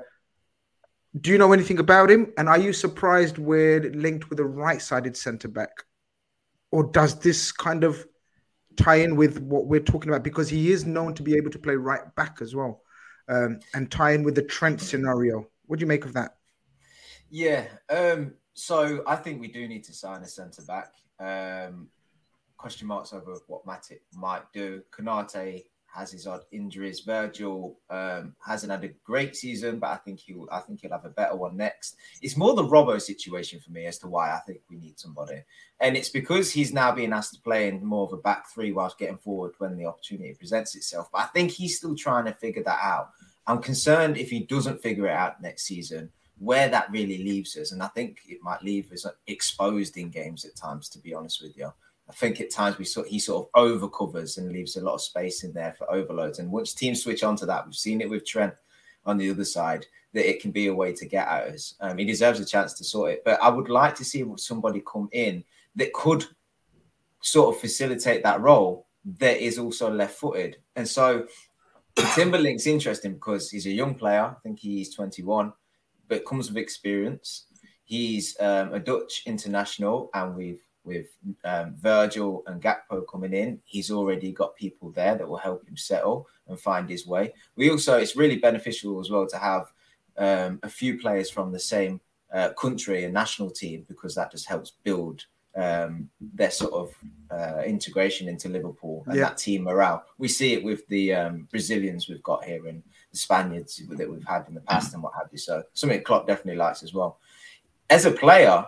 do 1.21 1.31
you 1.31 1.39
know 1.39 1.53
anything 1.53 1.79
about 1.79 2.11
him? 2.11 2.33
And 2.39 2.49
are 2.49 2.59
you 2.59 2.73
surprised 2.73 3.39
we're 3.39 3.81
linked 3.93 4.31
with 4.31 4.41
a 4.41 4.45
right-sided 4.45 5.17
centre 5.17 5.49
back, 5.49 5.85
or 6.71 6.85
does 6.85 7.19
this 7.19 7.53
kind 7.53 7.85
of 7.85 8.07
tie 8.77 8.97
in 8.97 9.17
with 9.17 9.39
what 9.41 9.67
we're 9.67 9.81
talking 9.81 10.11
about? 10.11 10.25
Because 10.25 10.49
he 10.49 10.73
is 10.73 10.87
known 10.87 11.15
to 11.15 11.23
be 11.23 11.37
able 11.37 11.51
to 11.51 11.59
play 11.59 11.77
right 11.77 12.15
back 12.15 12.39
as 12.41 12.55
well, 12.55 12.83
um, 13.29 13.61
and 13.75 13.91
tie 13.91 14.13
in 14.13 14.23
with 14.23 14.35
the 14.35 14.43
Trent 14.43 14.81
scenario. 14.81 15.47
What 15.67 15.79
do 15.79 15.83
you 15.83 15.89
make 15.89 16.05
of 16.05 16.15
that? 16.15 16.37
Yeah. 17.29 17.67
Um, 17.91 18.35
so 18.55 19.03
I 19.07 19.17
think 19.17 19.41
we 19.41 19.49
do 19.49 19.67
need 19.67 19.85
to 19.85 19.93
sign 19.93 20.23
a 20.23 20.29
centre 20.29 20.63
back. 20.63 20.95
Um, 21.19 21.89
question 22.65 22.89
marks 22.89 23.13
over 23.13 23.37
what 23.47 23.67
Matip 23.67 24.01
might 24.15 24.51
do. 24.55 24.81
Konate 24.91 25.67
has 25.95 26.11
his 26.11 26.27
odd 26.27 26.45
injuries. 26.51 27.01
Virgil 27.01 27.77
um, 27.91 28.35
hasn't 28.43 28.73
had 28.73 28.83
a 28.85 28.95
great 29.05 29.37
season, 29.37 29.79
but 29.79 29.91
I 29.91 29.97
think 29.97 30.19
he'll 30.21 30.49
I 30.51 30.61
think 30.61 30.81
he'll 30.81 30.91
have 30.93 31.05
a 31.05 31.11
better 31.11 31.37
one 31.37 31.59
next. 31.59 31.97
It's 32.23 32.39
more 32.39 32.55
the 32.55 32.65
Robbo 32.65 32.99
situation 32.99 33.61
for 33.61 33.71
me 33.71 33.85
as 33.85 33.99
to 33.99 34.07
why 34.07 34.33
I 34.33 34.39
think 34.47 34.61
we 34.71 34.79
need 34.79 34.99
somebody, 34.99 35.43
and 35.79 35.95
it's 35.95 36.09
because 36.09 36.51
he's 36.51 36.73
now 36.73 36.91
being 36.91 37.13
asked 37.13 37.35
to 37.35 37.41
play 37.43 37.69
in 37.69 37.85
more 37.85 38.07
of 38.07 38.15
a 38.15 38.17
back 38.17 38.49
three 38.49 38.73
whilst 38.73 38.99
getting 38.99 39.19
forward 39.19 39.53
when 39.59 39.77
the 39.77 39.85
opportunity 39.85 40.33
presents 40.33 40.75
itself. 40.75 41.11
But 41.13 41.21
I 41.21 41.27
think 41.27 41.51
he's 41.51 41.77
still 41.77 41.95
trying 41.95 42.25
to 42.25 42.33
figure 42.33 42.65
that 42.65 42.81
out. 42.83 43.11
I'm 43.47 43.61
concerned 43.61 44.17
if 44.17 44.31
he 44.31 44.41
doesn't 44.41 44.81
figure 44.81 45.07
it 45.07 45.13
out 45.13 45.43
next 45.43 45.65
season, 45.65 46.11
where 46.39 46.71
that 46.71 46.91
really 46.91 47.19
leaves 47.19 47.59
us, 47.59 47.73
and 47.73 47.83
I 47.83 47.89
think 47.89 48.21
it 48.27 48.39
might 48.43 48.63
leave 48.63 48.91
us 48.91 49.05
exposed 49.27 49.99
in 49.99 50.09
games 50.09 50.47
at 50.47 50.57
times. 50.57 50.89
To 50.89 50.99
be 50.99 51.13
honest 51.13 51.43
with 51.43 51.59
you. 51.59 51.71
I 52.09 52.13
think 52.13 52.41
at 52.41 52.51
times 52.51 52.79
we 52.79 52.85
sort 52.85 53.09
he 53.09 53.19
sort 53.19 53.49
of 53.49 53.63
overcovers 53.63 54.39
and 54.39 54.53
leaves 54.53 54.77
a 54.77 54.83
lot 54.83 54.95
of 54.95 55.03
space 55.03 55.43
in 55.43 55.53
there 55.53 55.75
for 55.79 55.91
overloads. 55.91 56.39
And 56.39 56.51
once 56.51 56.75
teams 56.75 57.03
switch 57.03 57.25
onto 57.25 57.47
that, 57.47 57.65
we've 57.65 57.75
seen 57.75 58.01
it 58.01 58.11
with 58.11 58.27
Trent 58.27 58.55
on 59.07 59.17
the 59.17 59.31
other 59.31 59.45
side 59.45 59.87
that 60.13 60.29
it 60.29 60.41
can 60.41 60.51
be 60.51 60.69
a 60.69 60.75
way 60.75 60.93
to 60.93 61.07
get 61.07 61.27
at 61.27 61.49
us. 61.49 61.75
Um, 61.81 61.99
he 61.99 62.05
deserves 62.05 62.41
a 62.41 62.45
chance 62.45 62.75
to 62.75 62.85
sort 62.85 63.13
it, 63.13 63.23
but 63.25 63.43
I 63.43 63.49
would 63.49 63.69
like 63.69 63.95
to 63.97 64.05
see 64.05 64.25
somebody 64.37 64.83
come 64.87 65.09
in 65.13 65.43
that 65.77 65.93
could 65.93 66.25
sort 67.21 67.55
of 67.55 67.61
facilitate 67.61 68.23
that 68.23 68.41
role 68.41 68.87
that 69.19 69.45
is 69.45 69.59
also 69.59 69.91
left-footed. 69.91 70.59
And 70.77 70.87
so 70.87 71.27
Timberlink's 72.15 72.67
interesting 72.67 73.15
because 73.15 73.51
he's 73.51 73.67
a 73.67 73.71
young 73.71 73.95
player. 73.95 74.23
I 74.23 74.35
think 74.43 74.61
he's 74.61 74.95
21, 74.95 75.53
but 76.09 76.25
comes 76.25 76.49
with 76.49 76.59
experience. 76.59 77.47
He's 77.85 78.37
um, 78.41 78.73
a 78.73 78.81
Dutch 78.81 79.23
international, 79.27 80.11
and 80.15 80.35
we've 80.35 80.63
with 80.85 81.17
um, 81.45 81.75
Virgil 81.77 82.43
and 82.47 82.63
Gakpo 82.63 83.05
coming 83.11 83.33
in, 83.33 83.61
he's 83.65 83.91
already 83.91 84.33
got 84.33 84.57
people 84.57 84.91
there 84.91 85.15
that 85.17 85.29
will 85.29 85.37
help 85.37 85.67
him 85.67 85.77
settle 85.77 86.27
and 86.49 86.59
find 86.61 86.89
his 86.89 87.07
way. 87.07 87.33
We 87.57 87.71
also, 87.71 87.99
it's 87.99 88.17
really 88.17 88.37
beneficial 88.37 89.01
as 89.01 89.11
well 89.11 89.27
to 89.27 89.39
have 89.39 89.73
um, 90.17 90.61
a 90.63 90.69
few 90.69 90.99
players 90.99 91.31
from 91.31 91.53
the 91.53 91.59
same 91.59 92.01
uh, 92.33 92.51
country 92.51 93.05
and 93.05 93.15
national 93.15 93.51
team 93.51 93.85
because 93.89 94.15
that 94.15 94.31
just 94.31 94.49
helps 94.49 94.73
build 94.83 95.25
um, 95.57 96.09
their 96.21 96.51
sort 96.51 96.73
of 96.73 96.95
uh, 97.31 97.63
integration 97.63 98.29
into 98.29 98.49
Liverpool 98.49 99.05
and 99.07 99.17
yeah. 99.17 99.25
that 99.25 99.39
team 99.39 99.65
morale. 99.65 100.05
We 100.19 100.29
see 100.29 100.53
it 100.53 100.65
with 100.65 100.87
the 100.89 101.15
um, 101.15 101.49
Brazilians 101.51 102.09
we've 102.09 102.23
got 102.23 102.45
here 102.45 102.67
and 102.67 102.83
the 103.13 103.19
Spaniards 103.19 103.81
that 103.89 104.11
we've 104.11 104.27
had 104.27 104.47
in 104.49 104.55
the 104.55 104.61
past 104.61 104.95
and 104.95 105.03
what 105.03 105.13
have 105.15 105.29
you. 105.31 105.39
So 105.39 105.63
something 105.73 106.03
Klopp 106.03 106.27
definitely 106.27 106.57
likes 106.59 106.83
as 106.83 106.93
well. 106.93 107.19
As 107.91 108.05
a 108.05 108.11
player, 108.11 108.67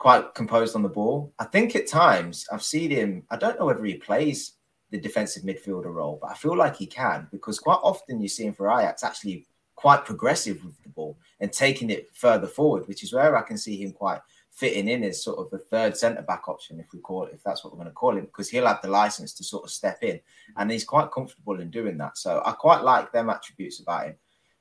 quite 0.00 0.34
composed 0.34 0.74
on 0.74 0.82
the 0.82 0.88
ball. 0.88 1.30
I 1.38 1.44
think 1.44 1.76
at 1.76 1.86
times 1.86 2.46
I've 2.50 2.62
seen 2.62 2.90
him, 2.90 3.22
I 3.30 3.36
don't 3.36 3.60
know 3.60 3.66
whether 3.66 3.84
he 3.84 3.94
plays 3.94 4.54
the 4.90 4.98
defensive 4.98 5.42
midfielder 5.42 5.92
role, 5.92 6.18
but 6.20 6.30
I 6.30 6.34
feel 6.34 6.56
like 6.56 6.74
he 6.74 6.86
can 6.86 7.28
because 7.30 7.58
quite 7.58 7.78
often 7.82 8.18
you 8.18 8.26
see 8.26 8.46
him 8.46 8.54
for 8.54 8.70
Ajax 8.70 9.04
actually 9.04 9.46
quite 9.76 10.06
progressive 10.06 10.64
with 10.64 10.82
the 10.82 10.88
ball 10.88 11.18
and 11.40 11.52
taking 11.52 11.90
it 11.90 12.08
further 12.14 12.46
forward, 12.46 12.88
which 12.88 13.04
is 13.04 13.12
where 13.12 13.36
I 13.36 13.42
can 13.42 13.58
see 13.58 13.76
him 13.76 13.92
quite 13.92 14.22
fitting 14.50 14.88
in 14.88 15.04
as 15.04 15.22
sort 15.22 15.38
of 15.38 15.50
the 15.50 15.58
third 15.58 15.94
centre 15.94 16.22
back 16.22 16.48
option, 16.48 16.80
if 16.80 16.86
we 16.94 17.00
call 17.00 17.26
it, 17.26 17.34
if 17.34 17.42
that's 17.42 17.62
what 17.62 17.74
we're 17.74 17.80
going 17.80 17.88
to 17.88 17.92
call 17.92 18.16
him, 18.16 18.24
because 18.24 18.48
he'll 18.48 18.66
have 18.66 18.80
the 18.80 18.88
license 18.88 19.34
to 19.34 19.44
sort 19.44 19.64
of 19.64 19.70
step 19.70 19.98
in 20.00 20.18
and 20.56 20.70
he's 20.70 20.84
quite 20.84 21.12
comfortable 21.12 21.60
in 21.60 21.70
doing 21.70 21.98
that. 21.98 22.16
So 22.16 22.40
I 22.46 22.52
quite 22.52 22.82
like 22.84 23.12
them 23.12 23.28
attributes 23.28 23.80
about 23.80 24.06
him. 24.06 24.16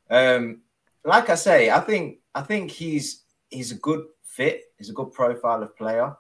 Um, 0.10 0.62
like 1.06 1.30
I 1.30 1.36
say, 1.36 1.70
I 1.70 1.80
think 1.80 2.18
I 2.36 2.42
think 2.42 2.72
he's 2.72 3.24
he's 3.50 3.72
a 3.72 3.76
good 3.76 4.06
fit. 4.40 4.72
He's 4.78 4.90
a 4.90 4.94
good 4.94 5.12
profile 5.12 5.62
of 5.62 5.76
player. 5.76 6.16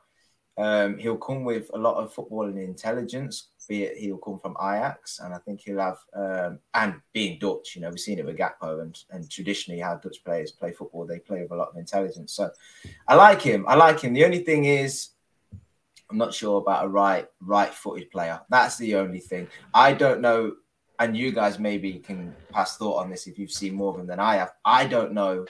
Um, 0.57 0.97
he'll 0.97 1.15
come 1.29 1.45
with 1.45 1.71
a 1.73 1.77
lot 1.77 1.95
of 1.95 2.13
footballing 2.13 2.61
intelligence, 2.61 3.51
be 3.69 3.83
it 3.83 3.97
he'll 3.97 4.17
come 4.17 4.37
from 4.39 4.57
Ajax, 4.61 5.19
and 5.19 5.33
I 5.33 5.37
think 5.37 5.61
he'll 5.61 5.79
have, 5.79 5.99
um, 6.13 6.59
and 6.73 6.95
being 7.13 7.39
Dutch, 7.39 7.75
you 7.75 7.81
know, 7.81 7.89
we've 7.89 7.99
seen 7.99 8.19
it 8.19 8.25
with 8.25 8.37
Gakpo, 8.37 8.81
and, 8.81 8.93
and 9.11 9.31
traditionally 9.31 9.79
how 9.79 9.95
Dutch 9.95 10.21
players 10.25 10.51
play 10.51 10.73
football, 10.73 11.05
they 11.05 11.19
play 11.19 11.43
with 11.43 11.51
a 11.51 11.55
lot 11.55 11.69
of 11.69 11.77
intelligence. 11.77 12.33
So 12.33 12.51
I 13.07 13.15
like 13.15 13.41
him. 13.41 13.63
I 13.69 13.75
like 13.75 14.01
him. 14.01 14.13
The 14.13 14.25
only 14.25 14.39
thing 14.39 14.65
is, 14.65 15.11
I'm 16.11 16.17
not 16.17 16.33
sure 16.33 16.57
about 16.57 16.83
a 16.85 16.89
right 16.89 17.27
right 17.39 17.73
footed 17.73 18.11
player. 18.11 18.41
That's 18.49 18.77
the 18.77 18.95
only 18.95 19.19
thing. 19.19 19.47
I 19.73 19.93
don't 19.93 20.19
know, 20.19 20.55
and 20.99 21.15
you 21.15 21.31
guys 21.31 21.57
maybe 21.57 21.99
can 21.99 22.35
pass 22.51 22.75
thought 22.75 23.01
on 23.01 23.09
this 23.09 23.27
if 23.27 23.39
you've 23.39 23.59
seen 23.61 23.75
more 23.75 23.93
of 23.93 23.99
him 24.01 24.07
than 24.07 24.19
I 24.19 24.35
have. 24.35 24.51
I 24.65 24.87
don't 24.87 25.13
know 25.13 25.45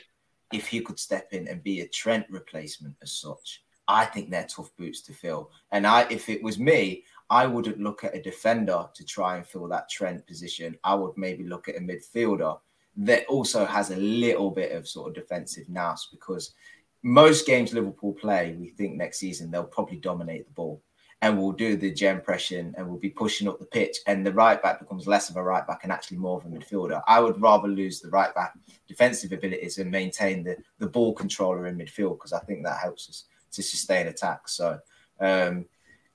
if 0.51 0.67
he 0.67 0.81
could 0.81 0.99
step 0.99 1.29
in 1.31 1.47
and 1.47 1.63
be 1.63 1.81
a 1.81 1.87
Trent 1.87 2.25
replacement 2.29 2.95
as 3.01 3.11
such, 3.11 3.63
I 3.87 4.05
think 4.05 4.29
they're 4.29 4.47
tough 4.47 4.71
boots 4.77 5.01
to 5.01 5.13
fill. 5.13 5.51
And 5.71 5.85
I, 5.85 6.07
if 6.09 6.29
it 6.29 6.43
was 6.43 6.59
me, 6.59 7.05
I 7.29 7.45
wouldn't 7.45 7.79
look 7.79 8.03
at 8.03 8.15
a 8.15 8.21
defender 8.21 8.87
to 8.93 9.05
try 9.05 9.37
and 9.37 9.45
fill 9.45 9.67
that 9.67 9.89
Trent 9.89 10.25
position. 10.27 10.77
I 10.83 10.95
would 10.95 11.17
maybe 11.17 11.43
look 11.43 11.67
at 11.67 11.75
a 11.75 11.79
midfielder 11.79 12.59
that 12.97 13.25
also 13.27 13.65
has 13.65 13.91
a 13.91 13.95
little 13.95 14.51
bit 14.51 14.71
of 14.71 14.87
sort 14.87 15.09
of 15.09 15.15
defensive 15.15 15.69
nous 15.69 16.07
because 16.11 16.53
most 17.01 17.45
games 17.45 17.73
Liverpool 17.73 18.13
play, 18.13 18.55
we 18.59 18.69
think 18.69 18.95
next 18.95 19.19
season 19.19 19.49
they'll 19.49 19.63
probably 19.63 19.97
dominate 19.97 20.45
the 20.45 20.53
ball 20.53 20.81
and 21.21 21.37
we'll 21.37 21.51
do 21.51 21.75
the 21.75 21.91
gegenpressing 21.91 22.73
and 22.77 22.87
we'll 22.87 22.99
be 22.99 23.09
pushing 23.09 23.47
up 23.47 23.59
the 23.59 23.65
pitch. 23.65 23.97
And 24.07 24.25
the 24.25 24.33
right 24.33 24.61
back 24.61 24.79
becomes 24.79 25.05
less 25.05 25.29
of 25.29 25.35
a 25.35 25.43
right 25.43 25.67
back 25.67 25.81
and 25.83 25.91
actually 25.91 26.17
more 26.17 26.37
of 26.37 26.45
a 26.45 26.49
midfielder. 26.49 27.01
I 27.07 27.19
would 27.19 27.41
rather 27.41 27.67
lose 27.67 27.99
the 27.99 28.09
right 28.09 28.33
back 28.33 28.53
defensive 28.87 29.33
abilities 29.33 29.79
and 29.79 29.91
maintain 29.91 30.43
the, 30.43 30.57
the 30.77 30.87
ball 30.87 31.13
controller 31.13 31.67
in 31.67 31.77
midfield 31.77 32.17
because 32.17 32.31
I 32.31 32.39
think 32.39 32.63
that 32.63 32.79
helps 32.79 33.09
us 33.09 33.25
to 33.51 33.61
sustain 33.61 34.07
attacks. 34.07 34.53
So 34.53 34.79
um, 35.19 35.65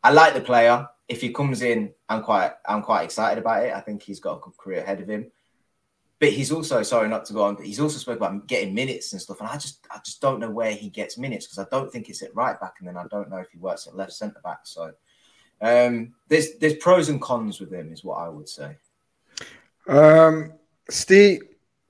I 0.02 0.10
like 0.10 0.32
the 0.34 0.40
player. 0.40 0.86
If 1.08 1.20
he 1.20 1.32
comes 1.32 1.60
in, 1.60 1.92
I'm 2.08 2.22
quite 2.22 2.52
I'm 2.66 2.80
quite 2.80 3.04
excited 3.04 3.38
about 3.38 3.64
it. 3.64 3.74
I 3.74 3.80
think 3.80 4.02
he's 4.02 4.20
got 4.20 4.38
a 4.38 4.40
good 4.40 4.56
career 4.56 4.80
ahead 4.80 5.00
of 5.02 5.08
him. 5.08 5.30
But 6.24 6.32
he's 6.32 6.50
also 6.50 6.82
sorry 6.82 7.10
not 7.10 7.26
to 7.26 7.34
go 7.34 7.44
on, 7.44 7.56
but 7.56 7.66
he's 7.66 7.78
also 7.78 7.98
spoke 7.98 8.16
about 8.16 8.46
getting 8.46 8.72
minutes 8.72 9.12
and 9.12 9.20
stuff. 9.20 9.40
And 9.40 9.48
I 9.50 9.58
just 9.58 9.86
I 9.90 10.00
just 10.02 10.22
don't 10.22 10.40
know 10.40 10.48
where 10.48 10.72
he 10.72 10.88
gets 10.88 11.18
minutes 11.18 11.44
because 11.44 11.58
I 11.58 11.66
don't 11.70 11.92
think 11.92 12.08
it's 12.08 12.22
at 12.22 12.34
right 12.34 12.58
back, 12.58 12.76
and 12.78 12.88
then 12.88 12.96
I 12.96 13.04
don't 13.10 13.28
know 13.28 13.36
if 13.36 13.50
he 13.50 13.58
works 13.58 13.86
at 13.86 13.94
left 13.94 14.14
centre 14.14 14.40
back. 14.42 14.60
So 14.62 14.92
um, 15.60 16.14
there's 16.28 16.54
there's 16.54 16.76
pros 16.76 17.10
and 17.10 17.20
cons 17.20 17.60
with 17.60 17.70
him, 17.70 17.92
is 17.92 18.04
what 18.04 18.14
I 18.14 18.30
would 18.30 18.48
say. 18.48 18.78
Um, 19.86 20.54
Steve, 20.88 21.42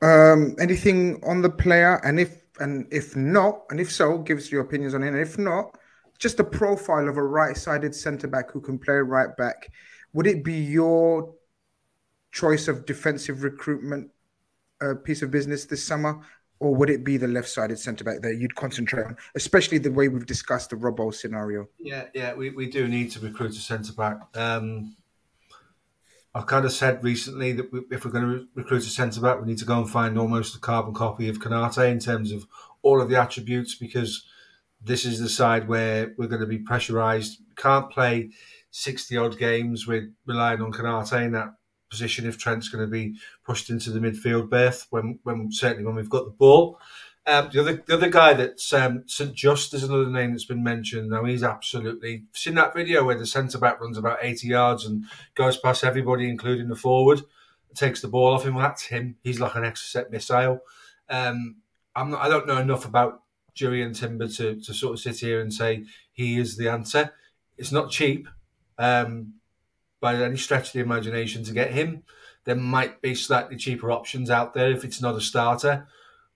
um, 0.03 0.57
anything 0.59 1.23
on 1.25 1.41
the 1.41 1.51
player, 1.51 2.01
and 2.05 2.19
if 2.19 2.43
and 2.59 2.89
if 2.91 3.15
not, 3.15 3.63
and 3.71 3.79
if 3.79 3.93
so, 3.93 4.19
give 4.19 4.39
us 4.39 4.51
your 4.51 4.63
opinions 4.63 4.97
on 4.97 5.05
it. 5.05 5.11
And 5.11 5.19
if 5.21 5.39
not, 5.39 5.79
just 6.19 6.41
a 6.41 6.45
profile 6.45 7.09
of 7.09 7.19
a 7.19 7.23
right-sided 7.23 7.95
centre 7.95 8.27
back 8.27 8.51
who 8.51 8.61
can 8.61 8.81
play 8.81 8.95
right 8.95 9.37
back. 9.37 9.71
Would 10.13 10.27
it 10.27 10.43
be 10.43 10.55
your 10.55 11.33
choice 12.33 12.67
of 12.67 12.85
defensive 12.85 13.45
recruitment 13.45 14.11
piece 14.95 15.23
of 15.23 15.31
business 15.31 15.65
this 15.65 15.85
summer, 15.85 16.21
or 16.61 16.75
would 16.75 16.91
it 16.91 17.05
be 17.05 17.17
the 17.17 17.29
left-sided 17.29 17.79
centre 17.79 18.05
back 18.05 18.23
that 18.23 18.37
you'd 18.37 18.55
concentrate 18.55 19.07
on, 19.07 19.17
especially 19.35 19.79
the 19.79 19.91
way 19.91 20.09
we've 20.09 20.27
discussed 20.27 20.71
the 20.71 20.77
Robbo 20.77 21.13
scenario? 21.13 21.69
Yeah, 21.79 22.05
yeah, 22.15 22.35
we, 22.35 22.51
we 22.51 22.71
do 22.71 22.87
need 22.89 23.11
to 23.13 23.21
recruit 23.21 23.53
a 23.53 23.61
centre 23.61 23.93
back. 23.93 24.19
Um, 24.35 24.97
I've 26.35 26.47
kind 26.47 26.65
of 26.65 26.73
said 26.73 27.05
recently 27.05 27.53
that 27.53 27.73
we, 27.73 27.83
if 27.91 28.05
we're 28.05 28.11
going 28.11 28.25
to 28.25 28.47
recruit 28.55 28.87
a 28.87 28.91
centre 28.91 29.21
back, 29.21 29.41
we 29.41 29.47
need 29.47 29.59
to 29.59 29.65
go 29.65 29.79
and 29.79 29.91
find 29.91 30.19
almost 30.19 30.57
a 30.57 30.61
carbon 30.61 30.95
copy 30.95 31.29
of 31.29 31.39
Konate 31.39 31.91
in 31.91 31.99
terms 32.01 32.33
of 32.33 32.47
all 32.83 33.01
of 33.01 33.09
the 33.09 33.21
attributes, 33.21 33.75
because 33.77 34.25
this 34.83 35.05
is 35.05 35.21
the 35.21 35.29
side 35.29 35.69
where 35.69 36.13
we're 36.19 36.29
going 36.29 36.41
to 36.41 36.47
be 36.47 36.59
pressurised. 36.59 37.37
Can't 37.57 37.91
play 37.91 38.31
sixty 38.71 39.17
odd 39.17 39.39
games 39.39 39.87
with 39.87 40.05
relying 40.27 40.61
on 40.61 40.73
Konate 40.73 41.25
in 41.25 41.33
that 41.33 41.55
position 41.95 42.27
if 42.27 42.37
Trent's 42.37 42.69
going 42.69 42.85
to 42.85 42.91
be 42.91 43.15
pushed 43.49 43.71
into 43.71 43.91
the 43.91 44.01
midfield 44.01 44.51
berth 44.51 44.87
when, 44.91 45.19
when 45.23 45.53
certainly 45.53 45.85
when 45.85 45.97
we've 45.97 46.17
got 46.17 46.25
the 46.25 46.39
ball. 46.45 46.79
Um, 47.27 47.49
the 47.53 47.61
other 47.61 47.83
the 47.87 47.95
other 47.95 48.11
guy 48.11 48.35
that's 48.35 48.73
um, 48.73 49.05
St 49.07 49.35
Juste 49.35 49.75
is 49.75 49.85
another 49.85 50.11
name 50.11 50.33
that's 50.33 50.45
been 50.53 50.63
mentioned. 50.63 51.09
Now 51.09 51.25
he's 51.25 51.43
absolutely 51.43 52.25
seen 52.33 52.57
that 52.57 52.75
video 52.75 53.05
where 53.05 53.19
the 53.19 53.27
centre 53.27 53.59
back 53.59 53.81
runs 53.81 53.99
about 53.99 54.19
eighty 54.21 54.49
yards 54.49 54.85
and 54.85 55.05
goes 55.35 55.57
past 55.57 55.85
everybody, 55.85 56.29
including 56.29 56.69
the 56.69 56.77
forward, 56.77 57.23
takes 57.75 58.01
the 58.03 58.09
ball 58.09 58.35
off 58.35 58.45
him. 58.45 58.55
Well, 58.55 58.67
that's 58.67 58.85
him. 58.85 59.17
He's 59.23 59.41
like 59.41 59.55
an 59.55 59.63
Exocet 59.63 60.11
missile. 60.11 60.61
Um, 61.09 61.57
I'm 61.97 62.11
not, 62.11 62.21
I 62.21 62.29
don't 62.29 62.47
know 62.47 62.59
enough 62.59 62.85
about 62.85 63.23
Jurrien 63.57 63.97
Timber 63.99 64.29
to, 64.29 64.61
to 64.61 64.75
sort 64.75 64.95
of 64.95 65.01
sit 65.01 65.19
here 65.21 65.41
and 65.41 65.53
say 65.53 65.85
he 66.13 66.39
is 66.39 66.57
the 66.57 66.69
answer. 66.69 67.13
It's 67.57 67.73
not 67.73 67.91
cheap. 67.91 68.29
Um, 68.79 69.35
by 70.05 70.17
any 70.17 70.37
stretch 70.37 70.67
of 70.67 70.73
the 70.75 70.81
imagination 70.81 71.43
to 71.43 71.55
get 71.55 71.73
him. 71.73 72.03
There 72.45 72.55
might 72.55 73.01
be 73.01 73.15
slightly 73.15 73.57
cheaper 73.57 73.91
options 73.91 74.29
out 74.29 74.53
there 74.53 74.71
if 74.71 74.85
it's 74.85 75.01
not 75.01 75.17
a 75.17 75.21
starter. 75.23 75.87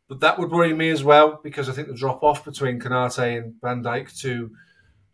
But 0.09 0.21
that 0.21 0.39
would 0.39 0.51
worry 0.51 0.73
me 0.73 0.89
as 0.89 1.05
well 1.05 1.39
because 1.45 1.69
I 1.69 1.73
think 1.73 1.89
the 1.89 1.95
drop 1.95 2.23
off 2.23 2.47
between 2.47 2.81
Konate 2.81 3.37
and 3.37 3.61
Van 3.61 3.83
Dijk 3.83 4.19
to 4.21 4.53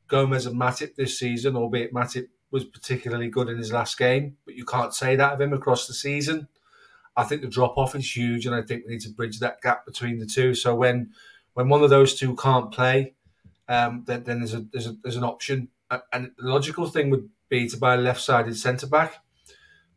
Gomez 0.07 0.47
and 0.47 0.55
Matip 0.55 0.95
this 0.95 1.19
season, 1.19 1.57
albeit 1.57 1.93
Matip 1.93 2.29
was 2.53 2.65
particularly 2.65 3.29
good 3.29 3.49
in 3.49 3.59
his 3.59 3.73
last 3.73 3.99
game, 3.99 4.37
but 4.45 4.55
you 4.55 4.65
can't 4.65 4.95
say 4.95 5.17
that 5.17 5.33
of 5.33 5.41
him 5.41 5.53
across 5.53 5.89
the 5.89 5.93
season. 5.93 6.47
I 7.17 7.25
think 7.25 7.43
the 7.43 7.49
drop 7.49 7.77
off 7.77 7.97
is 7.97 8.17
huge, 8.17 8.47
and 8.47 8.55
I 8.55 8.63
think 8.63 8.85
we 8.87 8.93
need 8.93 9.01
to 9.01 9.11
bridge 9.11 9.41
that 9.41 9.63
gap 9.63 9.85
between 9.85 10.21
the 10.21 10.27
two. 10.27 10.55
So 10.55 10.77
when 10.77 11.11
when 11.55 11.69
one 11.69 11.83
of 11.83 11.91
those 11.91 12.15
two 12.15 12.37
can't 12.37 12.71
play, 12.71 13.15
um, 13.69 14.05
then, 14.07 14.23
then 14.23 14.39
there's 14.39 14.55
a, 14.55 14.65
there's 14.73 14.87
a, 14.87 14.97
there's 15.03 15.17
an 15.17 15.25
option. 15.25 15.71
And 16.13 16.31
the 16.39 16.49
logical 16.49 16.87
thing 16.89 17.11
would 17.11 17.29
be 17.49 17.69
to 17.69 17.77
buy 17.77 17.95
a 17.95 17.99
left-sided 17.99 18.57
centre 18.57 18.87
back. 18.87 19.23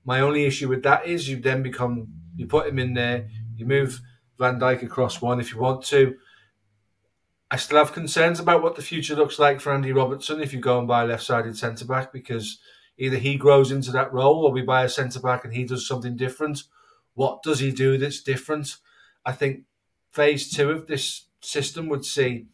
My 0.06 0.22
only 0.22 0.46
issue 0.46 0.70
with 0.70 0.84
that 0.84 1.06
is 1.06 1.30
you 1.30 1.38
then 1.38 1.64
become 1.64 2.08
you 2.36 2.46
put 2.46 2.68
him 2.68 2.80
in 2.80 2.94
there, 2.94 3.28
you 3.56 3.66
move 3.66 4.02
Van 4.38 4.60
Dijk 4.60 4.84
across 4.84 5.22
one 5.22 5.40
if 5.40 5.52
you 5.52 5.60
want 5.60 5.84
to. 5.86 6.16
I 7.50 7.56
still 7.56 7.78
have 7.78 7.94
concerns 7.94 8.40
about 8.40 8.62
what 8.62 8.76
the 8.76 8.82
future 8.82 9.16
looks 9.16 9.40
like 9.40 9.60
for 9.60 9.74
Andy 9.74 9.92
Robertson 9.94 10.42
if 10.42 10.54
you 10.54 10.60
go 10.60 10.80
and 10.80 10.88
buy 10.88 11.04
a 11.04 11.08
left-sided 11.08 11.58
centre 11.58 11.86
back 11.86 12.12
because 12.12 12.60
either 12.98 13.18
he 13.18 13.38
grows 13.38 13.72
into 13.72 13.92
that 13.92 14.12
role 14.12 14.46
or 14.46 14.52
we 14.52 14.62
buy 14.62 14.84
a 14.84 14.90
centre 14.90 15.20
back 15.20 15.46
and 15.46 15.54
he 15.54 15.64
does 15.64 15.88
something 15.88 16.18
different. 16.18 16.64
What 17.14 17.42
does 17.44 17.60
he 17.60 17.72
do 17.72 17.98
that's 17.98 18.22
different? 18.22 18.76
I 19.26 19.32
think 19.32 19.64
phase 20.12 20.52
two 20.52 20.72
of 20.72 20.88
this 20.88 21.28
system 21.42 21.88
would 21.88 22.06
see 22.06 22.48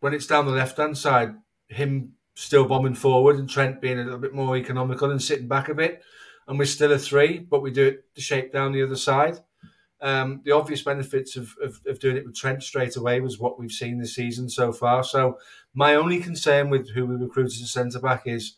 when 0.00 0.14
it's 0.14 0.26
down 0.26 0.46
the 0.46 0.52
left 0.52 0.76
hand 0.76 0.96
side, 0.96 1.34
him 1.68 2.12
still 2.34 2.64
bombing 2.64 2.94
forward 2.94 3.38
and 3.38 3.48
Trent 3.48 3.80
being 3.80 3.98
a 3.98 4.04
little 4.04 4.18
bit 4.18 4.34
more 4.34 4.56
economical 4.56 5.10
and 5.10 5.22
sitting 5.22 5.48
back 5.48 5.68
a 5.68 5.74
bit. 5.74 6.02
And 6.48 6.58
we're 6.58 6.64
still 6.64 6.92
a 6.92 6.98
three, 6.98 7.38
but 7.38 7.62
we 7.62 7.70
do 7.70 7.86
it 7.86 8.14
to 8.14 8.20
shape 8.20 8.52
down 8.52 8.72
the 8.72 8.82
other 8.82 8.96
side. 8.96 9.38
Um, 10.00 10.40
the 10.44 10.50
obvious 10.50 10.82
benefits 10.82 11.36
of, 11.36 11.54
of, 11.62 11.80
of, 11.86 12.00
doing 12.00 12.16
it 12.16 12.26
with 12.26 12.34
Trent 12.34 12.60
straight 12.64 12.96
away 12.96 13.20
was 13.20 13.38
what 13.38 13.56
we've 13.56 13.70
seen 13.70 13.98
this 13.98 14.16
season 14.16 14.48
so 14.48 14.72
far. 14.72 15.04
So 15.04 15.38
my 15.74 15.94
only 15.94 16.18
concern 16.18 16.70
with 16.70 16.90
who 16.90 17.06
we 17.06 17.14
recruit 17.14 17.46
as 17.46 17.60
a 17.60 17.66
centre 17.66 18.00
back 18.00 18.26
is 18.26 18.56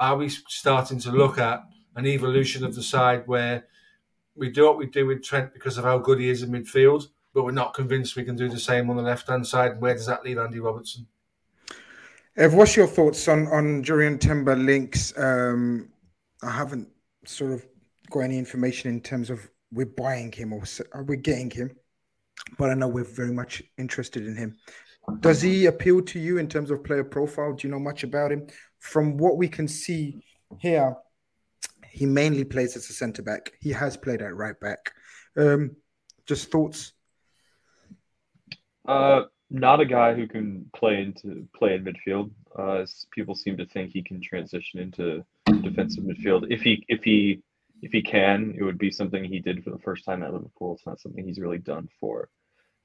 are 0.00 0.16
we 0.16 0.28
starting 0.28 0.98
to 1.00 1.12
look 1.12 1.38
at 1.38 1.62
an 1.94 2.06
evolution 2.06 2.64
of 2.64 2.74
the 2.74 2.82
side 2.82 3.22
where 3.26 3.66
we 4.34 4.50
do 4.50 4.64
what 4.64 4.78
we 4.78 4.86
do 4.86 5.06
with 5.06 5.22
Trent 5.22 5.52
because 5.52 5.78
of 5.78 5.84
how 5.84 5.98
good 5.98 6.18
he 6.18 6.28
is 6.28 6.42
in 6.42 6.50
midfield, 6.50 7.06
but 7.34 7.44
we're 7.44 7.52
not 7.52 7.74
convinced 7.74 8.16
we 8.16 8.24
can 8.24 8.36
do 8.36 8.48
the 8.48 8.58
same 8.58 8.90
on 8.90 8.96
the 8.96 9.02
left 9.02 9.28
hand 9.28 9.46
side. 9.46 9.72
And 9.72 9.80
where 9.80 9.94
does 9.94 10.06
that 10.06 10.24
leave 10.24 10.38
Andy 10.38 10.58
Robertson? 10.58 11.06
Ev, 12.38 12.54
what's 12.54 12.76
your 12.76 12.86
thoughts 12.86 13.26
on 13.26 13.48
on 13.48 13.82
Jurrien 13.82 14.20
Timber 14.20 14.54
links? 14.54 15.12
Um, 15.18 15.88
I 16.40 16.52
haven't 16.52 16.88
sort 17.26 17.50
of 17.50 17.66
got 18.12 18.20
any 18.20 18.38
information 18.38 18.92
in 18.92 19.00
terms 19.00 19.28
of 19.28 19.50
we're 19.72 19.86
buying 19.86 20.30
him 20.30 20.52
or 20.52 20.62
we're 21.02 21.16
getting 21.16 21.50
him, 21.50 21.72
but 22.56 22.70
I 22.70 22.74
know 22.74 22.86
we're 22.86 23.02
very 23.02 23.32
much 23.32 23.60
interested 23.76 24.24
in 24.24 24.36
him. 24.36 24.56
Does 25.18 25.42
he 25.42 25.66
appeal 25.66 26.00
to 26.02 26.20
you 26.20 26.38
in 26.38 26.46
terms 26.48 26.70
of 26.70 26.84
player 26.84 27.02
profile? 27.02 27.54
Do 27.54 27.66
you 27.66 27.72
know 27.72 27.80
much 27.80 28.04
about 28.04 28.30
him? 28.30 28.46
From 28.78 29.16
what 29.16 29.36
we 29.36 29.48
can 29.48 29.66
see 29.66 30.22
here, 30.60 30.94
he 31.90 32.06
mainly 32.06 32.44
plays 32.44 32.76
as 32.76 32.88
a 32.88 32.92
centre 32.92 33.22
back. 33.22 33.50
He 33.58 33.70
has 33.70 33.96
played 33.96 34.22
at 34.22 34.36
right 34.36 34.58
back. 34.60 34.92
Um, 35.36 35.74
just 36.24 36.52
thoughts. 36.52 36.92
Uh, 38.86 39.22
not 39.50 39.80
a 39.80 39.86
guy 39.86 40.14
who 40.14 40.26
can 40.26 40.70
play 40.76 41.00
into 41.00 41.46
play 41.56 41.74
in 41.74 41.84
midfield. 41.84 42.30
Uh, 42.58 42.84
people 43.12 43.34
seem 43.34 43.56
to 43.56 43.66
think 43.66 43.90
he 43.90 44.02
can 44.02 44.20
transition 44.20 44.80
into 44.80 45.24
defensive 45.62 46.04
midfield. 46.04 46.46
If 46.50 46.60
he 46.60 46.84
if 46.88 47.02
he 47.02 47.42
if 47.80 47.92
he 47.92 48.02
can, 48.02 48.54
it 48.58 48.62
would 48.62 48.78
be 48.78 48.90
something 48.90 49.24
he 49.24 49.38
did 49.38 49.62
for 49.62 49.70
the 49.70 49.78
first 49.78 50.04
time 50.04 50.22
at 50.22 50.32
Liverpool. 50.32 50.74
It's 50.74 50.86
not 50.86 51.00
something 51.00 51.24
he's 51.24 51.38
really 51.38 51.58
done 51.58 51.88
for 52.00 52.28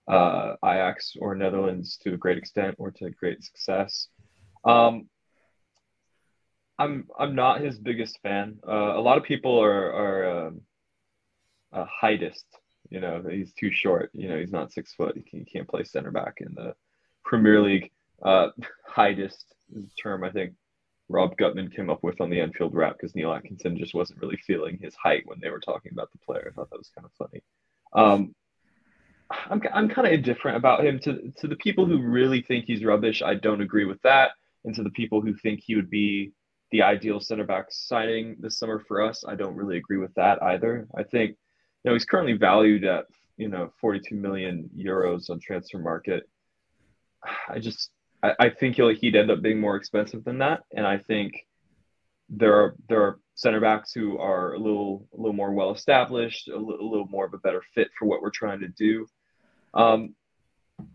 uh, 0.07 0.56
Ajax 0.64 1.15
or 1.19 1.35
Netherlands 1.35 1.98
to 2.03 2.14
a 2.14 2.18
great 2.18 2.38
extent 2.38 2.76
or 2.77 2.91
to 2.91 3.10
great 3.11 3.44
success. 3.44 4.07
Um, 4.64 5.10
I'm 6.80 7.07
I'm 7.19 7.35
not 7.35 7.61
his 7.61 7.77
biggest 7.77 8.19
fan. 8.23 8.60
Uh, 8.68 8.98
a 8.98 9.02
lot 9.02 9.18
of 9.18 9.23
people 9.23 9.61
are 9.61 9.94
are 9.94 10.48
um, 10.48 10.61
a 11.72 11.85
heightist. 12.02 12.45
You 12.89 12.99
know, 12.99 13.23
he's 13.30 13.53
too 13.53 13.72
short. 13.72 14.11
You 14.14 14.30
know, 14.30 14.39
he's 14.39 14.51
not 14.51 14.72
six 14.72 14.93
foot. 14.93 15.15
He, 15.15 15.23
can, 15.23 15.39
he 15.39 15.45
can't 15.45 15.68
play 15.68 15.84
center 15.84 16.11
back 16.11 16.38
in 16.39 16.53
the 16.53 16.76
Premier 17.23 17.61
League. 17.61 17.91
Uh, 18.22 18.49
a 18.97 19.30
term 20.01 20.23
I 20.23 20.31
think 20.31 20.53
Rob 21.10 21.35
Gutmann 21.38 21.73
came 21.76 21.89
up 21.89 22.03
with 22.03 22.22
on 22.22 22.30
the 22.30 22.39
Anfield 22.39 22.73
Wrap 22.73 22.93
because 22.97 23.15
Neil 23.15 23.34
Atkinson 23.34 23.77
just 23.77 23.93
wasn't 23.93 24.22
really 24.22 24.38
feeling 24.38 24.80
his 24.81 24.95
height 24.95 25.23
when 25.26 25.39
they 25.41 25.49
were 25.49 25.60
talking 25.60 25.91
about 25.91 26.11
the 26.11 26.19
player. 26.19 26.47
I 26.47 26.53
thought 26.53 26.69
that 26.69 26.77
was 26.77 26.91
kind 26.95 27.05
of 27.05 27.11
funny. 27.14 27.43
Um, 27.93 28.35
I'm, 29.30 29.61
I'm 29.73 29.89
kind 29.89 30.07
of 30.07 30.14
indifferent 30.14 30.57
about 30.57 30.85
him. 30.85 30.99
To 30.99 31.31
to 31.39 31.47
the 31.47 31.55
people 31.55 31.85
who 31.85 32.01
really 32.01 32.41
think 32.41 32.65
he's 32.65 32.84
rubbish, 32.84 33.22
I 33.22 33.35
don't 33.35 33.61
agree 33.61 33.85
with 33.85 34.01
that. 34.03 34.31
And 34.65 34.73
to 34.76 34.84
the 34.84 34.91
people 34.91 35.22
who 35.22 35.34
think 35.34 35.61
he 35.61 35.76
would 35.76 35.89
be 35.89 36.31
the 36.72 36.84
ideal 36.84 37.19
center 37.19 37.43
back 37.43 37.65
signing 37.69 38.38
this 38.39 38.57
summer 38.57 38.80
for 38.88 39.01
us, 39.01 39.23
I 39.27 39.35
don't 39.35 39.55
really 39.55 39.77
agree 39.77 39.97
with 39.97 40.14
that 40.15 40.41
either. 40.41 40.88
I 40.95 41.03
think, 41.03 41.38
you 41.84 41.89
know, 41.89 41.93
he's 41.93 42.05
currently 42.05 42.34
valued 42.34 42.84
at 42.85 43.05
you 43.38 43.49
know 43.49 43.72
42 43.81 44.15
million 44.15 44.69
euros 44.76 45.30
on 45.30 45.39
Transfermarkt. 45.39 46.22
I 47.49 47.60
just 47.60 47.91
I, 48.22 48.34
I 48.39 48.49
think 48.49 48.76
he'll 48.76 48.89
he'd 48.89 49.15
end 49.15 49.31
up 49.31 49.41
being 49.41 49.60
more 49.60 49.76
expensive 49.76 50.23
than 50.23 50.39
that, 50.39 50.61
and 50.76 50.88
I 50.88 50.97
think 50.97 51.34
there 52.30 52.53
are 52.55 52.76
there 52.89 53.01
are 53.01 53.19
center 53.35 53.60
backs 53.60 53.91
who 53.93 54.18
are 54.18 54.53
a 54.53 54.60
little 54.60 55.07
a 55.14 55.18
little 55.18 55.34
more 55.34 55.51
well 55.51 55.72
established, 55.72 56.47
a, 56.47 56.57
little, 56.57 56.81
a 56.81 56.89
little 56.89 57.07
more 57.07 57.26
of 57.26 57.34
a 57.34 57.39
better 57.39 57.61
fit 57.73 57.89
for 57.97 58.05
what 58.05 58.22
we're 58.22 58.30
trying 58.30 58.61
to 58.61 58.69
do. 58.69 59.05
Um, 59.73 60.15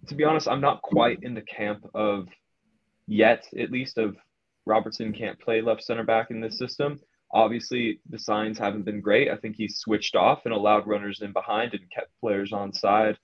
to 0.07 0.15
be 0.15 0.25
honest, 0.25 0.49
I'm 0.49 0.61
not 0.61 0.83
quite 0.83 1.23
in 1.23 1.35
the 1.35 1.43
camp 1.43 1.85
of 1.95 2.29
yet, 3.07 3.47
at 3.59 3.71
least 3.71 3.99
of 3.99 4.17
Robertson 4.67 5.13
can't 5.13 5.39
play 5.41 5.61
left 5.61 5.83
center 5.83 6.05
back 6.05 6.31
in 6.31 6.41
this 6.41 6.59
system. 6.59 7.01
Obviously, 7.33 8.01
the 8.09 8.19
signs 8.19 8.59
haven't 8.59 8.85
been 8.85 9.01
great. 9.01 9.31
I 9.31 9.37
think 9.37 9.57
he's 9.57 9.79
switched 9.79 10.17
off 10.17 10.43
and 10.45 10.55
allowed 10.55 10.87
runners 10.87 11.21
in 11.21 11.33
behind 11.33 11.75
and 11.75 11.91
kept 11.91 12.19
players 12.21 12.53
on 12.53 12.73
side, 12.73 13.19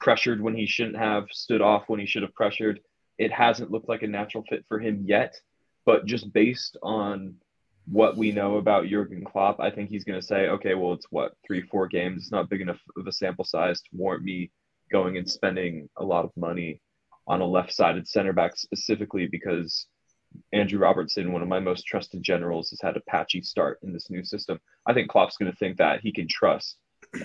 pressured 0.00 0.40
when 0.40 0.54
he 0.54 0.66
shouldn't 0.66 0.96
have, 0.96 1.26
stood 1.30 1.60
off 1.60 1.84
when 1.88 2.00
he 2.00 2.06
should 2.06 2.22
have 2.22 2.34
pressured. 2.34 2.80
It 3.16 3.30
hasn't 3.30 3.70
looked 3.70 3.88
like 3.88 4.02
a 4.02 4.08
natural 4.08 4.44
fit 4.48 4.64
for 4.66 4.80
him 4.80 5.04
yet, 5.06 5.36
but 5.86 6.04
just 6.04 6.32
based 6.32 6.76
on 6.82 7.36
what 7.86 8.16
we 8.16 8.32
know 8.32 8.56
about 8.56 8.86
Jurgen 8.86 9.24
Klopp, 9.24 9.60
I 9.60 9.70
think 9.70 9.90
he's 9.90 10.04
going 10.04 10.20
to 10.20 10.26
say, 10.26 10.48
okay, 10.48 10.74
well, 10.74 10.94
it's 10.94 11.06
what 11.10 11.34
three, 11.46 11.62
four 11.62 11.86
games. 11.86 12.22
It's 12.22 12.32
not 12.32 12.48
big 12.48 12.60
enough 12.60 12.80
of 12.96 13.06
a 13.06 13.12
sample 13.12 13.44
size 13.44 13.80
to 13.82 13.88
warrant 13.92 14.24
me 14.24 14.50
going 14.90 15.16
and 15.16 15.30
spending 15.30 15.88
a 15.96 16.04
lot 16.04 16.24
of 16.24 16.30
money 16.36 16.80
on 17.26 17.40
a 17.40 17.46
left-sided 17.46 18.06
center 18.08 18.32
back 18.32 18.56
specifically 18.56 19.26
because 19.26 19.86
Andrew 20.52 20.78
Robertson, 20.78 21.32
one 21.32 21.42
of 21.42 21.48
my 21.48 21.60
most 21.60 21.86
trusted 21.86 22.22
generals, 22.22 22.70
has 22.70 22.80
had 22.80 22.96
a 22.96 23.02
patchy 23.08 23.42
start 23.42 23.78
in 23.82 23.92
this 23.92 24.10
new 24.10 24.24
system. 24.24 24.58
I 24.86 24.92
think 24.92 25.08
Klopp's 25.08 25.36
going 25.36 25.50
to 25.50 25.58
think 25.58 25.78
that 25.78 26.00
he 26.00 26.12
can 26.12 26.28
trust 26.28 26.76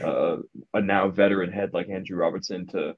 uh, 0.03 0.38
a 0.73 0.81
now 0.81 1.10
veteran 1.10 1.52
head 1.52 1.72
like 1.73 1.90
Andrew 1.90 2.18
Robertson 2.18 2.68
to 2.68 2.95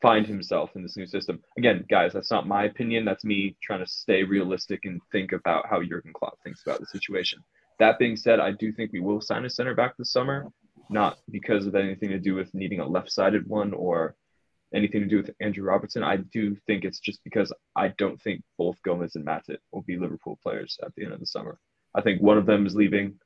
find 0.00 0.26
himself 0.26 0.70
in 0.74 0.82
this 0.82 0.96
new 0.96 1.06
system. 1.06 1.40
Again, 1.56 1.84
guys, 1.88 2.12
that's 2.12 2.30
not 2.30 2.48
my 2.48 2.64
opinion. 2.64 3.04
That's 3.04 3.24
me 3.24 3.56
trying 3.62 3.84
to 3.84 3.90
stay 3.90 4.24
realistic 4.24 4.84
and 4.84 5.00
think 5.12 5.32
about 5.32 5.68
how 5.68 5.80
Jurgen 5.82 6.12
Klopp 6.12 6.38
thinks 6.42 6.62
about 6.66 6.80
the 6.80 6.86
situation. 6.86 7.38
That 7.78 7.98
being 7.98 8.16
said, 8.16 8.40
I 8.40 8.50
do 8.50 8.72
think 8.72 8.92
we 8.92 9.00
will 9.00 9.20
sign 9.20 9.44
a 9.44 9.50
center 9.50 9.74
back 9.74 9.96
this 9.96 10.12
summer, 10.12 10.46
not 10.90 11.18
because 11.30 11.66
of 11.66 11.74
anything 11.74 12.10
to 12.10 12.18
do 12.18 12.34
with 12.34 12.52
needing 12.52 12.80
a 12.80 12.86
left-sided 12.86 13.46
one 13.46 13.72
or 13.72 14.16
anything 14.74 15.00
to 15.00 15.06
do 15.06 15.16
with 15.18 15.30
Andrew 15.40 15.64
Robertson. 15.64 16.02
I 16.02 16.16
do 16.16 16.56
think 16.66 16.84
it's 16.84 17.00
just 17.00 17.22
because 17.24 17.52
I 17.76 17.88
don't 17.98 18.20
think 18.20 18.42
both 18.58 18.76
Gomez 18.84 19.14
and 19.16 19.26
Matip 19.26 19.58
will 19.72 19.82
be 19.82 19.96
Liverpool 19.96 20.38
players 20.42 20.78
at 20.82 20.94
the 20.94 21.04
end 21.04 21.12
of 21.12 21.20
the 21.20 21.26
summer. 21.26 21.58
I 21.94 22.00
think 22.00 22.22
one 22.22 22.38
of 22.38 22.46
them 22.46 22.66
is 22.66 22.74
leaving. 22.74 23.18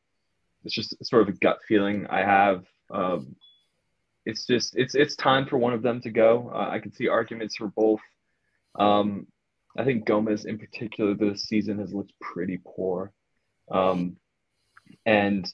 It's 0.64 0.74
just 0.74 0.97
sort 1.05 1.23
of 1.23 1.28
a 1.28 1.39
gut 1.39 1.59
feeling 1.68 2.06
I 2.09 2.20
have. 2.20 2.64
Um, 2.90 3.36
it's 4.24 4.44
just 4.47 4.77
it's 4.77 4.94
it's 4.94 5.14
time 5.14 5.47
for 5.47 5.56
one 5.56 5.73
of 5.73 5.82
them 5.82 6.01
to 6.02 6.10
go. 6.10 6.51
Uh, 6.52 6.68
I 6.70 6.81
can 6.81 6.93
see 6.93 7.09
arguments 7.09 7.56
for 7.56 7.68
both. 7.68 8.01
Um, 8.78 9.28
I 9.78 9.85
think 9.85 10.05
Gomez 10.05 10.44
in 10.44 10.59
particular 10.59 11.14
this 11.14 11.44
season 11.44 11.78
has 11.78 11.94
looked 11.94 12.12
pretty 12.20 12.60
poor, 12.66 13.12
um, 13.70 14.16
and 15.05 15.51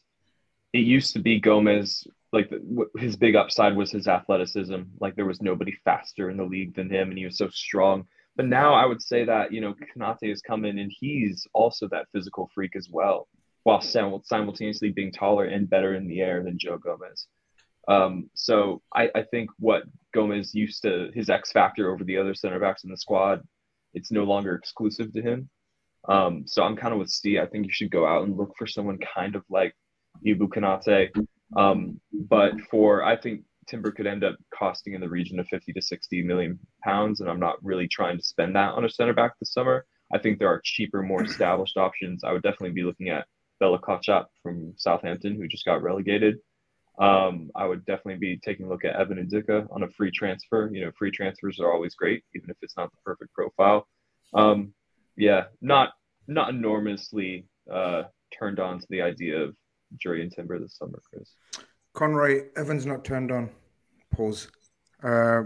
it 0.72 0.80
used 0.80 1.12
to 1.14 1.18
be 1.20 1.40
Gomez 1.40 2.06
like 2.32 2.48
the, 2.48 2.86
his 2.96 3.14
big 3.16 3.36
upside 3.36 3.76
was 3.76 3.90
his 3.90 4.08
athleticism. 4.08 4.82
Like 5.00 5.14
there 5.14 5.26
was 5.26 5.42
nobody 5.42 5.72
faster 5.84 6.30
in 6.30 6.38
the 6.38 6.44
league 6.44 6.74
than 6.74 6.90
him, 6.90 7.10
and 7.10 7.18
he 7.18 7.26
was 7.26 7.36
so 7.36 7.48
strong. 7.50 8.06
But 8.36 8.46
now 8.46 8.72
I 8.72 8.86
would 8.86 9.02
say 9.02 9.24
that 9.24 9.52
you 9.52 9.60
know 9.60 9.74
Konate 9.74 10.30
has 10.30 10.40
come 10.40 10.64
in, 10.64 10.78
and 10.78 10.90
he's 10.90 11.46
also 11.52 11.88
that 11.88 12.06
physical 12.12 12.50
freak 12.54 12.74
as 12.74 12.88
well, 12.90 13.28
while 13.64 13.82
simultaneously 13.82 14.90
being 14.90 15.12
taller 15.12 15.44
and 15.44 15.68
better 15.68 15.94
in 15.94 16.08
the 16.08 16.20
air 16.20 16.42
than 16.42 16.58
Joe 16.58 16.78
Gomez. 16.78 17.26
Um, 17.88 18.30
so 18.34 18.80
I, 18.94 19.10
I 19.14 19.22
think 19.24 19.50
what 19.58 19.82
Gomez 20.14 20.54
used 20.54 20.82
to 20.82 21.10
his 21.12 21.28
X 21.28 21.52
factor 21.52 21.92
over 21.92 22.04
the 22.04 22.16
other 22.16 22.34
center 22.34 22.60
backs 22.60 22.84
in 22.84 22.90
the 22.90 22.96
squad, 22.96 23.42
it's 23.92 24.12
no 24.12 24.24
longer 24.24 24.54
exclusive 24.54 25.12
to 25.12 25.20
him. 25.20 25.50
Um, 26.08 26.44
so 26.46 26.62
I'm 26.62 26.76
kind 26.76 26.92
of 26.94 27.00
with 27.00 27.10
Steve. 27.10 27.40
I 27.40 27.46
think 27.46 27.66
you 27.66 27.72
should 27.72 27.90
go 27.90 28.06
out 28.06 28.24
and 28.24 28.36
look 28.36 28.54
for 28.56 28.66
someone 28.66 28.98
kind 29.14 29.34
of 29.34 29.44
like 29.50 29.74
Ibou 30.26 30.48
Konate. 30.48 31.10
Um, 31.56 32.00
but 32.12 32.52
for 32.70 33.02
I 33.02 33.16
think 33.16 33.42
Timber 33.68 33.92
could 33.92 34.06
end 34.06 34.24
up 34.24 34.36
costing 34.56 34.94
in 34.94 35.00
the 35.00 35.08
region 35.08 35.38
of 35.38 35.46
50 35.48 35.72
to 35.72 35.82
60 35.82 36.22
million 36.22 36.58
pounds, 36.82 37.20
and 37.20 37.30
I'm 37.30 37.40
not 37.40 37.62
really 37.62 37.88
trying 37.88 38.18
to 38.18 38.24
spend 38.24 38.56
that 38.56 38.74
on 38.74 38.84
a 38.84 38.90
center 38.90 39.12
back 39.12 39.38
this 39.38 39.52
summer. 39.52 39.86
I 40.12 40.18
think 40.18 40.38
there 40.38 40.48
are 40.48 40.60
cheaper, 40.64 41.02
more 41.02 41.22
established 41.24 41.76
options. 41.76 42.24
I 42.24 42.32
would 42.32 42.42
definitely 42.42 42.72
be 42.72 42.82
looking 42.82 43.08
at 43.08 43.26
Bella 43.60 43.78
Kotchap 43.78 44.26
from 44.42 44.74
Southampton, 44.76 45.36
who 45.36 45.48
just 45.48 45.64
got 45.64 45.82
relegated. 45.82 46.38
Um, 46.98 47.50
I 47.54 47.66
would 47.66 47.86
definitely 47.86 48.18
be 48.18 48.38
taking 48.44 48.66
a 48.66 48.68
look 48.68 48.84
at 48.84 48.96
Evan 48.96 49.26
Ndicka 49.26 49.68
on 49.70 49.82
a 49.82 49.88
free 49.90 50.10
transfer. 50.10 50.68
You 50.72 50.84
know, 50.84 50.92
free 50.98 51.10
transfers 51.10 51.58
are 51.60 51.72
always 51.72 51.94
great, 51.94 52.24
even 52.34 52.50
if 52.50 52.56
it's 52.60 52.76
not 52.76 52.90
the 52.90 52.98
perfect 53.04 53.32
profile. 53.32 53.86
Um, 54.34 54.74
yeah, 55.16 55.44
not 55.60 55.90
not 56.28 56.50
enormously 56.50 57.46
uh, 57.72 58.04
turned 58.38 58.60
on 58.60 58.80
to 58.80 58.86
the 58.90 59.02
idea 59.02 59.38
of 59.38 59.56
Jurrien 59.98 60.34
Timber 60.34 60.58
this 60.58 60.76
summer, 60.76 61.00
Chris. 61.08 61.34
Conroy 61.94 62.44
Evans 62.56 62.86
not 62.86 63.04
turned 63.04 63.30
on. 63.30 63.50
Pause. 64.12 64.48
Uh, 65.02 65.42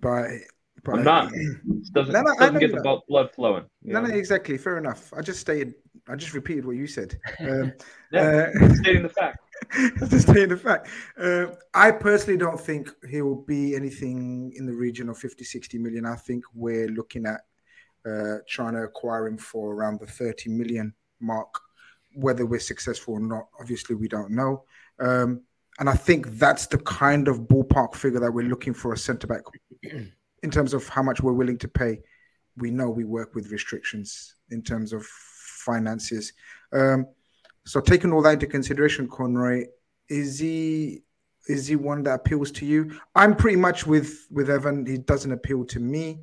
by, 0.00 0.38
by 0.84 0.92
I'm 0.92 1.04
not. 1.04 1.32
Doesn't, 1.92 2.12
No, 2.12 2.22
no, 2.22 2.34
doesn't 2.36 2.58
get 2.60 2.72
that. 2.72 2.82
the 2.82 3.00
blood 3.08 3.30
flowing. 3.34 3.64
No, 3.82 4.00
know? 4.00 4.08
no, 4.08 4.14
exactly. 4.14 4.56
Fair 4.56 4.78
enough. 4.78 5.12
I 5.16 5.20
just 5.22 5.40
stated. 5.40 5.74
I 6.08 6.16
just 6.16 6.34
repeated 6.34 6.64
what 6.64 6.76
you 6.76 6.86
said. 6.86 7.18
Um, 7.40 7.72
Yeah, 8.12 8.50
uh, 8.60 8.74
stating 8.74 9.02
the 9.02 9.08
fact. 9.08 9.38
just 10.10 10.28
stating 10.28 10.48
the 10.48 10.56
fact. 10.56 10.88
Uh, 11.18 11.46
I 11.74 11.90
personally 11.92 12.38
don't 12.38 12.60
think 12.60 12.90
he 13.08 13.22
will 13.22 13.42
be 13.42 13.76
anything 13.76 14.52
in 14.56 14.66
the 14.66 14.72
region 14.72 15.08
of 15.08 15.18
50, 15.18 15.44
60 15.44 15.78
million. 15.78 16.06
I 16.06 16.16
think 16.16 16.44
we're 16.54 16.88
looking 16.88 17.26
at 17.26 17.40
uh, 18.08 18.38
trying 18.48 18.74
to 18.74 18.82
acquire 18.82 19.26
him 19.26 19.38
for 19.38 19.74
around 19.74 20.00
the 20.00 20.06
30 20.06 20.50
million 20.50 20.94
mark. 21.20 21.54
Whether 22.12 22.46
we're 22.46 22.60
successful 22.60 23.14
or 23.14 23.20
not, 23.20 23.48
obviously, 23.60 23.94
we 23.94 24.08
don't 24.08 24.30
know. 24.30 24.64
Um, 24.98 25.42
and 25.78 25.88
I 25.88 25.94
think 25.94 26.26
that's 26.38 26.66
the 26.66 26.78
kind 26.78 27.28
of 27.28 27.40
ballpark 27.42 27.94
figure 27.94 28.20
that 28.20 28.32
we're 28.32 28.48
looking 28.48 28.74
for 28.74 28.92
a 28.92 28.98
centre 28.98 29.26
back 29.26 29.42
in 29.82 30.50
terms 30.50 30.74
of 30.74 30.88
how 30.88 31.02
much 31.02 31.22
we're 31.22 31.32
willing 31.32 31.58
to 31.58 31.68
pay. 31.68 32.00
We 32.56 32.70
know 32.70 32.90
we 32.90 33.04
work 33.04 33.34
with 33.34 33.50
restrictions 33.50 34.34
in 34.50 34.62
terms 34.62 34.92
of 34.92 35.06
finances. 35.06 36.32
Um, 36.72 37.06
so 37.64 37.80
taking 37.80 38.12
all 38.12 38.22
that 38.22 38.34
into 38.34 38.46
consideration, 38.46 39.08
Conroy, 39.08 39.66
is 40.08 40.38
he 40.38 41.02
is 41.48 41.66
he 41.66 41.76
one 41.76 42.02
that 42.04 42.14
appeals 42.14 42.50
to 42.52 42.66
you? 42.66 42.98
I'm 43.14 43.34
pretty 43.34 43.56
much 43.56 43.86
with 43.86 44.26
with 44.30 44.50
Evan. 44.50 44.86
He 44.86 44.98
doesn't 44.98 45.32
appeal 45.32 45.64
to 45.66 45.80
me. 45.80 46.20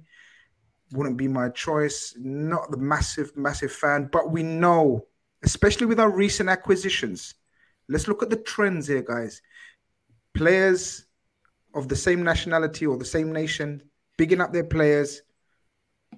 Wouldn't 0.91 1.17
be 1.17 1.27
my 1.27 1.49
choice. 1.49 2.13
Not 2.17 2.71
the 2.71 2.77
massive 2.77 3.35
massive 3.35 3.71
fan, 3.71 4.09
but 4.11 4.31
we 4.31 4.43
know, 4.43 5.05
especially 5.43 5.85
with 5.85 5.99
our 5.99 6.09
recent 6.09 6.49
acquisitions. 6.49 7.35
Let's 7.89 8.07
look 8.07 8.23
at 8.23 8.29
the 8.29 8.37
trends 8.37 8.87
here, 8.87 9.01
guys. 9.01 9.41
Players 10.33 11.05
of 11.73 11.87
the 11.87 11.95
same 11.95 12.23
nationality 12.23 12.85
or 12.85 12.97
the 12.97 13.05
same 13.05 13.31
nation, 13.31 13.81
bigging 14.17 14.41
up 14.41 14.51
their 14.51 14.63
players, 14.63 15.21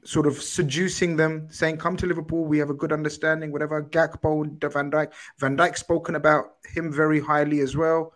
sort 0.03 0.27
of 0.27 0.41
seducing 0.41 1.15
them, 1.15 1.47
saying, 1.51 1.77
"Come 1.77 1.97
to 1.97 2.05
Liverpool. 2.05 2.45
We 2.45 2.59
have 2.59 2.69
a 2.69 2.73
good 2.73 2.91
understanding." 2.91 3.51
Whatever. 3.51 3.83
Gakpo, 3.83 4.45
Van 4.71 4.91
Dijk, 4.91 5.13
Van 5.39 5.57
Dijk 5.57 5.77
spoken 5.77 6.15
about 6.15 6.55
him 6.65 6.91
very 6.91 7.19
highly 7.19 7.59
as 7.59 7.75
well. 7.75 8.13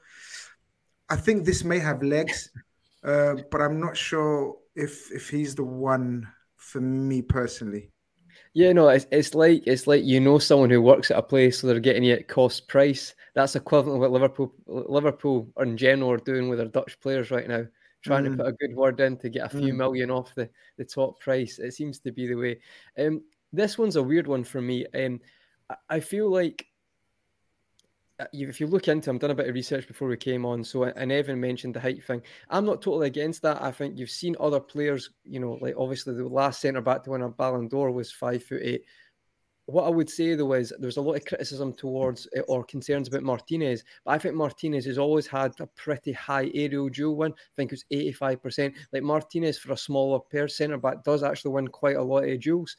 I 1.10 1.16
think 1.16 1.46
this 1.46 1.64
may 1.64 1.80
have 1.80 2.02
legs, 2.02 2.50
uh, 3.04 3.36
but 3.52 3.62
I'm 3.62 3.80
not 3.80 3.98
sure 3.98 4.58
if 4.76 5.12
if 5.12 5.30
he's 5.30 5.56
the 5.56 5.64
one 5.64 6.28
for 6.58 6.82
me 6.82 7.22
personally. 7.22 7.93
Yeah, 8.54 8.72
no, 8.72 8.88
it's, 8.90 9.08
it's 9.12 9.34
like 9.34 9.64
it's 9.66 9.88
like 9.88 10.04
you 10.04 10.20
know 10.20 10.38
someone 10.38 10.70
who 10.70 10.82
works 10.82 11.10
at 11.10 11.18
a 11.18 11.24
place, 11.24 11.60
so 11.60 11.68
they're 11.68 11.80
getting 11.80 12.04
you 12.04 12.14
at 12.14 12.28
cost 12.28 12.68
price. 12.68 13.16
That's 13.34 13.56
equivalent 13.56 13.98
to 13.98 14.00
what 14.02 14.12
Liverpool 14.12 14.54
Liverpool 14.68 15.52
in 15.60 15.76
general 15.76 16.12
are 16.12 16.18
doing 16.18 16.50
with 16.50 16.60
their 16.60 16.68
Dutch 16.68 17.00
players 17.00 17.32
right 17.32 17.48
now, 17.48 17.66
trying 18.04 18.26
Mm. 18.26 18.32
to 18.32 18.38
put 18.38 18.48
a 18.48 18.52
good 18.54 18.76
word 18.76 19.00
in 19.00 19.18
to 19.18 19.30
get 19.30 19.48
a 19.48 19.50
few 19.58 19.74
Mm. 19.74 19.78
million 19.78 20.12
off 20.12 20.36
the, 20.36 20.48
the 20.78 20.86
top 20.86 21.20
price. 21.20 21.58
It 21.58 21.74
seems 21.74 22.00
to 22.02 22.12
be 22.12 22.28
the 22.28 22.36
way. 22.36 22.60
Um, 22.98 23.24
this 23.52 23.78
one's 23.80 23.96
a 23.96 24.04
weird 24.04 24.28
one 24.28 24.44
for 24.44 24.62
me. 24.62 24.86
Um, 24.94 25.20
I, 25.90 26.00
feel 26.00 26.30
like 26.30 26.68
if 28.32 28.60
you 28.60 28.68
look 28.68 28.88
into, 28.88 29.12
I've 29.12 29.20
done 29.20 29.32
a 29.32 29.36
bit 29.36 29.50
of 29.50 29.56
research 29.56 29.88
before 29.88 30.08
we 30.08 30.18
came 30.18 30.46
on. 30.46 30.64
So, 30.64 30.84
and 30.84 31.12
Evan 31.12 31.40
mentioned 31.40 31.74
the 31.74 31.80
height 31.80 32.04
thing. 32.04 32.22
I'm 32.50 32.66
not 32.66 32.82
totally 32.82 33.08
against 33.08 33.42
that. 33.42 33.62
I 33.62 33.72
think 33.72 33.98
you've 33.98 34.10
seen 34.10 34.36
other 34.40 34.60
players, 34.60 35.10
you 35.24 35.40
know, 35.40 35.58
like 35.62 35.76
obviously 35.78 36.14
the 36.14 36.28
last 36.28 36.62
centre 36.62 36.82
back 36.82 37.04
to 37.04 37.12
win 37.12 37.22
a 37.22 37.30
Ballon 37.30 37.68
d'Or 37.68 37.92
was 37.92 38.12
five 38.12 38.44
foot 38.44 38.62
eight. 38.64 38.84
What 39.66 39.86
I 39.86 39.90
would 39.90 40.10
say 40.10 40.36
though 40.36 40.54
is 40.54 40.74
there's 40.78 40.98
a 40.98 41.02
lot 41.02 41.16
of 41.16 41.26
criticism 41.26 41.74
towards 41.74 42.28
uh, 42.38 42.42
or 42.42 42.66
concerns 42.66 43.08
about 43.08 43.24
Martinez, 43.24 43.84
but 44.04 44.12
I 44.12 44.18
think 44.18 44.36
Martinez 44.36 44.86
has 44.86 44.98
always 44.98 45.26
had 45.26 45.54
a 45.60 45.68
pretty 45.68 46.12
high 46.12 46.52
aerial 46.54 46.90
duel 46.90 47.16
win. 47.16 47.32
I 47.32 47.56
think 47.56 47.72
it 47.72 47.82
was 47.90 48.14
85%. 48.22 48.74
Like 48.92 49.04
Martinez 49.04 49.58
for 49.58 49.72
a 49.72 49.78
smaller 49.78 50.20
pair 50.20 50.50
centre 50.50 50.78
back 50.78 51.04
does 51.04 51.24
actually 51.24 51.52
win 51.52 51.70
quite 51.70 51.96
a 51.96 52.04
lot 52.04 52.28
of 52.28 52.42
duels. 52.42 52.76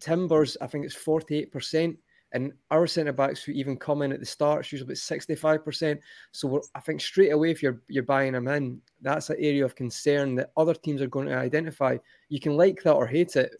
Timbers, 0.00 0.56
I 0.60 0.66
think 0.66 0.84
it's 0.84 0.96
48%. 0.96 1.96
And 2.32 2.52
our 2.70 2.86
centre 2.86 3.12
backs 3.12 3.42
who 3.42 3.52
even 3.52 3.76
come 3.76 4.02
in 4.02 4.12
at 4.12 4.20
the 4.20 4.26
start, 4.26 4.60
it's 4.60 4.72
usually 4.72 4.88
about 4.88 4.98
sixty-five 4.98 5.64
percent. 5.64 5.98
So 6.32 6.46
we're, 6.48 6.60
I 6.74 6.80
think 6.80 7.00
straight 7.00 7.30
away, 7.30 7.50
if 7.50 7.62
you're 7.62 7.80
you're 7.88 8.02
buying 8.02 8.34
them 8.34 8.48
in, 8.48 8.82
that's 9.00 9.30
an 9.30 9.36
area 9.38 9.64
of 9.64 9.74
concern 9.74 10.34
that 10.34 10.52
other 10.56 10.74
teams 10.74 11.00
are 11.00 11.06
going 11.06 11.28
to 11.28 11.36
identify. 11.36 11.96
You 12.28 12.38
can 12.38 12.54
like 12.54 12.82
that 12.82 12.92
or 12.92 13.06
hate 13.06 13.36
it, 13.36 13.54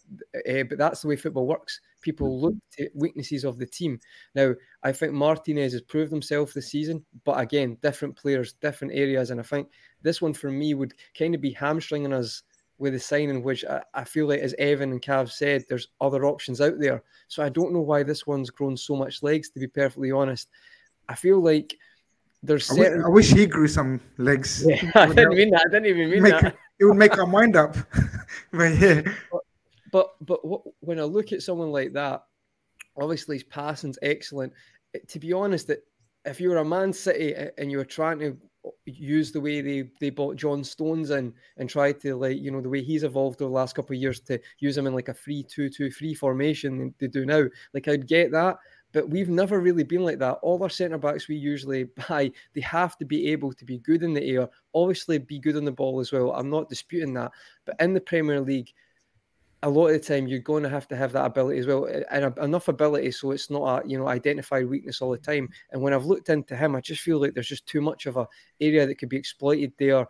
uh, 0.47 0.65
but 0.69 0.77
that's 0.77 1.01
the 1.01 1.09
way 1.09 1.17
football 1.17 1.47
works. 1.47 1.81
People 2.03 2.41
look 2.41 2.55
to 2.73 2.91
weaknesses 2.95 3.45
of 3.45 3.59
the 3.59 3.67
team. 3.67 3.99
Now, 4.35 4.55
I 4.83 4.93
think 4.93 5.15
Martinez 5.15 5.73
has 5.73 5.83
proved 5.83 6.13
himself 6.13 6.53
this 6.53 6.71
season, 6.71 7.03
but 7.25 7.41
again, 7.41 7.79
different 7.83 8.17
players, 8.17 8.53
different 8.53 8.93
areas, 8.95 9.31
and 9.31 9.41
I 9.41 9.45
think 9.45 9.69
this 10.03 10.21
one 10.21 10.35
for 10.35 10.51
me 10.51 10.75
would 10.75 10.93
kind 11.19 11.35
of 11.35 11.41
be 11.41 11.53
hamstringing 11.53 12.13
us 12.13 12.43
with 12.79 12.93
the 12.93 13.01
signing, 13.01 13.43
which 13.43 13.65
I, 13.65 13.83
I 13.93 14.05
feel 14.05 14.27
like, 14.29 14.41
as 14.41 14.55
Evan 14.59 14.93
and 14.93 15.03
Cav 15.03 15.31
said, 15.31 15.65
there's 15.69 15.89
other 16.01 16.25
options 16.25 16.61
out 16.61 16.79
there. 16.79 17.03
So 17.27 17.43
I 17.43 17.49
don't 17.49 17.73
know 17.73 17.81
why 17.81 18.03
this 18.03 18.27
one's 18.27 18.51
grown 18.51 18.77
so 18.77 18.95
much 18.97 19.23
legs, 19.23 19.51
to 19.51 19.61
be 19.61 19.67
perfectly 19.67 20.13
honest. 20.13 20.49
I 21.09 21.15
feel 21.15 21.41
like 21.43 21.75
there's 22.43 22.71
I 22.71 22.75
certain. 22.77 23.05
I 23.05 23.09
wish 23.09 23.33
he 23.33 23.47
grew 23.47 23.67
some 23.69 24.01
legs. 24.17 24.65
Yeah, 24.69 24.91
I 24.95 25.07
didn't 25.09 25.35
mean 25.37 25.51
that. 25.51 25.65
I 25.67 25.71
didn't 25.71 25.87
even 25.87 26.11
mean 26.11 26.23
Make- 26.23 26.41
that. 26.41 26.57
It 26.81 26.85
would 26.85 26.97
make 26.97 27.19
our 27.19 27.27
mind 27.27 27.57
up. 27.57 27.75
but 28.53 28.79
yeah, 28.79 29.03
But 29.91 30.11
but 30.21 30.45
what, 30.47 30.63
when 30.79 31.01
I 31.01 31.03
look 31.03 31.33
at 31.33 31.43
someone 31.43 31.73
like 31.73 31.93
that, 31.95 32.23
obviously 32.97 33.35
his 33.35 33.43
passing's 33.43 33.99
excellent. 34.01 34.53
It- 34.95 35.09
to 35.09 35.19
be 35.19 35.33
honest, 35.33 35.67
that 35.67 35.81
if 36.25 36.41
you 36.41 36.51
were 36.51 36.59
a 36.59 36.65
Man 36.65 36.93
City 36.93 37.35
and 37.59 37.73
you 37.73 37.79
were 37.79 37.85
trying 37.85 38.21
to 38.21 38.37
use 38.87 39.33
the 39.33 39.41
way 39.41 39.61
they, 39.61 39.91
they 40.01 40.11
bought 40.11 40.37
John 40.37 40.65
Stones 40.65 41.11
in 41.11 41.33
and 41.57 41.69
try 41.69 41.93
to 41.93 42.17
like 42.17 42.39
you 42.39 42.51
know 42.51 42.61
the 42.61 42.69
way 42.69 42.83
he's 42.83 43.05
evolved 43.05 43.41
over 43.43 43.49
the 43.49 43.55
last 43.55 43.75
couple 43.75 43.95
of 43.95 44.03
years 44.03 44.21
to 44.21 44.39
use 44.59 44.77
him 44.77 44.87
in 44.87 44.95
like 44.95 45.09
a 45.09 45.15
three 45.15 45.43
two 45.43 45.69
two 45.69 45.91
three 45.91 46.15
formation 46.15 46.95
they 46.99 47.07
do 47.07 47.25
now, 47.25 47.45
like 47.75 47.89
I'd 47.89 48.07
get 48.07 48.33
that. 48.33 48.59
But 48.93 49.11
we've 49.11 49.29
never 49.29 49.61
really 49.61 49.85
been 49.85 50.03
like 50.03 50.19
that. 50.21 50.39
All 50.43 50.63
our 50.63 50.71
centre 50.71 50.97
backs 50.97 51.29
we 51.29 51.37
usually 51.37 51.85
buy, 52.09 52.33
they 52.55 52.61
have 52.63 52.97
to 52.99 53.05
be 53.05 53.29
able 53.29 53.53
to 53.53 53.65
be 53.65 53.79
good 53.79 54.03
in 54.03 54.15
the 54.15 54.25
air, 54.25 54.49
obviously 54.75 55.19
be 55.19 55.39
good 55.39 55.57
on 55.57 55.65
the 55.65 55.73
ball 55.73 56.01
as 56.01 56.11
well. 56.11 56.33
I'm 56.33 56.49
not 56.49 56.71
disputing 56.71 57.13
that. 57.15 57.33
But 57.67 57.77
in 57.81 57.93
the 57.93 58.01
Premier 58.01 58.41
League, 58.41 58.73
a 59.63 59.69
lot 59.69 59.89
of 59.89 59.93
the 59.93 59.99
time 59.99 60.29
you're 60.29 60.39
going 60.39 60.63
to 60.63 60.69
have 60.69 60.87
to 60.89 60.97
have 60.97 61.13
that 61.13 61.25
ability 61.25 61.59
as 61.59 61.67
well 61.67 61.89
and 62.11 62.39
enough 62.39 62.69
ability 62.69 63.11
so 63.11 63.33
it's 63.33 63.51
not 63.51 63.85
a 63.85 63.89
you 63.89 63.99
know 63.99 64.07
identified 64.07 64.69
weakness 64.69 65.03
all 65.03 65.11
the 65.11 65.19
time. 65.19 65.49
And 65.73 65.83
when 65.83 65.93
i've 65.93 66.07
looked 66.07 66.29
into 66.29 66.57
him 66.57 66.77
i 66.77 66.81
just 66.81 67.03
feel 67.03 67.21
like 67.21 67.35
there's 67.35 67.49
just 67.49 67.67
too 67.67 67.81
much 67.81 68.07
of 68.07 68.17
a 68.17 68.29
area 68.61 68.87
that 68.87 68.97
could 68.97 69.09
be 69.09 69.17
exploited 69.17 69.73
there. 69.79 70.07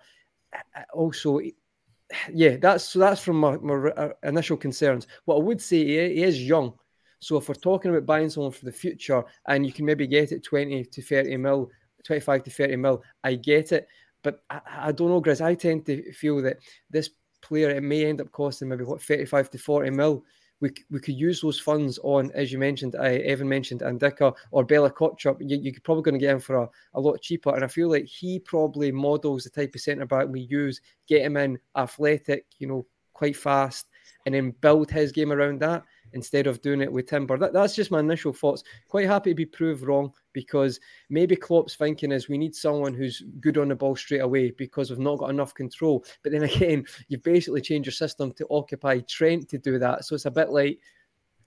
Also 0.93 1.41
yeah 2.33 2.57
that's 2.57 2.85
so 2.85 2.99
that's 2.99 3.23
from 3.23 3.41
my, 3.41 3.57
my 3.59 3.75
uh, 3.75 4.13
initial 4.25 4.57
concerns. 4.57 5.07
What 5.25 5.37
i 5.37 5.41
would 5.43 5.63
say 5.63 5.85
he 5.85 6.23
is 6.23 6.43
young. 6.43 6.75
So 7.21 7.37
if 7.39 7.49
we're 7.49 7.55
talking 7.55 7.91
about 7.91 8.07
buying 8.07 8.31
someone 8.31 8.53
for 8.53 8.65
the 8.65 8.73
future 8.73 9.25
and 9.47 9.67
you 9.67 9.73
can 9.73 9.87
maybe 9.87 10.07
get 10.07 10.33
it 10.33 10.45
20 10.45 10.85
to 10.85 11.03
30 11.03 11.37
mil 11.39 11.71
25 12.05 12.45
to 12.45 12.51
30 12.51 12.77
mil 12.77 13.03
i 13.25 13.35
get 13.35 13.73
it. 13.73 13.89
But 14.23 14.43
I, 14.51 14.61
I 14.79 14.93
don't 14.93 15.09
know 15.09 15.23
Grizz. 15.23 15.41
i 15.41 15.55
tend 15.55 15.87
to 15.87 16.13
feel 16.13 16.43
that 16.43 16.59
this 16.91 17.11
player, 17.41 17.71
it 17.71 17.83
may 17.83 18.05
end 18.05 18.21
up 18.21 18.33
costing 18.33 18.69
maybe 18.69 18.85
what 18.85 19.03
35 19.03 19.51
to 19.51 19.59
40 19.59 19.91
mil. 19.91 20.25
We, 20.61 20.73
we 20.91 20.99
could 20.99 21.15
use 21.15 21.41
those 21.41 21.61
funds 21.61 22.01
on, 22.03 22.33
as 22.35 22.51
you 22.51 22.59
mentioned, 22.59 22.97
uh, 22.97 23.03
Evan 23.03 23.49
mentioned, 23.49 23.81
Ndicka 23.81 24.35
or 24.51 24.65
Bella 24.65 24.91
Kotchap. 24.91 25.37
You, 25.41 25.57
you're 25.57 25.75
probably 25.85 26.03
going 26.03 26.15
to 26.15 26.19
get 26.19 26.35
him 26.35 26.41
for 26.41 26.57
a, 26.57 26.69
a 26.95 27.01
lot 27.01 27.23
cheaper. 27.23 27.55
And 27.55 27.63
I 27.63 27.69
feel 27.69 27.89
like 27.89 28.07
he 28.07 28.41
probably 28.41 28.91
models 28.91 29.45
the 29.45 29.51
type 29.51 29.77
of 29.77 29.81
centre 29.81 30.05
back 30.05 30.27
we 30.27 30.41
use, 30.41 30.81
get 31.07 31.23
him 31.23 31.37
in 31.37 31.61
athletic, 31.77 32.47
you 32.59 32.67
know, 32.67 32.87
quite 33.13 33.37
fast, 33.37 33.87
and 34.27 34.35
then 34.35 34.53
build 34.61 34.91
his 34.91 35.13
game 35.13 35.33
around 35.33 35.61
that 35.61 35.85
instead 36.13 36.47
of 36.47 36.63
doing 36.63 36.81
it 36.81 36.93
with 36.93 37.07
Timber. 37.07 37.39
That, 37.39 37.53
that's 37.53 37.75
just 37.75 37.91
my 37.91 38.01
initial 38.01 38.33
thoughts. 38.33 38.65
Quite 38.89 39.07
happy 39.07 39.31
to 39.31 39.35
be 39.35 39.47
proved 39.47 39.83
wrong 39.83 40.13
because 40.33 40.81
maybe 41.11 41.37
Klopp's 41.37 41.75
thinking 41.75 42.13
is 42.13 42.29
we 42.29 42.39
need 42.39 42.55
someone 42.55 42.95
who's 42.95 43.23
good 43.41 43.59
on 43.59 43.69
the 43.69 43.75
ball 43.75 43.97
straight 43.97 44.21
away 44.21 44.51
because 44.53 44.91
we've 44.91 44.99
not 44.99 45.19
got 45.19 45.31
enough 45.31 45.55
control. 45.55 46.05
But 46.23 46.33
then 46.33 46.43
again, 46.45 46.85
you've 47.09 47.23
basically 47.23 47.61
changed 47.61 47.87
your 47.87 47.93
system 47.93 48.33
to 48.35 48.47
occupy 48.51 49.01
Trent 49.01 49.49
to 49.51 49.59
do 49.59 49.79
that. 49.79 50.05
So 50.05 50.15
it's 50.15 50.27
a 50.27 50.31
bit 50.31 50.51
like, 50.51 50.79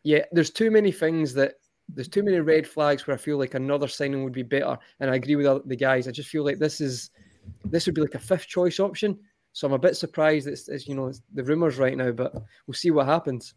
yeah, 0.04 0.24
there's 0.32 0.50
too 0.50 0.72
many 0.72 0.92
things 0.92 1.34
that 1.36 1.54
there's 1.94 2.08
too 2.08 2.24
many 2.24 2.40
red 2.40 2.68
flags 2.68 3.06
where 3.06 3.16
I 3.16 3.20
feel 3.20 3.38
like 3.38 3.54
another 3.54 3.88
signing 3.88 4.24
would 4.24 4.34
be 4.34 4.44
better. 4.44 4.78
And 5.00 5.10
I 5.10 5.16
agree 5.16 5.36
with 5.36 5.68
the- 5.68 5.76
guys. 5.76 6.08
I 6.08 6.12
just 6.12 6.30
feel 6.30 6.44
like 6.44 6.60
this 6.60 6.82
is 6.82 7.12
this 7.66 7.86
would 7.86 7.96
be 7.96 8.02
like 8.02 8.16
a 8.16 8.20
fifth 8.20 8.48
choice 8.48 8.80
option. 8.80 9.18
So 9.54 9.68
I'm 9.68 9.74
a 9.74 9.80
bit 9.80 9.98
surprised 9.98 10.48
it's, 10.48 10.70
it's 10.70 10.88
you 10.88 10.96
know 10.96 11.08
it's 11.08 11.22
the 11.34 11.44
rumors 11.44 11.78
right 11.78 11.98
now, 11.98 12.12
but 12.12 12.34
we'll 12.66 12.74
see 12.74 12.92
what 12.92 13.08
happens. 13.08 13.54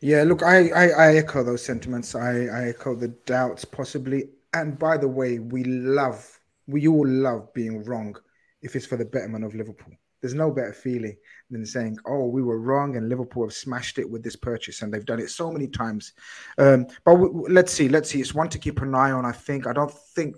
Yeah, 0.00 0.22
look, 0.22 0.42
I, 0.42 0.68
I, 0.70 0.88
I 0.88 1.16
echo 1.16 1.42
those 1.42 1.64
sentiments. 1.64 2.14
I, 2.14 2.46
I 2.46 2.68
echo 2.68 2.94
the 2.94 3.08
doubts, 3.08 3.64
possibly. 3.64 4.30
And 4.52 4.78
by 4.78 4.96
the 4.96 5.08
way, 5.08 5.38
we 5.40 5.64
love, 5.64 6.38
we 6.66 6.86
all 6.86 7.06
love 7.06 7.52
being 7.54 7.84
wrong 7.84 8.16
if 8.62 8.76
it's 8.76 8.86
for 8.86 8.96
the 8.96 9.04
betterment 9.04 9.44
of 9.44 9.54
Liverpool. 9.54 9.92
there's 10.20 10.32
no 10.34 10.50
better 10.50 10.72
feeling 10.72 11.14
than 11.50 11.66
saying, 11.66 11.98
"Oh, 12.06 12.26
we 12.28 12.42
were 12.42 12.58
wrong," 12.58 12.96
and 12.96 13.10
Liverpool 13.10 13.44
have 13.44 13.52
smashed 13.52 13.98
it 13.98 14.08
with 14.08 14.22
this 14.22 14.36
purchase, 14.36 14.80
and 14.80 14.90
they've 14.92 15.04
done 15.04 15.20
it 15.20 15.28
so 15.28 15.50
many 15.52 15.68
times. 15.68 16.14
Um, 16.56 16.86
but 17.04 17.12
w- 17.16 17.46
let's 17.50 17.72
see, 17.72 17.90
let's 17.90 18.08
see. 18.08 18.20
It's 18.22 18.34
one 18.34 18.48
to 18.48 18.58
keep 18.58 18.80
an 18.80 18.94
eye 18.94 19.10
on. 19.10 19.26
I 19.26 19.32
think. 19.32 19.66
I 19.66 19.74
don't 19.74 19.92
think 19.92 20.36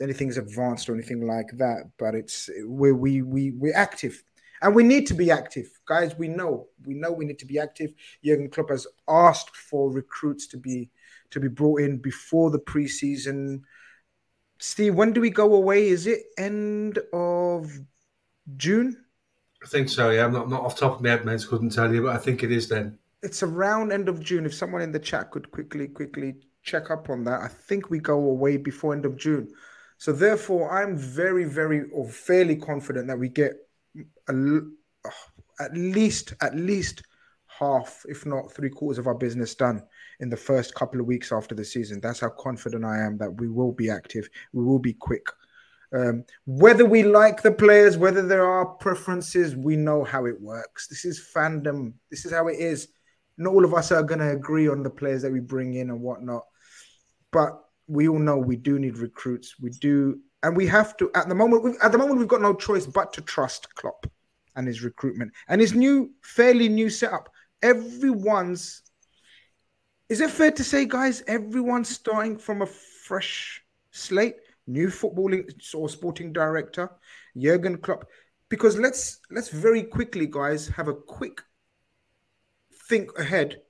anything's 0.00 0.38
advanced 0.38 0.88
or 0.88 0.94
anything 0.94 1.26
like 1.26 1.50
that, 1.58 1.90
but 1.98 2.14
it's 2.14 2.48
we 2.66 2.92
we 2.92 3.22
we 3.22 3.50
we're 3.52 3.76
active. 3.76 4.22
And 4.62 4.76
we 4.76 4.84
need 4.84 5.08
to 5.08 5.14
be 5.14 5.30
active, 5.30 5.68
guys. 5.86 6.16
We 6.16 6.28
know, 6.28 6.68
we 6.86 6.94
know, 6.94 7.10
we 7.10 7.24
need 7.24 7.40
to 7.40 7.46
be 7.46 7.58
active. 7.58 7.92
Jurgen 8.24 8.48
Klopp 8.48 8.70
has 8.70 8.86
asked 9.08 9.56
for 9.56 9.90
recruits 9.90 10.46
to 10.48 10.56
be 10.56 10.88
to 11.30 11.40
be 11.40 11.48
brought 11.48 11.80
in 11.80 11.98
before 11.98 12.50
the 12.50 12.60
preseason. 12.60 13.62
Steve, 14.60 14.94
when 14.94 15.12
do 15.12 15.20
we 15.20 15.30
go 15.30 15.54
away? 15.54 15.88
Is 15.88 16.06
it 16.06 16.20
end 16.38 17.00
of 17.12 17.72
June? 18.56 19.04
I 19.64 19.66
think 19.66 19.88
so. 19.88 20.10
Yeah, 20.10 20.26
I'm 20.26 20.32
not, 20.32 20.48
not 20.48 20.62
off 20.62 20.78
top 20.78 20.96
of 20.96 21.02
my 21.02 21.10
head, 21.10 21.24
mates. 21.24 21.44
Couldn't 21.44 21.70
tell 21.70 21.92
you, 21.92 22.02
but 22.02 22.14
I 22.14 22.18
think 22.18 22.44
it 22.44 22.52
is 22.52 22.68
then. 22.68 22.98
It's 23.22 23.42
around 23.42 23.92
end 23.92 24.08
of 24.08 24.20
June. 24.20 24.46
If 24.46 24.54
someone 24.54 24.82
in 24.82 24.92
the 24.92 24.98
chat 24.98 25.30
could 25.32 25.50
quickly, 25.50 25.88
quickly 25.88 26.36
check 26.62 26.90
up 26.90 27.10
on 27.10 27.24
that, 27.24 27.40
I 27.40 27.48
think 27.48 27.90
we 27.90 27.98
go 27.98 28.14
away 28.14 28.56
before 28.58 28.92
end 28.92 29.06
of 29.06 29.16
June. 29.16 29.48
So 29.98 30.12
therefore, 30.12 30.70
I'm 30.70 30.96
very, 30.96 31.44
very, 31.44 31.90
or 31.90 32.08
fairly 32.08 32.56
confident 32.56 33.08
that 33.08 33.18
we 33.18 33.28
get 33.28 33.54
at 34.28 35.76
least, 35.76 36.34
at 36.40 36.54
least 36.54 37.02
half, 37.46 38.02
if 38.08 38.24
not 38.26 38.52
three 38.52 38.70
quarters 38.70 38.98
of 38.98 39.06
our 39.06 39.14
business 39.14 39.54
done 39.54 39.82
in 40.20 40.28
the 40.30 40.36
first 40.36 40.74
couple 40.74 41.00
of 41.00 41.06
weeks 41.06 41.32
after 41.32 41.54
the 41.54 41.64
season. 41.64 42.00
That's 42.00 42.20
how 42.20 42.30
confident 42.30 42.84
I 42.84 43.00
am 43.00 43.18
that 43.18 43.30
we 43.30 43.48
will 43.48 43.72
be 43.72 43.90
active, 43.90 44.28
we 44.52 44.64
will 44.64 44.78
be 44.78 44.94
quick. 44.94 45.26
Um, 45.94 46.24
whether 46.46 46.86
we 46.86 47.02
like 47.02 47.42
the 47.42 47.52
players, 47.52 47.98
whether 47.98 48.26
there 48.26 48.46
are 48.46 48.64
preferences, 48.64 49.54
we 49.54 49.76
know 49.76 50.04
how 50.04 50.24
it 50.24 50.40
works. 50.40 50.88
This 50.88 51.04
is 51.04 51.28
fandom. 51.34 51.92
This 52.10 52.24
is 52.24 52.32
how 52.32 52.48
it 52.48 52.58
is. 52.58 52.88
Not 53.36 53.52
all 53.52 53.64
of 53.64 53.74
us 53.74 53.92
are 53.92 54.02
going 54.02 54.20
to 54.20 54.30
agree 54.30 54.68
on 54.68 54.82
the 54.82 54.90
players 54.90 55.22
that 55.22 55.32
we 55.32 55.40
bring 55.40 55.74
in 55.74 55.90
and 55.90 56.00
whatnot, 56.00 56.44
but 57.30 57.62
we 57.88 58.08
all 58.08 58.18
know 58.18 58.38
we 58.38 58.56
do 58.56 58.78
need 58.78 58.98
recruits. 58.98 59.56
We 59.60 59.70
do, 59.70 60.20
and 60.42 60.56
we 60.56 60.66
have 60.66 60.96
to. 60.98 61.10
At 61.14 61.28
the 61.28 61.34
moment, 61.34 61.76
at 61.82 61.92
the 61.92 61.98
moment, 61.98 62.18
we've 62.18 62.28
got 62.28 62.40
no 62.40 62.54
choice 62.54 62.86
but 62.86 63.12
to 63.14 63.20
trust 63.20 63.74
Klopp 63.74 64.06
and 64.56 64.66
his 64.66 64.82
recruitment 64.82 65.32
and 65.48 65.60
his 65.60 65.74
new, 65.74 66.10
fairly 66.22 66.68
new 66.68 66.90
setup. 66.90 67.28
Everyone's 67.62 68.82
is 70.12 70.20
it 70.20 70.30
fair 70.30 70.50
to 70.50 70.62
say, 70.62 70.84
guys, 70.84 71.22
everyone's 71.26 71.88
starting 71.88 72.36
from 72.36 72.60
a 72.60 72.66
fresh 72.66 73.64
slate? 73.92 74.36
New 74.66 74.88
footballing 74.88 75.50
or 75.74 75.88
sporting 75.88 76.34
director, 76.34 76.90
Jurgen 77.34 77.78
Klopp. 77.78 78.04
Because 78.50 78.78
let's 78.78 79.20
let's 79.30 79.48
very 79.48 79.82
quickly, 79.82 80.26
guys, 80.26 80.68
have 80.68 80.88
a 80.88 80.94
quick 80.94 81.40
think 82.90 83.18
ahead 83.18 83.62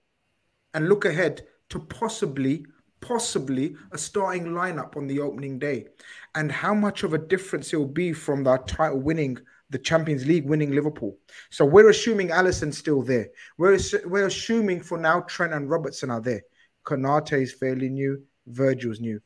and 0.75 0.89
look 0.89 1.05
ahead 1.05 1.43
to 1.69 1.79
possibly, 1.79 2.67
possibly 3.03 3.77
a 3.91 3.99
starting 3.99 4.47
lineup 4.47 4.97
on 4.97 5.07
the 5.07 5.21
opening 5.21 5.59
day, 5.59 5.89
and 6.35 6.51
how 6.51 6.73
much 6.73 7.03
of 7.03 7.13
a 7.13 7.19
difference 7.19 7.73
it 7.73 7.77
will 7.77 7.87
be 7.87 8.15
from 8.15 8.43
the 8.45 8.57
title 8.67 9.01
winning 9.01 9.37
the 9.69 9.79
Champions 9.79 10.27
League 10.27 10.47
winning 10.47 10.73
Liverpool. 10.73 11.17
So 11.51 11.65
we're 11.65 11.89
assuming 11.91 12.31
Alisson's 12.31 12.79
still 12.79 13.03
there. 13.03 13.29
We're, 13.57 13.79
we're 14.05 14.27
assuming 14.27 14.83
for 14.83 14.99
now 14.99 15.21
Trent 15.21 15.55
and 15.55 15.69
Robertson 15.69 16.11
are 16.11 16.21
there. 16.21 16.43
Konate 16.85 17.41
is 17.41 17.53
fairly 17.53 17.89
new. 17.89 18.23
Virgil's 18.47 19.01
new. 19.01 19.21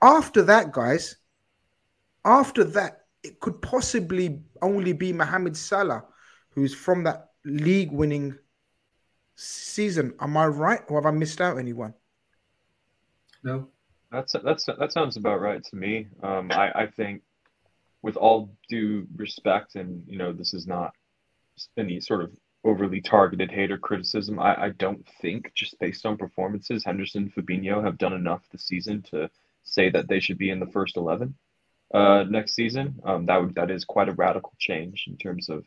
After 0.00 0.42
that, 0.42 0.72
guys, 0.72 1.16
after 2.24 2.64
that, 2.64 3.02
it 3.22 3.38
could 3.38 3.62
possibly 3.62 4.40
only 4.60 4.92
be 4.92 5.12
Mohamed 5.12 5.56
Salah, 5.56 6.04
who's 6.50 6.74
from 6.74 7.04
that 7.04 7.28
league 7.44 7.92
winning 7.92 8.36
season. 9.36 10.14
Am 10.20 10.36
I 10.36 10.46
right, 10.46 10.80
or 10.88 11.00
have 11.00 11.06
I 11.06 11.16
missed 11.16 11.40
out 11.40 11.58
anyone? 11.58 11.94
No, 13.42 13.68
that's 14.10 14.34
that's 14.44 14.66
that 14.66 14.92
sounds 14.92 15.16
about 15.16 15.40
right 15.40 15.62
to 15.64 15.76
me. 15.76 16.06
Um, 16.22 16.50
I 16.52 16.72
I 16.82 16.86
think 16.86 17.22
with 18.02 18.16
all 18.16 18.50
due 18.68 19.06
respect, 19.16 19.76
and 19.76 20.04
you 20.06 20.18
know, 20.18 20.32
this 20.32 20.54
is 20.54 20.66
not 20.66 20.92
any 21.76 22.00
sort 22.00 22.22
of 22.22 22.32
overly 22.64 23.00
targeted 23.00 23.50
hater 23.50 23.76
criticism. 23.78 24.38
I, 24.38 24.66
I 24.66 24.68
don't 24.70 25.06
think, 25.20 25.52
just 25.54 25.78
based 25.80 26.06
on 26.06 26.16
performances, 26.16 26.84
Henderson 26.84 27.24
and 27.24 27.34
Fabinho 27.34 27.82
have 27.84 27.98
done 27.98 28.12
enough 28.12 28.42
this 28.52 28.66
season 28.66 29.02
to 29.10 29.28
say 29.64 29.90
that 29.90 30.08
they 30.08 30.20
should 30.20 30.38
be 30.38 30.50
in 30.50 30.60
the 30.60 30.66
first 30.66 30.96
eleven 30.96 31.34
uh, 31.92 32.24
next 32.28 32.54
season. 32.54 33.00
Um, 33.04 33.26
that 33.26 33.40
would 33.40 33.54
that 33.56 33.70
is 33.70 33.84
quite 33.84 34.08
a 34.08 34.12
radical 34.12 34.52
change 34.58 35.04
in 35.08 35.16
terms 35.16 35.48
of 35.48 35.64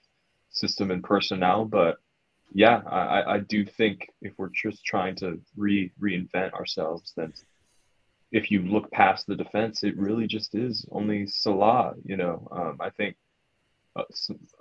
system 0.50 0.92
and 0.92 1.04
personnel, 1.04 1.66
but 1.66 1.98
yeah, 2.54 2.82
I, 2.86 3.36
I 3.36 3.40
do 3.40 3.66
think 3.66 4.10
if 4.22 4.34
we're 4.38 4.50
just 4.54 4.86
trying 4.86 5.16
to 5.18 5.42
re 5.58 5.92
reinvent 6.02 6.54
ourselves, 6.54 7.12
then 7.18 7.34
if 8.36 8.52
you 8.52 8.62
look 8.64 8.91
past 8.91 9.26
the 9.26 9.36
defense, 9.36 9.84
it 9.84 9.98
really 9.98 10.28
just 10.28 10.56
is 10.56 10.86
only 10.91 11.26
Salah. 11.26 11.94
You 12.03 12.18
know, 12.18 12.45
um, 12.52 12.78
I 12.82 12.90
think 12.90 13.16
uh, 13.95 14.03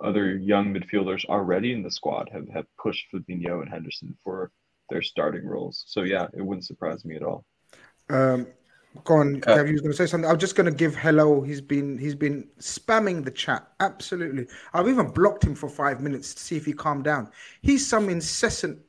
other 0.01 0.37
young 0.37 0.73
midfielders 0.73 1.25
already 1.25 1.73
in 1.73 1.83
the 1.83 1.91
squad 1.91 2.29
have, 2.31 2.47
have 2.47 2.65
pushed 2.81 3.05
Fabinho 3.13 3.61
and 3.61 3.69
Henderson 3.69 4.17
for 4.23 4.49
their 4.89 5.01
starting 5.01 5.45
roles. 5.45 5.83
So 5.87 6.03
yeah, 6.03 6.27
it 6.33 6.41
wouldn't 6.41 6.65
surprise 6.65 7.03
me 7.03 7.17
at 7.17 7.23
all. 7.23 7.43
Um, 8.09 8.47
go 9.03 9.15
on, 9.15 9.43
uh, 9.45 9.57
Kev, 9.57 9.67
you 9.67 9.73
was 9.73 9.81
going 9.81 9.91
to 9.91 9.97
say 9.97 10.05
something. 10.05 10.29
I'm 10.29 10.39
just 10.39 10.55
going 10.55 10.71
to 10.71 10.77
give 10.77 10.95
hello. 10.95 11.41
He's 11.41 11.59
been 11.59 11.97
he's 11.97 12.15
been 12.15 12.47
spamming 12.59 13.25
the 13.25 13.31
chat. 13.31 13.67
Absolutely. 13.81 14.47
I've 14.73 14.87
even 14.87 15.09
blocked 15.09 15.43
him 15.43 15.53
for 15.53 15.67
five 15.67 15.99
minutes 15.99 16.33
to 16.33 16.39
see 16.41 16.55
if 16.55 16.63
he 16.65 16.71
calmed 16.71 17.03
down. 17.03 17.29
He's 17.61 17.85
some 17.85 18.07
incessant. 18.07 18.79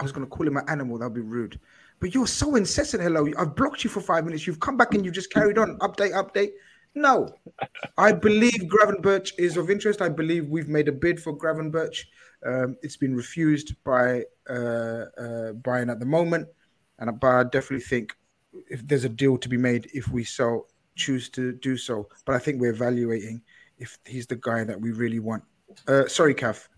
I 0.00 0.04
was 0.04 0.10
going 0.10 0.26
to 0.26 0.30
call 0.30 0.48
him 0.48 0.56
an 0.56 0.64
animal. 0.68 0.96
That'd 0.96 1.12
be 1.12 1.20
rude. 1.20 1.60
But 2.02 2.16
you're 2.16 2.26
so 2.26 2.56
incessant. 2.56 3.00
Hello, 3.00 3.28
I've 3.38 3.54
blocked 3.54 3.84
you 3.84 3.88
for 3.88 4.00
five 4.00 4.24
minutes. 4.24 4.44
You've 4.44 4.58
come 4.58 4.76
back 4.76 4.92
and 4.92 5.04
you've 5.04 5.14
just 5.14 5.32
carried 5.32 5.56
on. 5.56 5.78
Update, 5.78 6.10
update. 6.10 6.50
No, 6.96 7.32
I 7.96 8.10
believe 8.10 8.64
Gravenberch 8.64 9.34
is 9.38 9.56
of 9.56 9.70
interest. 9.70 10.02
I 10.02 10.08
believe 10.08 10.48
we've 10.48 10.66
made 10.66 10.88
a 10.88 10.92
bid 10.92 11.22
for 11.22 11.32
Gravenberch. 11.32 12.00
Um, 12.44 12.76
it's 12.82 12.96
been 12.96 13.14
refused 13.14 13.76
by 13.84 14.24
uh, 14.50 15.04
uh, 15.16 15.52
Bayern 15.52 15.92
at 15.92 16.00
the 16.00 16.04
moment, 16.04 16.48
and 16.98 17.20
but 17.20 17.28
I 17.28 17.44
definitely 17.44 17.84
think 17.84 18.16
if 18.68 18.84
there's 18.88 19.04
a 19.04 19.08
deal 19.08 19.38
to 19.38 19.48
be 19.48 19.56
made, 19.56 19.88
if 19.94 20.08
we 20.08 20.24
so 20.24 20.66
choose 20.96 21.28
to 21.30 21.52
do 21.52 21.76
so. 21.76 22.08
But 22.26 22.34
I 22.34 22.40
think 22.40 22.60
we're 22.60 22.72
evaluating 22.72 23.42
if 23.78 23.96
he's 24.04 24.26
the 24.26 24.36
guy 24.36 24.64
that 24.64 24.80
we 24.80 24.90
really 24.90 25.20
want. 25.20 25.44
Uh, 25.86 26.08
sorry, 26.08 26.34
Kath. 26.34 26.68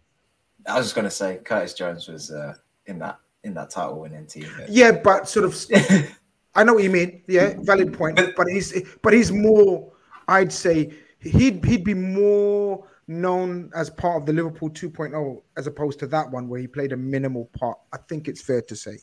I 0.69 0.77
was 0.77 0.85
just 0.85 0.95
going 0.95 1.07
to 1.07 1.11
say 1.11 1.41
Curtis 1.43 1.73
Jones 1.73 2.09
was 2.09 2.31
uh, 2.31 2.57
in 2.85 2.99
that 2.99 3.19
in 3.45 3.55
that 3.55 3.71
title 3.71 4.01
winning 4.01 4.27
team. 4.27 4.49
Yeah, 4.69 4.93
but 4.93 5.29
sort 5.29 5.45
of. 5.45 5.67
I 6.57 6.63
know 6.63 6.75
what 6.75 6.85
you 6.85 6.91
mean. 6.91 7.23
Yeah, 7.27 7.55
valid 7.59 7.93
point. 7.93 8.17
But, 8.17 8.37
but 8.37 8.47
he's 8.49 8.73
but 9.03 9.13
he's 9.13 9.33
more. 9.33 9.93
I'd 10.29 10.53
say 10.53 10.93
he'd 11.21 11.65
he'd 11.65 11.85
be 11.85 11.95
more 11.95 12.87
known 13.07 13.71
as 13.75 13.91
part 13.91 14.17
of 14.21 14.27
the 14.27 14.33
Liverpool 14.33 14.71
2.0 14.71 15.43
as 15.57 15.67
opposed 15.67 15.99
to 15.99 16.07
that 16.07 16.31
one 16.31 16.49
where 16.49 16.61
he 16.61 16.67
played 16.67 16.93
a 16.93 16.97
minimal 16.97 17.47
part. 17.59 17.79
I 17.93 17.99
think 18.09 18.29
it's 18.29 18.41
fair 18.41 18.63
to 18.63 18.77
say. 18.77 18.99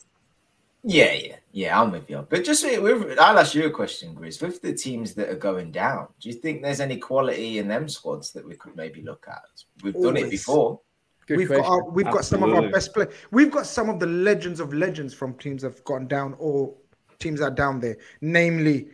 Yeah, 0.83 1.13
yeah, 1.13 1.35
yeah. 1.51 1.79
I'm 1.79 1.91
with 1.91 2.09
you. 2.09 2.25
But 2.27 2.43
just 2.43 2.65
with, 2.65 3.19
I'll 3.19 3.37
ask 3.37 3.53
you 3.53 3.67
a 3.67 3.69
question, 3.69 4.15
Grizz. 4.15 4.41
With 4.41 4.61
the 4.61 4.73
teams 4.73 5.13
that 5.13 5.29
are 5.29 5.35
going 5.35 5.71
down, 5.71 6.07
do 6.19 6.29
you 6.29 6.33
think 6.33 6.63
there's 6.63 6.79
any 6.79 6.97
quality 6.97 7.59
in 7.59 7.67
them 7.67 7.87
squads 7.87 8.31
that 8.31 8.47
we 8.47 8.55
could 8.55 8.75
maybe 8.75 9.03
look 9.03 9.27
at? 9.29 9.43
We've 9.83 9.95
Always. 9.95 10.13
done 10.15 10.25
it 10.25 10.31
before. 10.31 10.79
Good 11.27 11.37
we've 11.37 11.47
question. 11.47 11.63
got 11.63 11.71
our, 11.71 11.89
we've 11.89 12.07
Absolutely. 12.07 12.17
got 12.17 12.25
some 12.25 12.43
of 12.43 12.63
our 12.63 12.71
best 12.71 12.93
players. 12.93 13.13
We've 13.31 13.51
got 13.51 13.65
some 13.65 13.89
of 13.89 13.99
the 13.99 14.07
legends 14.07 14.59
of 14.59 14.73
legends 14.73 15.13
from 15.13 15.35
teams 15.35 15.61
that 15.61 15.73
have 15.73 15.83
gone 15.83 16.07
down 16.07 16.35
or 16.39 16.73
teams 17.19 17.39
that 17.39 17.45
are 17.45 17.55
down 17.55 17.79
there. 17.79 17.97
Namely, 18.21 18.89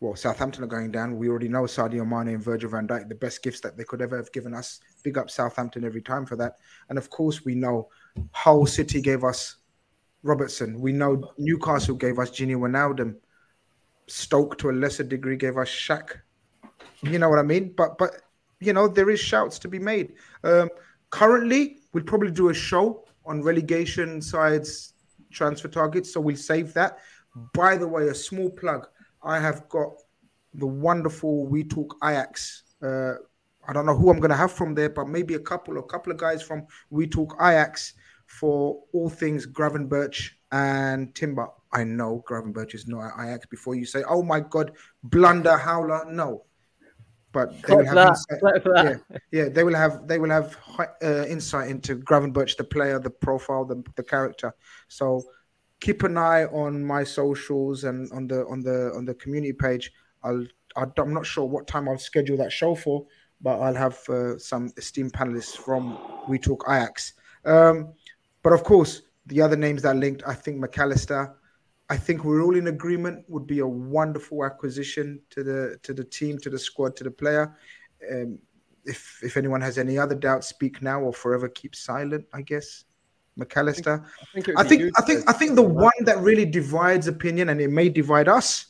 well, 0.00 0.14
Southampton 0.16 0.64
are 0.64 0.68
going 0.68 0.90
down. 0.90 1.16
We 1.16 1.28
already 1.28 1.48
know 1.48 1.62
Sadio 1.62 2.06
Mane 2.06 2.34
and 2.34 2.42
Virgil 2.42 2.70
van 2.70 2.86
Dijk, 2.86 3.08
the 3.08 3.14
best 3.14 3.42
gifts 3.42 3.60
that 3.60 3.76
they 3.76 3.84
could 3.84 4.02
ever 4.02 4.16
have 4.16 4.32
given 4.32 4.54
us. 4.54 4.80
Big 5.02 5.18
up 5.18 5.30
Southampton 5.30 5.84
every 5.84 6.02
time 6.02 6.26
for 6.26 6.36
that. 6.36 6.58
And 6.88 6.98
of 6.98 7.10
course, 7.10 7.44
we 7.44 7.54
know 7.54 7.88
Hull 8.32 8.66
City 8.66 9.00
gave 9.00 9.24
us 9.24 9.56
Robertson. 10.22 10.80
We 10.80 10.92
know 10.92 11.32
Newcastle 11.38 11.94
gave 11.96 12.18
us 12.18 12.30
Gini 12.30 12.56
Wijnaldum. 12.56 13.16
Stoke, 14.06 14.58
to 14.58 14.70
a 14.70 14.72
lesser 14.72 15.04
degree, 15.04 15.36
gave 15.36 15.56
us 15.56 15.68
Shaq. 15.68 16.18
You 17.02 17.18
know 17.18 17.28
what 17.28 17.38
I 17.38 17.42
mean? 17.42 17.72
But 17.76 17.96
but 17.98 18.10
you 18.60 18.72
know 18.72 18.88
there 18.88 19.10
is 19.10 19.20
shouts 19.20 19.58
to 19.60 19.68
be 19.68 19.78
made. 19.78 20.14
Um, 20.42 20.68
Currently, 21.14 21.78
we'll 21.92 22.02
probably 22.02 22.32
do 22.32 22.48
a 22.48 22.54
show 22.54 23.04
on 23.24 23.40
relegation 23.40 24.20
sides 24.20 24.94
transfer 25.30 25.68
targets, 25.68 26.12
so 26.12 26.20
we'll 26.20 26.34
save 26.34 26.74
that. 26.74 26.98
By 27.54 27.76
the 27.76 27.86
way, 27.86 28.08
a 28.08 28.14
small 28.14 28.50
plug: 28.50 28.88
I 29.22 29.38
have 29.38 29.68
got 29.68 29.92
the 30.54 30.66
wonderful 30.66 31.46
We 31.46 31.62
Talk 31.62 31.94
Ajax. 32.02 32.64
Uh, 32.82 33.14
I 33.68 33.72
don't 33.72 33.86
know 33.86 33.96
who 33.96 34.10
I'm 34.10 34.18
going 34.18 34.32
to 34.32 34.36
have 34.36 34.50
from 34.50 34.74
there, 34.74 34.88
but 34.88 35.06
maybe 35.06 35.34
a 35.34 35.38
couple, 35.38 35.78
a 35.78 35.84
couple 35.84 36.10
of 36.10 36.18
guys 36.18 36.42
from 36.42 36.66
We 36.90 37.06
Talk 37.06 37.36
Ajax 37.40 37.92
for 38.26 38.82
all 38.92 39.08
things 39.08 39.46
Gravenberch 39.46 40.30
and 40.50 41.14
Timber. 41.14 41.46
I 41.72 41.84
know 41.84 42.24
Gravenberch 42.28 42.74
is 42.74 42.88
not 42.88 43.04
at 43.04 43.24
Ajax. 43.24 43.46
Before 43.46 43.76
you 43.76 43.86
say, 43.86 44.02
"Oh 44.08 44.24
my 44.24 44.40
God, 44.40 44.72
blunder 45.04 45.56
howler," 45.56 46.06
no, 46.10 46.42
but 47.34 47.60
they 47.62 47.74
will 47.74 47.84
have 47.84 47.96
insight, 48.08 48.62
yeah, 48.76 48.96
yeah, 49.32 49.48
they 49.48 49.64
will 49.64 49.74
have 49.74 50.06
they 50.06 50.18
will 50.18 50.30
have 50.30 50.56
uh, 51.02 51.26
insight 51.26 51.68
into 51.68 51.96
Gravenberch, 51.96 52.56
the 52.56 52.64
player, 52.64 52.98
the 53.00 53.10
profile, 53.10 53.64
the, 53.64 53.82
the 53.96 54.04
character. 54.04 54.54
So 54.88 55.22
keep 55.80 56.04
an 56.04 56.16
eye 56.16 56.44
on 56.46 56.82
my 56.84 57.02
socials 57.04 57.84
and 57.84 58.10
on 58.12 58.28
the 58.28 58.46
on 58.46 58.62
the 58.62 58.92
on 58.96 59.04
the 59.04 59.14
community 59.14 59.52
page. 59.52 59.92
I'll 60.22 60.46
I- 60.76 61.00
I'm 61.00 61.12
not 61.12 61.26
sure 61.26 61.44
what 61.44 61.66
time 61.66 61.88
I'll 61.88 61.98
schedule 61.98 62.36
that 62.38 62.52
show 62.52 62.74
for, 62.74 63.06
but 63.40 63.60
I'll 63.60 63.74
have 63.86 63.98
uh, 64.08 64.38
some 64.38 64.72
esteemed 64.76 65.12
panelists 65.12 65.56
from 65.56 65.98
We 66.28 66.38
Talk 66.38 66.64
Ajax. 66.68 67.14
Um, 67.44 67.92
but 68.42 68.52
of 68.52 68.62
course, 68.62 69.02
the 69.26 69.42
other 69.42 69.56
names 69.56 69.82
that 69.82 69.96
linked, 69.96 70.22
I 70.26 70.34
think 70.34 70.64
McAllister. 70.64 71.34
I 71.90 71.96
think 71.96 72.24
we're 72.24 72.42
all 72.42 72.56
in 72.56 72.68
agreement. 72.68 73.24
Would 73.28 73.46
be 73.46 73.58
a 73.58 73.66
wonderful 73.66 74.44
acquisition 74.44 75.20
to 75.30 75.42
the 75.42 75.78
to 75.82 75.92
the 75.92 76.04
team, 76.04 76.38
to 76.38 76.50
the 76.50 76.58
squad, 76.58 76.96
to 76.96 77.04
the 77.04 77.10
player. 77.10 77.56
Um, 78.10 78.38
if 78.84 79.20
if 79.22 79.36
anyone 79.36 79.60
has 79.60 79.78
any 79.78 79.98
other 79.98 80.14
doubts, 80.14 80.48
speak 80.48 80.82
now 80.82 81.00
or 81.00 81.12
forever 81.12 81.48
keep 81.48 81.74
silent. 81.74 82.26
I 82.32 82.42
guess 82.42 82.84
McAllister. 83.38 84.04
I 84.36 84.40
think, 84.40 84.58
I 84.58 84.62
think 84.64 84.98
I 84.98 85.02
think 85.02 85.30
I 85.30 85.32
think 85.32 85.54
the 85.54 85.62
one 85.62 85.92
that 86.02 86.18
really 86.18 86.46
divides 86.46 87.06
opinion, 87.06 87.48
and 87.50 87.60
it 87.60 87.70
may 87.70 87.88
divide 87.88 88.28
us. 88.28 88.66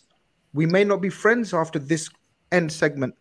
We 0.52 0.66
may 0.66 0.84
not 0.84 1.00
be 1.00 1.10
friends 1.10 1.52
after 1.52 1.78
this 1.78 2.08
end 2.52 2.70
segment. 2.70 3.14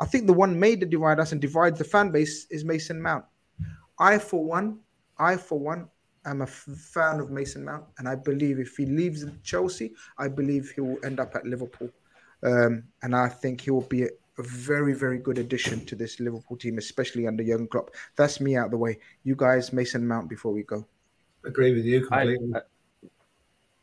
I 0.00 0.06
think 0.06 0.26
the 0.26 0.32
one 0.32 0.58
made 0.58 0.80
to 0.80 0.86
divide 0.86 1.20
us 1.20 1.32
and 1.32 1.40
divides 1.40 1.78
the 1.78 1.84
fan 1.84 2.10
base 2.10 2.46
is 2.50 2.64
Mason 2.64 3.00
Mount. 3.00 3.24
I, 3.98 4.18
for 4.18 4.42
one, 4.42 4.78
I 5.18 5.36
for 5.36 5.58
one, 5.58 5.88
am 6.26 6.42
a 6.42 6.46
fan 6.46 7.20
of 7.20 7.30
Mason 7.30 7.64
Mount, 7.64 7.84
and 7.98 8.08
I 8.08 8.14
believe 8.14 8.58
if 8.58 8.76
he 8.76 8.86
leaves 8.86 9.24
Chelsea, 9.42 9.92
I 10.18 10.28
believe 10.28 10.70
he 10.74 10.80
will 10.80 10.98
end 11.04 11.20
up 11.20 11.34
at 11.34 11.46
Liverpool, 11.46 11.90
um, 12.42 12.84
and 13.02 13.14
I 13.14 13.28
think 13.28 13.62
he 13.62 13.70
will 13.70 13.82
be 13.82 14.04
a, 14.04 14.08
a 14.38 14.42
very, 14.42 14.94
very 14.94 15.18
good 15.18 15.38
addition 15.38 15.84
to 15.86 15.94
this 15.94 16.20
Liverpool 16.20 16.56
team, 16.56 16.78
especially 16.78 17.26
under 17.26 17.42
Jurgen 17.42 17.68
Klopp. 17.68 17.90
That's 18.16 18.40
me 18.40 18.56
out 18.56 18.70
the 18.70 18.76
way. 18.76 18.98
You 19.24 19.34
guys, 19.34 19.72
Mason 19.72 20.06
Mount, 20.06 20.28
before 20.28 20.52
we 20.52 20.62
go. 20.62 20.86
Agree 21.44 21.74
with 21.74 21.84
you 21.84 22.06
I, 22.10 22.24
completely. 22.24 22.60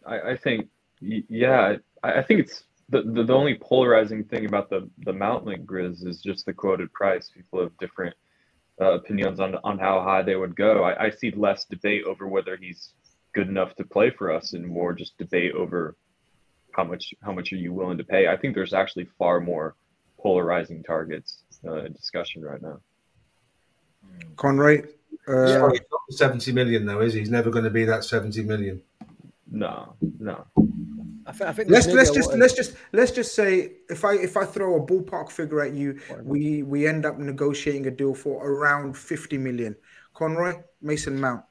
I, 0.05 0.19
I 0.31 0.37
think, 0.37 0.69
yeah, 0.99 1.75
I, 2.03 2.11
I 2.19 2.21
think 2.21 2.41
it's 2.41 2.63
the, 2.89 3.01
the, 3.01 3.23
the 3.23 3.33
only 3.33 3.55
polarizing 3.55 4.23
thing 4.23 4.45
about 4.45 4.69
the, 4.69 4.89
the 4.99 5.13
Mount 5.13 5.45
link 5.45 5.65
Grizz 5.65 6.05
is 6.05 6.21
just 6.21 6.45
the 6.45 6.53
quoted 6.53 6.91
price. 6.93 7.29
People 7.29 7.61
have 7.61 7.77
different 7.77 8.15
uh, 8.79 8.93
opinions 8.93 9.39
on, 9.39 9.55
on 9.63 9.79
how 9.79 10.01
high 10.01 10.21
they 10.21 10.35
would 10.35 10.55
go. 10.55 10.83
I, 10.83 11.05
I 11.05 11.09
see 11.09 11.31
less 11.31 11.65
debate 11.65 12.03
over 12.05 12.27
whether 12.27 12.55
he's 12.55 12.93
good 13.33 13.47
enough 13.47 13.75
to 13.75 13.83
play 13.83 14.09
for 14.09 14.31
us 14.31 14.53
and 14.53 14.65
more 14.65 14.93
just 14.93 15.17
debate 15.17 15.53
over 15.53 15.95
how 16.71 16.83
much 16.83 17.13
how 17.21 17.31
much 17.31 17.51
are 17.51 17.57
you 17.57 17.73
willing 17.73 17.97
to 17.97 18.03
pay. 18.03 18.27
I 18.27 18.37
think 18.37 18.53
there's 18.53 18.73
actually 18.73 19.07
far 19.17 19.39
more 19.39 19.75
polarizing 20.19 20.83
targets 20.83 21.43
uh, 21.65 21.85
in 21.85 21.93
discussion 21.93 22.43
right 22.43 22.61
now. 22.61 22.79
Conroy, 24.35 24.83
uh, 25.27 25.47
Yeah, 25.47 25.69
he's 25.71 25.81
not 25.91 26.01
70 26.09 26.51
million 26.51 26.85
though, 26.85 27.01
is 27.01 27.13
he? 27.13 27.19
He's 27.19 27.31
never 27.31 27.49
going 27.49 27.63
to 27.63 27.69
be 27.71 27.85
that 27.85 28.03
70 28.03 28.43
million. 28.43 28.81
No, 29.49 29.95
no. 30.19 30.45
I, 31.27 31.31
thi- 31.33 31.43
I 31.45 31.51
think 31.51 31.69
let's 31.69 31.87
let's 31.87 32.11
just 32.11 32.33
let's 32.33 32.53
just 32.53 32.75
let's 32.93 33.11
just 33.11 33.35
say 33.35 33.73
if 33.89 34.05
I 34.05 34.13
if 34.13 34.37
I 34.37 34.45
throw 34.45 34.81
a 34.81 34.85
ballpark 34.85 35.29
figure 35.29 35.61
at 35.61 35.73
you, 35.73 35.99
we 36.23 36.63
we 36.63 36.87
end 36.87 37.05
up 37.05 37.19
negotiating 37.19 37.85
a 37.87 37.91
deal 37.91 38.15
for 38.15 38.47
around 38.49 38.97
fifty 38.97 39.37
million. 39.37 39.75
Conroy, 40.13 40.53
Mason 40.81 41.19
Mount. 41.19 41.43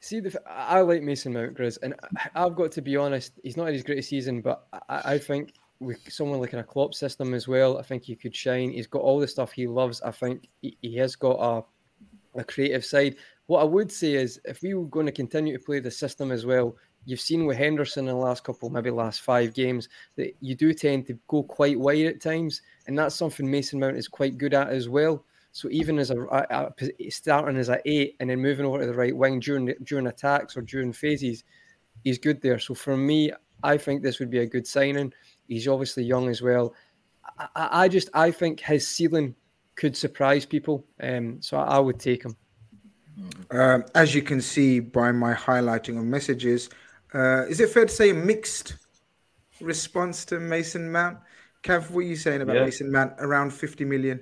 See, 0.00 0.20
the, 0.20 0.40
I 0.48 0.80
like 0.80 1.02
Mason 1.02 1.32
Mount, 1.32 1.56
Grizz, 1.56 1.78
and 1.82 1.94
I've 2.34 2.54
got 2.54 2.72
to 2.72 2.82
be 2.82 2.96
honest. 2.96 3.32
He's 3.42 3.56
not 3.56 3.66
had 3.66 3.74
his 3.74 3.82
greatest 3.82 4.08
season, 4.08 4.40
but 4.40 4.66
I, 4.88 5.12
I 5.12 5.18
think 5.18 5.52
with 5.80 6.00
someone 6.10 6.40
like 6.40 6.52
in 6.52 6.58
a 6.60 6.64
Klopp 6.64 6.94
system 6.94 7.34
as 7.34 7.46
well, 7.46 7.78
I 7.78 7.82
think 7.82 8.04
he 8.04 8.16
could 8.16 8.34
shine. 8.34 8.70
He's 8.70 8.86
got 8.86 9.02
all 9.02 9.20
the 9.20 9.28
stuff 9.28 9.52
he 9.52 9.66
loves. 9.66 10.00
I 10.02 10.10
think 10.10 10.48
he, 10.62 10.76
he 10.80 10.96
has 10.96 11.16
got 11.16 11.36
a, 11.38 12.40
a 12.40 12.44
creative 12.44 12.84
side. 12.84 13.16
What 13.46 13.60
I 13.60 13.64
would 13.64 13.90
say 13.90 14.14
is, 14.14 14.40
if 14.44 14.62
we 14.62 14.74
were 14.74 14.86
going 14.86 15.06
to 15.06 15.12
continue 15.12 15.56
to 15.56 15.64
play 15.64 15.80
the 15.80 15.90
system 15.90 16.30
as 16.32 16.46
well, 16.46 16.76
you've 17.08 17.20
seen 17.22 17.46
with 17.46 17.56
Henderson 17.56 18.06
in 18.06 18.14
the 18.14 18.20
last 18.20 18.44
couple, 18.44 18.68
maybe 18.68 18.90
last 18.90 19.22
five 19.22 19.54
games, 19.54 19.88
that 20.16 20.36
you 20.40 20.54
do 20.54 20.74
tend 20.74 21.06
to 21.06 21.18
go 21.26 21.42
quite 21.42 21.80
wide 21.80 22.04
at 22.04 22.20
times, 22.20 22.60
and 22.86 22.98
that's 22.98 23.14
something 23.14 23.50
Mason 23.50 23.80
Mount 23.80 23.96
is 23.96 24.06
quite 24.06 24.36
good 24.36 24.52
at 24.52 24.68
as 24.68 24.90
well. 24.90 25.24
So 25.52 25.68
even 25.70 25.98
as 25.98 26.10
a, 26.10 26.20
a, 26.20 26.70
a 27.00 27.08
starting 27.08 27.56
as 27.56 27.70
a 27.70 27.80
eight 27.86 28.16
and 28.20 28.28
then 28.28 28.40
moving 28.40 28.66
over 28.66 28.80
to 28.80 28.86
the 28.86 28.92
right 28.92 29.16
wing 29.16 29.40
during 29.40 29.72
during 29.84 30.06
attacks 30.08 30.54
or 30.54 30.60
during 30.60 30.92
phases, 30.92 31.44
he's 32.04 32.18
good 32.18 32.42
there. 32.42 32.58
So 32.58 32.74
for 32.74 32.94
me, 32.94 33.32
I 33.62 33.78
think 33.78 34.02
this 34.02 34.18
would 34.18 34.30
be 34.30 34.40
a 34.40 34.46
good 34.46 34.66
signing. 34.66 35.10
He's 35.48 35.66
obviously 35.66 36.04
young 36.04 36.28
as 36.28 36.42
well. 36.42 36.74
I, 37.38 37.68
I 37.84 37.88
just 37.88 38.10
I 38.12 38.30
think 38.30 38.60
his 38.60 38.86
ceiling 38.86 39.34
could 39.76 39.96
surprise 39.96 40.44
people. 40.44 40.84
Um, 41.02 41.40
so 41.40 41.56
I, 41.56 41.76
I 41.76 41.78
would 41.78 41.98
take 41.98 42.24
him. 42.24 42.36
Um, 43.50 43.84
as 43.94 44.14
you 44.14 44.20
can 44.20 44.42
see 44.42 44.78
by 44.78 45.10
my 45.10 45.32
highlighting 45.32 45.96
of 45.96 46.04
messages, 46.04 46.68
uh, 47.14 47.44
is 47.48 47.60
it 47.60 47.70
fair 47.70 47.86
to 47.86 47.92
say 47.92 48.10
a 48.10 48.14
mixed 48.14 48.76
response 49.60 50.24
to 50.26 50.38
Mason 50.40 50.90
Mount? 50.90 51.18
Kev, 51.62 51.90
what 51.90 52.00
are 52.00 52.02
you 52.02 52.16
saying 52.16 52.42
about 52.42 52.56
Yeah. 52.56 52.64
Mason 52.64 52.90
Mount? 52.90 53.14
Around 53.18 53.52
fifty 53.52 53.84
million. 53.84 54.20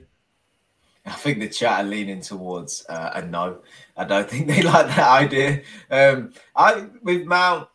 I 1.05 1.13
think 1.13 1.39
the 1.39 1.49
chat 1.49 1.85
are 1.85 1.89
leaning 1.89 2.21
towards 2.21 2.85
uh, 2.89 3.13
a 3.15 3.23
no. 3.23 3.59
I 3.97 4.05
don't 4.05 4.29
think 4.29 4.47
they 4.49 4.63
like 4.63 4.87
that 4.89 5.23
idea. 5.23 5.63
Um, 5.91 6.33
I 6.55 6.87
with 7.03 7.27
Mount, 7.27 7.69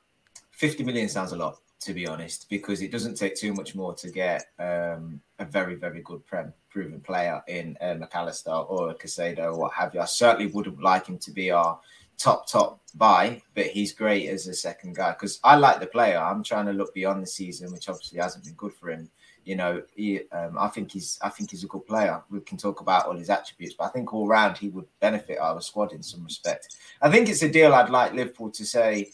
fifty 0.51 0.83
million 0.83 1.09
sounds 1.09 1.31
a 1.31 1.37
lot 1.37 1.57
to 1.81 1.93
be 1.95 2.05
honest, 2.05 2.47
because 2.47 2.83
it 2.83 2.91
doesn't 2.91 3.15
take 3.15 3.35
too 3.35 3.53
much 3.53 3.73
more 3.73 3.93
to 3.95 4.11
get 4.11 4.45
um, 4.59 5.19
a 5.39 5.45
very 5.45 5.75
very 5.75 6.01
good 6.01 6.25
prem, 6.25 6.53
proven 6.69 7.01
player 7.01 7.41
in 7.47 7.75
uh, 7.81 7.95
McAllister 7.95 8.69
or 8.69 8.91
a 8.91 8.95
Caicedo 8.95 9.53
or 9.53 9.57
what 9.57 9.73
have 9.73 9.93
you. 9.93 9.99
I 9.99 10.05
certainly 10.05 10.51
wouldn't 10.51 10.81
like 10.81 11.07
him 11.07 11.17
to 11.19 11.31
be 11.31 11.51
our 11.51 11.79
top 12.17 12.47
top 12.47 12.81
buy, 12.95 13.41
but 13.55 13.67
he's 13.67 13.93
great 13.93 14.27
as 14.29 14.47
a 14.47 14.53
second 14.53 14.95
guy 14.95 15.11
because 15.11 15.39
I 15.43 15.55
like 15.55 15.79
the 15.79 15.87
player. 15.87 16.17
I'm 16.17 16.43
trying 16.43 16.65
to 16.67 16.73
look 16.73 16.93
beyond 16.93 17.23
the 17.23 17.27
season, 17.27 17.71
which 17.71 17.89
obviously 17.89 18.19
hasn't 18.19 18.45
been 18.45 18.53
good 18.53 18.73
for 18.73 18.91
him 18.91 19.09
you 19.43 19.55
know, 19.55 19.81
he, 19.95 20.21
um, 20.31 20.57
I 20.57 20.67
think 20.67 20.91
he's 20.91 21.17
I 21.21 21.29
think 21.29 21.51
he's 21.51 21.63
a 21.63 21.67
good 21.67 21.85
player. 21.85 22.21
We 22.29 22.41
can 22.41 22.57
talk 22.57 22.81
about 22.81 23.07
all 23.07 23.17
his 23.17 23.29
attributes, 23.29 23.75
but 23.77 23.85
I 23.85 23.89
think 23.89 24.13
all 24.13 24.27
round 24.27 24.57
he 24.57 24.69
would 24.69 24.85
benefit 24.99 25.39
our 25.39 25.59
squad 25.61 25.93
in 25.93 26.03
some 26.03 26.23
respect. 26.23 26.75
I 27.01 27.09
think 27.09 27.27
it's 27.27 27.41
a 27.41 27.49
deal 27.49 27.73
I'd 27.73 27.89
like 27.89 28.13
Liverpool 28.13 28.51
to 28.51 28.65
say, 28.65 29.09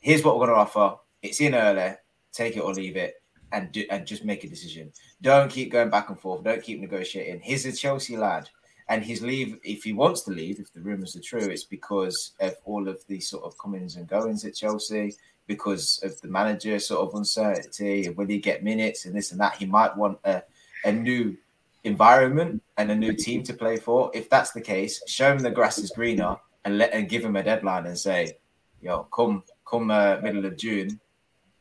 here's 0.00 0.24
what 0.24 0.38
we're 0.38 0.46
going 0.46 0.56
to 0.56 0.62
offer. 0.62 0.96
It's 1.22 1.40
in 1.40 1.54
early, 1.54 1.94
take 2.32 2.56
it 2.56 2.60
or 2.60 2.74
leave 2.74 2.96
it, 2.96 3.22
and 3.52 3.70
do, 3.70 3.84
and 3.90 4.06
just 4.06 4.24
make 4.24 4.42
a 4.42 4.48
decision. 4.48 4.92
Don't 5.22 5.50
keep 5.50 5.70
going 5.70 5.90
back 5.90 6.08
and 6.08 6.18
forth. 6.18 6.42
Don't 6.42 6.62
keep 6.62 6.80
negotiating. 6.80 7.40
He's 7.40 7.66
a 7.66 7.72
Chelsea 7.72 8.16
lad. 8.16 8.48
And 8.90 9.04
his 9.04 9.22
leave, 9.22 9.58
if 9.62 9.84
he 9.84 9.92
wants 9.92 10.22
to 10.22 10.32
leave, 10.32 10.58
if 10.58 10.72
the 10.72 10.80
rumours 10.80 11.14
are 11.14 11.20
true, 11.20 11.48
it's 11.48 11.64
because 11.64 12.32
of 12.40 12.56
all 12.64 12.88
of 12.88 12.98
the 13.06 13.20
sort 13.20 13.44
of 13.44 13.56
comings 13.56 13.94
and 13.94 14.08
goings 14.08 14.44
at 14.44 14.56
Chelsea 14.56 15.14
because 15.46 16.00
of 16.02 16.20
the 16.20 16.28
manager 16.28 16.78
sort 16.80 17.08
of 17.08 17.14
uncertainty 17.14 18.06
and 18.06 18.16
will 18.16 18.26
he 18.26 18.38
get 18.38 18.64
minutes 18.64 19.06
and 19.06 19.14
this 19.14 19.30
and 19.30 19.40
that. 19.40 19.54
He 19.54 19.64
might 19.64 19.96
want 19.96 20.18
a, 20.24 20.42
a 20.84 20.90
new 20.90 21.36
environment 21.84 22.62
and 22.78 22.90
a 22.90 22.94
new 22.94 23.12
team 23.12 23.44
to 23.44 23.54
play 23.54 23.76
for. 23.76 24.10
If 24.12 24.28
that's 24.28 24.50
the 24.50 24.60
case, 24.60 25.00
show 25.06 25.32
him 25.32 25.38
the 25.38 25.52
grass 25.52 25.78
is 25.78 25.92
greener 25.92 26.36
and 26.64 26.76
let 26.76 26.92
and 26.92 27.08
give 27.08 27.24
him 27.24 27.36
a 27.36 27.44
deadline 27.44 27.86
and 27.86 27.98
say, 27.98 28.38
yo, 28.82 29.04
come 29.04 29.44
come 29.64 29.92
uh, 29.92 30.16
middle 30.20 30.44
of 30.44 30.56
June. 30.56 31.00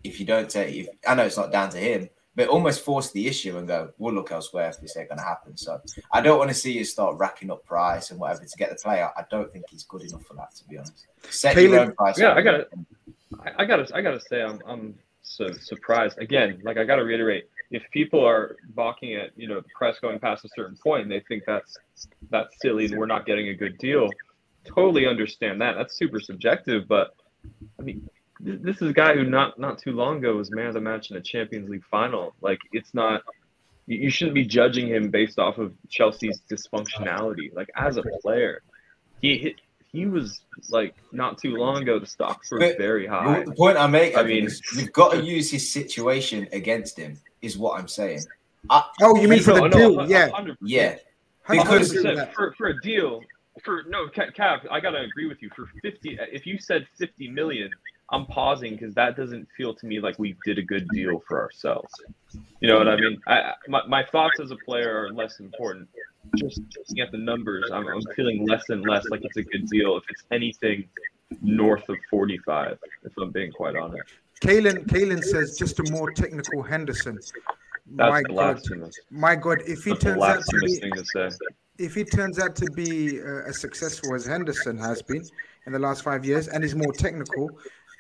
If 0.04 0.20
you 0.20 0.26
don't 0.26 0.50
take, 0.50 0.76
if 0.76 0.88
I 1.08 1.14
know 1.14 1.26
it's 1.26 1.38
not 1.38 1.52
down 1.52 1.70
to 1.72 1.78
him, 1.78 2.10
but 2.40 2.48
almost 2.48 2.86
force 2.86 3.12
the 3.12 3.28
issue 3.28 3.58
and 3.58 3.68
go, 3.68 3.92
we'll 3.98 4.14
look 4.14 4.32
elsewhere 4.32 4.70
if 4.70 4.80
this 4.80 4.96
ain't 4.96 5.10
going 5.10 5.20
to 5.20 5.26
happen. 5.26 5.58
So 5.58 5.82
I 6.14 6.22
don't 6.22 6.38
want 6.38 6.50
to 6.50 6.54
see 6.54 6.72
you 6.72 6.86
start 6.86 7.18
racking 7.18 7.52
up 7.52 7.66
price 7.66 8.12
and 8.12 8.20
whatever 8.20 8.46
to 8.46 8.58
get 8.58 8.70
the 8.70 8.78
player. 8.78 9.10
I 9.18 9.26
don't 9.30 9.52
think 9.52 9.66
he's 9.70 9.84
good 9.84 10.04
enough 10.04 10.24
for 10.24 10.36
that, 10.36 10.56
to 10.56 10.64
be 10.70 10.78
honest. 10.78 11.06
Set 11.30 11.58
your 11.58 11.78
own 11.78 11.92
price. 11.96 12.18
Yeah, 12.18 12.34
I 12.34 12.42
gotta, 12.42 12.68
I, 13.42 13.64
I 13.64 13.66
gotta, 13.66 13.94
I 13.94 14.02
gotta 14.02 14.22
say, 14.22 14.42
I'm, 14.42 14.62
I'm 14.66 14.96
so 15.22 15.52
surprised. 15.52 16.18
Again, 16.20 16.62
like 16.64 16.78
I 16.78 16.86
gotta 16.86 17.04
reiterate, 17.04 17.50
if 17.72 17.84
people 17.92 18.26
are 18.26 18.56
balking 18.70 19.16
at, 19.16 19.32
you 19.36 19.50
know, 19.50 19.60
the 19.60 19.68
price 19.78 20.00
going 20.00 20.18
past 20.18 20.46
a 20.46 20.50
certain 20.56 20.78
point, 20.82 21.04
and 21.04 21.12
they 21.12 21.20
think 21.28 21.44
that's 21.46 21.78
that's 22.30 22.56
silly, 22.62 22.86
and 22.86 22.98
we're 22.98 23.06
not 23.06 23.26
getting 23.26 23.50
a 23.50 23.54
good 23.54 23.78
deal. 23.80 24.10
Totally 24.64 25.08
understand 25.08 25.60
that. 25.60 25.76
That's 25.76 25.98
super 25.98 26.22
subjective, 26.22 26.88
but 26.88 27.18
I 27.78 27.82
mean, 27.82 28.10
this 28.40 28.82
is 28.82 28.90
a 28.90 28.94
guy 28.94 29.14
who 29.16 29.24
not 29.26 29.60
not 29.60 29.80
too 29.80 29.92
long 29.92 30.18
ago 30.18 30.36
was 30.38 30.50
man 30.52 30.68
of 30.68 30.74
the 30.74 30.82
match 30.82 31.12
in 31.12 31.18
a 31.18 31.22
Champions 31.22 31.70
League 31.70 31.84
final. 31.90 32.34
Like, 32.42 32.60
it's 32.72 32.94
not. 32.94 33.22
You 33.88 33.98
you 33.98 34.10
shouldn't 34.10 34.36
be 34.36 34.46
judging 34.46 34.88
him 34.88 35.10
based 35.10 35.40
off 35.40 35.58
of 35.58 35.74
Chelsea's 35.90 36.42
dysfunctionality. 36.50 37.54
Like 37.54 37.70
as 37.76 37.98
a 37.98 38.04
player, 38.22 38.62
he 39.22 39.56
he 39.92 40.06
was 40.06 40.42
like 40.70 40.96
not 41.12 41.38
too 41.40 41.56
long 41.58 41.82
ago 41.82 42.00
the 42.00 42.06
stocks 42.06 42.52
were 42.52 42.60
But 42.60 42.78
very 42.78 43.08
high. 43.08 43.44
The 43.44 43.52
point 43.54 43.78
I 43.78 43.88
make, 43.88 44.16
I 44.16 44.22
I 44.22 44.24
mean, 44.24 44.36
mean- 44.36 44.46
is 44.46 44.62
you've 44.78 44.94
got 44.94 45.12
to 45.14 45.22
use 45.24 45.50
his 45.52 45.72
situation 45.72 46.48
against 46.54 46.98
him. 46.98 47.18
Is 47.42 47.58
what 47.58 47.80
I'm 47.80 47.88
saying. 47.88 48.22
I, 48.70 48.84
Oh, 49.02 49.20
you 49.20 49.28
mean 49.28 49.40
for 49.42 49.54
the 49.54 49.62
No, 49.62 49.68
no, 49.68 49.78
deal? 49.78 50.00
a- 50.02 50.04
a 50.04 50.08
Yeah, 50.08 50.30
hundred 50.30 50.60
percent. 50.60 50.70
yeah, 50.70 50.96
Because- 51.50 51.94
100% 51.94 52.34
for 52.34 52.54
for 52.54 52.68
a 52.68 52.80
deal 52.82 53.22
for 53.64 53.84
no 53.88 54.08
Ca- 54.10 54.30
Cav, 54.38 54.68
I 54.70 54.80
gotta 54.80 55.00
agree 55.00 55.28
with 55.28 55.42
you. 55.42 55.50
For 55.56 55.66
fifty, 55.82 56.18
if 56.32 56.46
you 56.46 56.60
said 56.60 56.86
fifty 56.98 57.28
million, 57.30 57.72
I'm 58.12 58.26
pausing 58.26 58.74
because 58.74 58.94
that 58.96 59.16
doesn't 59.16 59.48
feel 59.56 59.74
to 59.76 59.86
me 59.86 60.00
like 60.00 60.18
we 60.18 60.36
did 60.44 60.58
a 60.58 60.64
good 60.64 60.88
deal 60.90 61.22
for 61.28 61.40
ourselves. 61.40 61.94
You 62.60 62.68
know 62.68 62.78
what 62.78 62.88
I 62.88 62.96
mean? 62.96 63.22
I, 63.28 63.54
my, 63.68 63.86
my 63.88 64.04
thoughts 64.04 64.40
as 64.40 64.52
a 64.52 64.56
player 64.56 65.06
are 65.06 65.14
less 65.14 65.40
important. 65.40 65.88
Just 66.36 66.62
looking 66.78 67.02
at 67.02 67.12
the 67.12 67.18
numbers, 67.18 67.70
I'm, 67.72 67.88
I'm 67.88 68.02
feeling 68.16 68.48
less 68.48 68.70
and 68.70 68.84
less 68.84 69.08
like 69.10 69.22
it's 69.24 69.38
a 69.38 69.44
good 69.44 69.68
deal 69.68 69.98
if 69.98 70.04
it's 70.10 70.24
anything 70.32 70.90
north 71.42 71.88
of 71.90 71.98
45, 72.10 72.78
if 73.04 73.12
I'm 73.18 73.32
being 73.32 73.52
quite 73.52 73.76
honest. 73.76 74.04
Kalen, 74.42 74.86
Kalen 74.88 75.24
says 75.24 75.58
just 75.58 75.80
a 75.80 75.92
more 75.92 76.12
technical 76.12 76.64
Henderson. 76.64 77.20
That's 77.92 78.12
my 78.12 78.22
God, 78.24 78.34
blasphemous. 78.34 79.00
my 79.10 79.36
God, 79.36 79.62
if 79.68 79.84
he 79.84 79.92
That's 79.92 80.04
turns 80.04 80.24
out 80.24 80.46
to 80.46 80.60
be 80.60 80.80
to 80.80 81.32
if 81.80 81.96
he 81.96 82.04
turns 82.04 82.40
out 82.40 82.56
to 82.58 82.70
be 82.72 83.22
uh, 83.22 83.48
as 83.48 83.60
successful 83.60 84.14
as 84.14 84.26
Henderson 84.26 84.78
has 84.78 85.02
been 85.02 85.24
in 85.66 85.74
the 85.74 85.80
last 85.80 86.04
five 86.04 86.26
years 86.26 86.50
and 86.50 86.64
is 86.64 86.76
more 86.76 86.92
technical, 86.92 87.50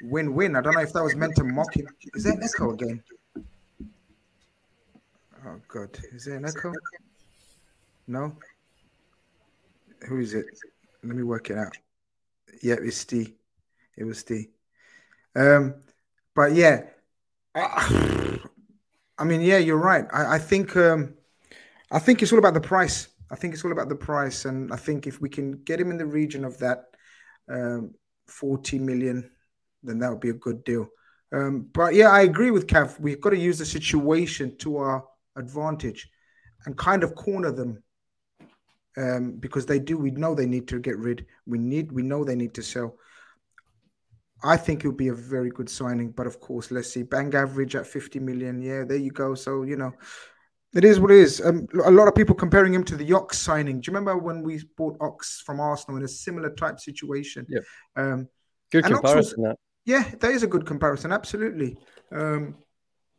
win-win. 0.04 0.56
I 0.56 0.62
don't 0.62 0.74
know 0.74 0.82
if 0.82 0.94
that 0.94 1.04
was 1.04 1.16
meant 1.16 1.36
to 1.36 1.44
mock 1.44 1.76
him. 1.76 1.88
Is 2.14 2.24
there 2.24 2.34
an 2.34 2.44
echo 2.44 2.72
again? 2.72 3.04
Oh 5.46 5.60
God, 5.68 5.98
is 6.14 6.26
there 6.26 6.38
an 6.38 6.46
echo? 6.46 6.74
No. 8.08 8.36
Who 10.08 10.20
is 10.20 10.34
it? 10.34 10.46
Let 11.04 11.16
me 11.16 11.24
work 11.24 11.50
it 11.50 11.58
out. 11.58 11.78
Yeah, 12.62 12.76
it's 12.82 12.98
Steve. 12.98 13.34
It 13.98 14.04
was 14.04 14.20
Steve. 14.20 14.48
Um, 15.36 15.76
but 16.36 16.54
yeah, 16.54 16.84
I, 17.56 18.40
I 19.18 19.24
mean, 19.24 19.42
yeah, 19.42 19.58
you're 19.58 19.78
right. 19.78 20.06
I, 20.12 20.36
I 20.36 20.40
think 20.40 20.76
um, 20.76 21.14
I 21.92 22.00
think 22.00 22.22
it's 22.22 22.32
all 22.32 22.40
about 22.40 22.54
the 22.54 22.62
price. 22.62 23.10
I 23.32 23.36
think 23.36 23.54
it's 23.54 23.64
all 23.64 23.72
about 23.72 23.90
the 23.90 23.96
price, 23.96 24.46
and 24.46 24.74
I 24.74 24.76
think 24.76 25.08
if 25.08 25.22
we 25.22 25.30
can 25.30 25.64
get 25.64 25.80
him 25.80 25.92
in 25.92 25.98
the 25.98 26.06
region 26.06 26.44
of 26.44 26.58
that 26.60 26.86
um, 27.50 27.94
40 28.28 28.80
million, 28.80 29.30
then 29.84 30.00
that 30.00 30.10
would 30.10 30.20
be 30.20 30.30
a 30.30 30.34
good 30.34 30.64
deal. 30.64 30.88
Um, 31.32 31.68
but 31.74 31.94
yeah, 31.94 32.10
I 32.10 32.22
agree 32.22 32.52
with 32.52 32.68
Cav. 32.68 33.00
We've 33.00 33.22
got 33.22 33.32
to 33.32 33.38
use 33.38 33.60
the 33.60 33.66
situation 33.66 34.58
to 34.58 34.78
our 34.78 35.06
advantage 35.36 36.10
and 36.66 36.78
kind 36.78 37.04
of 37.04 37.16
corner 37.16 37.52
them 37.52 37.84
um, 38.98 39.34
because 39.40 39.66
they 39.66 39.80
do. 39.80 39.98
We 39.98 40.12
know 40.12 40.34
they 40.34 40.46
need 40.46 40.68
to 40.70 40.80
get 40.80 40.98
rid. 40.98 41.26
We 41.46 41.60
need. 41.60 41.92
We 41.92 42.02
know 42.02 42.24
they 42.24 42.36
need 42.36 42.54
to 42.56 42.64
sell. 42.64 42.96
I 44.44 44.58
think 44.58 44.84
it 44.84 44.88
would 44.88 44.98
be 44.98 45.10
a 45.10 45.14
very 45.14 45.50
good 45.50 45.70
signing, 45.70 46.12
but 46.12 46.26
of 46.26 46.40
course, 46.40 46.72
let's 46.72 46.92
see. 46.92 47.04
Bang 47.04 47.34
average 47.36 47.76
at 47.76 47.86
50 47.86 48.20
million. 48.20 48.62
Yeah, 48.62 48.86
there 48.86 48.98
you 48.98 49.12
go. 49.12 49.36
So 49.36 49.64
you 49.64 49.76
know, 49.76 49.94
it 50.74 50.84
is 50.84 51.00
what 51.00 51.12
it 51.12 51.18
is. 51.18 51.42
Um, 51.44 51.68
a 51.84 51.92
lot 51.92 52.08
of 52.08 52.16
people 52.16 52.36
comparing 52.36 52.74
him 52.74 52.84
to 52.86 52.96
the 52.96 53.14
Ox 53.14 53.38
signing. 53.38 53.82
Do 53.82 53.92
you 53.92 53.96
remember 53.96 54.18
when 54.18 54.44
we 54.44 54.62
bought 54.78 54.98
Ox 55.02 55.42
from 55.46 55.60
Arsenal 55.60 55.98
in 55.98 56.04
a 56.04 56.08
similar 56.08 56.54
type 56.56 56.80
situation? 56.80 57.46
Yeah. 57.50 57.60
Um, 57.96 58.28
Good 58.72 58.86
was- 58.86 59.00
comparison. 59.00 59.44
That. 59.44 59.56
Yeah, 59.86 60.10
that 60.20 60.32
is 60.32 60.44
a 60.44 60.48
good 60.48 60.66
comparison. 60.66 61.12
Absolutely. 61.12 61.78
Um, 62.12 62.56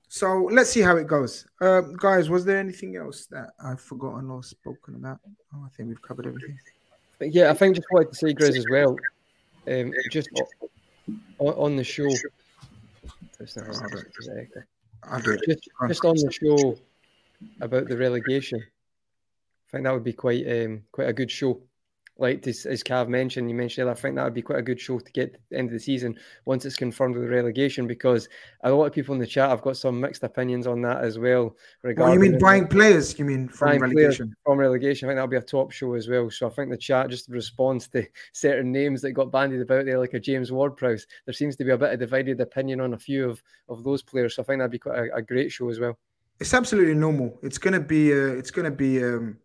so 0.08 0.48
let's 0.50 0.70
see 0.70 0.80
how 0.80 0.96
it 0.96 1.06
goes. 1.06 1.46
Um, 1.60 1.94
guys, 1.96 2.28
was 2.28 2.44
there 2.44 2.58
anything 2.58 2.96
else 2.96 3.26
that 3.26 3.50
I've 3.64 3.80
forgotten 3.80 4.30
or 4.30 4.42
spoken 4.42 4.96
about? 4.96 5.20
Oh, 5.54 5.62
I 5.64 5.68
think 5.76 5.88
we've 5.88 6.02
covered 6.02 6.26
everything. 6.26 6.58
Yeah, 7.20 7.50
I 7.50 7.54
think 7.54 7.76
just 7.76 7.86
wanted 7.92 8.10
to 8.10 8.14
say, 8.16 8.34
Grizz, 8.34 8.56
as 8.56 8.66
well. 8.70 8.96
Um, 9.68 9.92
just 10.10 10.28
on, 11.38 11.54
on 11.54 11.76
the 11.76 11.84
show. 11.84 12.08
Just, 12.08 13.58
I'll 13.58 13.88
do 13.88 13.98
it. 13.98 14.12
just 14.14 14.30
echo. 14.36 14.62
I'll 15.04 15.20
do 15.20 15.30
it. 15.32 15.42
just, 15.46 15.68
Go 15.78 15.84
on. 15.84 15.88
just 15.88 16.04
on 16.04 16.16
the 16.16 16.32
show 16.32 16.78
about 17.60 17.88
the 17.88 17.96
relegation. 17.96 18.58
I 18.58 19.70
think 19.70 19.84
that 19.84 19.92
would 19.92 20.04
be 20.04 20.12
quite 20.12 20.44
um, 20.46 20.82
quite 20.90 21.08
a 21.08 21.12
good 21.12 21.30
show. 21.30 21.60
Like 22.20 22.42
this, 22.42 22.66
as 22.66 22.82
Cav 22.82 23.09
mentioned, 23.09 23.48
you 23.48 23.56
mentioned, 23.56 23.84
earlier, 23.84 23.97
I 23.97 24.01
think 24.01 24.14
that 24.16 24.24
would 24.24 24.34
be 24.34 24.42
quite 24.42 24.59
a 24.59 24.62
good 24.62 24.78
show 24.78 24.98
to 24.98 25.12
get 25.12 25.32
to 25.32 25.40
the 25.51 25.56
end 25.59 25.68
of 25.68 25.72
the 25.72 25.80
season 25.80 26.16
once 26.44 26.66
it's 26.66 26.76
confirmed 26.76 27.16
with 27.16 27.24
the 27.24 27.30
relegation. 27.30 27.86
Because 27.86 28.28
a 28.62 28.70
lot 28.70 28.84
of 28.84 28.92
people 28.92 29.14
in 29.14 29.20
the 29.20 29.26
chat 29.26 29.48
have 29.48 29.62
got 29.62 29.76
some 29.76 29.98
mixed 29.98 30.22
opinions 30.22 30.66
on 30.66 30.82
that 30.82 31.02
as 31.02 31.18
well. 31.18 31.56
Regarding 31.82 32.22
you 32.22 32.30
mean 32.30 32.38
buying 32.38 32.68
players? 32.68 33.18
You 33.18 33.24
mean 33.24 33.48
from 33.48 33.78
relegation? 33.78 34.34
from 34.44 34.59
relegation. 34.59 35.09
I 35.09 35.10
think 35.10 35.16
that'll 35.16 35.28
be 35.28 35.36
a 35.36 35.42
top 35.42 35.72
show 35.72 35.94
as 35.94 36.09
well. 36.09 36.30
So 36.30 36.47
I 36.47 36.51
think 36.51 36.70
the 36.70 36.76
chat 36.76 37.09
just 37.09 37.28
responds 37.30 37.88
to 37.88 38.06
certain 38.32 38.70
names 38.70 39.01
that 39.02 39.12
got 39.12 39.32
bandied 39.32 39.62
about 39.62 39.86
there, 39.86 39.98
like 39.98 40.14
a 40.14 40.20
James 40.20 40.52
Ward-Prowse. 40.52 41.06
There 41.24 41.34
seems 41.34 41.56
to 41.56 41.64
be 41.64 41.72
a 41.72 41.78
bit 41.78 41.94
of 41.94 41.98
divided 41.98 42.40
opinion 42.40 42.80
on 42.80 42.94
a 42.94 42.98
few 42.98 43.28
of, 43.28 43.42
of 43.68 43.82
those 43.82 44.02
players. 44.02 44.36
So 44.36 44.42
I 44.42 44.44
think 44.44 44.60
that'd 44.60 44.70
be 44.70 44.78
quite 44.78 44.98
a, 44.98 45.16
a 45.16 45.22
great 45.22 45.51
show 45.51 45.70
as 45.70 45.80
well. 45.80 45.98
It's 46.38 46.55
absolutely 46.55 46.94
normal. 46.94 47.38
It's 47.42 47.59
gonna 47.59 47.80
be 47.80 48.12
uh, 48.12 48.32
it's 48.32 48.51
gonna 48.51 48.70
be 48.70 49.05
um, 49.05 49.36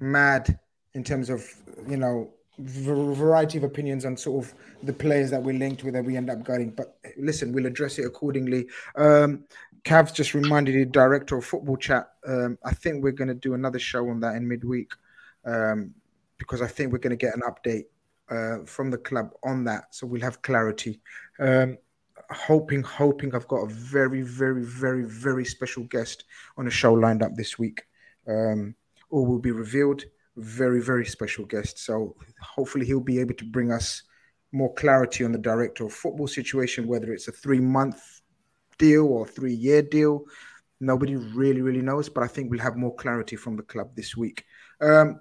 mad 0.00 0.58
in 0.94 1.04
terms 1.04 1.30
of 1.30 1.44
you 1.88 1.96
know 1.96 2.30
variety 2.58 3.56
of 3.56 3.64
opinions 3.64 4.04
on 4.04 4.16
sort 4.16 4.44
of 4.44 4.54
the 4.82 4.92
players 4.92 5.30
that 5.30 5.42
we're 5.42 5.58
linked 5.58 5.82
with 5.82 5.94
that 5.94 6.04
we 6.04 6.16
end 6.16 6.30
up 6.30 6.44
getting. 6.44 6.70
But 6.70 6.98
listen, 7.16 7.52
we'll 7.52 7.66
address 7.66 7.98
it 7.98 8.04
accordingly. 8.04 8.66
Um, 8.96 9.44
Cav's 9.84 10.12
just 10.12 10.34
reminded 10.34 10.74
the 10.74 10.84
director 10.84 11.38
of 11.38 11.44
football 11.44 11.76
chat. 11.76 12.10
Um, 12.26 12.58
I 12.64 12.74
think 12.74 13.02
we're 13.02 13.12
going 13.12 13.28
to 13.28 13.34
do 13.34 13.54
another 13.54 13.78
show 13.78 14.08
on 14.10 14.20
that 14.20 14.36
in 14.36 14.46
midweek 14.46 14.92
um, 15.44 15.94
because 16.38 16.60
I 16.60 16.66
think 16.66 16.92
we're 16.92 16.98
going 16.98 17.16
to 17.16 17.24
get 17.24 17.34
an 17.34 17.42
update 17.42 17.84
uh, 18.30 18.64
from 18.66 18.90
the 18.90 18.98
club 18.98 19.32
on 19.42 19.64
that, 19.64 19.94
so 19.94 20.06
we'll 20.06 20.20
have 20.20 20.42
clarity. 20.42 21.00
Um, 21.38 21.78
hoping, 22.30 22.82
hoping 22.82 23.34
I've 23.34 23.48
got 23.48 23.62
a 23.62 23.66
very, 23.66 24.22
very, 24.22 24.62
very, 24.62 25.04
very 25.04 25.44
special 25.44 25.84
guest 25.84 26.24
on 26.56 26.66
a 26.66 26.70
show 26.70 26.92
lined 26.92 27.22
up 27.22 27.34
this 27.34 27.58
week. 27.58 27.82
Um, 28.28 28.74
all 29.10 29.26
will 29.26 29.40
be 29.40 29.50
revealed. 29.50 30.04
Very, 30.40 30.80
very 30.82 31.04
special 31.04 31.44
guest. 31.44 31.78
So 31.78 32.16
hopefully 32.40 32.86
he'll 32.86 33.00
be 33.00 33.20
able 33.20 33.34
to 33.34 33.44
bring 33.44 33.70
us 33.70 34.02
more 34.52 34.72
clarity 34.74 35.24
on 35.24 35.32
the 35.32 35.38
director 35.38 35.84
of 35.84 35.92
football 35.92 36.26
situation, 36.26 36.86
whether 36.86 37.12
it's 37.12 37.28
a 37.28 37.32
three 37.32 37.60
month 37.60 38.00
deal 38.78 39.06
or 39.06 39.26
three 39.26 39.54
year 39.54 39.82
deal. 39.82 40.24
Nobody 40.80 41.16
really, 41.16 41.60
really 41.60 41.82
knows, 41.82 42.08
but 42.08 42.24
I 42.24 42.26
think 42.26 42.50
we'll 42.50 42.60
have 42.60 42.76
more 42.76 42.94
clarity 42.94 43.36
from 43.36 43.56
the 43.56 43.62
club 43.62 43.94
this 43.94 44.16
week. 44.16 44.44
Um, 44.80 45.20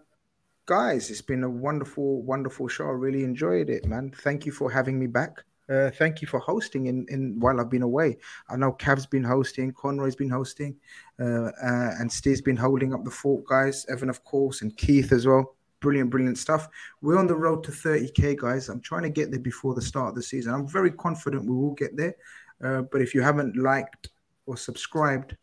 guys, 0.65 1.11
it's 1.11 1.21
been 1.21 1.43
a 1.43 1.49
wonderful, 1.49 2.23
wonderful 2.23 2.69
show. 2.69 2.85
I 2.85 2.91
really 2.91 3.25
enjoyed 3.25 3.69
it, 3.69 3.85
man. 3.85 4.13
Thank 4.23 4.45
you 4.45 4.53
for 4.53 4.71
having 4.71 4.97
me 4.97 5.07
back. 5.07 5.43
Uh, 5.69 5.91
thank 5.91 6.21
you 6.21 6.27
for 6.27 6.39
hosting 6.39 6.87
in, 6.87 7.05
in 7.09 7.39
while 7.39 7.59
I've 7.59 7.69
been 7.69 7.83
away. 7.83 8.17
I 8.49 8.55
know 8.55 8.71
Cav's 8.71 9.05
been 9.05 9.23
hosting, 9.23 9.71
Conroy's 9.73 10.15
been 10.15 10.29
hosting, 10.29 10.75
uh, 11.19 11.51
uh, 11.63 11.91
and 11.99 12.11
Steve's 12.11 12.41
been 12.41 12.57
holding 12.57 12.93
up 12.93 13.03
the 13.03 13.11
fort, 13.11 13.45
guys. 13.45 13.85
Evan, 13.87 14.09
of 14.09 14.23
course, 14.23 14.61
and 14.61 14.75
Keith 14.77 15.11
as 15.11 15.27
well. 15.27 15.55
Brilliant, 15.79 16.09
brilliant 16.09 16.37
stuff. 16.37 16.67
We're 17.01 17.19
on 17.19 17.27
the 17.27 17.35
road 17.35 17.63
to 17.65 17.71
30k, 17.71 18.37
guys. 18.37 18.67
I'm 18.67 18.81
trying 18.81 19.03
to 19.03 19.09
get 19.09 19.31
there 19.31 19.39
before 19.39 19.75
the 19.75 19.81
start 19.81 20.09
of 20.09 20.15
the 20.15 20.23
season. 20.23 20.53
I'm 20.53 20.67
very 20.67 20.91
confident 20.91 21.45
we 21.45 21.55
will 21.55 21.75
get 21.75 21.95
there. 21.95 22.15
Uh, 22.61 22.81
but 22.81 23.01
if 23.01 23.13
you 23.13 23.21
haven't 23.21 23.55
liked 23.55 24.09
or 24.45 24.57
subscribed, 24.57 25.37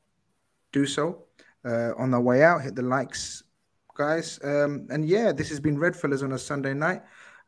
do 0.73 0.85
so. 0.86 1.23
Uh, 1.65 1.93
on 1.97 2.11
the 2.11 2.20
way 2.20 2.43
out, 2.43 2.62
hit 2.62 2.74
the 2.74 2.82
likes, 2.82 3.44
guys. 3.97 4.39
Um, 4.44 4.86
and 4.90 5.09
yeah, 5.09 5.32
this 5.32 5.48
has 5.48 5.59
been 5.59 5.78
Red 5.78 5.97
Fellas 5.97 6.23
on 6.23 6.32
a 6.32 6.39
Sunday 6.39 6.74
night. 6.74 7.03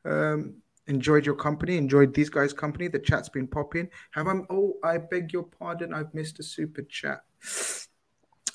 Um, 0.04 0.54
enjoyed 0.88 1.24
your 1.24 1.36
company, 1.36 1.76
enjoyed 1.76 2.12
these 2.14 2.28
guys' 2.28 2.52
company. 2.52 2.88
The 2.88 2.98
chat's 2.98 3.28
been 3.28 3.46
popping. 3.46 3.88
Have 4.12 4.26
I? 4.26 4.40
Oh, 4.50 4.74
I 4.82 4.98
beg 4.98 5.32
your 5.32 5.44
pardon. 5.44 5.94
I've 5.94 6.12
missed 6.14 6.40
a 6.40 6.42
super 6.42 6.82
chat. 6.82 7.20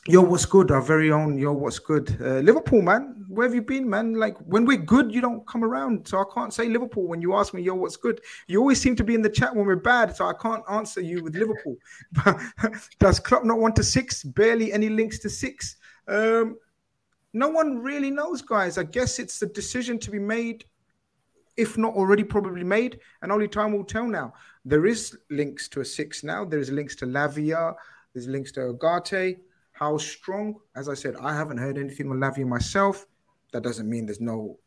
Yo, 0.06 0.20
what's 0.20 0.46
good? 0.46 0.70
Our 0.70 0.82
very 0.82 1.14
own 1.14 1.38
Yo, 1.38 1.54
what's 1.54 1.80
good? 1.80 2.18
Uh, 2.20 2.40
Liverpool, 2.40 2.82
man. 2.82 3.26
Where 3.30 3.48
have 3.48 3.56
you 3.56 3.62
been, 3.62 3.90
man? 3.90 4.16
Like 4.16 4.38
when 4.40 4.66
we're 4.66 4.78
good, 4.78 5.14
you 5.14 5.22
don't 5.22 5.48
come 5.48 5.64
around. 5.64 6.06
So 6.06 6.20
I 6.20 6.26
can't 6.34 6.54
say 6.54 6.68
Liverpool 6.68 7.08
when 7.08 7.22
you 7.22 7.36
ask 7.36 7.54
me, 7.54 7.62
Yo, 7.62 7.74
what's 7.74 7.96
good? 7.96 8.20
You 8.48 8.60
always 8.60 8.82
seem 8.82 8.98
to 8.98 9.04
be 9.06 9.16
in 9.16 9.22
the 9.22 9.30
chat 9.30 9.56
when 9.56 9.66
we're 9.66 9.78
bad, 9.78 10.14
so 10.14 10.26
I 10.26 10.34
can't 10.34 10.64
answer 10.70 11.00
you 11.00 11.24
with 11.24 11.38
Liverpool. 11.38 11.78
Does 13.00 13.22
Klopp 13.22 13.46
not 13.46 13.60
want 13.60 13.78
to 13.78 13.84
six? 13.84 14.26
Barely 14.26 14.74
any 14.74 14.90
links 14.90 15.20
to 15.20 15.30
six. 15.30 15.78
Um, 16.10 16.58
no 17.32 17.48
one 17.48 17.80
really 17.80 18.12
knows, 18.12 18.42
guys. 18.42 18.78
I 18.78 18.84
guess 18.84 19.20
it's 19.20 19.40
the 19.40 19.48
decision 19.48 19.98
to 20.00 20.12
be 20.12 20.20
made, 20.20 20.66
if 21.58 21.78
not 21.78 21.94
already 21.94 22.24
probably 22.24 22.64
made, 22.64 23.00
and 23.22 23.32
only 23.32 23.48
time 23.48 23.72
will 23.72 23.84
tell 23.84 24.08
now. 24.08 24.34
There 24.66 24.86
is 24.86 25.18
links 25.30 25.68
to 25.70 25.82
a 25.82 25.86
six 25.86 26.24
now. 26.24 26.46
There 26.46 26.60
is 26.60 26.72
links 26.72 26.96
to 26.98 27.06
Lavia. 27.06 27.76
There's 28.14 28.28
links 28.28 28.52
to 28.54 28.62
Ugarte. 28.62 29.38
How 29.74 29.98
strong? 29.98 30.56
As 30.76 30.88
I 30.90 30.94
said, 30.94 31.16
I 31.22 31.34
haven't 31.36 31.58
heard 31.58 31.78
anything 31.78 32.10
on 32.10 32.18
Lavia 32.20 32.46
myself. 32.46 33.06
That 33.52 33.64
doesn't 33.64 33.90
mean 33.90 34.06
there's 34.06 34.22
no 34.22 34.58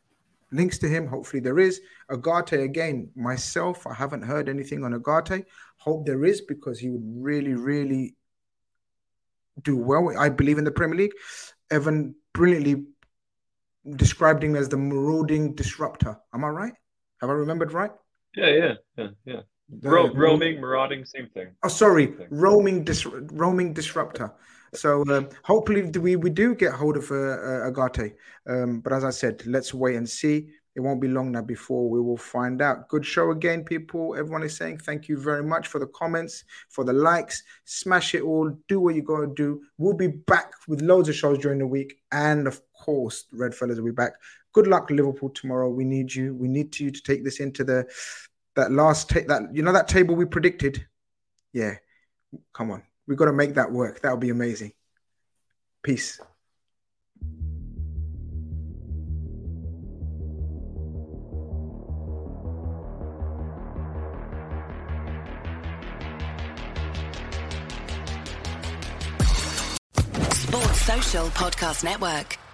links 0.53 0.79
to 0.79 0.89
him. 0.89 1.07
Hopefully 1.07 1.41
there 1.41 1.59
is. 1.59 1.81
Ugarte 2.11 2.63
again, 2.63 3.11
myself, 3.15 3.87
I 3.87 3.95
haven't 3.95 4.23
heard 4.23 4.49
anything 4.49 4.85
on 4.85 4.93
Ugarte. 4.93 5.45
Hope 5.79 6.07
there 6.07 6.25
is 6.25 6.41
because 6.41 6.79
he 6.79 6.91
would 6.91 7.05
really, 7.05 7.55
really 7.55 8.15
do 9.63 9.77
well. 9.77 10.17
I 10.19 10.29
believe 10.29 10.59
in 10.59 10.65
the 10.65 10.71
Premier 10.71 10.97
League. 10.97 11.15
Evan 11.71 12.15
brilliantly 12.33 12.85
described 13.95 14.43
him 14.43 14.57
as 14.57 14.69
the 14.69 14.77
marauding 14.77 15.55
disruptor. 15.55 16.17
Am 16.35 16.45
I 16.45 16.49
right? 16.49 16.73
Have 17.21 17.31
I 17.31 17.35
remembered 17.35 17.73
right? 17.73 17.93
Yeah, 18.35 18.49
yeah, 18.49 18.75
yeah, 18.99 19.09
yeah. 19.25 19.41
The- 19.81 19.91
Ro- 19.91 20.13
roaming, 20.15 20.61
marauding, 20.61 21.05
same 21.05 21.29
thing. 21.29 21.49
Oh, 21.63 21.69
sorry, 21.69 22.07
thing. 22.07 22.29
roaming 22.31 22.85
dis- 22.85 23.07
roaming 23.07 23.73
disruptor. 23.73 24.33
So 24.75 25.03
um, 25.09 25.29
hopefully 25.43 25.83
we 25.83 26.17
we 26.17 26.31
do 26.31 26.55
get 26.55 26.73
hold 26.73 26.97
of 26.97 27.11
uh, 27.11 27.15
uh, 27.15 27.71
Ugarte. 27.71 28.13
Um, 28.49 28.81
but 28.81 28.93
as 28.93 29.05
I 29.05 29.11
said, 29.11 29.43
let's 29.47 29.73
wait 29.73 29.97
and 29.97 30.09
see. 30.09 30.49
It 30.77 30.81
won't 30.81 31.01
be 31.01 31.09
long 31.09 31.33
now 31.33 31.41
before 31.41 31.89
we 31.89 32.03
will 32.03 32.19
find 32.19 32.61
out. 32.61 32.89
Good 32.89 33.05
show 33.05 33.31
again, 33.31 33.65
people. 33.65 34.15
Everyone 34.15 34.43
is 34.43 34.55
saying 34.55 34.79
thank 34.79 35.09
you 35.09 35.17
very 35.17 35.43
much 35.43 35.69
for 35.69 35.79
the 35.79 35.87
comments, 35.87 36.45
for 36.69 36.85
the 36.85 36.93
likes. 36.93 37.43
Smash 37.65 38.15
it 38.15 38.21
all. 38.23 38.51
Do 38.69 38.81
what 38.81 38.95
you 38.95 39.01
got 39.01 39.21
to 39.21 39.35
do. 39.35 39.63
We'll 39.79 39.95
be 39.95 40.09
back 40.09 40.53
with 40.69 40.83
loads 40.83 41.09
of 41.09 41.15
shows 41.15 41.39
during 41.39 41.61
the 41.61 41.67
week. 41.67 41.97
And 42.13 42.47
of 42.47 42.61
course, 42.75 43.25
Red 43.33 43.55
Fellas 43.55 43.79
will 43.79 43.87
be 43.87 43.91
back. 43.91 44.13
Good 44.53 44.67
luck, 44.67 44.91
Liverpool, 44.91 45.31
tomorrow. 45.31 45.71
We 45.71 45.87
need 45.87 46.15
you. 46.15 46.35
We 46.35 46.47
need 46.47 46.79
you 46.79 46.91
to 46.91 47.03
take 47.03 47.25
this 47.25 47.41
into 47.41 47.65
the 47.65 47.91
that 48.55 48.71
last 48.71 49.09
ta- 49.09 49.21
that 49.29 49.55
you 49.55 49.63
know 49.63 49.73
that 49.73 49.89
table 49.89 50.15
we 50.15 50.27
predicted. 50.27 50.87
Yeah, 51.55 51.77
come 52.53 52.71
on. 52.71 52.83
We've 53.07 53.17
got 53.17 53.27
to 53.27 53.33
make 53.33 53.55
that 53.55 53.73
work. 53.73 54.03
That'll 54.03 54.19
be 54.19 54.31
amazing. 54.31 54.73
Peace. 55.83 56.21
Podcast 71.25 71.83
Network. 71.83 72.46